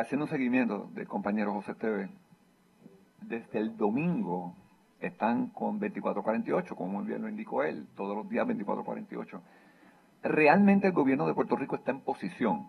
haciendo 0.00 0.24
un 0.24 0.30
seguimiento 0.30 0.88
del 0.94 1.06
compañero 1.08 1.52
José 1.52 1.72
Esteves, 1.72 2.08
desde 3.22 3.58
el 3.58 3.76
domingo 3.76 4.54
están 5.00 5.48
con 5.48 5.78
2448, 5.78 6.74
como 6.76 7.00
muy 7.00 7.06
bien 7.06 7.22
lo 7.22 7.28
indicó 7.28 7.62
él, 7.62 7.86
todos 7.96 8.16
los 8.16 8.28
días 8.28 8.46
2448. 8.46 9.40
Realmente 10.22 10.86
el 10.88 10.92
gobierno 10.92 11.26
de 11.26 11.34
Puerto 11.34 11.56
Rico 11.56 11.76
está 11.76 11.90
en 11.90 12.00
posición, 12.00 12.66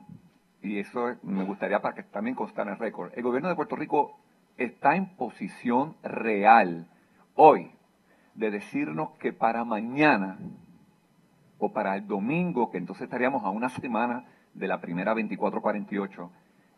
y 0.61 0.79
eso 0.79 1.15
me 1.23 1.43
gustaría 1.43 1.81
para 1.81 1.95
que 1.95 2.03
también 2.03 2.35
constara 2.35 2.71
en 2.71 2.75
el 2.75 2.79
récord, 2.79 3.11
el 3.15 3.23
gobierno 3.23 3.49
de 3.49 3.55
Puerto 3.55 3.75
Rico 3.75 4.17
está 4.57 4.95
en 4.95 5.15
posición 5.15 5.95
real 6.03 6.87
hoy 7.35 7.71
de 8.35 8.51
decirnos 8.51 9.11
que 9.19 9.33
para 9.33 9.63
mañana 9.63 10.37
o 11.59 11.71
para 11.71 11.95
el 11.95 12.07
domingo, 12.07 12.69
que 12.69 12.77
entonces 12.77 13.03
estaríamos 13.03 13.43
a 13.43 13.49
una 13.49 13.69
semana 13.69 14.25
de 14.53 14.67
la 14.67 14.79
primera 14.79 15.11
2448, 15.11 16.29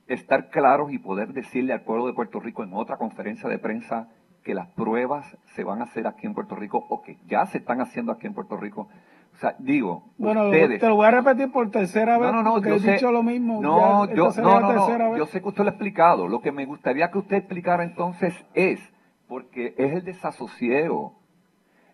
estar 0.07 0.49
claros 0.49 0.91
y 0.91 0.99
poder 0.99 1.33
decirle 1.33 1.73
al 1.73 1.81
pueblo 1.81 2.07
de 2.07 2.13
Puerto 2.13 2.39
Rico 2.39 2.63
en 2.63 2.73
otra 2.73 2.97
conferencia 2.97 3.49
de 3.49 3.59
prensa 3.59 4.09
que 4.49 4.55
las 4.55 4.67
pruebas 4.69 5.37
se 5.53 5.63
van 5.63 5.79
a 5.79 5.83
hacer 5.83 6.07
aquí 6.07 6.25
en 6.25 6.33
Puerto 6.33 6.55
Rico 6.55 6.83
o 6.89 7.03
que 7.03 7.19
ya 7.27 7.45
se 7.45 7.59
están 7.59 7.81
haciendo 7.81 8.11
aquí 8.11 8.25
en 8.25 8.33
Puerto 8.33 8.57
Rico. 8.57 8.87
O 9.31 9.37
sea, 9.37 9.55
digo, 9.59 10.05
bueno, 10.17 10.45
ustedes... 10.45 10.79
te 10.79 10.87
lo 10.87 10.95
voy 10.95 11.05
a 11.05 11.11
repetir 11.11 11.51
por 11.51 11.69
tercera 11.69 12.17
vez, 12.17 12.31
no, 12.31 12.41
no, 12.41 12.53
porque 12.53 12.69
yo 12.69 12.75
he 12.77 12.79
sé, 12.79 12.93
dicho 12.93 13.11
lo 13.11 13.21
mismo. 13.21 13.61
No, 13.61 14.07
ya, 14.07 14.15
yo, 14.15 14.31
no, 14.41 14.59
no, 14.59 14.97
no, 14.97 15.17
yo 15.17 15.27
sé 15.27 15.39
que 15.43 15.49
usted 15.49 15.63
lo 15.63 15.69
ha 15.69 15.73
explicado. 15.73 16.27
Lo 16.27 16.41
que 16.41 16.51
me 16.51 16.65
gustaría 16.65 17.11
que 17.11 17.19
usted 17.19 17.35
explicara 17.35 17.83
entonces 17.83 18.33
es, 18.55 18.79
porque 19.27 19.75
es 19.77 19.93
el 19.93 20.03
desasosiego, 20.03 21.19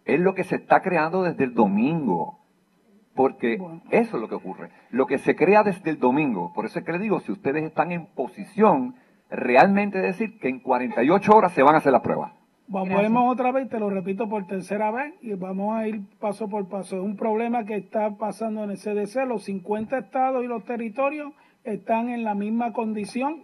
es 0.05 0.21
lo 0.21 0.33
que 0.33 0.45
se 0.45 0.55
está 0.55 0.81
creando 0.81 1.23
desde 1.23 1.43
el 1.43 1.53
domingo. 1.53 2.39
Porque 3.15 3.55
eso 3.89 4.15
es 4.15 4.21
lo 4.21 4.29
que 4.29 4.35
ocurre. 4.35 4.69
Lo 4.91 5.07
que 5.07 5.17
se 5.17 5.35
crea 5.35 5.63
desde 5.63 5.89
el 5.89 5.99
domingo. 5.99 6.53
Por 6.53 6.65
eso 6.65 6.79
es 6.79 6.85
que 6.85 6.93
le 6.93 6.99
digo, 6.99 7.19
si 7.19 7.33
ustedes 7.33 7.65
están 7.65 7.91
en 7.91 8.05
posición 8.05 8.95
realmente 9.29 9.99
de 9.99 10.07
decir 10.07 10.39
que 10.39 10.49
en 10.49 10.59
48 10.59 11.35
horas 11.35 11.51
se 11.51 11.63
van 11.63 11.75
a 11.75 11.79
hacer 11.79 11.91
las 11.91 12.01
pruebas. 12.01 12.31
Volvemos 12.67 13.31
otra 13.31 13.51
vez, 13.51 13.69
te 13.69 13.79
lo 13.79 13.91
repito 13.91 14.27
por 14.27 14.47
tercera 14.47 14.89
vez, 14.89 15.13
y 15.21 15.33
vamos 15.33 15.77
a 15.77 15.87
ir 15.87 16.01
paso 16.19 16.49
por 16.49 16.67
paso. 16.67 16.97
Es 16.97 17.03
un 17.03 17.15
problema 17.15 17.63
que 17.63 17.75
está 17.75 18.17
pasando 18.17 18.63
en 18.63 18.71
el 18.71 18.77
CDC. 18.77 19.27
Los 19.27 19.43
50 19.43 19.99
estados 19.99 20.43
y 20.43 20.47
los 20.47 20.65
territorios 20.65 21.31
están 21.63 22.09
en 22.09 22.23
la 22.23 22.33
misma 22.33 22.73
condición 22.73 23.43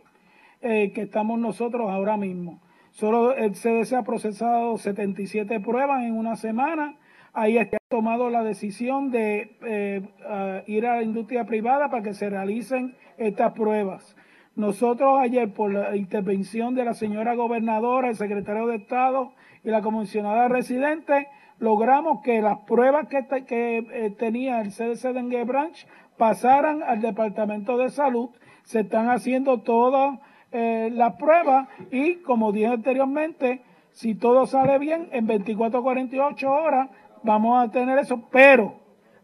eh, 0.62 0.92
que 0.94 1.04
estamos 1.04 1.40
nosotros 1.40 1.90
ahora 1.92 2.18
mismo. 2.18 2.60
Solo 2.90 3.36
el 3.36 3.52
CDC 3.52 3.94
ha 3.94 4.04
procesado 4.04 4.78
77 4.78 5.60
pruebas 5.60 6.04
en 6.04 6.18
una 6.18 6.36
semana. 6.36 6.96
Ahí 7.32 7.60
ha 7.60 7.70
tomado 7.90 8.30
la 8.30 8.44
decisión 8.44 9.12
de 9.12 9.56
eh, 9.62 10.02
uh, 10.28 10.70
ir 10.70 10.86
a 10.88 10.98
la 10.98 11.04
industria 11.04 11.46
privada 11.46 11.90
para 11.90 12.04
que 12.04 12.14
se 12.14 12.30
realicen 12.30 12.96
estas 13.18 13.54
pruebas. 13.54 14.16
Nosotros 14.56 15.18
ayer, 15.20 15.54
por 15.54 15.72
la 15.72 15.96
intervención 15.96 16.76
de 16.76 16.84
la 16.84 16.94
señora 16.94 17.36
gobernadora, 17.36 18.10
el 18.10 18.18
secretario 18.18 18.68
de 18.68 18.76
Estado 18.76 19.32
y 19.64 19.70
la 19.70 19.82
comisionada 19.82 20.50
residente, 20.50 21.30
logramos 21.60 22.22
que 22.22 22.42
las 22.42 22.60
pruebas 22.60 23.08
que, 23.08 23.26
eh, 23.50 24.16
tenía 24.20 24.60
el 24.60 24.72
CDC 24.72 25.14
Dengue 25.14 25.46
Branch 25.46 25.88
pasaran 26.18 26.84
al 26.84 27.00
Departamento 27.00 27.78
de 27.78 27.90
Salud. 27.90 28.30
Se 28.64 28.82
están 28.82 29.10
haciendo 29.10 29.60
todas 29.62 30.20
eh, 30.52 30.90
las 30.92 31.16
pruebas 31.16 31.70
y, 31.90 32.16
como 32.16 32.52
dije 32.52 32.68
anteriormente, 32.68 33.62
si 33.92 34.16
todo 34.16 34.46
sale 34.48 34.80
bien, 34.80 35.08
en 35.14 35.28
24 35.28 35.80
a 35.80 35.84
48 35.84 36.52
horas 36.52 36.90
vamos 37.24 37.64
a 37.64 37.72
tener 37.72 37.98
eso. 38.00 38.28
Pero, 38.32 38.76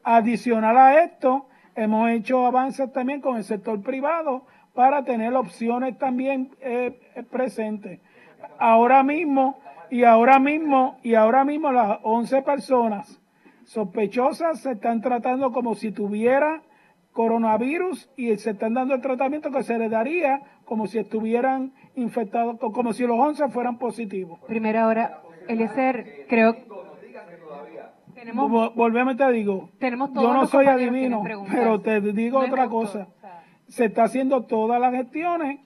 adicional 0.04 0.78
a 0.78 1.04
esto, 1.04 1.48
hemos 1.76 2.10
hecho 2.12 2.46
avances 2.46 2.94
también 2.94 3.20
con 3.20 3.36
el 3.36 3.44
sector 3.44 3.82
privado 3.82 4.44
para 4.78 5.04
tener 5.04 5.34
opciones 5.34 5.98
también 5.98 6.52
eh, 6.62 7.00
presentes. 7.32 8.00
Ahora 8.60 9.02
mismo, 9.02 9.58
y 9.90 10.04
ahora 10.04 10.38
mismo, 10.38 11.00
y 11.02 11.16
ahora 11.16 11.44
mismo 11.44 11.72
las 11.72 11.98
11 12.04 12.44
personas 12.44 13.20
sospechosas 13.64 14.60
se 14.60 14.74
están 14.74 15.02
tratando 15.02 15.52
como 15.52 15.74
si 15.74 15.92
tuviera 15.92 16.62
coronavirus 17.12 18.08
y 18.16 18.36
se 18.36 18.52
están 18.52 18.76
dando 18.76 18.94
el 18.94 19.02
tratamiento 19.02 19.50
que 19.50 19.64
se 19.64 19.80
les 19.80 19.90
daría 19.90 20.42
como 20.66 20.86
si 20.86 21.00
estuvieran 21.00 21.74
infectados, 21.96 22.60
como 22.60 22.94
si 22.94 23.08
los 23.08 23.18
11 23.18 23.50
fueran 23.50 23.80
positivos. 23.80 24.40
Primera 24.46 24.86
hora, 24.86 25.22
Eliezer, 25.48 26.28
creo 26.30 26.56
tenemos, 28.18 28.74
Volvemos 28.76 29.16
te 29.16 29.32
digo, 29.32 29.70
tenemos 29.80 30.12
yo 30.14 30.34
no 30.34 30.48
soy 30.48 30.66
adivino, 30.66 31.22
pero 31.52 31.80
te 31.80 32.02
digo 32.02 32.40
no 32.40 32.48
otra 32.48 32.68
cosa. 32.68 33.08
Se 33.68 33.86
está 33.86 34.04
haciendo 34.04 34.44
todas 34.44 34.80
las 34.80 34.94
gestiones, 34.94 35.60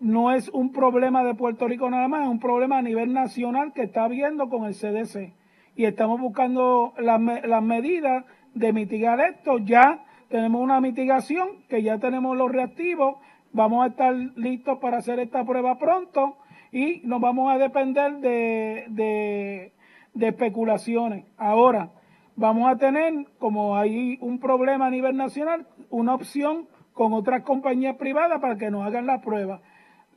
no 0.00 0.32
es 0.32 0.48
un 0.48 0.72
problema 0.72 1.24
de 1.24 1.34
Puerto 1.34 1.68
Rico 1.68 1.88
nada 1.90 2.08
más, 2.08 2.22
es 2.22 2.28
un 2.28 2.40
problema 2.40 2.78
a 2.78 2.82
nivel 2.82 3.12
nacional 3.12 3.72
que 3.72 3.82
está 3.82 4.04
habiendo 4.04 4.48
con 4.48 4.64
el 4.64 4.74
CDC. 4.74 5.32
Y 5.76 5.84
estamos 5.84 6.20
buscando 6.20 6.94
las, 6.98 7.20
las 7.20 7.62
medidas 7.62 8.24
de 8.54 8.72
mitigar 8.72 9.20
esto. 9.20 9.58
Ya 9.58 10.04
tenemos 10.28 10.62
una 10.62 10.80
mitigación, 10.80 11.64
que 11.68 11.82
ya 11.82 11.98
tenemos 11.98 12.36
los 12.36 12.50
reactivos, 12.50 13.16
vamos 13.52 13.84
a 13.84 13.88
estar 13.88 14.14
listos 14.14 14.78
para 14.78 14.98
hacer 14.98 15.18
esta 15.20 15.44
prueba 15.44 15.78
pronto 15.78 16.36
y 16.72 17.00
nos 17.04 17.20
vamos 17.20 17.52
a 17.52 17.58
depender 17.58 18.16
de, 18.16 18.84
de, 18.88 19.72
de 20.12 20.28
especulaciones. 20.28 21.24
Ahora, 21.36 21.90
vamos 22.36 22.68
a 22.68 22.76
tener, 22.76 23.26
como 23.38 23.76
hay 23.76 24.18
un 24.20 24.38
problema 24.40 24.86
a 24.86 24.90
nivel 24.90 25.16
nacional, 25.16 25.66
una 25.90 26.14
opción 26.14 26.66
con 26.94 27.12
otras 27.12 27.42
compañías 27.42 27.96
privadas 27.96 28.40
para 28.40 28.56
que 28.56 28.70
nos 28.70 28.86
hagan 28.86 29.06
la 29.06 29.20
prueba. 29.20 29.60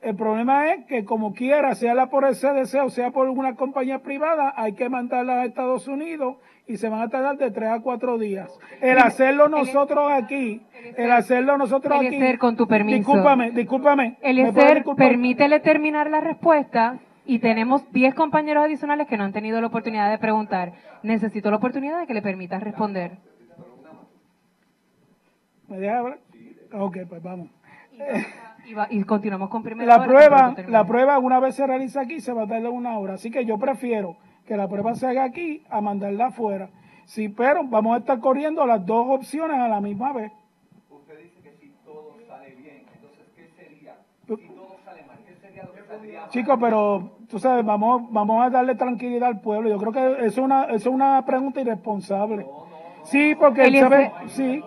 El 0.02 0.16
problema 0.16 0.72
es 0.74 0.86
que 0.86 1.06
como 1.06 1.34
quiera, 1.34 1.74
sea 1.74 1.95
la 1.95 2.08
por 2.08 2.24
el 2.24 2.36
CDC 2.36 2.84
o 2.84 2.90
sea 2.90 3.12
por 3.12 3.28
una 3.30 3.56
compañía 3.56 3.99
privada, 3.99 4.54
hay 4.56 4.74
que 4.74 4.90
mandarla 4.90 5.41
a 5.41 5.45
Estados 5.45 5.88
Unidos 5.88 6.38
y 6.68 6.78
se 6.78 6.88
van 6.90 7.02
a 7.02 7.10
tardar 7.10 7.38
de 7.38 7.49
tres 7.49 7.70
a 7.70 7.82
cuatro 7.82 8.20
días. 8.20 8.52
El 8.80 8.99
hacerlo 8.99 9.49
nosotros 9.49 10.12
aquí, 10.12 10.62
el 10.98 11.12
hacerlo 11.12 11.58
nosotros 11.58 11.98
aquí. 11.98 12.08
Eliezer, 12.08 12.38
con 12.38 12.56
tu 12.56 12.68
permiso. 12.68 12.98
Discúlpame, 12.98 13.52
discúlpame. 13.52 14.18
Eliezer, 14.22 14.86
permítele 14.95 15.60
terminar 15.62 16.12
la 16.12 16.22
respuesta 16.22 16.99
y 17.26 17.40
tenemos 17.40 17.91
10 17.91 18.14
compañeros 18.14 18.66
adicionales 18.66 19.08
que 19.08 19.18
no 19.18 19.24
han 19.24 19.34
tenido 19.34 19.60
la 19.62 19.68
oportunidad 19.68 20.12
de 20.12 20.20
preguntar. 20.20 20.74
Necesito 21.02 21.49
la 21.49 21.58
oportunidad 21.58 21.99
de 21.99 22.08
que 22.08 22.14
le 22.14 22.22
permitas 22.22 22.62
responder. 22.62 23.18
¿Me 25.68 25.80
deja 25.80 25.99
hablar? 25.99 26.27
Ok, 26.73 26.98
pues 27.07 27.22
vamos. 27.23 27.49
Y, 28.65 28.73
va, 28.73 28.88
y 28.89 29.03
continuamos 29.03 29.49
con 29.49 29.64
primera 29.64 29.98
La 29.98 30.06
prueba, 30.06 30.56
la 30.68 30.85
prueba 30.85 31.18
una 31.19 31.39
vez 31.39 31.56
se 31.56 31.65
realiza 31.65 32.02
aquí 32.02 32.19
se 32.19 32.34
va 32.34 32.44
a 32.44 32.48
tardar 32.48 32.72
una 32.72 32.98
hora, 32.99 33.14
así 33.15 33.31
que 33.31 33.45
yo 33.45 33.57
prefiero 33.57 34.18
que 34.45 34.57
la 34.57 34.68
prueba 34.68 34.94
se 34.95 35.07
haga 35.07 35.23
aquí 35.23 35.64
a 35.69 35.81
mandarla 35.81 36.27
afuera. 36.27 36.69
Sí, 37.06 37.30
pero 37.30 37.64
vamos 37.64 37.95
a 37.95 37.99
estar 37.99 38.19
corriendo 38.19 38.65
las 38.65 38.85
dos 38.85 39.06
opciones 39.10 39.57
a 39.57 39.68
la 39.68 39.80
misma 39.80 40.11
vez. 40.11 40.31
Usted 40.89 41.18
dice 41.23 41.41
que 41.41 41.52
si 41.53 41.69
todo 41.85 42.15
sale 42.27 42.56
bien, 42.56 42.84
entonces 42.94 43.26
¿qué 43.35 43.48
sería? 43.56 43.95
Si 44.27 44.49
todo 44.49 44.76
sale 44.84 45.03
mal, 45.06 45.18
¿qué 45.26 45.35
sería 45.35 45.64
lo 45.64 45.73
que 45.73 45.84
saldría 45.84 46.27
Chicos, 46.30 46.57
pero 46.60 47.11
tú 47.30 47.39
sabes, 47.39 47.65
vamos, 47.65 48.11
vamos 48.11 48.45
a 48.45 48.49
darle 48.49 48.76
tranquilidad 48.76 49.30
al 49.30 49.39
pueblo. 49.41 49.69
Yo 49.69 49.77
creo 49.77 49.91
que 49.94 50.26
es 50.26 50.38
una, 50.38 50.65
es 50.65 50.85
una 50.85 51.23
pregunta 51.26 51.61
irresponsable. 51.61 52.44
No, 52.44 52.65
no, 52.68 53.06
sí, 53.06 53.35
porque 53.35 53.72
no. 53.72 53.80
sabe, 53.80 54.11
sí, 54.27 54.61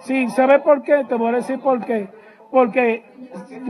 sí, 0.00 0.28
¿sabe 0.30 0.60
por 0.60 0.82
qué? 0.82 1.04
Te 1.08 1.14
voy 1.14 1.28
a 1.28 1.36
decir 1.36 1.60
por 1.60 1.84
qué. 1.84 2.08
Porque, 2.50 3.04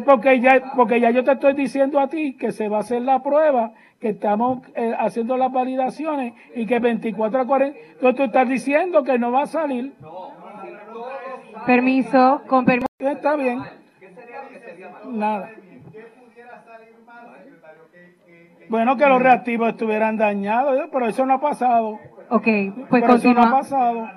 porque 0.04 0.40
ya, 0.40 0.72
porque 0.76 1.00
ya 1.00 1.10
yo 1.10 1.24
te 1.24 1.32
estoy 1.32 1.54
diciendo 1.54 1.98
a 1.98 2.08
ti 2.08 2.36
que 2.36 2.52
se 2.52 2.68
va 2.68 2.78
a 2.78 2.80
hacer 2.80 3.02
la 3.02 3.22
prueba, 3.22 3.72
que 4.00 4.10
estamos 4.10 4.60
eh, 4.76 4.94
haciendo 4.96 5.36
las 5.36 5.52
validaciones 5.52 6.34
y 6.54 6.66
que 6.66 6.78
24 6.78 7.40
a 7.40 7.46
40, 7.46 7.78
entonces 7.78 8.16
tú 8.16 8.22
estás 8.22 8.48
diciendo 8.48 9.02
que 9.02 9.18
no 9.18 9.32
va 9.32 9.42
a 9.42 9.46
salir. 9.46 9.94
Permiso, 11.66 12.42
con 12.46 12.64
permiso. 12.64 12.86
Está 12.98 13.34
bien. 13.34 13.60
Nada. 15.06 15.50
Bueno, 18.68 18.96
que 18.96 19.06
los 19.06 19.22
reactivos 19.22 19.70
estuvieran 19.70 20.16
dañados, 20.16 20.88
pero 20.92 21.08
eso 21.08 21.24
no 21.24 21.34
ha 21.34 21.40
pasado. 21.40 21.98
Ok, 22.28 22.44
pues 22.44 23.02
pero 23.02 23.06
continúa. 23.06 23.16
eso 23.16 23.34
no 23.34 23.42
ha 23.42 23.50
pasado. 23.50 24.10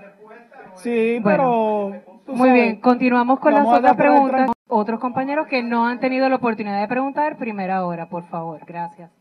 Sí, 0.76 1.20
Bueno. 1.20 1.92
pero... 1.94 2.12
Muy 2.28 2.48
sabes, 2.48 2.54
bien, 2.54 2.82
continuamos 2.82 3.40
con 3.40 3.54
las 3.54 3.68
otras 3.68 3.96
preguntas. 3.96 4.52
Otros 4.68 5.00
compañeros 5.00 5.48
que 5.48 5.64
no 5.64 5.86
han 5.86 6.00
tenido 6.00 6.30
la 6.30 6.38
oportunidad 6.38 6.80
de 6.80 6.88
preguntar, 6.88 7.38
primera 7.38 7.86
hora, 7.86 8.08
por 8.08 8.24
favor. 8.28 8.62
Gracias. 8.66 9.12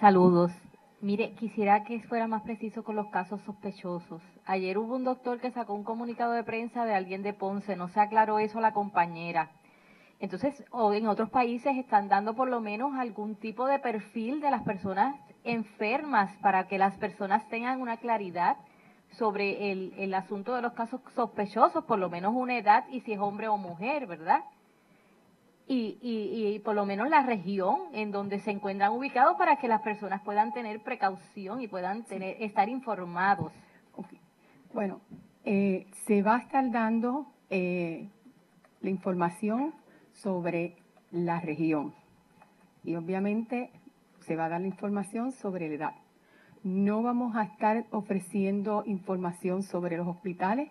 Saludos. 0.00 0.52
Mire, 1.00 1.32
quisiera 1.32 1.82
que 1.82 2.00
fuera 2.00 2.26
más 2.28 2.42
preciso 2.42 2.84
con 2.84 2.94
los 2.96 3.08
casos 3.08 3.40
sospechosos. 3.42 4.20
Ayer 4.44 4.76
hubo 4.78 4.94
un 4.94 5.04
doctor 5.04 5.40
que 5.40 5.50
sacó 5.50 5.74
un 5.74 5.82
comunicado 5.82 6.32
de 6.32 6.44
prensa 6.44 6.84
de 6.84 6.94
alguien 6.94 7.22
de 7.22 7.32
Ponce, 7.32 7.74
no 7.74 7.88
se 7.88 8.00
aclaró 8.00 8.38
eso 8.38 8.58
a 8.58 8.62
la 8.62 8.72
compañera. 8.72 9.48
Entonces, 10.20 10.64
o 10.70 10.92
en 10.92 11.08
otros 11.08 11.30
países 11.30 11.76
están 11.76 12.08
dando 12.08 12.34
por 12.34 12.48
lo 12.48 12.60
menos 12.60 12.94
algún 12.96 13.34
tipo 13.34 13.66
de 13.66 13.80
perfil 13.80 14.40
de 14.40 14.50
las 14.50 14.62
personas 14.62 15.16
enfermas 15.42 16.30
para 16.42 16.68
que 16.68 16.78
las 16.78 16.96
personas 16.98 17.48
tengan 17.48 17.80
una 17.80 17.96
claridad 17.96 18.56
sobre 19.18 19.70
el, 19.72 19.92
el 19.96 20.14
asunto 20.14 20.54
de 20.54 20.62
los 20.62 20.72
casos 20.72 21.00
sospechosos, 21.14 21.84
por 21.84 21.98
lo 21.98 22.10
menos 22.10 22.34
una 22.34 22.56
edad 22.56 22.84
y 22.90 23.00
si 23.00 23.12
es 23.12 23.18
hombre 23.18 23.48
o 23.48 23.56
mujer, 23.56 24.06
¿verdad? 24.06 24.42
y, 25.66 25.98
y, 26.02 26.54
y, 26.54 26.58
por 26.58 26.74
lo 26.74 26.84
menos 26.84 27.08
la 27.08 27.22
región 27.22 27.78
en 27.92 28.10
donde 28.10 28.40
se 28.40 28.50
encuentran 28.50 28.92
ubicados 28.92 29.36
para 29.36 29.56
que 29.56 29.68
las 29.68 29.80
personas 29.82 30.20
puedan 30.22 30.52
tener 30.52 30.80
precaución 30.82 31.60
y 31.60 31.68
puedan 31.68 32.04
tener, 32.04 32.36
estar 32.42 32.68
informados. 32.68 33.52
Bueno, 34.74 35.00
eh, 35.44 35.86
se 36.06 36.22
va 36.22 36.36
a 36.36 36.38
estar 36.40 36.70
dando 36.70 37.26
eh, 37.50 38.08
la 38.80 38.90
información 38.90 39.74
sobre 40.12 40.76
la 41.10 41.40
región 41.40 41.94
y 42.84 42.94
obviamente 42.96 43.70
se 44.20 44.36
va 44.36 44.46
a 44.46 44.48
dar 44.48 44.60
la 44.60 44.66
información 44.66 45.32
sobre 45.32 45.68
la 45.68 45.74
edad. 45.74 46.01
No 46.64 47.02
vamos 47.02 47.34
a 47.34 47.42
estar 47.42 47.86
ofreciendo 47.90 48.84
información 48.86 49.64
sobre 49.64 49.96
los 49.96 50.06
hospitales. 50.06 50.70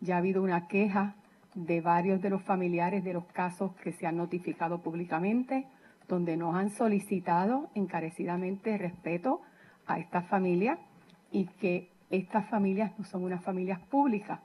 Ya 0.00 0.14
ha 0.14 0.18
habido 0.18 0.44
una 0.44 0.68
queja 0.68 1.16
de 1.56 1.80
varios 1.80 2.22
de 2.22 2.30
los 2.30 2.40
familiares 2.42 3.02
de 3.02 3.14
los 3.14 3.24
casos 3.26 3.72
que 3.82 3.90
se 3.90 4.06
han 4.06 4.16
notificado 4.16 4.78
públicamente, 4.78 5.66
donde 6.06 6.36
nos 6.36 6.54
han 6.54 6.70
solicitado 6.70 7.68
encarecidamente 7.74 8.78
respeto 8.78 9.40
a 9.88 9.98
estas 9.98 10.24
familias 10.28 10.78
y 11.32 11.46
que 11.46 11.90
estas 12.10 12.48
familias 12.48 12.92
no 12.96 13.04
son 13.04 13.24
unas 13.24 13.42
familias 13.42 13.80
públicas, 13.80 14.38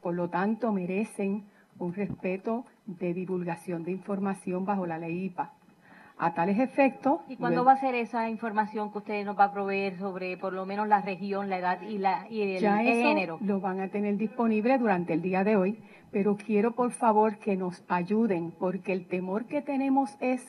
por 0.00 0.14
lo 0.14 0.28
tanto 0.28 0.72
merecen 0.72 1.44
un 1.78 1.94
respeto 1.94 2.64
de 2.86 3.14
divulgación 3.14 3.84
de 3.84 3.92
información 3.92 4.64
bajo 4.64 4.86
la 4.86 4.98
ley 4.98 5.26
IPA. 5.26 5.52
A 6.18 6.34
tales 6.34 6.58
efectos... 6.58 7.20
¿Y 7.28 7.36
cuándo 7.36 7.64
va 7.64 7.72
a 7.72 7.80
ser 7.80 7.94
esa 7.94 8.28
información 8.28 8.92
que 8.92 8.98
usted 8.98 9.24
nos 9.24 9.38
va 9.38 9.44
a 9.44 9.52
proveer 9.52 9.98
sobre 9.98 10.36
por 10.36 10.52
lo 10.52 10.66
menos 10.66 10.86
la 10.86 11.00
región, 11.00 11.50
la 11.50 11.58
edad 11.58 11.80
y, 11.82 11.98
la, 11.98 12.26
y 12.30 12.42
el, 12.42 12.60
ya 12.60 12.82
eso 12.82 13.08
género? 13.08 13.38
Lo 13.40 13.60
van 13.60 13.80
a 13.80 13.88
tener 13.88 14.16
disponible 14.16 14.78
durante 14.78 15.14
el 15.14 15.22
día 15.22 15.42
de 15.42 15.56
hoy, 15.56 15.78
pero 16.10 16.36
quiero 16.36 16.72
por 16.72 16.92
favor 16.92 17.38
que 17.38 17.56
nos 17.56 17.82
ayuden, 17.88 18.52
porque 18.58 18.92
el 18.92 19.06
temor 19.06 19.46
que 19.46 19.62
tenemos 19.62 20.16
es 20.20 20.46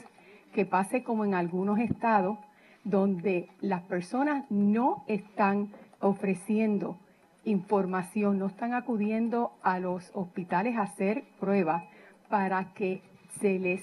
que 0.54 0.66
pase 0.66 1.04
como 1.04 1.26
en 1.26 1.34
algunos 1.34 1.80
estados, 1.80 2.38
donde 2.84 3.50
las 3.62 3.82
personas 3.84 4.46
no 4.50 5.04
están 5.08 5.70
ofreciendo 6.00 6.98
información, 7.46 8.38
no 8.38 8.48
están 8.48 8.74
acudiendo 8.74 9.54
a 9.64 9.80
los 9.80 10.12
hospitales 10.14 10.78
a 10.78 10.84
hacer 10.84 11.24
pruebas 11.40 11.84
para 12.30 12.74
que 12.74 13.02
se 13.40 13.60
les 13.60 13.82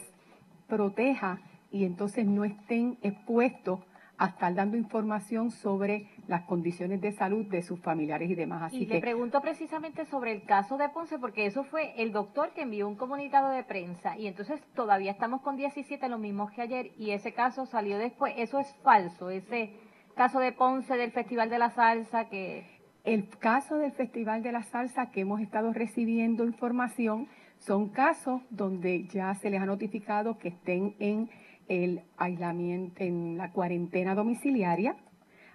proteja 0.68 1.40
y 1.70 1.84
entonces 1.84 2.26
no 2.26 2.44
estén 2.44 2.98
expuestos 3.02 3.80
a 4.20 4.26
estar 4.26 4.54
dando 4.54 4.76
información 4.76 5.50
sobre 5.50 6.10
las 6.28 6.42
condiciones 6.42 7.00
de 7.00 7.10
salud 7.12 7.46
de 7.46 7.62
sus 7.62 7.80
familiares 7.80 8.28
y 8.30 8.34
demás. 8.34 8.64
Así 8.64 8.82
y 8.82 8.86
que, 8.86 8.94
le 8.94 9.00
pregunto 9.00 9.40
precisamente 9.40 10.04
sobre 10.04 10.32
el 10.32 10.42
caso 10.42 10.76
de 10.76 10.90
Ponce, 10.90 11.18
porque 11.18 11.46
eso 11.46 11.64
fue 11.64 11.94
el 11.96 12.12
doctor 12.12 12.50
que 12.50 12.62
envió 12.62 12.86
un 12.86 12.96
comunicado 12.96 13.48
de 13.48 13.64
prensa 13.64 14.18
y 14.18 14.26
entonces 14.26 14.60
todavía 14.74 15.12
estamos 15.12 15.40
con 15.40 15.56
17, 15.56 16.06
los 16.10 16.20
mismos 16.20 16.50
que 16.52 16.60
ayer, 16.60 16.90
y 16.98 17.12
ese 17.12 17.32
caso 17.32 17.64
salió 17.64 17.96
después. 17.96 18.34
Eso 18.36 18.58
es 18.58 18.70
falso, 18.82 19.30
ese 19.30 19.72
caso 20.14 20.38
de 20.38 20.52
Ponce 20.52 20.98
del 20.98 21.12
Festival 21.12 21.48
de 21.48 21.58
la 21.58 21.70
Salsa 21.70 22.26
que... 22.26 22.66
El 23.04 23.26
caso 23.38 23.76
del 23.76 23.92
Festival 23.92 24.42
de 24.42 24.52
la 24.52 24.64
Salsa 24.64 25.10
que 25.10 25.22
hemos 25.22 25.40
estado 25.40 25.72
recibiendo 25.72 26.44
información 26.44 27.26
son 27.56 27.88
casos 27.88 28.42
donde 28.50 29.06
ya 29.08 29.34
se 29.34 29.48
les 29.48 29.62
ha 29.62 29.66
notificado 29.66 30.36
que 30.36 30.48
estén 30.48 30.94
en 30.98 31.30
el 31.70 32.02
aislamiento, 32.16 33.04
en 33.04 33.38
la 33.38 33.52
cuarentena 33.52 34.16
domiciliaria. 34.16 34.96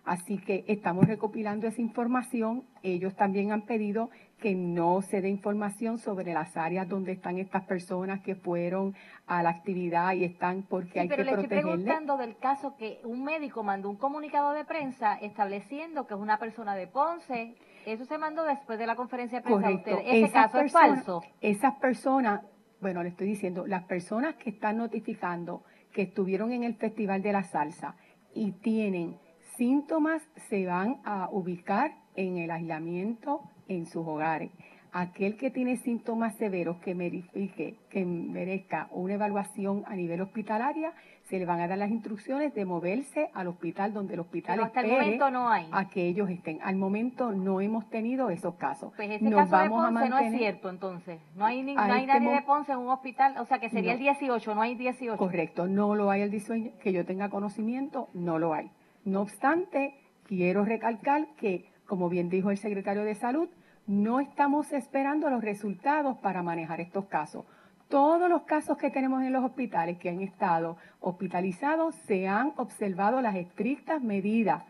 Así 0.05 0.37
que 0.37 0.63
estamos 0.67 1.07
recopilando 1.07 1.67
esa 1.67 1.81
información. 1.81 2.63
Ellos 2.83 3.15
también 3.15 3.51
han 3.51 3.63
pedido 3.63 4.09
que 4.39 4.53
no 4.55 5.01
se 5.01 5.19
dé 5.21 5.29
información 5.29 5.97
sobre 5.97 6.31
las 6.33 6.55
áreas 6.55 6.87
donde 6.87 7.11
están 7.11 7.37
estas 7.37 7.63
personas 7.65 8.21
que 8.21 8.35
fueron 8.35 8.95
a 9.27 9.41
la 9.43 9.49
actividad 9.49 10.13
y 10.13 10.23
están 10.23 10.63
porque 10.63 10.91
sí, 10.93 10.99
hay 10.99 11.07
pero 11.09 11.17
que 11.17 11.23
le 11.25 11.31
estoy 11.31 11.47
protegerles. 11.47 11.73
preguntando 11.85 12.17
del 12.17 12.37
caso 12.37 12.75
que 12.77 13.01
un 13.03 13.23
médico 13.23 13.63
mandó 13.63 13.89
un 13.89 13.97
comunicado 13.97 14.53
de 14.53 14.63
prensa 14.63 15.15
estableciendo 15.15 16.05
que 16.07 16.13
es 16.13 16.19
una 16.19 16.37
persona 16.37 16.75
de 16.75 16.87
Ponce. 16.87 17.55
Eso 17.85 18.05
se 18.05 18.17
mandó 18.17 18.43
después 18.45 18.77
de 18.79 18.85
la 18.87 18.95
conferencia 18.95 19.39
de 19.39 19.43
prensa. 19.43 19.61
Correcto. 19.63 19.91
Usted, 19.95 20.05
ese 20.07 20.19
Esas 20.25 20.31
caso 20.31 20.57
es 20.59 20.63
personas- 20.71 20.95
falso. 20.97 21.21
Esas 21.41 21.75
personas, 21.75 22.41
bueno, 22.79 23.01
le 23.03 23.09
estoy 23.09 23.27
diciendo, 23.27 23.65
las 23.67 23.83
personas 23.85 24.35
que 24.35 24.51
están 24.51 24.77
notificando 24.77 25.63
que 25.95 26.01
estuvieron 26.01 26.51
en 26.51 26.65
el 26.65 26.75
Festival 26.75 27.21
de 27.21 27.31
la 27.31 27.43
Salsa 27.43 27.95
y 28.33 28.51
tienen 28.51 29.17
síntomas 29.55 30.21
se 30.49 30.65
van 30.65 30.99
a 31.05 31.29
ubicar 31.31 31.95
en 32.15 32.37
el 32.37 32.51
aislamiento 32.51 33.49
en 33.69 33.85
sus 33.85 34.05
hogares. 34.05 34.51
Aquel 34.99 35.35
que 35.35 35.51
tiene 35.51 35.75
síntomas 35.75 36.35
severos 36.37 36.77
que 36.77 36.93
verifique, 36.93 37.75
que 37.89 38.05
merezca 38.05 38.87
una 38.91 39.15
evaluación 39.15 39.83
a 39.87 39.93
nivel 39.93 40.21
hospitalaria, 40.21 40.93
se 41.23 41.37
le 41.37 41.45
van 41.45 41.59
a 41.59 41.67
dar 41.67 41.77
las 41.77 41.91
instrucciones 41.91 42.53
de 42.53 42.63
moverse 42.63 43.29
al 43.33 43.47
hospital 43.47 43.91
donde 43.91 44.13
el 44.13 44.21
hospital 44.21 44.55
Pero 44.55 44.65
hasta 44.67 44.79
el 44.79 44.91
momento 44.91 45.29
no 45.31 45.49
hay. 45.49 45.67
a 45.73 45.89
que 45.89 46.07
ellos 46.07 46.29
estén. 46.29 46.59
Al 46.63 46.77
momento 46.77 47.33
no 47.33 47.59
hemos 47.59 47.89
tenido 47.89 48.29
esos 48.29 48.55
casos. 48.55 48.93
Pues 48.95 49.09
ese 49.11 49.25
Nos 49.25 49.33
caso 49.33 49.57
de 49.57 49.63
vamos 49.63 49.83
a 49.83 49.87
Ponce 49.89 50.09
no 50.09 50.17
es 50.17 50.23
mantener- 50.23 50.39
cierto, 50.39 50.69
entonces. 50.69 51.19
No 51.35 51.43
hay, 51.45 51.61
ni- 51.61 51.75
no 51.75 51.81
hay 51.81 52.03
este 52.05 52.17
nadie 52.21 52.33
de 52.35 52.41
Ponce 52.43 52.71
en 52.71 52.77
un 52.77 52.87
hospital, 52.87 53.35
o 53.39 53.45
sea 53.45 53.59
que 53.59 53.67
sería 53.69 53.91
No. 53.91 53.97
el 53.97 53.99
18, 53.99 54.55
no 54.55 54.61
hay 54.61 54.75
18. 54.75 55.17
Correcto, 55.17 55.67
no 55.67 55.93
lo 55.95 56.09
hay 56.09 56.21
el 56.21 56.31
diseño, 56.31 56.71
que 56.81 56.93
yo 56.93 57.03
tenga 57.03 57.27
conocimiento, 57.27 58.07
no 58.13 58.39
lo 58.39 58.53
hay. 58.53 58.71
No 59.03 59.19
obstante, 59.23 59.93
quiero 60.25 60.63
recalcar 60.63 61.27
que, 61.35 61.65
como 61.85 62.07
bien 62.07 62.29
dijo 62.29 62.49
el 62.49 62.57
secretario 62.57 63.03
de 63.03 63.13
Salud, 63.15 63.49
no 63.87 64.19
estamos 64.19 64.71
esperando 64.73 65.29
los 65.29 65.43
resultados 65.43 66.17
para 66.17 66.41
manejar 66.41 66.81
estos 66.81 67.05
casos. 67.05 67.45
Todos 67.87 68.29
los 68.29 68.43
casos 68.43 68.77
que 68.77 68.89
tenemos 68.89 69.21
en 69.21 69.31
los 69.31 69.43
hospitales 69.43 69.99
que 69.99 70.09
han 70.09 70.21
estado 70.21 70.77
hospitalizados 71.01 71.93
se 72.07 72.27
han 72.27 72.53
observado 72.57 73.21
las 73.21 73.35
estrictas 73.35 74.01
medidas 74.01 74.63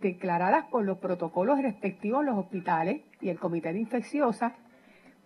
declaradas 0.00 0.66
por 0.66 0.84
los 0.84 0.98
protocolos 0.98 1.60
respectivos 1.60 2.24
los 2.24 2.38
hospitales 2.38 3.02
y 3.20 3.30
el 3.30 3.40
comité 3.40 3.72
de 3.72 3.80
infecciosas 3.80 4.52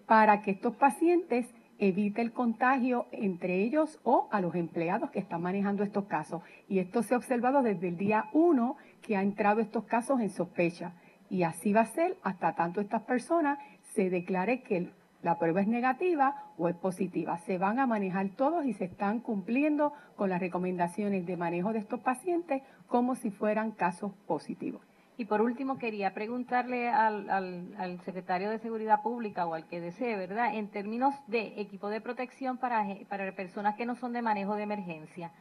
para 0.07 0.41
que 0.41 0.53
estos 0.53 0.75
pacientes 0.77 1.47
evite 1.79 2.23
el 2.23 2.33
contagio 2.33 3.07
entre 3.13 3.63
ellos 3.63 4.01
o 4.05 4.29
a 4.31 4.41
los 4.41 4.55
empleados 4.55 5.11
que 5.11 5.19
están 5.19 5.43
manejando 5.43 5.83
estos 5.83 6.05
casos. 6.07 6.43
Y 6.69 6.79
esto 6.79 7.03
se 7.03 7.15
ha 7.15 7.19
observado 7.19 7.63
desde 7.63 7.89
el 7.89 7.99
día 7.99 8.31
uno 8.33 8.77
que 9.03 9.17
ha 9.17 9.23
entrado 9.23 9.61
estos 9.61 9.85
casos 9.85 10.21
en 10.21 10.31
sospecha. 10.31 10.95
Y 11.35 11.43
así 11.43 11.73
va 11.73 11.81
a 11.81 11.87
ser 11.87 12.17
hasta 12.23 12.55
tanto 12.55 12.81
estas 12.81 13.03
personas 13.03 13.59
se 13.95 14.09
declare 14.09 14.63
que 14.63 14.93
la 15.21 15.37
prueba 15.37 15.63
es 15.63 15.67
negativa 15.67 16.45
o 16.57 16.69
es 16.69 16.77
positiva. 16.77 17.39
Se 17.39 17.59
van 17.59 17.81
a 17.81 17.89
manejar 17.89 18.29
todos 18.37 18.65
y 18.65 18.73
se 18.73 18.85
están 18.85 19.19
cumpliendo 19.19 19.93
con 20.15 20.31
las 20.31 20.39
recomendaciones 20.39 21.27
de 21.27 21.37
manejo 21.37 21.73
de 21.73 21.81
estos 21.81 21.99
pacientes 21.99 22.63
como 22.87 23.17
si 23.17 23.33
fueran 23.33 23.73
casos 23.73 24.13
positivos. 24.29 24.81
Y 25.17 25.25
por 25.25 25.41
último, 25.41 25.77
quería 25.77 26.15
preguntarle 26.15 26.89
al, 26.89 27.29
al, 27.29 28.01
secretario 28.03 28.49
de 28.49 28.61
Seguridad 28.61 29.03
Pública 29.03 29.45
o 29.45 29.55
al 29.55 29.67
que 29.67 29.81
desee, 29.81 30.15
¿verdad? 30.15 30.55
En 30.55 30.69
términos 30.69 31.17
de 31.27 31.61
equipo 31.61 31.89
de 31.89 32.01
protección 32.01 32.59
para, 32.59 32.87
para 33.09 33.35
personas 33.35 33.75
que 33.75 33.87
no 33.87 33.97
son 33.97 34.13
de 34.13 34.23
manejo 34.23 34.55
de 34.55 34.63
emergencia, 34.63 35.33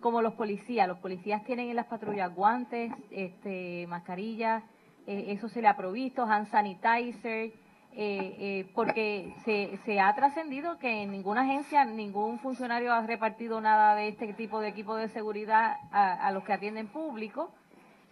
como 0.00 0.22
los 0.22 0.32
policías. 0.32 0.88
Los 0.88 1.00
policías 1.00 1.44
tienen 1.44 1.68
en 1.68 1.76
las 1.76 1.88
patrullas 1.88 2.34
guantes, 2.34 2.90
este, 3.10 3.86
mascarillas, 3.86 4.62
eh, 5.06 5.26
eso 5.28 5.48
se 5.48 5.60
le 5.60 5.68
ha 5.68 5.76
provisto, 5.76 6.24
hand 6.24 6.48
sanitizer, 6.48 7.52
eh, 7.94 8.36
eh, 8.38 8.70
porque 8.74 9.34
se, 9.44 9.76
se 9.84 10.00
ha 10.00 10.14
trascendido 10.14 10.78
que 10.78 11.02
en 11.02 11.12
ninguna 11.12 11.42
agencia, 11.42 11.84
ningún 11.84 12.38
funcionario 12.38 12.92
ha 12.92 13.06
repartido 13.06 13.60
nada 13.60 13.94
de 13.94 14.08
este 14.08 14.32
tipo 14.32 14.60
de 14.60 14.68
equipo 14.68 14.96
de 14.96 15.08
seguridad 15.08 15.76
a, 15.90 16.30
los 16.32 16.42
que 16.44 16.54
atienden 16.54 16.88
público. 16.88 17.52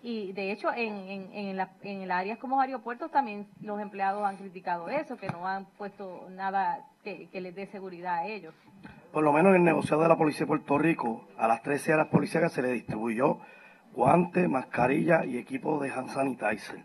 Y 0.02 0.32
de 0.32 0.52
hecho, 0.52 0.70
en, 0.72 0.94
en, 1.08 1.32
en, 1.32 1.56
la, 1.56 1.70
en 1.82 2.02
el 2.02 2.10
áreas 2.10 2.38
como 2.38 2.60
aeropuertos 2.60 3.10
también 3.10 3.46
los 3.62 3.80
empleados 3.80 4.22
han 4.26 4.36
criticado 4.36 4.88
eso, 4.88 5.16
que 5.16 5.28
no 5.28 5.46
han 5.46 5.64
puesto 5.78 6.26
nada 6.30 6.84
que, 7.02 7.28
que 7.28 7.40
les 7.40 7.54
dé 7.54 7.66
seguridad 7.66 8.18
a 8.18 8.26
ellos. 8.26 8.54
Por 9.12 9.24
lo 9.24 9.32
menos 9.32 9.50
en 9.50 9.56
el 9.56 9.64
negociado 9.64 10.02
de 10.02 10.08
la 10.08 10.16
Policía 10.16 10.40
de 10.40 10.46
Puerto 10.46 10.78
Rico, 10.78 11.24
a 11.38 11.48
las 11.48 11.62
13 11.62 11.94
horas 11.94 12.08
policíacas 12.08 12.52
se 12.52 12.62
le 12.62 12.68
distribuyó 12.68 13.38
guantes, 13.92 14.48
mascarilla 14.48 15.24
y 15.24 15.38
equipo 15.38 15.78
de 15.80 15.90
hand 15.90 16.10
sanitizer. 16.10 16.84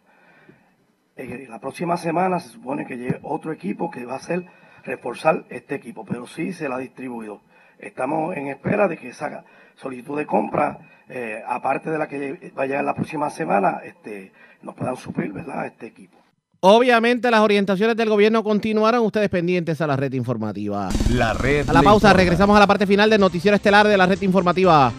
Eh, 1.16 1.48
la 1.50 1.60
próxima 1.60 1.98
semana 1.98 2.40
se 2.40 2.50
supone 2.50 2.86
que 2.86 2.98
llegue 2.98 3.20
otro 3.24 3.52
equipo 3.52 3.90
que 3.90 4.06
va 4.06 4.16
a 4.16 4.20
ser 4.20 4.46
reforzar 4.84 5.46
este 5.50 5.76
equipo, 5.76 6.06
pero 6.06 6.28
sí 6.28 6.54
se 6.54 6.68
la 6.68 6.76
ha 6.76 6.80
distribuido. 6.80 7.42
Estamos 7.80 8.36
en 8.36 8.48
espera 8.48 8.88
de 8.88 8.98
que 8.98 9.10
esa 9.10 9.44
solicitud 9.76 10.18
de 10.18 10.26
compra, 10.26 10.78
eh, 11.10 11.42
aparte 11.48 11.90
de 11.90 11.98
la 11.98 12.08
que 12.08 12.52
va 12.58 12.64
a 12.64 12.66
llegar 12.66 12.84
la 12.84 12.94
próxima 12.96 13.30
semana, 13.30 13.82
este, 13.84 14.32
nos 14.62 14.76
puedan 14.76 14.96
suplir, 14.96 15.32
¿verdad?, 15.32 15.66
este 15.66 15.88
equipo. 15.88 16.18
Obviamente 16.62 17.30
las 17.30 17.42
orientaciones 17.42 17.96
del 17.96 18.10
gobierno 18.10 18.44
continuaron. 18.44 19.06
Ustedes 19.06 19.30
pendientes 19.30 19.82
a 19.82 19.88
la 19.88 19.96
red 19.96 20.12
informativa. 20.14 20.90
La 21.12 21.34
red. 21.34 21.70
A 21.70 21.74
la 21.74 21.84
pausa, 21.84 22.08
informa. 22.08 22.14
regresamos 22.14 22.58
a 22.58 22.60
la 22.60 22.68
parte 22.68 22.88
final 22.88 23.10
del 23.10 23.22
noticiero 23.22 23.56
estelar 23.56 23.88
de 23.88 23.98
la 23.98 24.08
red 24.08 24.20
informativa. 24.24 24.92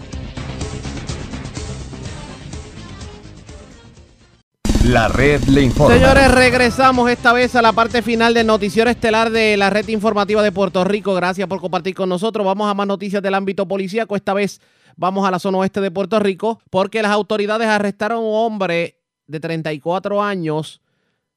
La 4.86 5.08
red 5.08 5.42
le 5.48 5.62
informa. 5.62 5.96
Señores, 5.96 6.30
regresamos 6.30 7.10
esta 7.10 7.32
vez 7.32 7.56
a 7.56 7.62
la 7.62 7.72
parte 7.72 8.02
final 8.02 8.34
del 8.34 8.46
noticiero 8.46 8.88
estelar 8.88 9.30
de 9.30 9.56
la 9.56 9.68
red 9.68 9.88
informativa 9.88 10.44
de 10.44 10.52
Puerto 10.52 10.84
Rico. 10.84 11.12
Gracias 11.12 11.48
por 11.48 11.60
compartir 11.60 11.92
con 11.92 12.08
nosotros. 12.08 12.46
Vamos 12.46 12.70
a 12.70 12.74
más 12.74 12.86
noticias 12.86 13.20
del 13.20 13.34
ámbito 13.34 13.66
policíaco. 13.66 14.14
Esta 14.14 14.32
vez 14.32 14.60
vamos 14.96 15.26
a 15.26 15.32
la 15.32 15.40
zona 15.40 15.58
oeste 15.58 15.80
de 15.80 15.90
Puerto 15.90 16.20
Rico 16.20 16.60
porque 16.70 17.02
las 17.02 17.10
autoridades 17.10 17.66
arrestaron 17.66 18.18
a 18.18 18.20
un 18.20 18.32
hombre 18.32 19.00
de 19.26 19.40
34 19.40 20.22
años 20.22 20.80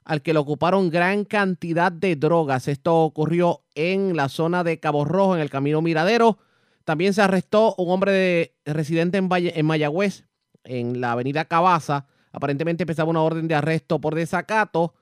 al 0.06 0.22
que 0.22 0.34
le 0.34 0.40
ocuparon 0.40 0.92
gran 0.92 1.26
cantidad 1.26 1.92
de 1.92 2.16
drogas. 2.16 2.68
Esto 2.68 2.98
ocurrió 2.98 3.64
en 3.74 4.16
la 4.16 4.30
zona 4.30 4.64
de 4.64 4.80
Cabo 4.80 5.06
Rojo, 5.06 5.34
en 5.34 5.42
el 5.42 5.50
Camino 5.50 5.82
Miradero. 5.82 6.38
También 6.84 7.16
se 7.16 7.24
arrestó 7.24 7.74
un 7.80 7.90
hombre 7.90 8.12
de, 8.12 8.56
residente 8.66 9.18
en, 9.18 9.28
Valle, 9.28 9.54
en 9.60 9.66
Mayagüez, 9.66 10.26
en 10.64 11.02
la 11.02 11.14
avenida 11.14 11.46
Cabaza. 11.46 12.06
Aparentemente 12.32 12.84
empezaba 12.84 13.10
una 13.10 13.22
orden 13.22 13.48
de 13.48 13.56
arresto 13.56 14.00
por 14.00 14.16
desacato 14.16 14.94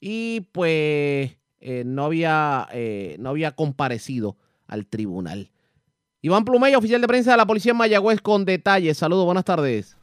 y 0.00 0.42
pues 0.52 1.36
eh, 1.60 1.82
no, 1.86 2.04
había, 2.04 2.66
eh, 2.72 3.16
no 3.18 3.30
había 3.30 3.52
comparecido 3.52 4.36
al 4.68 4.86
tribunal. 4.86 5.48
Iván 6.20 6.44
Plumey, 6.44 6.74
oficial 6.74 7.00
de 7.00 7.06
prensa 7.06 7.32
de 7.32 7.36
la 7.36 7.46
policía 7.46 7.72
en 7.72 7.78
Mayagüez, 7.78 8.20
con 8.20 8.44
detalles. 8.44 8.96
Saludos, 8.96 9.24
buenas 9.26 9.44
tardes. 9.44 9.96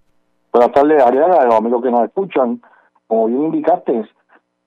Buenas 0.54 0.72
tardes, 0.72 1.02
Ariana, 1.02 1.46
los 1.46 1.56
amigos 1.56 1.82
que 1.82 1.92
nos 1.92 2.04
escuchan. 2.04 2.62
Como 3.08 3.28
bien 3.28 3.44
indicaste, 3.46 4.06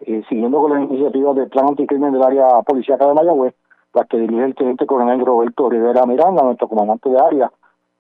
eh, 0.01 0.23
siguiendo 0.29 0.61
con 0.61 0.73
las 0.73 0.91
iniciativas 0.91 1.37
del 1.37 1.49
Plan 1.49 1.69
Anticrimen 1.69 2.13
del 2.13 2.23
área 2.23 2.63
policíaca 2.63 3.07
de 3.07 3.15
Mayagüez, 3.15 3.55
las 3.93 4.07
que 4.09 4.19
dirige 4.19 4.45
el 4.45 4.55
teniente 4.55 4.87
coronel 4.87 5.25
Roberto 5.25 5.71
Rivera 5.71 6.07
Miranda, 6.07 6.43
nuestro 6.43 6.69
comandante 6.69 7.09
de 7.09 7.19
área. 7.19 7.53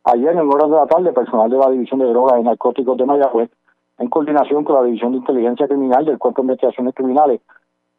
Ayer, 0.04 0.32
en 0.32 0.38
horas 0.38 0.70
de 0.70 0.76
la 0.76 0.86
tarde, 0.86 1.12
personal 1.12 1.48
de 1.48 1.58
la 1.58 1.70
División 1.70 2.00
de 2.00 2.06
Drogas 2.06 2.40
y 2.40 2.42
Narcóticos 2.42 2.96
de 2.96 3.06
Mayagüez, 3.06 3.50
en 3.98 4.08
coordinación 4.08 4.64
con 4.64 4.76
la 4.76 4.82
División 4.82 5.12
de 5.12 5.18
Inteligencia 5.18 5.68
Criminal 5.68 6.04
del 6.04 6.18
Cuerpo 6.18 6.42
de 6.42 6.46
Investigaciones 6.46 6.94
Criminales, 6.94 7.40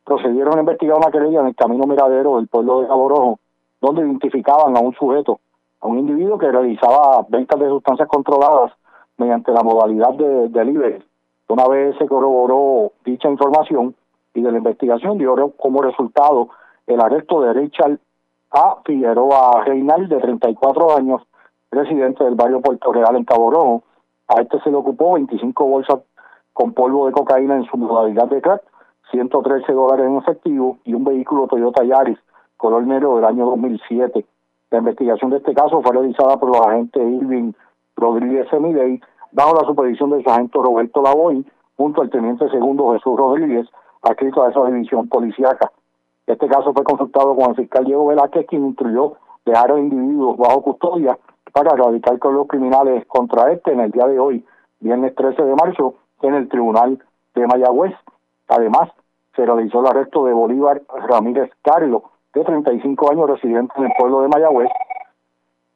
procedieron 0.04 0.58
a 0.58 0.60
investigar 0.62 0.98
una 0.98 1.12
querella 1.12 1.42
en 1.42 1.48
el 1.48 1.56
camino 1.56 1.86
miradero 1.86 2.38
del 2.38 2.48
pueblo 2.48 2.82
de 2.82 2.88
Cabo 2.88 3.10
Rojo, 3.10 3.40
donde 3.82 4.02
identificaban 4.02 4.76
a 4.78 4.80
un 4.80 4.94
sujeto, 4.94 5.40
a 5.82 5.88
un 5.88 6.00
individuo 6.00 6.38
que 6.38 6.52
realizaba 6.52 7.26
ventas 7.30 7.60
de 7.60 7.70
sustancias 7.70 8.08
controladas 8.08 8.74
mediante 9.18 9.52
la 9.52 9.64
modalidad 9.64 10.14
de 10.14 10.50
delivery. 10.50 11.04
Una 11.48 11.68
vez 11.68 11.96
se 11.98 12.08
corroboró 12.08 12.92
dicha 13.06 13.30
información 13.30 13.96
y 14.34 14.42
de 14.42 14.52
la 14.52 14.58
investigación 14.58 15.18
dio 15.18 15.36
como 15.58 15.82
resultado 15.82 16.50
el 16.88 17.00
arresto 17.00 17.42
de 17.42 17.54
Richard 17.54 18.00
A. 18.52 18.78
Figueroa 18.86 19.64
Reinal, 19.64 20.08
de 20.08 20.18
34 20.18 20.98
años, 20.98 21.22
residente 21.72 22.24
del 22.24 22.36
barrio 22.36 22.62
Puerto 22.62 22.92
Real 22.92 23.16
en 23.16 23.26
Cabo 23.26 23.52
Rojo. 23.52 23.84
A 24.28 24.42
este 24.42 24.60
se 24.62 24.72
le 24.72 24.78
ocupó 24.78 25.14
25 25.14 25.66
bolsas 25.66 26.00
con 26.54 26.74
polvo 26.74 27.06
de 27.06 27.12
cocaína 27.12 27.58
en 27.58 27.66
su 27.66 27.78
modalidad 27.78 28.28
de 28.28 28.42
crack, 28.42 28.62
113 29.12 29.72
dólares 29.74 30.08
en 30.08 30.18
efectivo 30.18 30.80
y 30.84 30.94
un 30.94 31.04
vehículo 31.04 31.48
Toyota 31.48 31.84
Yaris 31.84 32.18
color 32.58 32.88
negro 32.88 33.16
del 33.16 33.26
año 33.26 33.46
2007. 33.46 34.26
La 34.72 34.80
investigación 34.80 35.32
de 35.32 35.38
este 35.38 35.54
caso 35.54 35.82
fue 35.82 35.92
realizada 35.92 36.38
por 36.38 36.50
los 36.50 36.66
agentes 36.66 37.02
Irving 37.02 37.52
Rodríguez 37.96 38.48
Semidey 38.50 39.00
bajo 39.32 39.56
la 39.56 39.68
supervisión 39.68 40.10
del 40.10 40.24
sargento 40.24 40.64
Roberto 40.64 41.02
Lavoy 41.02 41.46
junto 41.78 42.02
al 42.02 42.10
teniente 42.10 42.50
segundo 42.50 42.94
Jesús 42.94 43.18
Rodríguez, 43.18 43.68
adscrito 44.02 44.44
a 44.44 44.50
esa 44.50 44.66
división 44.66 45.08
policíaca. 45.10 45.72
Este 46.26 46.48
caso 46.48 46.74
fue 46.74 46.84
consultado 46.84 47.36
con 47.36 47.50
el 47.50 47.56
fiscal 47.56 47.86
Diego 47.86 48.08
Velázquez, 48.08 48.48
quien 48.48 48.66
instruyó 48.66 49.14
dejar 49.46 49.72
a 49.72 49.80
individuos 49.80 50.38
bajo 50.38 50.62
custodia 50.62 51.18
para 51.56 51.74
erradicar 51.74 52.20
los 52.22 52.48
criminales 52.48 53.06
contra 53.08 53.50
este 53.54 53.72
en 53.72 53.80
el 53.80 53.90
día 53.90 54.06
de 54.08 54.20
hoy, 54.20 54.46
viernes 54.82 55.16
13 55.16 55.42
de 55.42 55.56
marzo, 55.56 55.96
en 56.22 56.34
el 56.34 56.50
Tribunal 56.50 57.02
de 57.34 57.48
Mayagüez. 57.48 57.94
Además, 58.50 58.90
se 59.38 59.46
realizó 59.46 59.80
el 59.80 59.88
arresto 59.88 60.26
de 60.26 60.34
Bolívar 60.34 60.82
Ramírez 61.08 61.50
Carlos, 61.62 62.04
de 62.34 62.44
35 62.44 63.10
años, 63.10 63.30
residente 63.30 63.74
en 63.78 63.86
el 63.86 63.94
pueblo 63.98 64.20
de 64.20 64.28
Mayagüez, 64.28 64.70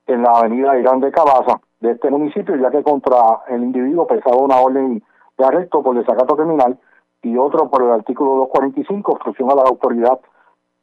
en 0.07 0.21
la 0.21 0.31
avenida 0.31 0.77
Irán 0.77 0.99
de 0.99 1.13
Cabaza 1.13 1.61
de 1.79 1.91
este 1.91 2.09
municipio, 2.09 2.57
ya 2.57 2.71
que 2.71 2.83
contra 2.83 3.43
el 3.47 3.63
individuo 3.63 4.05
pesaba 4.05 4.35
una 4.35 4.59
orden 4.59 5.01
de 5.37 5.45
arresto 5.45 5.81
por 5.81 5.95
desacato 5.95 6.35
criminal 6.35 6.77
y 7.21 7.37
otro 7.37 7.69
por 7.69 7.83
el 7.83 7.91
artículo 7.91 8.31
245, 8.35 9.13
obstrucción 9.13 9.49
a 9.49 9.55
la 9.55 9.61
autoridad 9.61 10.19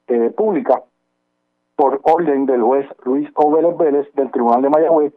eh, 0.09 0.33
pública, 0.35 0.85
por 1.77 2.01
orden 2.03 2.47
del 2.47 2.63
juez 2.63 2.87
Luis 3.05 3.29
Óvélez 3.35 3.77
Vélez 3.77 4.13
del 4.15 4.31
Tribunal 4.31 4.63
de 4.63 4.71
Mayagüez, 4.71 5.13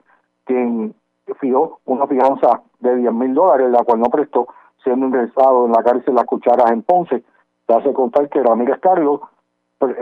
quien 0.46 0.94
fijó 1.40 1.80
una 1.86 2.06
fianza 2.08 2.62
de 2.80 2.96
10 2.98 3.14
mil 3.14 3.34
dólares, 3.34 3.70
la 3.72 3.84
cual 3.84 4.00
no 4.00 4.10
prestó, 4.10 4.48
siendo 4.84 5.08
ingresado 5.08 5.66
en 5.66 5.72
la 5.72 5.84
cárcel 5.84 6.16
Las 6.16 6.26
Cucharas 6.26 6.72
en 6.72 6.84
Ponce. 6.84 7.24
Se 7.66 7.74
hace 7.74 7.94
contar 7.94 8.30
que 8.30 8.44
Ramírez 8.44 8.80
Carlos 8.80 9.22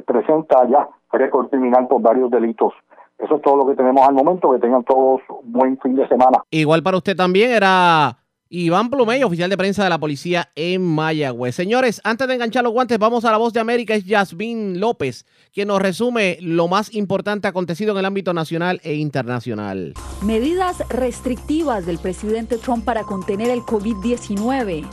presenta 0.05 0.67
ya 0.67 0.87
récord 1.11 1.49
criminal 1.49 1.87
por 1.87 2.01
varios 2.01 2.31
delitos. 2.31 2.73
Eso 3.17 3.35
es 3.35 3.41
todo 3.41 3.57
lo 3.57 3.67
que 3.67 3.75
tenemos 3.75 4.07
al 4.07 4.13
momento. 4.13 4.51
Que 4.51 4.59
tengan 4.59 4.83
todos 4.83 5.21
un 5.29 5.51
buen 5.51 5.77
fin 5.79 5.95
de 5.95 6.07
semana. 6.07 6.43
Igual 6.51 6.83
para 6.83 6.97
usted 6.97 7.15
también 7.15 7.51
era 7.51 8.17
Iván 8.49 8.89
Plumey, 8.89 9.23
oficial 9.23 9.49
de 9.49 9.57
prensa 9.57 9.83
de 9.83 9.89
la 9.89 9.99
policía 9.99 10.51
en 10.55 10.81
Mayagüez. 10.81 11.53
Señores, 11.53 11.99
antes 12.05 12.27
de 12.27 12.35
enganchar 12.35 12.63
los 12.63 12.71
guantes, 12.71 12.97
vamos 12.97 13.25
a 13.25 13.31
la 13.31 13.37
voz 13.37 13.51
de 13.51 13.59
América. 13.59 13.93
Es 13.93 14.05
Yasmín 14.05 14.79
López, 14.79 15.25
quien 15.53 15.67
nos 15.67 15.81
resume 15.81 16.37
lo 16.41 16.69
más 16.69 16.93
importante 16.93 17.47
acontecido 17.47 17.91
en 17.91 17.97
el 17.97 18.05
ámbito 18.05 18.33
nacional 18.33 18.79
e 18.83 18.93
internacional. 18.95 19.93
Medidas 20.21 20.77
restrictivas 20.89 21.85
del 21.85 21.99
presidente 21.99 22.57
Trump 22.57 22.85
para 22.85 23.03
contener 23.03 23.49
el 23.49 23.59
COVID-19. 23.61 24.85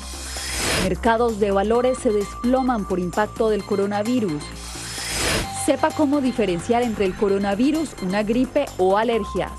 Mercados 0.83 1.39
de 1.39 1.53
valores 1.53 1.99
se 1.99 2.11
desploman 2.11 2.89
por 2.89 2.99
impacto 2.99 3.51
del 3.51 3.65
coronavirus. 3.65 4.43
Sepa 5.65 5.91
cómo 5.91 6.21
diferenciar 6.21 6.83
entre 6.83 7.07
el 7.07 7.15
coronavirus, 7.15 7.95
una 8.03 8.23
gripe 8.23 8.67
o 8.79 8.99
alergias. 8.99 9.53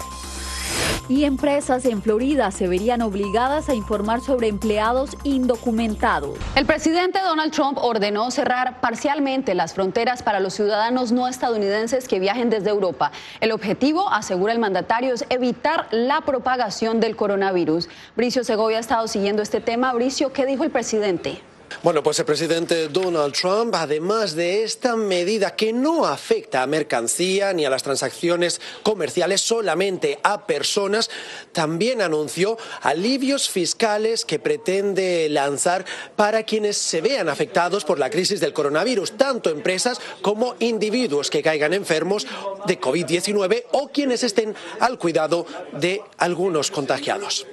Y 1.08 1.26
empresas 1.26 1.86
en 1.86 2.02
Florida 2.02 2.50
se 2.50 2.68
verían 2.68 3.04
obligadas 3.04 3.70
a 3.70 3.76
informar 3.76 4.22
sobre 4.22 4.48
empleados 4.48 5.12
indocumentados. 5.24 6.40
El 6.56 6.66
presidente 6.66 7.20
Donald 7.24 7.52
Trump 7.54 7.78
ordenó 7.78 8.32
cerrar 8.32 8.82
parcialmente 8.82 9.54
las 9.54 9.76
fronteras 9.76 10.24
para 10.24 10.40
los 10.40 10.56
ciudadanos 10.56 11.12
no 11.12 11.28
estadounidenses 11.28 12.08
que 12.08 12.20
viajen 12.20 12.50
desde 12.50 12.72
Europa. 12.72 13.12
El 13.40 13.52
objetivo, 13.52 14.10
asegura 14.10 14.52
el 14.52 14.60
mandatario, 14.60 15.14
es 15.14 15.26
evitar 15.30 15.88
la 15.92 16.22
propagación 16.22 17.00
del 17.00 17.16
coronavirus. 17.16 17.88
Bricio 18.16 18.44
Segovia 18.44 18.78
ha 18.78 18.82
estado 18.82 19.08
siguiendo 19.08 19.44
este 19.44 19.62
tema. 19.62 19.94
Bricio, 19.94 20.34
¿qué 20.34 20.48
dijo 20.48 20.64
el 20.64 20.72
presidente? 20.72 21.40
Bueno, 21.84 22.02
pues 22.02 22.18
el 22.20 22.26
presidente 22.26 22.88
Donald 22.88 23.34
Trump, 23.34 23.76
además 23.76 24.36
de 24.36 24.64
esta 24.64 24.96
medida 24.96 25.56
que 25.56 25.74
no 25.74 26.06
afecta 26.06 26.64
a 26.64 26.68
mercancía 26.68 27.54
ni 27.54 27.66
a 27.66 27.70
las 27.70 27.84
transacciones 27.84 28.62
comerciales, 28.84 29.42
solamente 29.42 30.20
a 30.24 30.48
personas, 30.48 31.10
también 31.52 32.02
anunció 32.02 32.58
alivios 32.82 33.50
fiscales 33.50 34.26
que 34.26 34.40
pretende 34.40 35.28
lanzar 35.30 35.86
para 36.16 36.44
quienes 36.44 36.78
se 36.78 37.02
vean 37.02 37.30
afectados 37.30 37.86
por 37.86 38.00
la 38.00 38.10
crisis 38.10 38.40
del 38.40 38.54
coronavirus, 38.54 39.18
tanto 39.18 39.50
empresas 39.50 40.00
como 40.22 40.56
individuos 40.60 41.30
que 41.30 41.44
caigan 41.44 41.74
enfermos 41.74 42.26
de 42.66 42.80
COVID-19 42.80 43.66
o 43.72 43.90
quienes 43.90 44.24
estén 44.24 44.56
al 44.80 44.98
cuidado 44.98 45.46
de 45.74 46.02
algunos 46.18 46.72
contagiados. 46.72 47.46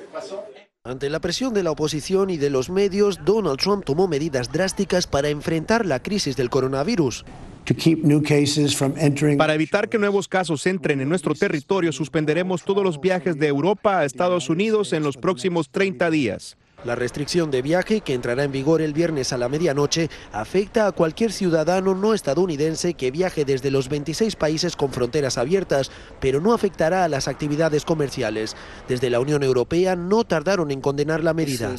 Ante 0.85 1.09
la 1.11 1.21
presión 1.21 1.55
de 1.55 1.63
la 1.63 1.71
oposición 1.71 2.29
y 2.29 2.39
de 2.39 2.51
los 2.51 2.69
medios, 2.69 3.21
Donald 3.25 3.61
Trump 3.61 3.85
tomó 3.85 4.09
medidas 4.09 4.51
drásticas 4.51 5.07
para 5.07 5.29
enfrentar 5.29 5.87
la 5.87 6.03
crisis 6.03 6.37
del 6.37 6.51
coronavirus. 6.51 7.25
Para 9.39 9.55
evitar 9.55 9.89
que 9.89 9.99
nuevos 9.99 10.27
casos 10.27 10.67
entren 10.67 11.01
en 11.01 11.09
nuestro 11.09 11.37
territorio, 11.37 11.93
suspenderemos 11.93 12.65
todos 12.65 12.83
los 12.83 13.01
viajes 13.01 13.39
de 13.39 13.47
Europa 13.47 14.01
a 14.01 14.05
Estados 14.05 14.51
Unidos 14.51 14.93
en 14.93 15.05
los 15.05 15.17
próximos 15.17 15.71
30 15.71 16.11
días. 16.11 16.57
La 16.85 16.97
restricción 16.97 17.51
de 17.53 17.63
viaje, 17.63 18.01
que 18.01 18.13
entrará 18.13 18.43
en 18.43 18.51
vigor 18.51 18.83
el 18.83 18.93
viernes 18.93 19.33
a 19.33 19.39
la 19.39 19.49
medianoche, 19.49 20.11
afecta 20.33 20.89
a 20.89 20.93
cualquier 20.93 21.31
ciudadano 21.31 21.95
no 21.95 22.13
estadounidense 22.13 22.95
que 22.95 23.13
viaje 23.13 23.45
desde 23.45 23.71
los 23.71 23.89
26 23.89 24.35
países 24.35 24.75
con 24.75 24.93
fronteras 24.93 25.39
abiertas, 25.39 25.93
pero 26.21 26.41
no 26.41 26.53
afectará 26.53 27.05
a 27.05 27.09
las 27.09 27.29
actividades 27.29 27.85
comerciales. 27.85 28.57
Desde 28.89 29.11
la 29.11 29.21
Unión 29.21 29.45
Europea 29.45 29.95
no 29.95 30.25
tardaron 30.25 30.73
en 30.73 30.81
condenar 30.81 31.23
la 31.23 31.35
medida. 31.35 31.71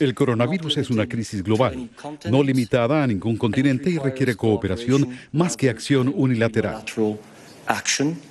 El 0.00 0.14
coronavirus 0.14 0.78
es 0.78 0.90
una 0.90 1.06
crisis 1.06 1.42
global, 1.42 1.90
no 2.30 2.42
limitada 2.42 3.02
a 3.02 3.06
ningún 3.06 3.36
continente 3.36 3.90
y 3.90 3.98
requiere 3.98 4.36
cooperación 4.36 5.18
más 5.32 5.56
que 5.56 5.68
acción 5.68 6.12
unilateral. 6.16 6.82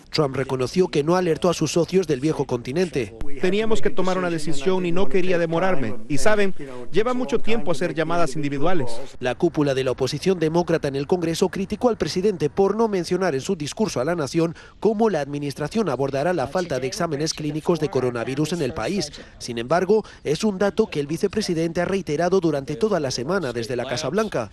Trump 0.10 0.36
reconoció 0.36 0.88
que 0.88 1.04
no 1.04 1.16
alertó 1.16 1.50
a 1.50 1.54
sus 1.54 1.72
socios 1.72 2.08
del 2.08 2.20
viejo 2.20 2.46
continente. 2.46 3.16
Teníamos 3.42 3.82
que 3.82 3.90
tomar 3.90 4.18
una 4.18 4.30
decisión 4.30 4.86
y 4.86 4.92
no 4.92 5.08
quería 5.08 5.38
demorarme. 5.38 5.96
Y 6.08 6.18
saben, 6.18 6.54
lleva 6.92 7.14
mucho 7.14 7.40
tiempo 7.40 7.72
hacer 7.72 7.94
llamadas 7.94 8.36
individuales. 8.36 8.90
La 9.20 9.36
cúpula 9.36 9.74
de 9.74 9.84
la 9.84 9.92
oposición 9.92 10.40
demócrata 10.40 10.88
en 10.88 10.96
el 10.96 11.08
Congreso 11.08 11.50
criticó 11.50 11.90
al 11.90 11.98
presidente 11.98 12.50
por 12.50 12.76
no 12.76 12.88
mencionar 12.88 13.36
en 13.36 13.42
su 13.42 13.56
discurso 13.56 14.02
a 14.02 14.06
la 14.06 14.16
nación 14.16 14.56
cómo 14.80 15.10
la 15.10 15.22
administración 15.22 15.90
abordará 15.90 16.34
la 16.34 16.48
falta 16.48 16.80
de 16.80 16.88
exámenes 16.88 17.34
clínicos 17.34 17.80
de 17.80 17.90
coronavirus 17.90 18.54
en 18.54 18.62
el 18.62 18.74
país. 18.74 19.12
Sin 19.38 19.58
embargo, 19.58 20.04
es 20.24 20.44
un 20.44 20.58
dato 20.58 20.88
que 20.88 21.00
el 21.00 21.08
vicepresidente 21.08 21.82
ha 21.82 21.86
reiterado 21.86 22.40
durante 22.40 22.76
toda 22.76 23.00
la 23.00 23.12
semana 23.12 23.54
desde 23.54 23.76
la 23.76 23.86
Casa 23.86 24.10
Blanca. 24.10 24.50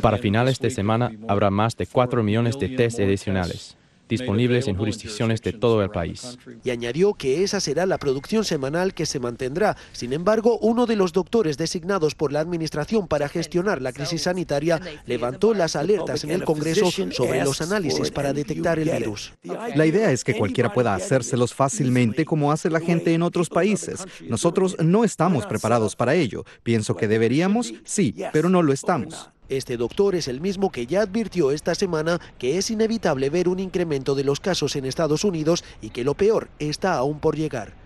Para 0.00 0.18
finales 0.18 0.58
de 0.58 0.70
semana 0.70 1.12
habrá 1.28 1.50
más 1.50 1.76
de 1.76 1.86
4 1.86 2.22
millones 2.22 2.58
de 2.58 2.68
test 2.70 3.00
adicionales 3.00 3.76
disponibles 4.12 4.68
en 4.68 4.76
jurisdicciones 4.76 5.40
de 5.42 5.52
todo 5.52 5.82
el 5.82 5.90
país. 5.90 6.38
Y 6.62 6.70
añadió 6.70 7.14
que 7.14 7.42
esa 7.42 7.60
será 7.60 7.86
la 7.86 7.98
producción 7.98 8.44
semanal 8.44 8.94
que 8.94 9.06
se 9.06 9.18
mantendrá. 9.18 9.76
Sin 9.92 10.12
embargo, 10.12 10.58
uno 10.60 10.86
de 10.86 10.96
los 10.96 11.12
doctores 11.12 11.56
designados 11.56 12.14
por 12.14 12.32
la 12.32 12.40
Administración 12.40 13.08
para 13.08 13.28
gestionar 13.28 13.80
la 13.80 13.92
crisis 13.92 14.22
sanitaria 14.22 14.80
levantó 15.06 15.54
las 15.54 15.76
alertas 15.76 16.24
en 16.24 16.30
el 16.30 16.44
Congreso 16.44 16.90
sobre 16.90 17.42
los 17.42 17.60
análisis 17.60 18.10
para 18.10 18.32
detectar 18.32 18.78
el 18.78 18.90
virus. 18.90 19.32
La 19.42 19.86
idea 19.86 20.12
es 20.12 20.24
que 20.24 20.36
cualquiera 20.36 20.72
pueda 20.72 20.94
hacérselos 20.94 21.54
fácilmente 21.54 22.24
como 22.24 22.52
hace 22.52 22.70
la 22.70 22.80
gente 22.80 23.14
en 23.14 23.22
otros 23.22 23.48
países. 23.48 24.04
Nosotros 24.28 24.76
no 24.78 25.04
estamos 25.04 25.46
preparados 25.46 25.96
para 25.96 26.14
ello. 26.14 26.44
Pienso 26.62 26.96
que 26.96 27.08
deberíamos, 27.08 27.72
sí, 27.84 28.14
pero 28.32 28.48
no 28.48 28.62
lo 28.62 28.72
estamos. 28.72 29.30
Este 29.52 29.76
doctor 29.76 30.14
es 30.14 30.28
el 30.28 30.40
mismo 30.40 30.72
que 30.72 30.86
ya 30.86 31.02
advirtió 31.02 31.50
esta 31.50 31.74
semana 31.74 32.18
que 32.38 32.56
es 32.56 32.70
inevitable 32.70 33.28
ver 33.28 33.48
un 33.48 33.58
incremento 33.58 34.14
de 34.14 34.24
los 34.24 34.40
casos 34.40 34.76
en 34.76 34.86
Estados 34.86 35.24
Unidos 35.24 35.62
y 35.82 35.90
que 35.90 36.04
lo 36.04 36.14
peor 36.14 36.48
está 36.58 36.94
aún 36.94 37.20
por 37.20 37.36
llegar. 37.36 37.81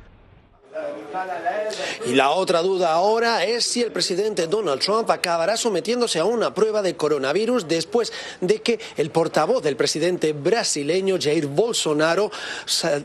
Y 2.07 2.15
la 2.15 2.31
otra 2.31 2.63
duda 2.63 2.93
ahora 2.93 3.45
es 3.45 3.65
si 3.65 3.83
el 3.83 3.91
presidente 3.91 4.47
Donald 4.47 4.81
Trump 4.81 5.11
acabará 5.11 5.57
sometiéndose 5.57 6.19
a 6.19 6.25
una 6.25 6.55
prueba 6.55 6.83
de 6.83 6.97
coronavirus 6.97 7.67
después 7.67 8.13
de 8.41 8.63
que 8.63 8.79
el 8.97 9.11
portavoz 9.11 9.63
del 9.63 9.77
presidente 9.77 10.33
brasileño 10.33 11.17
Jair 11.21 11.47
Bolsonaro 11.47 12.31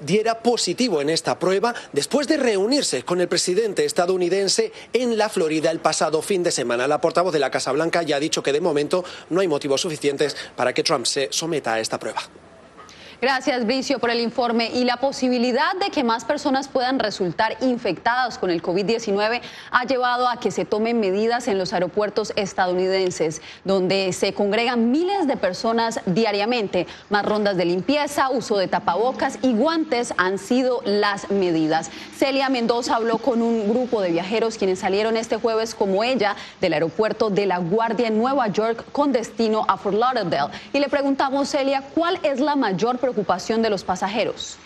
diera 0.04 0.40
positivo 0.40 1.02
en 1.02 1.10
esta 1.10 1.40
prueba 1.40 1.74
después 1.94 2.28
de 2.28 2.38
reunirse 2.38 3.04
con 3.04 3.22
el 3.22 3.28
presidente 3.28 3.86
estadounidense 3.86 4.72
en 4.94 5.18
la 5.18 5.30
Florida 5.30 5.72
el 5.72 5.80
pasado 5.80 6.22
fin 6.22 6.44
de 6.44 6.52
semana. 6.52 6.88
La 6.88 7.02
portavoz 7.02 7.34
de 7.34 7.40
la 7.40 7.52
Casa 7.52 7.72
Blanca 7.72 8.04
ya 8.04 8.18
ha 8.18 8.20
dicho 8.20 8.44
que 8.44 8.54
de 8.54 8.62
momento 8.62 9.04
no 9.30 9.42
hay 9.42 9.48
motivos 9.48 9.82
suficientes 9.82 10.36
para 10.56 10.74
que 10.74 10.84
Trump 10.84 11.06
se 11.06 11.30
someta 11.32 11.74
a 11.74 11.80
esta 11.80 11.98
prueba. 11.98 12.22
Gracias, 13.22 13.68
Bricio, 13.68 14.00
por 14.00 14.10
el 14.10 14.20
informe. 14.20 14.72
Y 14.74 14.84
la 14.84 14.98
posibilidad 14.98 15.76
de 15.76 15.92
que 15.92 16.04
más 16.04 16.26
personas 16.26 16.68
puedan 16.68 16.98
resultar 16.98 17.56
infectadas 17.62 18.40
con 18.40 18.50
el 18.50 18.64
COVID-19 18.64 19.42
ha 19.70 19.86
llevado 19.86 20.28
a 20.28 20.40
que 20.40 20.50
se 20.50 20.66
tomen 20.66 21.00
medidas 21.00 21.48
en 21.48 21.60
los 21.60 21.72
aeropuertos 21.72 22.34
estadounidenses, 22.36 23.44
donde 23.64 24.12
se 24.14 24.34
congregan 24.34 24.90
miles 24.90 25.28
de 25.28 25.38
personas 25.38 26.00
diariamente. 26.08 26.88
Más 27.12 27.24
rondas 27.24 27.58
de 27.58 27.66
limpieza, 27.66 28.32
uso 28.32 28.58
de 28.58 28.68
tapabocas 28.68 29.38
y 29.44 29.54
guantes 29.54 30.16
han 30.18 30.40
sido 30.40 30.82
las 30.84 31.30
medidas. 31.30 31.92
Celia 32.18 32.50
Mendoza 32.50 32.96
habló 32.96 33.20
con 33.20 33.44
un 33.44 33.70
grupo 33.70 34.02
de 34.02 34.10
viajeros 34.10 34.58
quienes 34.58 34.80
salieron 34.80 35.16
este 35.16 35.38
jueves 35.38 35.76
como 35.76 36.04
ella 36.04 36.36
del 36.60 36.74
aeropuerto 36.74 37.30
de 37.30 37.46
La 37.46 37.60
Guardia 37.60 38.08
en 38.08 38.18
Nueva 38.18 38.48
York 38.48 38.84
con 38.92 39.12
destino 39.12 39.64
a 39.68 39.78
Fort 39.78 39.98
Lauderdale. 39.98 40.52
Y 40.74 40.80
le 40.80 40.90
preguntamos, 40.90 41.50
Celia, 41.50 41.84
¿cuál 41.94 42.20
es 42.24 42.40
la 42.40 42.56
mayor 42.56 42.98
preocupación? 42.98 43.11
Preocupación 43.12 43.62
de 43.62 43.70
los 43.70 43.84
pasajeros? 43.84 44.58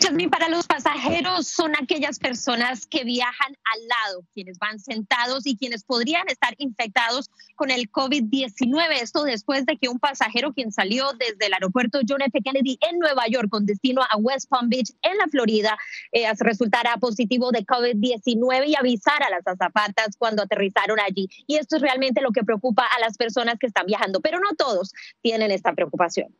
Jasmine, 0.00 0.28
para 0.28 0.48
los 0.48 0.66
pasajeros 0.66 1.46
son 1.46 1.72
aquellas 1.80 2.18
personas 2.18 2.86
que 2.86 3.04
viajan 3.04 3.56
al 3.72 3.88
lado, 3.88 4.24
quienes 4.34 4.58
van 4.58 4.78
sentados 4.78 5.46
y 5.46 5.56
quienes 5.56 5.84
podrían 5.84 6.28
estar 6.28 6.54
infectados 6.58 7.30
con 7.54 7.70
el 7.70 7.90
COVID-19. 7.90 9.00
Esto 9.00 9.24
después 9.24 9.66
de 9.66 9.76
que 9.76 9.88
un 9.88 9.98
pasajero 9.98 10.52
quien 10.52 10.72
salió 10.72 11.12
desde 11.18 11.46
el 11.46 11.54
aeropuerto 11.54 12.00
John 12.06 12.22
F. 12.22 12.38
Kennedy 12.42 12.78
en 12.80 12.98
Nueva 12.98 13.26
York 13.28 13.48
con 13.48 13.66
destino 13.66 14.02
a 14.02 14.16
West 14.16 14.48
Palm 14.48 14.68
Beach 14.68 14.90
en 15.02 15.16
la 15.16 15.26
Florida 15.28 15.76
eh, 16.12 16.26
resultara 16.38 16.96
positivo 16.96 17.50
de 17.50 17.64
COVID-19 17.64 18.68
y 18.68 18.76
avisar 18.76 19.22
a 19.22 19.30
las 19.30 19.46
azafatas 19.46 20.16
cuando 20.18 20.42
aterrizaron 20.42 20.98
allí. 21.00 21.28
Y 21.46 21.56
esto 21.56 21.76
es 21.76 21.82
realmente 21.82 22.20
lo 22.20 22.32
que 22.32 22.44
preocupa 22.44 22.84
a 22.84 23.00
las 23.00 23.16
personas 23.16 23.56
que 23.58 23.66
están 23.66 23.86
viajando, 23.86 24.20
pero 24.20 24.38
no 24.38 24.50
todos 24.56 24.92
tienen 25.22 25.50
esta 25.50 25.72
preocupación. 25.72 26.34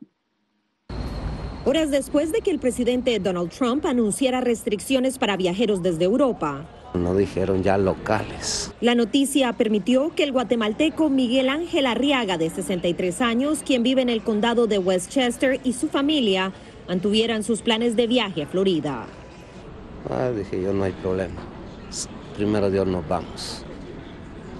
Horas 1.66 1.90
después 1.90 2.30
de 2.30 2.42
que 2.42 2.50
el 2.50 2.58
presidente 2.58 3.18
Donald 3.18 3.48
Trump 3.50 3.86
anunciara 3.86 4.42
restricciones 4.42 5.16
para 5.16 5.38
viajeros 5.38 5.82
desde 5.82 6.04
Europa. 6.04 6.66
No 6.92 7.16
dijeron 7.16 7.62
ya 7.62 7.78
locales. 7.78 8.70
La 8.82 8.94
noticia 8.94 9.50
permitió 9.54 10.14
que 10.14 10.24
el 10.24 10.32
guatemalteco 10.32 11.08
Miguel 11.08 11.48
Ángel 11.48 11.86
Arriaga, 11.86 12.36
de 12.36 12.50
63 12.50 13.18
años, 13.22 13.62
quien 13.64 13.82
vive 13.82 14.02
en 14.02 14.10
el 14.10 14.22
condado 14.22 14.66
de 14.66 14.76
Westchester, 14.76 15.58
y 15.64 15.72
su 15.72 15.88
familia 15.88 16.52
mantuvieran 16.86 17.42
sus 17.42 17.62
planes 17.62 17.96
de 17.96 18.08
viaje 18.08 18.42
a 18.42 18.46
Florida. 18.46 19.06
Ah, 20.10 20.30
dije 20.36 20.60
yo, 20.60 20.74
no 20.74 20.84
hay 20.84 20.92
problema. 20.92 21.40
Primero 22.36 22.70
Dios 22.70 22.86
nos 22.86 23.08
vamos. 23.08 23.64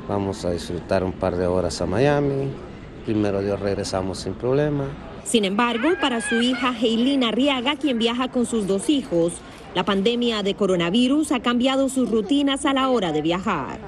Vamos 0.09 0.43
a 0.47 0.53
disfrutar 0.53 1.05
un 1.05 1.13
par 1.13 1.37
de 1.37 1.47
horas 1.47 1.83
a 1.83 1.87
Miami. 1.87 2.51
Primero 3.05 3.43
Dios 3.43 3.61
regresamos 3.61 4.21
sin 4.21 4.33
problema. 4.33 4.87
Sin 5.25 5.45
embargo, 5.45 5.89
para 6.01 6.21
su 6.21 6.41
hija 6.41 6.75
Heilina 6.79 7.29
Arriaga, 7.29 7.77
quien 7.77 7.99
viaja 7.99 8.29
con 8.29 8.47
sus 8.47 8.67
dos 8.67 8.91
hijos, 8.91 9.33
la 9.75 9.83
pandemia 9.85 10.43
de 10.43 10.55
coronavirus 10.55 11.33
ha 11.33 11.41
cambiado 11.41 11.89
sus 11.89 12.11
rutinas 12.11 12.67
a 12.67 12.75
la 12.75 12.89
hora 12.91 13.11
de 13.11 13.23
viajar. 13.23 13.79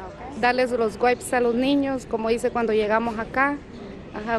Darles 0.40 0.72
los 0.72 0.98
wipes 1.00 1.32
a 1.32 1.40
los 1.40 1.54
niños, 1.54 2.06
como 2.06 2.30
hice 2.30 2.50
cuando 2.50 2.72
llegamos 2.72 3.18
acá. 3.18 3.58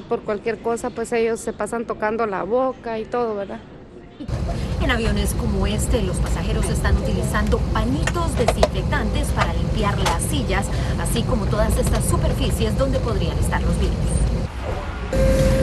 por 0.10 0.22
cualquier 0.22 0.58
cosa, 0.58 0.90
pues 0.90 1.14
ellos 1.14 1.40
se 1.40 1.54
pasan 1.54 1.86
tocando 1.86 2.26
la 2.26 2.44
boca 2.44 2.98
y 3.00 3.06
todo, 3.06 3.36
¿verdad? 3.36 3.60
En 4.82 4.90
aviones 4.90 5.36
como 5.36 5.68
este, 5.68 6.02
los 6.02 6.18
pasajeros 6.18 6.68
están 6.70 6.98
utilizando 6.98 7.60
pañitos 7.72 8.36
desinfectantes 8.38 9.28
para 9.30 9.54
limpiar 9.54 9.98
las 10.00 10.24
sillas, 10.24 10.66
así 11.00 11.22
como 11.22 11.46
todas 11.46 11.78
estas 11.78 12.04
superficies 12.06 12.76
donde 12.78 13.00
podrían 13.00 13.38
estar 13.38 13.62
los 13.62 13.80
virus. 13.80 15.57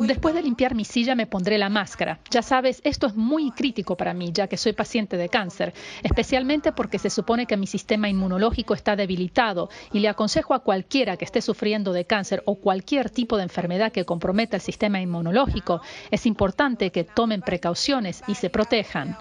Después 0.00 0.34
de 0.34 0.42
limpiar 0.42 0.74
mi 0.74 0.84
silla 0.84 1.14
me 1.14 1.26
pondré 1.26 1.58
la 1.58 1.68
máscara. 1.68 2.18
Ya 2.30 2.42
sabes, 2.42 2.80
esto 2.84 3.06
es 3.06 3.14
muy 3.14 3.52
crítico 3.52 3.96
para 3.96 4.14
mí, 4.14 4.32
ya 4.32 4.48
que 4.48 4.56
soy 4.56 4.72
paciente 4.72 5.16
de 5.16 5.28
cáncer, 5.28 5.72
especialmente 6.02 6.72
porque 6.72 6.98
se 6.98 7.08
supone 7.08 7.46
que 7.46 7.56
mi 7.56 7.68
sistema 7.68 8.08
inmunológico 8.08 8.74
está 8.74 8.96
debilitado 8.96 9.70
y 9.92 10.00
le 10.00 10.08
aconsejo 10.08 10.54
a 10.54 10.64
cualquiera 10.64 11.16
que 11.16 11.24
esté 11.24 11.40
sufriendo 11.40 11.92
de 11.92 12.04
cáncer 12.04 12.42
o 12.46 12.56
cualquier 12.56 13.10
tipo 13.10 13.36
de 13.36 13.44
enfermedad 13.44 13.92
que 13.92 14.04
comprometa 14.04 14.56
el 14.56 14.62
sistema 14.62 15.00
inmunológico, 15.00 15.80
es 16.10 16.26
importante 16.26 16.90
que 16.90 17.04
tomen 17.04 17.42
precauciones 17.42 18.22
y 18.26 18.34
se 18.34 18.50
protejan. 18.50 19.16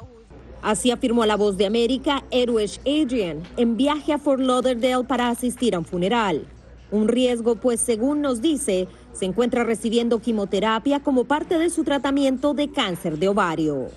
Así 0.62 0.92
afirmó 0.92 1.26
la 1.26 1.38
voz 1.38 1.58
de 1.58 1.68
América 1.68 2.24
Edwidge 2.32 2.80
Adrian 2.82 3.44
en 3.56 3.78
viaje 3.78 4.14
a 4.14 4.18
Fort 4.18 4.42
Lauderdale 4.42 5.06
para 5.06 5.30
asistir 5.30 5.76
a 5.76 5.80
un 5.80 5.86
funeral. 5.86 6.48
Un 6.92 7.08
riesgo, 7.08 7.56
pues 7.56 7.80
según 7.80 8.22
nos 8.22 8.42
dice, 8.42 8.88
se 9.14 9.26
encuentra 9.26 9.64
recibiendo 9.64 10.20
quimioterapia 10.20 11.02
como 11.02 11.26
parte 11.26 11.58
de 11.58 11.70
su 11.70 11.84
tratamiento 11.84 12.54
de 12.54 12.72
cáncer 12.72 13.18
de 13.18 13.28
ovario. 13.28 13.90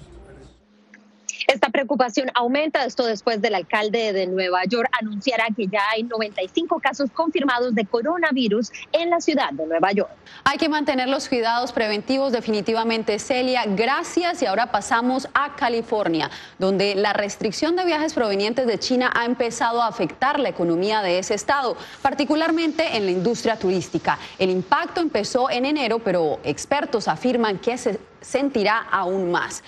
Esta 1.46 1.68
preocupación 1.70 2.30
aumenta 2.34 2.84
esto 2.84 3.06
después 3.06 3.40
del 3.40 3.54
alcalde 3.54 4.12
de 4.12 4.26
Nueva 4.26 4.64
York 4.64 4.88
anunciará 5.00 5.46
que 5.56 5.66
ya 5.66 5.80
hay 5.92 6.02
95 6.04 6.80
casos 6.80 7.10
confirmados 7.10 7.74
de 7.74 7.84
coronavirus 7.84 8.70
en 8.92 9.10
la 9.10 9.20
ciudad 9.20 9.50
de 9.52 9.66
Nueva 9.66 9.92
York. 9.92 10.10
Hay 10.44 10.58
que 10.58 10.68
mantener 10.68 11.08
los 11.08 11.28
cuidados 11.28 11.72
preventivos 11.72 12.32
definitivamente, 12.32 13.18
Celia. 13.18 13.64
Gracias 13.66 14.42
y 14.42 14.46
ahora 14.46 14.70
pasamos 14.70 15.28
a 15.34 15.56
California, 15.56 16.30
donde 16.58 16.94
la 16.94 17.12
restricción 17.12 17.76
de 17.76 17.84
viajes 17.84 18.14
provenientes 18.14 18.66
de 18.66 18.78
China 18.78 19.10
ha 19.14 19.24
empezado 19.24 19.82
a 19.82 19.88
afectar 19.88 20.38
la 20.38 20.48
economía 20.48 21.02
de 21.02 21.18
ese 21.18 21.34
estado, 21.34 21.76
particularmente 22.02 22.96
en 22.96 23.04
la 23.04 23.10
industria 23.10 23.56
turística. 23.58 24.18
El 24.38 24.50
impacto 24.50 25.00
empezó 25.00 25.50
en 25.50 25.66
enero, 25.66 25.98
pero 25.98 26.40
expertos 26.44 27.08
afirman 27.08 27.58
que 27.58 27.78
se 27.78 27.98
sentirá 28.20 28.78
aún 28.90 29.30
más. 29.30 29.62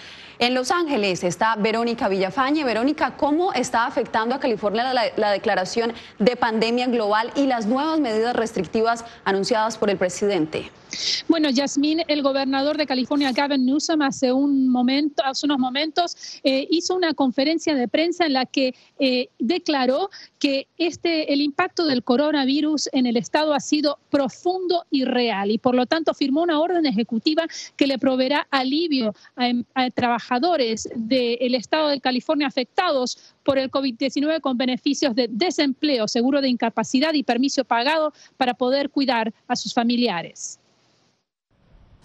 En 0.45 0.53
Los 0.53 0.71
Ángeles 0.71 1.25
está 1.25 1.57
Verónica 1.57 2.07
Villafañe. 2.07 2.65
Verónica, 2.65 3.17
¿cómo 3.17 3.55
está 3.55 3.87
afectando 3.87 4.35
a 4.35 4.41
California 4.41 4.93
la, 4.93 5.31
declaración 5.31 5.95
de 6.19 6.37
pandemia 6.37 6.87
global 6.87 7.33
y 7.35 7.47
las 7.47 7.65
nuevas 7.65 7.99
medidas 7.99 8.37
restrictivas 8.37 9.07
anunciadas 9.25 9.79
por 9.79 9.89
el 9.89 9.97
presidente? 9.97 10.71
Bueno, 11.29 11.49
Yasmín, 11.49 12.03
el 12.07 12.23
gobernador 12.23 12.77
de 12.77 12.87
California, 12.87 13.33
Gavin 13.33 13.65
Newsom, 13.65 14.03
hace, 14.03 14.33
un 14.33 14.69
momento, 14.69 15.25
hace 15.25 15.47
unos 15.47 15.59
momentos 15.59 16.15
eh, 16.45 16.69
hizo 16.71 16.95
una 16.95 17.15
conferencia 17.15 17.75
de 17.75 17.89
prensa 17.89 18.27
en 18.27 18.35
la 18.35 18.47
que 18.47 18.75
eh, 19.01 19.29
declaró 19.39 20.11
que 20.39 20.69
este, 20.77 21.33
el 21.33 21.41
impacto 21.41 21.87
del 21.87 22.05
coronavirus 22.05 22.91
en 22.93 23.07
el 23.07 23.17
estado 23.17 23.55
ha 23.55 23.61
sido 23.61 23.99
profundo 24.11 24.85
y 24.91 25.05
real 25.05 25.51
y 25.51 25.59
por 25.59 25.75
lo 25.75 25.87
tanto 25.87 26.15
firmó 26.15 26.43
una 26.43 26.61
orden 26.61 26.87
ejecutiva 26.87 27.45
que 27.77 27.87
le 27.87 27.99
proveerá 27.99 28.47
alivio 28.51 29.15
a, 29.37 29.51
a 29.75 29.91
trabajadores 29.91 30.34
del 30.41 31.55
estado 31.55 31.89
de 31.89 32.01
California 32.01 32.47
afectados 32.47 33.19
por 33.43 33.59
el 33.59 33.71
COVID-19 33.71 34.41
con 34.41 34.57
beneficios 34.57 35.15
de 35.15 35.29
desempleo, 35.31 36.09
seguro 36.09 36.41
de 36.41 36.49
incapacidad 36.49 37.15
y 37.15 37.23
permiso 37.23 37.65
pagado 37.65 38.13
para 38.37 38.55
poder 38.55 38.91
cuidar 38.91 39.33
a 39.49 39.57
sus 39.57 39.75
familiares. 39.75 40.59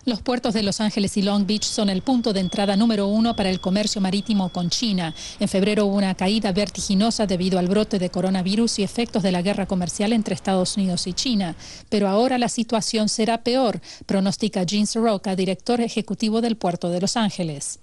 Los 0.05 0.21
puertos 0.21 0.53
de 0.53 0.63
Los 0.63 0.79
Ángeles 0.81 1.17
y 1.17 1.21
Long 1.21 1.45
Beach 1.45 1.65
son 1.65 1.89
el 1.89 2.01
punto 2.01 2.33
de 2.33 2.39
entrada 2.39 2.75
número 2.75 3.07
uno 3.07 3.35
para 3.35 3.49
el 3.49 3.59
comercio 3.59 4.01
marítimo 4.01 4.49
con 4.49 4.69
China. 4.69 5.13
En 5.39 5.47
febrero 5.47 5.85
hubo 5.85 5.97
una 5.97 6.15
caída 6.15 6.51
vertiginosa 6.51 7.27
debido 7.27 7.59
al 7.59 7.67
brote 7.67 7.99
de 7.99 8.09
coronavirus 8.09 8.79
y 8.79 8.83
efectos 8.83 9.21
de 9.23 9.31
la 9.31 9.41
guerra 9.41 9.67
comercial 9.67 10.13
entre 10.13 10.35
Estados 10.35 10.77
Unidos 10.77 11.05
y 11.05 11.13
China. 11.13 11.55
Pero 11.89 12.07
ahora 12.07 12.37
la 12.37 12.49
situación 12.49 13.09
será 13.09 13.43
peor, 13.43 13.81
pronostica 14.05 14.65
Gene 14.65 14.87
Soroka, 14.87 15.35
director 15.35 15.81
ejecutivo 15.81 16.41
del 16.41 16.55
puerto 16.55 16.89
de 16.89 17.01
Los 17.01 17.17
Ángeles. 17.17 17.79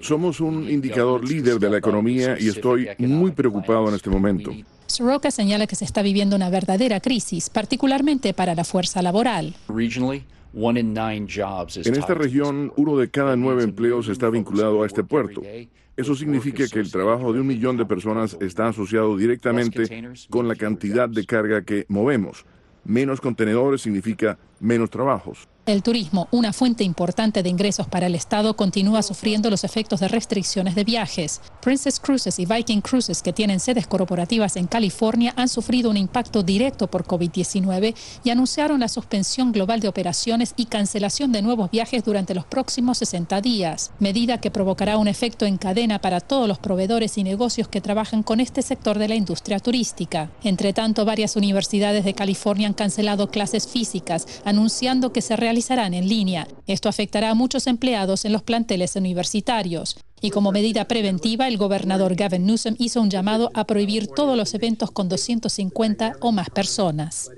Somos 0.00 0.40
un 0.40 0.70
indicador 0.70 1.28
líder 1.28 1.58
de 1.58 1.70
la 1.70 1.78
economía 1.78 2.36
y 2.38 2.46
estoy 2.46 2.88
muy 2.98 3.32
preocupado 3.32 3.88
en 3.88 3.96
este 3.96 4.08
momento. 4.08 4.52
Soroka 4.86 5.32
señala 5.32 5.66
que 5.66 5.74
se 5.74 5.84
está 5.84 6.02
viviendo 6.02 6.36
una 6.36 6.50
verdadera 6.50 7.00
crisis, 7.00 7.50
particularmente 7.50 8.32
para 8.32 8.54
la 8.54 8.62
fuerza 8.62 9.02
laboral. 9.02 9.56
En 9.74 9.90
esta 11.96 12.14
región, 12.14 12.72
uno 12.76 12.96
de 12.96 13.10
cada 13.10 13.34
nueve 13.34 13.64
empleos 13.64 14.06
está 14.06 14.30
vinculado 14.30 14.84
a 14.84 14.86
este 14.86 15.02
puerto. 15.02 15.42
Eso 15.96 16.14
significa 16.14 16.68
que 16.68 16.78
el 16.78 16.92
trabajo 16.92 17.32
de 17.32 17.40
un 17.40 17.48
millón 17.48 17.76
de 17.76 17.86
personas 17.86 18.36
está 18.40 18.68
asociado 18.68 19.16
directamente 19.16 19.82
con 20.30 20.46
la 20.46 20.54
cantidad 20.54 21.08
de 21.08 21.26
carga 21.26 21.62
que 21.62 21.86
movemos. 21.88 22.46
Menos 22.84 23.20
contenedores 23.20 23.82
significa 23.82 24.38
menos 24.60 24.90
trabajos. 24.90 25.48
El 25.68 25.82
turismo, 25.82 26.28
una 26.30 26.54
fuente 26.54 26.82
importante 26.82 27.42
de 27.42 27.50
ingresos 27.50 27.86
para 27.86 28.06
el 28.06 28.14
Estado, 28.14 28.56
continúa 28.56 29.02
sufriendo 29.02 29.50
los 29.50 29.64
efectos 29.64 30.00
de 30.00 30.08
restricciones 30.08 30.74
de 30.74 30.82
viajes. 30.82 31.42
Princess 31.60 32.00
Cruises 32.00 32.38
y 32.38 32.46
Viking 32.46 32.80
Cruises, 32.80 33.20
que 33.20 33.34
tienen 33.34 33.60
sedes 33.60 33.86
corporativas 33.86 34.56
en 34.56 34.66
California, 34.66 35.34
han 35.36 35.50
sufrido 35.50 35.90
un 35.90 35.98
impacto 35.98 36.42
directo 36.42 36.86
por 36.86 37.04
COVID-19 37.04 37.94
y 38.24 38.30
anunciaron 38.30 38.80
la 38.80 38.88
suspensión 38.88 39.52
global 39.52 39.80
de 39.80 39.88
operaciones 39.88 40.54
y 40.56 40.64
cancelación 40.64 41.32
de 41.32 41.42
nuevos 41.42 41.70
viajes 41.70 42.02
durante 42.02 42.34
los 42.34 42.46
próximos 42.46 42.96
60 42.96 43.38
días, 43.42 43.90
medida 43.98 44.40
que 44.40 44.50
provocará 44.50 44.96
un 44.96 45.06
efecto 45.06 45.44
en 45.44 45.58
cadena 45.58 45.98
para 45.98 46.20
todos 46.20 46.48
los 46.48 46.58
proveedores 46.58 47.18
y 47.18 47.24
negocios 47.24 47.68
que 47.68 47.82
trabajan 47.82 48.22
con 48.22 48.40
este 48.40 48.62
sector 48.62 48.98
de 48.98 49.08
la 49.08 49.16
industria 49.16 49.58
turística. 49.58 50.30
Entre 50.44 50.72
tanto, 50.72 51.04
varias 51.04 51.36
universidades 51.36 52.06
de 52.06 52.14
California 52.14 52.68
han 52.68 52.72
cancelado 52.72 53.28
clases 53.28 53.68
físicas, 53.68 54.26
anunciando 54.46 55.12
que 55.12 55.20
se 55.20 55.36
realizarán 55.58 55.92
en 55.92 56.08
línea. 56.08 56.46
Esto 56.68 56.88
afectará 56.88 57.30
a 57.30 57.34
muchos 57.34 57.66
empleados 57.66 58.24
en 58.24 58.32
los 58.32 58.44
planteles 58.44 58.94
universitarios. 58.94 59.96
Y 60.20 60.30
como 60.30 60.52
medida 60.52 60.84
preventiva, 60.86 61.48
el 61.48 61.58
gobernador 61.58 62.14
Gavin 62.14 62.46
Newsom 62.46 62.76
hizo 62.78 63.00
un 63.00 63.10
llamado 63.10 63.50
a 63.54 63.64
prohibir 63.64 64.06
todos 64.06 64.36
los 64.36 64.54
eventos 64.54 64.92
con 64.92 65.08
250 65.08 66.12
o 66.20 66.30
más 66.30 66.48
personas. 66.50 67.28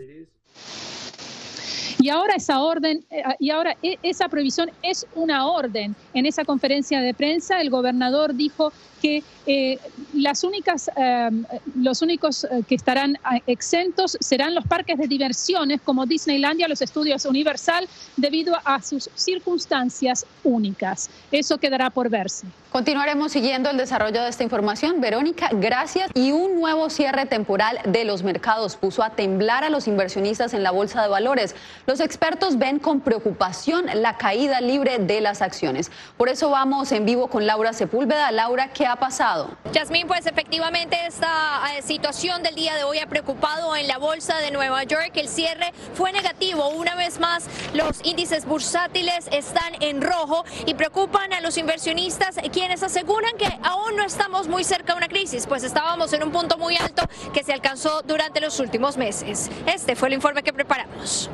Y 1.99 2.11
ahora 2.11 2.35
esa 2.35 2.61
orden, 2.61 3.05
eh, 3.11 3.23
y 3.39 3.51
ahora 3.51 3.77
e, 3.83 3.97
esa 4.03 4.29
prohibición 4.29 4.71
es 4.83 5.07
una 5.15 5.47
orden. 5.47 5.97
En 6.13 6.27
esa 6.27 6.45
conferencia 6.45 7.01
de 7.01 7.15
prensa, 7.15 7.63
el 7.63 7.71
gobernador 7.71 8.35
dijo 8.35 8.71
que 9.01 9.23
eh, 9.47 9.79
las 10.13 10.45
únicas, 10.45 10.91
em, 10.97 11.45
los 11.77 12.03
únicos 12.03 12.45
eh, 12.45 12.63
que 12.69 12.75
estarán 12.75 13.17
eh, 13.17 13.43
exentos 13.47 14.17
serán 14.21 14.55
los 14.55 14.65
parques 14.67 14.99
de 14.99 15.09
diversiones 15.09 15.81
como 15.81 16.07
Disneylandia, 16.07 16.69
los 16.69 16.83
estudios 16.83 17.25
Universal, 17.25 17.89
debido 18.17 18.57
a 18.65 18.81
sus 18.83 19.11
circunstancias 19.15 20.27
únicas. 20.45 21.11
Eso 21.33 21.59
quedará 21.59 21.91
por 21.91 22.09
verse. 22.09 22.47
Continuaremos 22.71 23.33
siguiendo 23.33 23.69
el 23.69 23.77
desarrollo 23.77 24.23
de 24.23 24.29
esta 24.29 24.45
información. 24.45 25.01
Verónica, 25.01 25.49
gracias. 25.53 26.09
Y 26.15 26.31
un 26.31 26.61
nuevo 26.61 26.89
cierre 26.89 27.27
temporal 27.27 27.81
de 27.85 28.05
los 28.05 28.23
mercados 28.23 28.77
puso 28.77 29.03
a 29.03 29.11
temblar 29.11 29.65
a 29.65 29.71
los 29.71 29.89
inversionistas 29.89 30.55
en 30.55 30.63
la 30.63 30.71
bolsa 30.71 31.03
de 31.03 31.09
valores. 31.09 31.57
Los 31.87 31.99
expertos 31.99 32.59
ven 32.59 32.79
con 32.79 33.01
preocupación 33.01 33.87
la 33.95 34.17
caída 34.19 34.61
libre 34.61 34.99
de 34.99 35.21
las 35.21 35.43
acciones. 35.43 35.91
Por 36.17 36.29
eso 36.29 36.51
vamos 36.51 36.93
en 36.93 37.07
vivo 37.07 37.27
con 37.27 37.45
Laura 37.45 37.73
Sepúlveda. 37.73 38.31
Laura, 38.31 38.69
¿qué 38.73 38.87
ha 38.91 38.97
pasado? 38.97 39.51
Yasmín, 39.73 40.07
pues 40.07 40.27
efectivamente 40.27 40.97
esta 41.07 41.63
eh, 41.77 41.83
situación 41.83 42.43
del 42.43 42.55
día 42.55 42.75
de 42.75 42.85
hoy 42.85 42.99
ha 42.99 43.07
preocupado 43.07 43.75
en 43.77 43.87
la 43.89 43.99
bolsa 43.99 44.39
de 44.39 44.51
Nueva 44.51 44.85
York. 44.85 45.13
El 45.15 45.29
cierre 45.29 45.73
fue 45.95 46.13
negativo. 46.13 46.69
Una 46.69 46.95
vez 46.95 47.19
más, 47.19 47.47
los 47.73 48.05
índices 48.05 48.45
bursátiles 48.45 49.29
están 49.31 49.75
en 49.81 50.03
rojo 50.03 50.45
y 50.67 50.75
preocupan 50.75 51.33
a 51.33 51.41
los 51.41 51.57
inversionistas 51.57 52.37
quienes 52.53 52.83
aseguran 52.83 53.37
que 53.37 53.47
aún 53.63 53.97
no 53.97 54.05
estamos 54.05 54.49
muy 54.49 54.65
cerca 54.65 54.93
de 54.93 54.99
una 54.99 55.09
crisis, 55.09 55.47
pues 55.47 55.63
estábamos 55.63 56.13
en 56.13 56.23
un 56.23 56.33
punto 56.33 56.59
muy 56.59 56.77
alto 56.77 57.03
que 57.33 57.45
se 57.45 57.53
alcanzó 57.53 58.03
durante 58.03 58.41
los 58.41 58.59
últimos 58.61 58.97
meses. 58.97 59.51
Este 59.67 59.97
fue 59.97 60.09
el 60.09 60.15
informe 60.15 60.43
que 60.43 60.53
preparamos. 60.53 61.31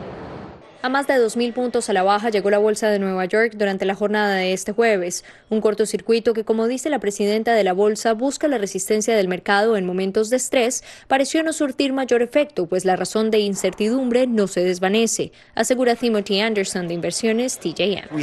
A 0.87 0.89
más 0.89 1.09
de 1.09 1.15
2.000 1.15 1.53
puntos 1.53 1.91
a 1.91 1.93
la 1.93 2.05
baja 2.05 2.31
llegó 2.31 2.49
la 2.49 2.59
bolsa 2.59 2.89
de 2.91 3.01
Nueva 3.01 3.25
York 3.25 3.55
durante 3.57 3.85
la 3.85 3.97
jornada 3.97 4.37
de 4.37 4.53
este 4.53 4.71
jueves, 4.71 5.25
un 5.49 5.61
cortocircuito 5.61 6.33
que, 6.33 6.45
como 6.45 6.69
dice 6.69 6.91
la 6.91 7.01
presidenta 7.01 7.55
de 7.55 7.65
la 7.65 7.73
bolsa, 7.73 8.13
busca 8.13 8.47
la 8.47 8.57
resistencia 8.57 9.17
del 9.17 9.27
mercado 9.27 9.77
en 9.77 9.85
momentos 9.85 10.31
de 10.31 10.37
estrés, 10.37 10.85
pareció 11.09 11.43
no 11.43 11.53
surtir 11.53 11.93
mayor 11.93 12.23
efecto, 12.23 12.67
pues 12.67 12.85
la 12.85 12.95
razón 12.95 13.33
de 13.33 13.41
incertidumbre 13.41 14.29
no 14.29 14.47
se 14.47 14.63
desvanece, 14.63 15.33
asegura 15.57 15.97
Timothy 15.97 16.39
Anderson 16.39 16.87
de 16.87 16.95
Inversiones 16.95 17.59
TJM. 17.59 18.17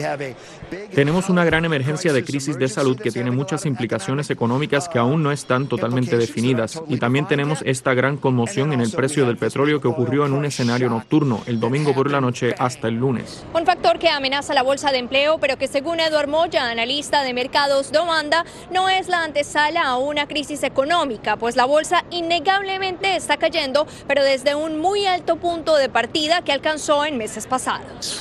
Tenemos 0.95 1.29
una 1.29 1.43
gran 1.43 1.65
emergencia 1.65 2.13
de 2.13 2.23
crisis 2.23 2.57
de 2.57 2.69
salud 2.69 2.97
que 2.97 3.11
tiene 3.11 3.31
muchas 3.31 3.65
implicaciones 3.65 4.29
económicas 4.29 4.87
que 4.87 4.99
aún 4.99 5.21
no 5.21 5.33
están 5.33 5.67
totalmente 5.67 6.15
definidas, 6.15 6.81
y 6.87 6.95
también 6.95 7.27
tenemos 7.27 7.59
esta 7.65 7.93
gran 7.93 8.15
conmoción 8.15 8.71
en 8.71 8.79
el 8.79 8.91
precio 8.91 9.25
del 9.25 9.35
petróleo 9.35 9.81
que 9.81 9.89
ocurrió 9.89 10.25
en 10.25 10.31
un 10.31 10.45
escenario 10.45 10.89
nocturno 10.89 11.43
el 11.45 11.59
domingo 11.59 11.93
por 11.93 12.09
la 12.09 12.21
noche 12.21 12.52
hasta 12.59 12.87
el 12.87 12.95
lunes. 12.95 13.43
Un 13.53 13.65
factor 13.65 13.99
que 13.99 14.09
amenaza 14.09 14.53
la 14.53 14.63
bolsa 14.63 14.91
de 14.91 14.99
empleo, 14.99 15.37
pero 15.39 15.57
que 15.57 15.67
según 15.67 15.99
Eduard 15.99 16.27
Moya, 16.27 16.69
analista 16.69 17.23
de 17.23 17.33
mercados 17.33 17.91
demanda, 17.91 18.45
no 18.71 18.89
es 18.89 19.07
la 19.07 19.23
antesala 19.23 19.83
a 19.83 19.97
una 19.97 20.27
crisis 20.27 20.63
económica, 20.63 21.37
pues 21.37 21.55
la 21.55 21.65
bolsa 21.65 22.03
innegablemente 22.09 23.15
está 23.15 23.37
cayendo, 23.37 23.87
pero 24.07 24.23
desde 24.23 24.55
un 24.55 24.79
muy 24.79 25.05
alto 25.05 25.37
punto 25.37 25.75
de 25.75 25.89
partida 25.89 26.41
que 26.43 26.51
alcanzó 26.51 27.05
en 27.05 27.17
meses 27.17 27.47
pasados. 27.47 28.15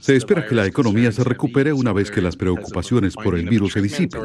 Se 0.00 0.16
espera 0.16 0.46
que 0.46 0.54
la 0.54 0.66
economía 0.66 1.10
se 1.10 1.24
recupere 1.24 1.72
una 1.72 1.92
vez 1.92 2.10
que 2.10 2.20
las 2.20 2.36
preocupaciones 2.36 3.14
por 3.14 3.34
el 3.34 3.48
virus 3.48 3.72
se 3.72 3.82
disipen, 3.82 4.22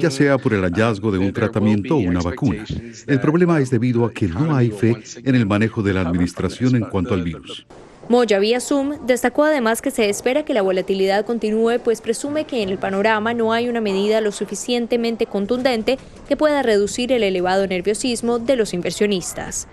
ya 0.00 0.10
sea 0.10 0.38
por 0.38 0.52
el 0.52 0.62
hallazgo 0.62 1.12
de 1.12 1.18
un 1.18 1.32
tratamiento 1.32 1.96
o 1.96 1.98
una 1.98 2.20
vacuna. 2.20 2.64
El 3.06 3.20
problema 3.20 3.60
es 3.60 3.70
debido 3.70 4.04
a 4.04 4.12
que 4.12 4.26
no 4.26 4.54
hay 4.54 4.70
fe 4.70 4.96
en 5.24 5.34
el 5.34 5.46
manejo 5.46 5.82
de 5.82 5.94
la 5.94 6.00
administración 6.00 6.74
en 6.76 6.82
cuanto 6.84 7.14
al 7.14 7.22
virus. 7.22 7.66
Moya 8.08 8.38
vía 8.38 8.60
Zoom 8.60 9.04
destacó 9.04 9.42
además 9.42 9.82
que 9.82 9.90
se 9.90 10.08
espera 10.08 10.44
que 10.44 10.54
la 10.54 10.62
volatilidad 10.62 11.24
continúe, 11.24 11.80
pues 11.82 12.00
presume 12.00 12.44
que 12.44 12.62
en 12.62 12.68
el 12.68 12.78
panorama 12.78 13.34
no 13.34 13.52
hay 13.52 13.68
una 13.68 13.80
medida 13.80 14.20
lo 14.20 14.30
suficientemente 14.30 15.26
contundente 15.26 15.98
que 16.28 16.36
pueda 16.36 16.62
reducir 16.62 17.10
el 17.10 17.24
elevado 17.24 17.66
nerviosismo 17.66 18.38
de 18.38 18.54
los 18.54 18.74
inversionistas 18.74 19.66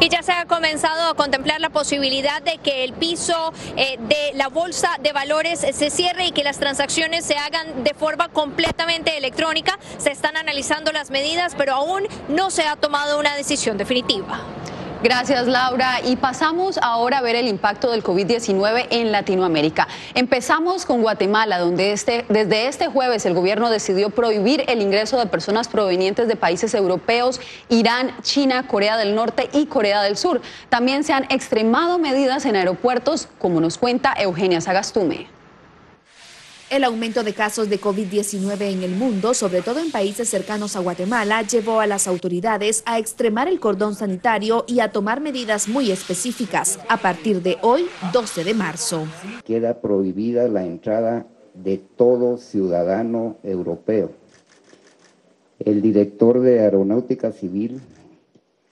y 0.00 0.08
ya 0.08 0.22
se 0.22 0.32
ha 0.32 0.46
comenzado 0.46 1.10
a 1.10 1.14
contemplar 1.14 1.60
la 1.60 1.70
posibilidad 1.70 2.42
de 2.42 2.58
que 2.58 2.84
el 2.84 2.94
piso 2.94 3.52
eh, 3.76 3.98
de 4.00 4.32
la 4.34 4.48
bolsa 4.48 4.88
de 5.00 5.12
valores 5.12 5.60
se 5.60 5.90
cierre 5.90 6.26
y 6.26 6.32
que 6.32 6.42
las 6.42 6.58
transacciones 6.58 7.24
se 7.24 7.36
hagan 7.36 7.84
de 7.84 7.92
forma 7.92 8.28
completamente 8.28 9.16
electrónica. 9.18 9.78
Se 9.98 10.10
están 10.10 10.36
analizando 10.36 10.90
las 10.92 11.10
medidas, 11.10 11.54
pero 11.56 11.74
aún 11.74 12.04
no 12.28 12.50
se 12.50 12.62
ha 12.62 12.76
tomado 12.76 13.18
una 13.18 13.36
decisión 13.36 13.76
definitiva. 13.76 14.40
Gracias, 15.02 15.46
Laura. 15.46 16.00
Y 16.04 16.16
pasamos 16.16 16.78
ahora 16.82 17.18
a 17.18 17.22
ver 17.22 17.34
el 17.34 17.48
impacto 17.48 17.90
del 17.90 18.04
COVID-19 18.04 18.88
en 18.90 19.12
Latinoamérica. 19.12 19.88
Empezamos 20.12 20.84
con 20.84 21.00
Guatemala, 21.00 21.58
donde 21.58 21.92
este, 21.92 22.26
desde 22.28 22.66
este 22.66 22.88
jueves 22.88 23.24
el 23.24 23.32
gobierno 23.32 23.70
decidió 23.70 24.10
prohibir 24.10 24.62
el 24.68 24.82
ingreso 24.82 25.18
de 25.18 25.24
personas 25.24 25.68
provenientes 25.68 26.28
de 26.28 26.36
países 26.36 26.74
europeos, 26.74 27.40
Irán, 27.70 28.14
China, 28.20 28.66
Corea 28.66 28.98
del 28.98 29.14
Norte 29.14 29.48
y 29.54 29.64
Corea 29.66 30.02
del 30.02 30.18
Sur. 30.18 30.42
También 30.68 31.02
se 31.02 31.14
han 31.14 31.24
extremado 31.30 31.98
medidas 31.98 32.44
en 32.44 32.56
aeropuertos, 32.56 33.26
como 33.38 33.62
nos 33.62 33.78
cuenta 33.78 34.12
Eugenia 34.18 34.60
Sagastume. 34.60 35.39
El 36.70 36.84
aumento 36.84 37.24
de 37.24 37.34
casos 37.34 37.68
de 37.68 37.80
COVID-19 37.80 38.60
en 38.60 38.84
el 38.84 38.92
mundo, 38.92 39.34
sobre 39.34 39.60
todo 39.60 39.80
en 39.80 39.90
países 39.90 40.28
cercanos 40.28 40.76
a 40.76 40.78
Guatemala, 40.78 41.42
llevó 41.42 41.80
a 41.80 41.86
las 41.88 42.06
autoridades 42.06 42.84
a 42.86 43.00
extremar 43.00 43.48
el 43.48 43.58
cordón 43.58 43.96
sanitario 43.96 44.64
y 44.68 44.78
a 44.78 44.92
tomar 44.92 45.20
medidas 45.20 45.66
muy 45.66 45.90
específicas 45.90 46.78
a 46.88 46.98
partir 46.98 47.42
de 47.42 47.56
hoy, 47.62 47.86
12 48.12 48.44
de 48.44 48.54
marzo. 48.54 49.04
Queda 49.44 49.80
prohibida 49.80 50.46
la 50.46 50.64
entrada 50.64 51.26
de 51.54 51.78
todo 51.78 52.38
ciudadano 52.38 53.38
europeo. 53.42 54.12
El 55.58 55.82
director 55.82 56.38
de 56.38 56.60
Aeronáutica 56.60 57.32
Civil 57.32 57.80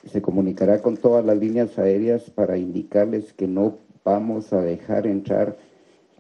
se 0.09 0.23
comunicará 0.23 0.83
con 0.83 0.97
todas 0.99 1.25
las 1.25 1.37
líneas 1.37 1.77
aéreas 1.77 2.31
para 2.31 2.59
indicarles 2.59 3.33
que 3.33 3.49
no 3.49 3.79
vamos 4.05 4.53
a 4.53 4.61
dejar 4.61 5.09
entrar 5.09 5.57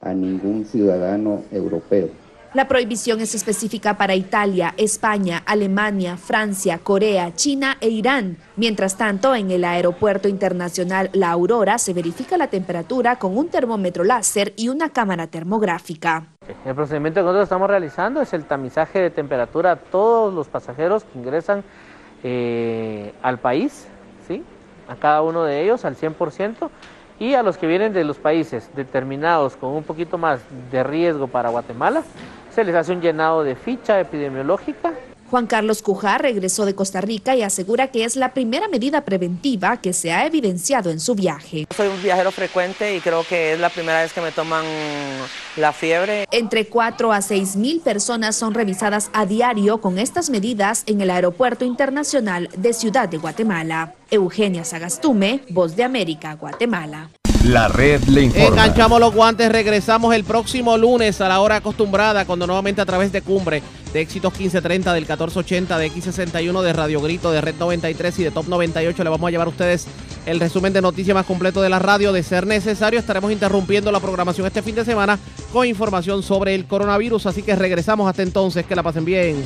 a 0.01 0.13
ningún 0.13 0.65
ciudadano 0.65 1.43
europeo. 1.51 2.09
La 2.55 2.67
prohibición 2.67 3.21
es 3.21 3.35
específica 3.35 3.99
para 3.99 4.15
Italia, 4.15 4.73
España, 4.79 5.43
Alemania, 5.45 6.17
Francia, 6.17 6.79
Corea, 6.79 7.35
China 7.35 7.77
e 7.79 7.91
Irán. 7.91 8.39
Mientras 8.57 8.97
tanto, 8.97 9.35
en 9.35 9.51
el 9.51 9.65
Aeropuerto 9.65 10.29
Internacional 10.29 11.11
La 11.13 11.31
Aurora 11.31 11.77
se 11.77 11.93
verifica 11.93 12.39
la 12.39 12.49
temperatura 12.49 13.17
con 13.17 13.37
un 13.37 13.51
termómetro 13.51 14.03
láser 14.03 14.55
y 14.57 14.71
una 14.71 14.89
cámara 14.89 15.27
termográfica. 15.27 16.25
El 16.65 16.75
procedimiento 16.75 17.21
que 17.21 17.25
nosotros 17.25 17.45
estamos 17.45 17.69
realizando 17.69 18.23
es 18.23 18.33
el 18.33 18.45
tamizaje 18.47 18.99
de 18.99 19.11
temperatura 19.11 19.73
a 19.73 19.77
todos 19.77 20.33
los 20.33 20.49
pasajeros 20.49 21.05
que 21.05 21.19
ingresan 21.19 21.63
eh, 22.23 23.13
al 23.21 23.39
país, 23.41 23.89
¿sí? 24.27 24.43
a 24.89 24.97
cada 24.97 25.21
uno 25.21 25.45
de 25.45 25.63
ellos 25.63 25.85
al 25.85 25.97
100% 25.97 26.71
y 27.19 27.35
a 27.35 27.43
los 27.43 27.59
que 27.59 27.67
vienen 27.67 27.93
de 27.93 28.05
los 28.05 28.19
países 28.19 28.71
determinados 28.75 29.57
con 29.57 29.71
un 29.71 29.83
poquito 29.83 30.19
más 30.19 30.41
de 30.71 30.83
riesgo 30.83 31.27
para 31.27 31.51
Guatemala, 31.51 32.03
se 32.51 32.65
les 32.65 32.75
hace 32.75 32.93
un 32.93 33.01
llenado 33.01 33.43
de 33.45 33.57
ficha 33.57 34.01
epidemiológica. 34.01 34.93
Juan 35.31 35.47
Carlos 35.47 35.83
Cujar 35.83 36.23
regresó 36.23 36.65
de 36.65 36.75
Costa 36.75 37.01
Rica 37.01 37.37
y 37.37 37.43
asegura 37.43 37.89
que 37.89 38.05
es 38.05 38.17
la 38.17 38.33
primera 38.33 38.69
medida 38.69 39.03
preventiva 39.03 39.77
que 39.79 39.93
se 39.93 40.13
ha 40.13 40.27
evidenciado 40.27 40.91
en 40.91 41.01
su 41.01 41.15
viaje. 41.15 41.67
Soy 41.77 41.89
un 41.89 42.03
viajero 42.03 42.33
frecuente 42.33 42.97
y 42.97 43.01
creo 43.01 43.25
que 43.25 43.53
es 43.53 43.61
la 43.61 43.69
primera 43.69 44.03
vez 44.03 44.13
que 44.13 44.21
me 44.21 44.33
toman 44.33 44.65
la 45.57 45.73
fiebre. 45.73 46.27
Entre 46.31 46.67
4 46.67 47.13
a 47.13 47.21
6 47.21 47.57
mil 47.57 47.81
personas 47.81 48.37
son 48.37 48.55
revisadas 48.55 49.11
a 49.13 49.27
diario 49.27 49.81
con 49.81 49.99
estas 49.99 50.31
medidas 50.31 50.83
en 50.87 51.01
el 51.01 51.11
Aeropuerto 51.11 51.65
Internacional 51.65 52.49
de 52.57 52.73
Ciudad 52.73 53.09
de 53.09 53.19
Guatemala. 53.19 53.95
Eugenia 54.11 54.65
Sagastume, 54.65 55.43
Voz 55.51 55.77
de 55.77 55.85
América, 55.85 56.35
Guatemala. 56.35 57.11
La 57.45 57.69
red 57.69 58.03
le 58.05 58.23
informa. 58.23 58.49
Enganchamos 58.49 59.01
los 59.01 59.15
guantes, 59.15 59.51
regresamos 59.51 60.15
el 60.15 60.25
próximo 60.25 60.77
lunes 60.77 61.21
a 61.21 61.29
la 61.29 61.41
hora 61.41 61.57
acostumbrada, 61.57 62.25
cuando 62.25 62.47
nuevamente 62.47 62.81
a 62.81 62.87
través 62.87 63.13
de 63.13 63.23
Cumbre, 63.23 63.63
de 63.93 64.01
Éxitos 64.01 64.33
1530, 64.33 64.93
del 64.93 65.03
1480, 65.05 65.79
de 65.79 65.91
X61, 65.91 66.63
de 66.63 66.73
Radio 66.73 67.01
Grito, 67.01 67.31
de 67.31 67.41
Red 67.41 67.55
93 67.59 68.19
y 68.19 68.25
de 68.25 68.31
Top 68.33 68.49
98, 68.49 69.05
le 69.05 69.11
vamos 69.11 69.29
a 69.29 69.31
llevar 69.31 69.47
a 69.47 69.51
ustedes 69.51 69.87
el 70.27 70.41
resumen 70.41 70.73
de 70.73 70.83
noticias 70.83 71.15
más 71.15 71.27
completo 71.27 71.63
de 71.63 71.71
la 71.71 71.79
radio. 71.79 72.13
De 72.13 72.23
ser 72.23 72.47
necesario, 72.47 72.99
estaremos 72.99 73.31
interrumpiendo 73.31 73.93
la 73.93 74.01
programación 74.01 74.47
este 74.47 74.63
fin 74.63 74.75
de 74.75 74.85
semana 74.85 75.19
con 75.53 75.67
información 75.67 76.23
sobre 76.23 76.55
el 76.55 76.67
coronavirus, 76.67 77.27
así 77.27 77.43
que 77.43 77.55
regresamos 77.55 78.09
hasta 78.09 78.23
entonces, 78.23 78.67
que 78.67 78.75
la 78.75 78.83
pasen 78.83 79.05
bien. 79.05 79.37